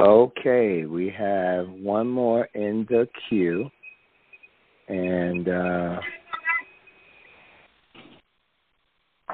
Okay, 0.00 0.86
we 0.86 1.10
have 1.10 1.68
one 1.68 2.08
more 2.08 2.48
in 2.54 2.86
the 2.88 3.06
queue. 3.28 3.68
And 4.88 5.46
uh, 5.46 6.00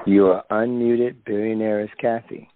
you 0.05 0.27
are 0.27 0.43
unmuted, 0.51 1.23
billionaire 1.25 1.79
is 1.79 1.89
Kathy. 2.01 2.49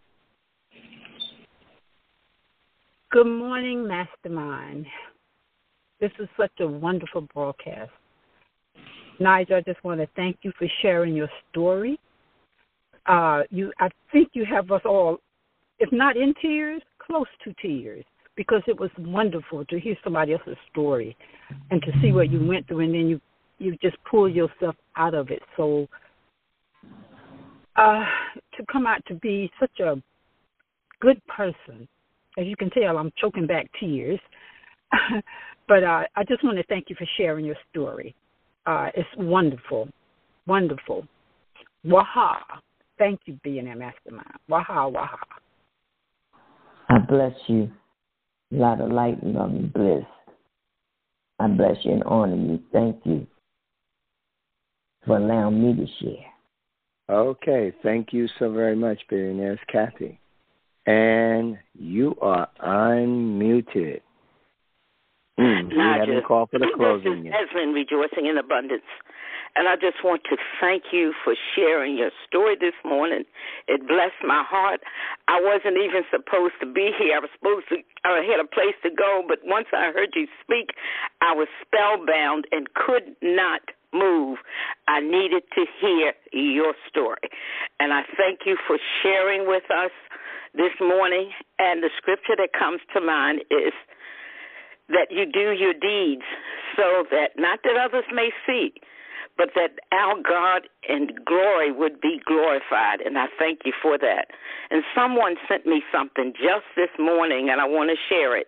Good 3.12 3.28
morning, 3.28 3.88
Mastermind. 3.88 4.86
This 6.02 6.12
is 6.20 6.28
such 6.36 6.52
a 6.60 6.68
wonderful 6.68 7.22
broadcast. 7.34 7.92
Naija, 9.22 9.54
I 9.54 9.62
just 9.62 9.82
want 9.86 10.02
to 10.02 10.08
thank 10.18 10.40
you 10.42 10.52
for 10.60 10.68
sharing 10.82 11.16
your 11.16 11.30
story. 11.50 11.98
Uh, 13.06 13.44
you, 13.50 13.72
I 13.80 13.88
think 14.12 14.32
you 14.34 14.44
have 14.44 14.70
us 14.70 14.82
all, 14.84 15.20
if 15.82 15.92
not 15.92 16.16
in 16.16 16.34
tears, 16.40 16.82
close 17.00 17.26
to 17.44 17.54
tears 17.60 18.06
because 18.38 18.62
it 18.68 18.80
was 18.80 18.92
wonderful 19.00 19.66
to 19.66 19.80
hear 19.80 19.96
somebody 20.04 20.34
else's 20.34 20.56
story 20.72 21.18
and 21.72 21.82
to 21.82 21.92
see 22.02 22.12
what 22.12 22.32
you 22.32 22.46
went 22.46 22.68
through 22.68 22.82
and 22.82 22.94
then 22.94 23.08
you 23.08 23.20
you 23.58 23.76
just 23.82 23.98
pull 24.10 24.30
yourself 24.30 24.76
out 24.96 25.14
of 25.14 25.30
it. 25.30 25.42
So 25.58 25.88
uh 27.76 28.06
to 28.56 28.66
come 28.72 28.86
out 28.86 29.02
to 29.08 29.16
be 29.16 29.52
such 29.60 29.80
a 29.80 30.02
good 31.00 31.20
person 31.26 31.88
as 32.38 32.46
you 32.46 32.56
can 32.56 32.70
tell 32.70 32.98
i'm 32.98 33.12
choking 33.18 33.48
back 33.48 33.68
tears. 33.80 34.20
But 35.68 35.84
uh 35.84 36.04
i 36.16 36.24
just 36.28 36.44
want 36.44 36.58
to 36.58 36.64
thank 36.66 36.90
you 36.90 36.96
for 36.96 37.08
sharing 37.18 37.46
your 37.46 37.58
story. 37.72 38.16
Uh 38.68 38.90
it's 38.94 39.10
wonderful 39.18 39.90
wonderful. 40.48 41.06
Waha. 41.84 42.40
Thank 42.98 43.22
you 43.26 43.40
being 43.44 43.68
a 43.68 43.76
mastermind. 43.76 44.38
Waha 44.48 44.88
waha 44.88 45.41
bless 47.12 47.34
you. 47.48 47.70
A 48.54 48.56
lot 48.56 48.82
of 48.82 48.90
light 48.90 49.22
and 49.22 49.34
love 49.34 49.52
and 49.52 49.72
bliss. 49.72 50.06
I 51.40 51.48
bless 51.48 51.76
you 51.84 51.92
and 51.92 52.04
honor 52.06 52.36
you. 52.36 52.60
Thank 52.72 53.02
you 53.04 53.28
for 55.06 55.18
allowing 55.18 55.62
me 55.62 55.86
to 55.86 55.92
share. 56.00 56.26
Okay, 57.10 57.74
thank 57.84 58.14
you 58.14 58.28
so 58.40 58.52
very 58.52 58.76
much, 58.76 59.00
Billionaires 59.10 59.60
Kathy. 59.70 60.20
And 60.86 61.58
you 61.78 62.16
are 62.22 62.48
unmuted. 62.64 64.00
Mm, 65.40 65.70
we 65.70 65.78
haven't 65.78 66.26
called 66.26 66.50
for 66.50 66.60
the 66.60 66.68
closing 66.76 67.26
yet. 67.26 67.34
Evelyn 67.36 67.74
rejoicing 67.74 68.28
in 68.28 68.38
abundance. 68.38 68.84
And 69.56 69.68
I 69.68 69.76
just 69.76 70.04
want 70.04 70.24
to 70.30 70.38
thank 70.60 70.92
you 70.92 71.14
for 71.24 71.36
sharing 71.56 71.98
your 71.98 72.12
story 72.28 72.56
this 72.60 72.76
morning. 72.86 73.24
It 73.68 73.88
blessed 73.88 74.24
my 74.24 74.44
heart. 74.48 74.80
I 75.28 75.42
wasn't 75.42 75.78
even 75.78 76.04
supposed 76.10 76.56
to 76.62 76.68
be 76.72 76.92
here. 76.98 77.18
I 77.18 77.20
was 77.20 77.30
supposed 77.36 77.68
to, 77.70 77.78
I 78.08 78.24
had 78.24 78.40
a 78.40 78.48
place 78.48 78.76
to 78.84 78.90
go, 78.90 79.24
but 79.28 79.40
once 79.44 79.68
I 79.74 79.92
heard 79.92 80.16
you 80.16 80.28
speak, 80.42 80.72
I 81.20 81.34
was 81.34 81.48
spellbound 81.66 82.46
and 82.52 82.74
could 82.74 83.16
not 83.22 83.62
move. 83.94 84.40
I 84.88 85.02
needed 85.02 85.44
to 85.56 85.66
hear 85.80 86.14
your 86.32 86.74
story. 86.88 87.28
And 87.80 87.92
I 87.92 88.04
thank 88.16 88.42
you 88.46 88.58
for 88.68 88.78
sharing 89.04 89.48
with 89.48 89.68
us 89.70 89.92
this 90.54 90.72
morning. 90.80 91.32
And 91.60 91.84
the 91.84 91.90
scripture 91.98 92.36
that 92.38 92.50
comes 92.58 92.80
to 92.94 93.02
mind 93.02 93.42
is 93.52 93.74
that 94.90 95.08
you 95.10 95.26
do 95.26 95.52
your 95.52 95.74
deeds 95.74 96.24
so 96.76 97.04
that 97.12 97.36
not 97.38 97.60
that 97.64 97.76
others 97.76 98.06
may 98.14 98.30
see, 98.46 98.74
but 99.38 99.50
that 99.56 99.80
our 99.92 100.16
God 100.22 100.68
and 100.88 101.12
glory 101.26 101.72
would 101.72 102.02
be 102.02 102.20
glorified. 102.26 103.02
And 103.02 103.18
I 103.18 103.26
thank 103.40 103.60
you 103.66 103.74
for 103.82 103.98
that. 103.98 104.28
And 104.70 104.84
someone 104.96 105.36
sent 105.48 105.66
me 105.66 105.84
something 105.92 106.34
just 106.34 106.66
this 106.76 106.92
morning, 107.00 107.50
and 107.50 107.62
I 107.62 107.66
want 107.66 107.90
to 107.90 107.98
share 108.10 108.38
it. 108.38 108.48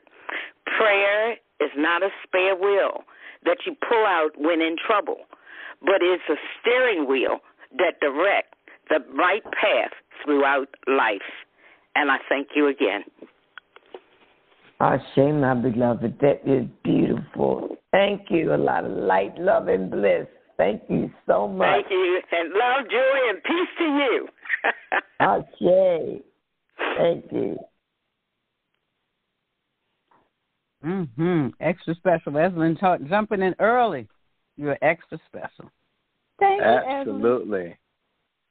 Prayer 0.66 1.34
is 1.60 1.72
not 1.78 2.04
a 2.04 2.10
spare 2.26 2.56
wheel 2.56 3.04
that 3.46 3.58
you 3.66 3.76
pull 3.88 4.06
out 4.06 4.32
when 4.38 4.62
in 4.62 4.76
trouble, 4.86 5.18
but 5.82 6.02
it's 6.02 6.24
a 6.30 6.36
steering 6.60 7.08
wheel 7.08 7.40
that 7.78 8.00
directs 8.00 8.58
the 8.90 9.00
right 9.16 9.44
path 9.44 9.92
throughout 10.24 10.70
life. 10.88 11.22
And 11.96 12.10
I 12.10 12.18
thank 12.30 12.50
you 12.56 12.68
again. 12.68 13.04
Ashe, 14.80 15.18
my 15.18 15.54
beloved, 15.54 16.20
that 16.20 16.42
is 16.46 16.68
beautiful. 16.84 17.78
Thank 17.92 18.24
you. 18.30 18.54
A 18.54 18.58
lot 18.58 18.86
of 18.86 18.92
light, 18.92 19.38
love, 19.38 19.68
and 19.68 19.90
bliss. 19.90 20.28
Thank 20.58 20.84
you 20.90 21.12
so 21.28 21.48
much. 21.48 21.68
Thank 21.68 21.88
you. 21.90 22.22
And 22.32 22.50
love, 22.54 22.90
joy, 22.90 23.30
and 23.30 23.44
peace 23.44 23.70
to 23.80 23.84
you. 23.84 24.28
okay. 25.22 26.22
Thank 26.98 27.26
you. 27.32 27.58
Mm-hmm. 30.86 31.48
Extra 31.60 31.96
special. 31.96 32.38
Evelyn 32.38 32.76
talk, 32.76 33.00
jumping 33.08 33.42
in 33.42 33.56
early. 33.60 34.08
You're 34.58 34.78
extra 34.82 35.20
special. 35.28 35.72
Thank 36.40 36.62
you, 36.62 36.68
Absolutely. 36.68 37.78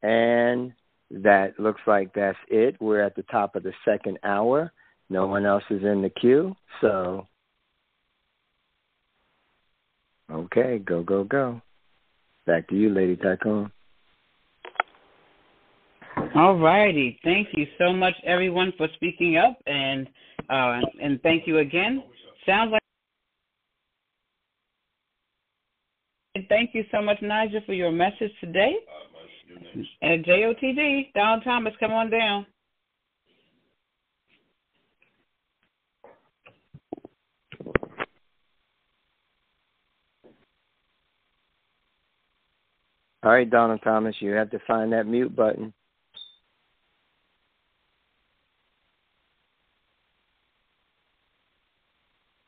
And 0.02 0.72
that 1.10 1.58
looks 1.58 1.82
like 1.86 2.12
that's 2.14 2.38
it. 2.48 2.76
We're 2.80 3.02
at 3.02 3.14
the 3.14 3.22
top 3.24 3.54
of 3.54 3.62
the 3.62 3.72
second 3.84 4.18
hour. 4.24 4.72
No 5.10 5.26
one 5.26 5.44
else 5.44 5.64
is 5.70 5.82
in 5.82 6.02
the 6.02 6.10
queue. 6.10 6.56
So, 6.80 7.28
okay, 10.30 10.78
go, 10.78 11.02
go, 11.02 11.24
go. 11.24 11.60
Back 12.46 12.68
to 12.68 12.74
you, 12.74 12.90
Lady 12.90 13.16
Tycoon. 13.16 13.70
All 16.34 16.58
righty. 16.58 17.18
Thank 17.24 17.48
you 17.52 17.66
so 17.78 17.92
much, 17.92 18.14
everyone, 18.24 18.72
for 18.76 18.88
speaking 18.94 19.36
up, 19.36 19.56
and 19.66 20.08
uh, 20.50 20.80
and 21.00 21.20
thank 21.22 21.46
you 21.46 21.58
again. 21.58 22.02
Sounds 22.46 22.72
like. 22.72 22.82
And 26.34 26.46
thank 26.48 26.74
you 26.74 26.84
so 26.90 27.02
much, 27.02 27.18
Naija, 27.18 27.64
for 27.66 27.74
your 27.74 27.92
message 27.92 28.32
today. 28.40 28.74
And 30.00 30.24
JOTD, 30.24 31.12
Don 31.14 31.42
Thomas, 31.42 31.74
come 31.78 31.92
on 31.92 32.10
down. 32.10 32.46
All 43.24 43.30
right, 43.30 43.48
Donald 43.48 43.80
Thomas, 43.84 44.16
you 44.18 44.32
have 44.32 44.50
to 44.50 44.58
find 44.66 44.92
that 44.92 45.06
mute 45.06 45.34
button. 45.34 45.72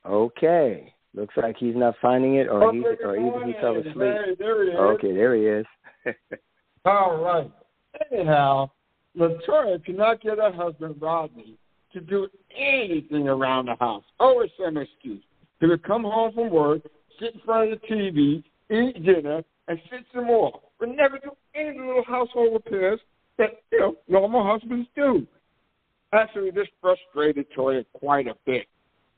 Okay. 0.05 0.93
Looks 1.15 1.35
like 1.37 1.57
he's 1.59 1.77
not 1.77 1.95
finding 2.03 2.37
it, 2.37 2.49
or 2.49 2.65
oh, 2.65 2.73
he's 2.73 2.83
or 3.05 3.17
either 3.17 3.47
he 3.47 3.53
fell 3.61 3.77
asleep. 3.77 4.37
There 4.39 4.65
he 4.65 4.71
is. 4.71 4.77
Okay, 4.77 5.15
there 5.15 5.37
he 5.37 5.47
is. 5.47 5.67
All 6.85 7.19
right. 7.19 7.51
Anyhow, 8.11 8.71
Latoya 9.17 9.83
cannot 9.85 10.21
get 10.21 10.39
her 10.39 10.53
husband 10.53 10.97
Rodney 11.01 11.57
to 11.93 12.01
do 12.01 12.27
anything 12.57 13.29
around 13.29 13.67
the 13.67 13.77
house. 13.77 14.03
Always 14.19 14.51
some 14.61 14.77
excuse. 14.77 15.23
He 15.61 15.67
would 15.67 15.85
come 15.85 16.03
home 16.03 16.33
from 16.35 16.51
work, 16.51 16.83
sit 17.21 17.35
in 17.35 17.41
front 17.45 17.73
of 17.73 17.81
the 17.81 17.87
TV, 17.87 18.43
eat 18.71 19.05
dinner, 19.05 19.45
and 19.69 19.79
sit 19.91 20.05
them 20.13 20.27
more, 20.27 20.61
but 20.79 20.89
never 20.89 21.19
do 21.19 21.31
any 21.55 21.79
little 21.79 22.05
household 22.07 22.53
repairs 22.53 23.01
that 23.39 23.51
you 23.73 23.81
know 23.81 23.97
normal 24.09 24.47
husbands 24.47 24.89
do. 24.95 25.27
Actually, 26.13 26.51
this 26.51 26.69
frustrated 26.81 27.47
Toya 27.57 27.85
quite 27.93 28.27
a 28.27 28.35
bit. 28.47 28.67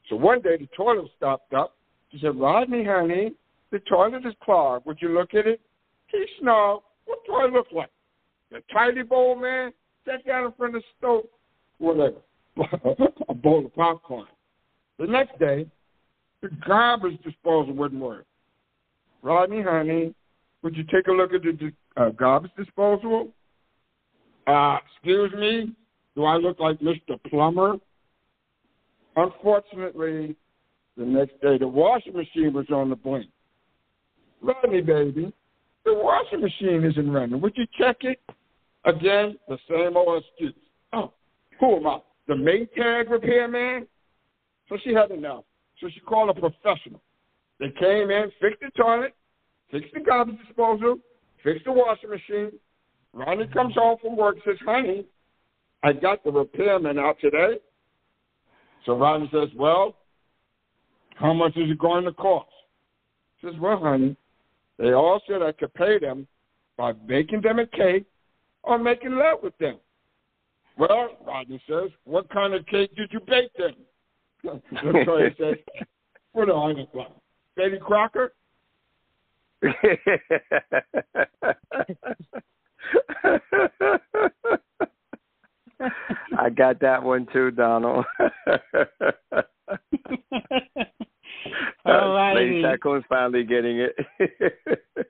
So 0.09 0.16
one 0.16 0.40
day 0.40 0.56
the 0.56 0.68
toilet 0.77 1.10
stopped 1.16 1.52
up. 1.52 1.77
She 2.10 2.18
said, 2.20 2.36
Rodney, 2.36 2.85
honey, 2.85 3.32
the 3.70 3.81
toilet 3.81 4.24
is 4.24 4.35
clogged. 4.43 4.86
Would 4.86 5.02
you 5.02 5.09
look 5.10 5.35
at 5.35 5.47
it? 5.47 5.60
He 6.06 6.24
snarled, 6.40 6.82
What 7.05 7.18
do 7.27 7.35
I 7.35 7.47
look 7.47 7.66
like? 7.73 7.90
A 8.52 8.60
Ty-D-Bol 8.73 9.36
man? 9.36 9.73
Sat 10.06 10.24
down 10.24 10.47
in 10.47 10.52
front 10.52 10.77
of 10.77 10.82
the 10.82 10.86
stove. 10.98 11.24
Whatever. 11.78 12.16
a 13.28 13.35
bowl 13.35 13.66
of 13.66 13.74
popcorn. 13.74 14.27
The 14.98 15.06
next 15.06 15.39
day, 15.39 15.66
the 16.43 16.48
garbage 16.66 17.20
disposal 17.23 17.74
wouldn't 17.74 18.01
work. 18.01 18.24
Rodney, 19.23 19.62
honey, 19.62 20.14
would 20.67 20.77
you 20.77 20.83
take 20.83 21.07
a 21.07 21.13
look 21.13 21.33
at 21.33 21.43
the 21.43 21.73
uh, 21.97 22.09
garbage 22.09 22.51
disposal? 22.59 23.29
Uh, 24.49 24.79
excuse 24.85 25.33
me, 25.35 25.73
do 26.17 26.25
I 26.25 26.39
look 26.39 26.59
like 26.59 26.81
Mr. 26.81 27.23
Plumber? 27.31 27.77
Unfortunately, 29.15 30.35
the 30.97 31.05
next 31.05 31.41
day 31.41 31.57
the 31.57 31.69
washing 31.69 32.15
machine 32.15 32.53
was 32.53 32.67
on 32.71 32.91
the 32.91 32.97
blink. 32.97 33.27
Rodney, 34.43 34.81
baby, 34.81 35.33
the 35.85 35.95
washing 35.95 36.41
machine 36.41 36.83
isn't 36.83 37.13
running. 37.13 37.41
Would 37.41 37.57
you 37.57 37.67
check 37.79 37.99
it? 38.01 38.19
Again, 38.85 39.37
the 39.47 39.59
same 39.71 39.97
old 39.97 40.25
excuse. 40.25 40.53
Oh, 40.93 41.13
who 41.61 41.77
am 41.77 41.87
I? 41.87 42.01
The 42.27 42.35
Maytag 42.35 43.09
repairman? 43.09 43.87
So 44.69 44.79
she 44.83 44.93
had 44.93 45.13
enough. 45.13 45.45
So 45.81 45.89
she 45.95 46.01
called 46.01 46.31
a 46.31 46.35
professional. 46.35 47.01
They 47.61 47.71
came 47.79 48.11
in, 48.11 48.33
fixed 48.41 48.63
the 48.63 48.71
toilet, 48.77 49.15
fixed 49.71 49.95
the 49.95 50.01
garbage 50.01 50.39
disposal, 50.47 50.99
fix 51.43 51.61
the 51.65 51.73
washing 51.73 52.11
machine. 52.11 52.53
Ronnie 53.13 53.47
comes 53.49 53.75
home 53.75 53.99
from 54.01 54.17
work 54.17 54.37
says, 54.45 54.57
honey, 54.65 55.07
I 55.83 55.93
got 55.93 56.23
the 56.25 56.31
repairman 56.31 56.99
out 56.99 57.17
today. 57.21 57.59
So 58.85 58.97
Ronnie 58.97 59.31
says, 59.33 59.49
well, 59.57 59.97
how 61.15 61.33
much 61.33 61.57
is 61.57 61.71
it 61.71 61.79
going 61.79 62.05
to 62.05 62.13
cost? 62.13 62.51
She 63.41 63.47
says, 63.47 63.57
well, 63.61 63.79
honey, 63.79 64.17
they 64.79 64.93
all 64.93 65.21
said 65.27 65.43
I 65.43 65.53
could 65.53 65.73
pay 65.75 65.99
them 65.99 66.27
by 66.77 66.93
baking 66.93 67.41
them 67.41 67.59
a 67.59 67.67
cake 67.67 68.05
or 68.63 68.79
making 68.79 69.13
love 69.13 69.39
with 69.43 69.57
them. 69.59 69.79
Well, 70.77 71.17
Rodney 71.27 71.61
says, 71.69 71.91
what 72.05 72.29
kind 72.29 72.53
of 72.53 72.67
cake 72.67 72.95
did 72.97 73.11
you 73.13 73.21
bake 73.21 73.53
them? 73.57 73.75
Latoya 74.45 75.37
says, 75.39 75.57
what 76.33 76.47
do 76.47 76.53
I 76.53 76.73
look? 76.73 77.13
Betty 77.57 77.79
Crocker? 77.81 78.35
I 86.39 86.51
got 86.51 86.81
that 86.81 87.03
one 87.03 87.27
too, 87.33 87.51
Donald. 87.51 88.05
All 91.85 92.15
right. 92.15 92.35
Lady 92.35 92.62
Tycoon's 92.62 93.05
finally 93.09 93.45
getting 93.45 93.78
it. 93.81 93.97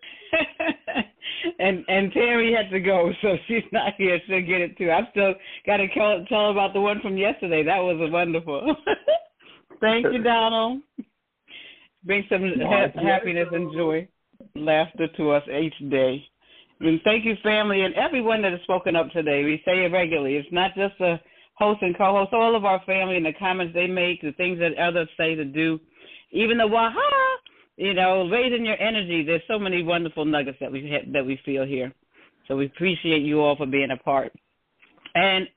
and 1.59 1.85
and 1.89 2.13
Terry 2.13 2.55
had 2.55 2.71
to 2.71 2.81
go, 2.81 3.13
so 3.23 3.37
she's 3.47 3.65
not 3.73 3.95
here. 3.97 4.19
She'll 4.27 4.41
get 4.41 4.61
it 4.61 4.77
too. 4.77 4.91
I've 4.91 5.07
still 5.11 5.35
got 5.67 5.79
to 5.79 5.89
tell, 5.89 6.25
tell 6.29 6.51
about 6.51 6.73
the 6.73 6.81
one 6.81 7.01
from 7.01 7.17
yesterday. 7.17 7.63
That 7.63 7.79
was 7.79 7.97
wonderful. 8.11 8.77
Thank 9.81 10.07
you, 10.13 10.23
Donald. 10.23 10.83
Bring 12.05 12.25
some 12.29 12.43
ha- 12.63 12.89
happiness 13.03 13.49
and 13.53 13.73
joy, 13.73 14.09
laughter 14.59 15.09
to 15.17 15.31
us 15.31 15.43
each 15.49 15.91
day. 15.91 16.25
And 16.81 17.01
thank 17.05 17.25
you, 17.25 17.37
family, 17.43 17.83
and 17.83 17.95
everyone 17.95 18.43
that 18.43 18.53
has 18.53 18.61
spoken 18.63 18.97
up 18.97 19.11
today. 19.11 19.45
We 19.45 19.63
say 19.65 19.85
it 19.85 19.93
regularly. 19.93 20.37
It's 20.37 20.49
not 20.53 20.75
just 20.75 20.95
the 20.99 21.19
hosts 21.55 21.83
and 21.83 21.97
co-hosts, 21.97 22.35
all 22.35 22.55
of 22.55 22.65
our 22.65 22.83
family, 22.85 23.17
and 23.17 23.25
the 23.25 23.33
comments 23.33 23.73
they 23.75 23.87
make, 23.87 24.21
the 24.21 24.33
things 24.33 24.59
that 24.59 24.77
others 24.77 25.09
say 25.17 25.35
to 25.35 25.45
do, 25.45 25.81
even 26.33 26.59
the 26.59 26.67
waha, 26.67 27.01
you 27.77 27.95
know, 27.95 28.29
raising 28.29 28.65
your 28.65 28.81
energy. 28.81 29.25
There's 29.25 29.43
so 29.49 29.59
many 29.59 29.83
wonderful 29.83 30.25
nuggets 30.25 30.59
that 30.61 30.71
we 30.71 31.03
that 31.13 31.25
we 31.25 31.41
feel 31.45 31.65
here. 31.65 31.93
So 32.47 32.57
we 32.57 32.67
appreciate 32.67 33.23
you 33.23 33.41
all 33.41 33.57
for 33.57 33.67
being 33.67 33.91
a 33.91 33.97
part. 33.97 34.33
And 35.15 35.49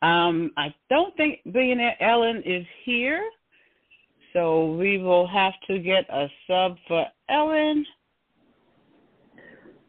um, 0.00 0.52
I 0.56 0.72
don't 0.88 1.16
think 1.16 1.40
Billionaire 1.52 2.00
Ellen 2.00 2.42
is 2.46 2.64
here, 2.84 3.22
so 4.32 4.72
we 4.76 4.98
will 4.98 5.26
have 5.26 5.54
to 5.68 5.78
get 5.78 6.08
a 6.08 6.28
sub 6.46 6.76
for 6.86 7.04
Ellen. 7.28 7.84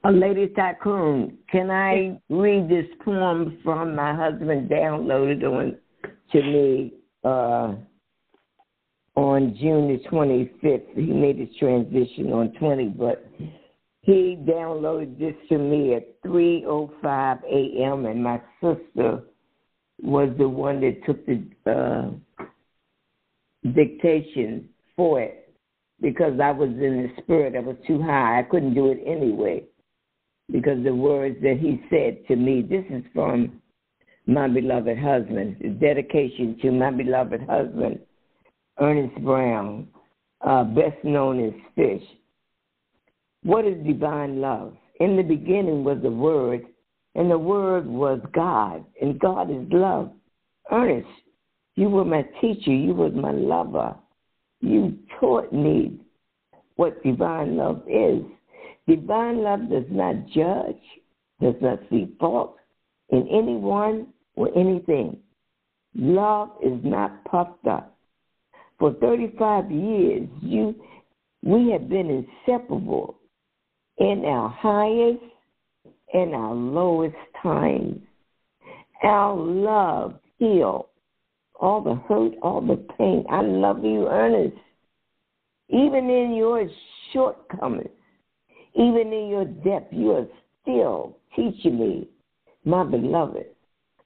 Uh, 0.01 0.11
Lady 0.11 0.47
Tycoon, 0.47 1.37
can 1.51 1.69
I 1.69 2.17
read 2.29 2.69
this 2.69 2.85
poem 3.03 3.59
from 3.63 3.95
my 3.95 4.15
husband 4.15 4.69
downloaded 4.69 5.43
on 5.43 5.75
to 6.31 6.41
me 6.41 6.93
uh, 7.25 7.75
on 9.15 9.57
June 9.59 9.89
the 9.89 9.99
25th? 10.09 10.95
He 10.95 11.11
made 11.11 11.37
his 11.37 11.49
transition 11.59 12.31
on 12.31 12.53
20, 12.53 12.89
but 12.97 13.29
he 14.01 14.41
downloaded 14.47 15.19
this 15.19 15.35
to 15.49 15.57
me 15.57 15.95
at 15.95 16.21
3:05 16.23 17.43
a.m. 17.43 18.05
and 18.05 18.23
my 18.23 18.41
sister 18.61 19.23
was 20.01 20.29
the 20.37 20.47
one 20.47 20.79
that 20.79 21.05
took 21.05 21.25
the 21.25 21.43
uh, 21.69 22.45
dictation 23.73 24.69
for 24.95 25.21
it 25.21 25.53
because 25.99 26.39
I 26.41 26.51
was 26.51 26.69
in 26.69 27.03
the 27.03 27.21
spirit. 27.21 27.57
I 27.57 27.59
was 27.59 27.75
too 27.85 28.01
high. 28.01 28.39
I 28.39 28.43
couldn't 28.43 28.75
do 28.75 28.91
it 28.91 29.03
anyway 29.05 29.65
because 30.51 30.83
the 30.83 30.93
words 30.93 31.37
that 31.41 31.57
he 31.59 31.81
said 31.89 32.25
to 32.27 32.35
me, 32.35 32.61
this 32.61 32.85
is 32.89 33.03
from 33.13 33.61
my 34.25 34.47
beloved 34.47 34.97
husband, 34.97 35.79
dedication 35.79 36.57
to 36.61 36.71
my 36.71 36.91
beloved 36.91 37.41
husband, 37.49 37.99
Ernest 38.79 39.15
Brown, 39.23 39.87
uh, 40.41 40.63
best 40.63 41.03
known 41.03 41.43
as 41.45 41.53
Fish. 41.75 42.03
What 43.43 43.65
is 43.65 43.85
divine 43.85 44.41
love? 44.41 44.75
In 44.99 45.15
the 45.15 45.23
beginning 45.23 45.83
was 45.83 45.99
the 46.01 46.11
Word, 46.11 46.61
and 47.15 47.29
the 47.31 47.37
Word 47.37 47.87
was 47.87 48.19
God, 48.33 48.85
and 49.01 49.19
God 49.19 49.49
is 49.49 49.65
love. 49.71 50.11
Ernest, 50.71 51.07
you 51.75 51.89
were 51.89 52.05
my 52.05 52.23
teacher, 52.41 52.71
you 52.71 52.93
were 52.93 53.09
my 53.09 53.31
lover. 53.31 53.95
You 54.61 54.97
taught 55.19 55.51
me 55.53 55.99
what 56.75 57.01
divine 57.03 57.57
love 57.57 57.81
is. 57.87 58.21
Divine 58.89 59.43
love 59.43 59.69
does 59.69 59.85
not 59.91 60.15
judge, 60.29 60.81
does 61.39 61.53
not 61.61 61.79
see 61.91 62.07
fault 62.19 62.55
in 63.09 63.27
anyone 63.27 64.07
or 64.35 64.49
anything. 64.57 65.15
Love 65.93 66.49
is 66.63 66.79
not 66.83 67.23
puffed 67.25 67.67
up. 67.67 67.95
For 68.79 68.93
35 68.95 69.69
years, 69.69 70.27
you, 70.41 70.73
we 71.43 71.69
have 71.69 71.87
been 71.87 72.25
inseparable 72.47 73.19
in 73.99 74.23
our 74.25 74.49
highest 74.49 75.23
and 76.15 76.33
our 76.33 76.55
lowest 76.55 77.15
times. 77.43 77.99
Our 79.03 79.35
love 79.35 80.15
healed 80.39 80.87
all 81.59 81.81
the 81.81 81.93
hurt, 82.07 82.33
all 82.41 82.61
the 82.61 82.77
pain. 82.97 83.23
I 83.29 83.41
love 83.41 83.83
you, 83.83 84.07
Ernest. 84.07 84.57
Even 85.67 86.09
in 86.09 86.33
your 86.33 86.67
shortcomings, 87.13 87.89
even 88.75 89.11
in 89.13 89.27
your 89.29 89.45
depth, 89.45 89.91
you 89.91 90.11
are 90.11 90.27
still 90.61 91.17
teaching 91.35 91.79
me, 91.79 92.07
my 92.65 92.83
beloved, 92.83 93.45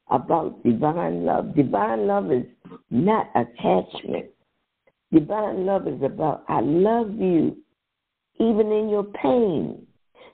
about 0.09 0.63
divine 0.63 1.25
love. 1.25 1.55
Divine 1.55 2.07
love 2.07 2.31
is 2.31 2.45
not 2.89 3.29
attachment. 3.35 4.25
Divine 5.11 5.65
love 5.65 5.87
is 5.87 6.01
about, 6.01 6.43
I 6.47 6.61
love 6.61 7.13
you, 7.13 7.57
even 8.39 8.71
in 8.71 8.89
your 8.89 9.03
pain. 9.03 9.85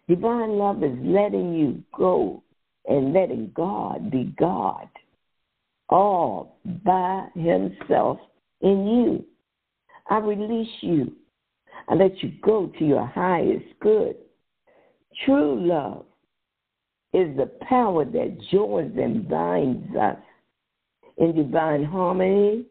Divine 0.08 0.58
love 0.58 0.84
is 0.84 0.98
letting 1.02 1.54
you 1.54 1.84
go 1.96 2.42
and 2.88 3.14
letting 3.14 3.52
God 3.56 4.10
be 4.10 4.34
God, 4.38 4.88
all 5.90 6.58
by 6.86 7.28
Himself 7.36 8.20
in 8.62 8.88
you. 8.88 9.26
I 10.10 10.18
release 10.18 10.72
you. 10.82 11.12
I 11.90 11.96
let 11.96 12.22
you 12.22 12.32
go 12.44 12.72
to 12.78 12.86
your 12.86 13.06
highest 13.06 13.66
good. 13.82 14.16
True 15.26 15.60
love 15.60 16.06
is 17.14 17.36
the 17.36 17.52
power 17.68 18.06
that 18.06 18.38
joins 18.52 18.96
and 18.98 19.28
binds 19.28 19.96
us 19.96 20.18
in 21.18 21.36
divine 21.36 21.84
harmony 21.84 22.66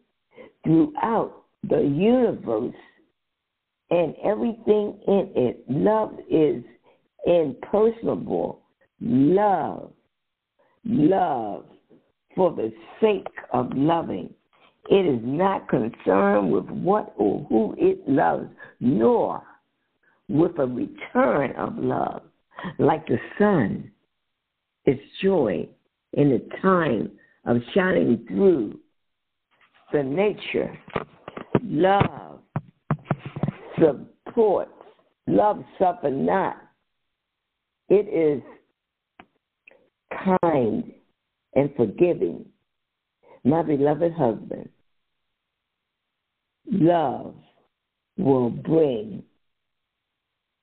throughout 0.63 1.43
the 1.69 1.81
universe 1.81 2.73
and 3.91 4.15
everything 4.23 4.99
in 5.07 5.31
it. 5.35 5.65
Love 5.67 6.13
is 6.29 6.63
impersonable. 7.25 8.61
Love. 9.01 9.91
Love 10.85 11.65
for 12.35 12.51
the 12.55 12.71
sake 13.01 13.27
of 13.51 13.69
loving. 13.75 14.33
It 14.91 15.05
is 15.05 15.19
not 15.23 15.69
concerned 15.69 16.51
with 16.51 16.65
what 16.65 17.13
or 17.15 17.45
who 17.47 17.75
it 17.77 18.09
loves, 18.09 18.47
nor 18.79 19.43
with 20.27 20.57
a 20.57 20.65
return 20.65 21.51
of 21.55 21.77
love. 21.77 22.23
Like 22.79 23.05
the 23.05 23.19
sun, 23.37 23.91
its 24.85 25.01
joy 25.21 25.69
in 26.13 26.29
the 26.29 26.41
time 26.61 27.11
of 27.45 27.57
shining 27.75 28.25
through 28.27 28.79
the 29.93 30.01
nature. 30.01 30.75
Love 31.63 32.39
supports, 33.79 34.71
love 35.27 35.63
suffer 35.77 36.09
not. 36.09 36.57
It 37.89 38.07
is 38.07 38.41
kind 40.23 40.91
and 41.53 41.73
forgiving. 41.75 42.45
My 43.43 43.61
beloved 43.61 44.13
husband, 44.13 44.67
love 46.71 47.35
will 48.17 48.49
bring 48.49 49.23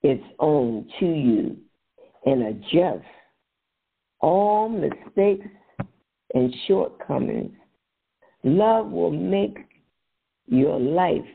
its 0.02 0.24
own 0.38 0.88
to 1.00 1.06
you 1.06 1.56
and 2.24 2.42
adjust 2.42 3.04
all 4.20 4.68
mistakes 4.68 5.46
and 6.34 6.54
shortcomings. 6.66 7.54
Love 8.44 8.90
will 8.90 9.10
make 9.10 9.58
your 10.46 10.78
life 10.78 11.26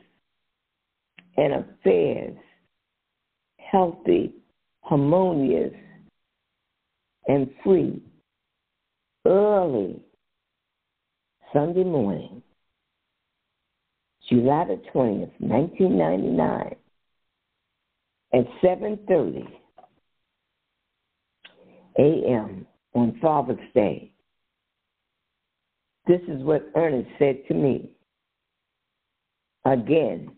and 1.37 1.53
affairs 1.53 2.37
healthy, 3.57 4.33
harmonious, 4.81 5.73
and 7.27 7.49
free. 7.63 8.01
Early 9.25 10.01
Sunday 11.53 11.83
morning, 11.83 12.41
July 14.31 14.63
the 14.63 14.81
20th, 14.95 15.29
1999, 15.39 16.75
at 18.33 18.45
7.30 18.63 19.45
a.m. 21.99 22.65
on 22.95 23.19
Father's 23.21 23.59
Day. 23.75 24.09
This 26.07 26.21
is 26.29 26.41
what 26.43 26.69
Ernest 26.77 27.09
said 27.19 27.39
to 27.49 27.53
me. 27.53 27.89
Again, 29.65 30.31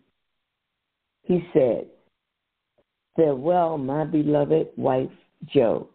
he 1.22 1.46
said, 1.52 1.86
Farewell, 3.14 3.78
my 3.78 4.04
beloved 4.04 4.70
wife, 4.76 5.08
Joe. 5.46 5.88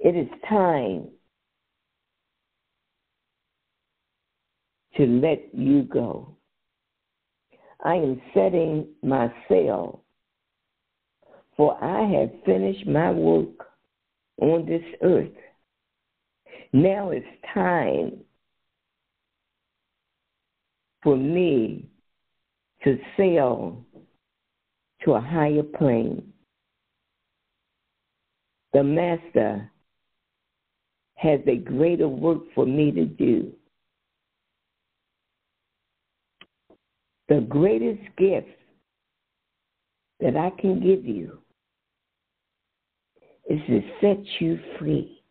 It 0.00 0.16
is 0.16 0.28
time 0.48 1.06
to 4.96 5.06
let 5.06 5.54
you 5.54 5.82
go. 5.84 6.34
I 7.84 7.96
am 7.96 8.20
setting 8.32 8.88
my 9.02 9.32
sail, 9.48 10.02
for 11.56 11.82
I 11.82 12.10
have 12.18 12.30
finished 12.46 12.86
my 12.86 13.10
work 13.10 13.68
on 14.40 14.66
this 14.66 14.82
earth. 15.02 15.28
Now 16.72 17.10
it's 17.10 17.26
time 17.52 18.24
for 21.02 21.16
me 21.16 21.86
to 22.84 22.98
sail 23.16 23.84
to 25.04 25.12
a 25.12 25.20
higher 25.20 25.62
plane. 25.62 26.32
The 28.72 28.82
Master 28.82 29.70
has 31.16 31.40
a 31.46 31.56
greater 31.56 32.08
work 32.08 32.40
for 32.54 32.66
me 32.66 32.90
to 32.92 33.04
do. 33.04 33.52
The 37.28 37.40
greatest 37.40 38.02
gift 38.16 38.48
that 40.20 40.36
I 40.36 40.50
can 40.60 40.80
give 40.80 41.04
you 41.04 41.38
is 43.48 43.60
to 43.66 43.80
set 44.00 44.18
you 44.40 44.58
free. 44.78 45.22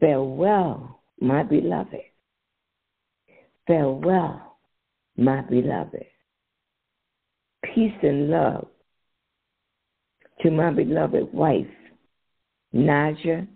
Farewell, 0.00 1.00
my 1.20 1.42
beloved. 1.42 2.02
Farewell, 3.66 4.58
my 5.16 5.42
beloved. 5.42 6.06
Peace 7.74 7.92
and 8.02 8.28
love 8.28 8.66
to 10.42 10.50
my 10.50 10.70
beloved 10.70 11.32
wife, 11.32 11.66
Naija 12.74 13.46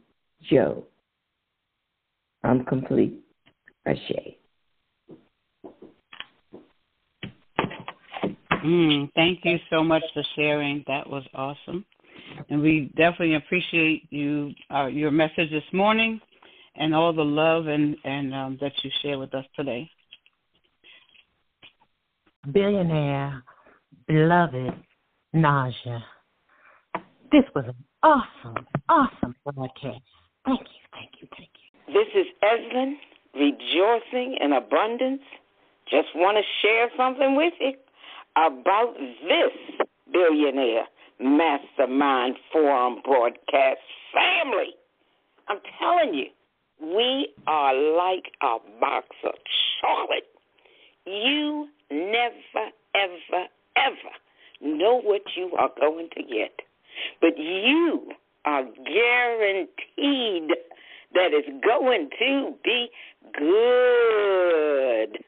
Joe. 0.48 0.84
I'm 2.44 2.64
complete. 2.64 3.20
Ashe. 3.84 4.36
Mm, 8.66 9.12
thank 9.14 9.44
you 9.44 9.58
so 9.70 9.84
much 9.84 10.02
for 10.12 10.24
sharing. 10.34 10.82
That 10.88 11.08
was 11.08 11.22
awesome. 11.34 11.84
And 12.50 12.60
we 12.60 12.92
definitely 12.96 13.36
appreciate 13.36 14.08
you, 14.10 14.50
uh, 14.74 14.86
your 14.86 15.12
message 15.12 15.50
this 15.50 15.62
morning, 15.72 16.20
and 16.74 16.92
all 16.92 17.12
the 17.12 17.22
love 17.22 17.68
and 17.68 17.96
and 18.04 18.34
um, 18.34 18.58
that 18.60 18.72
you 18.82 18.90
share 19.02 19.20
with 19.20 19.32
us 19.34 19.44
today. 19.54 19.88
Billionaire, 22.52 23.44
beloved 24.08 24.74
Naija, 25.34 26.02
this 27.30 27.44
was 27.54 27.66
an 27.68 27.84
awesome, 28.02 28.66
awesome 28.88 29.34
broadcast. 29.44 30.02
Thank 30.44 30.60
you, 30.60 30.66
thank 30.92 31.10
you, 31.20 31.28
thank 31.36 31.50
you. 31.54 31.94
This 31.94 32.08
is 32.14 32.26
Eslin, 32.42 32.94
rejoicing 33.34 34.38
in 34.40 34.54
abundance. 34.54 35.22
Just 35.88 36.08
want 36.16 36.36
to 36.36 36.42
share 36.66 36.90
something 36.96 37.36
with 37.36 37.52
you 37.60 37.72
about 38.36 38.94
this 38.96 39.86
billionaire 40.12 40.86
mastermind 41.20 42.36
forum 42.52 42.96
broadcast 43.04 43.80
family. 44.12 44.74
I'm 45.48 45.58
telling 45.80 46.14
you, 46.14 46.26
we 46.80 47.28
are 47.46 47.74
like 47.74 48.32
a 48.42 48.58
box 48.80 49.06
of 49.24 49.32
chocolate. 49.80 50.28
You 51.06 51.68
never, 51.90 52.70
ever, 52.94 53.46
ever 53.76 54.12
know 54.60 55.00
what 55.00 55.22
you 55.36 55.52
are 55.58 55.70
going 55.80 56.08
to 56.16 56.22
get. 56.22 56.60
But 57.20 57.38
you 57.38 58.10
are 58.44 58.64
guaranteed 58.64 60.50
that 61.14 61.30
it's 61.32 61.48
going 61.64 62.10
to 62.18 62.54
be 62.64 62.88
good. 63.38 65.24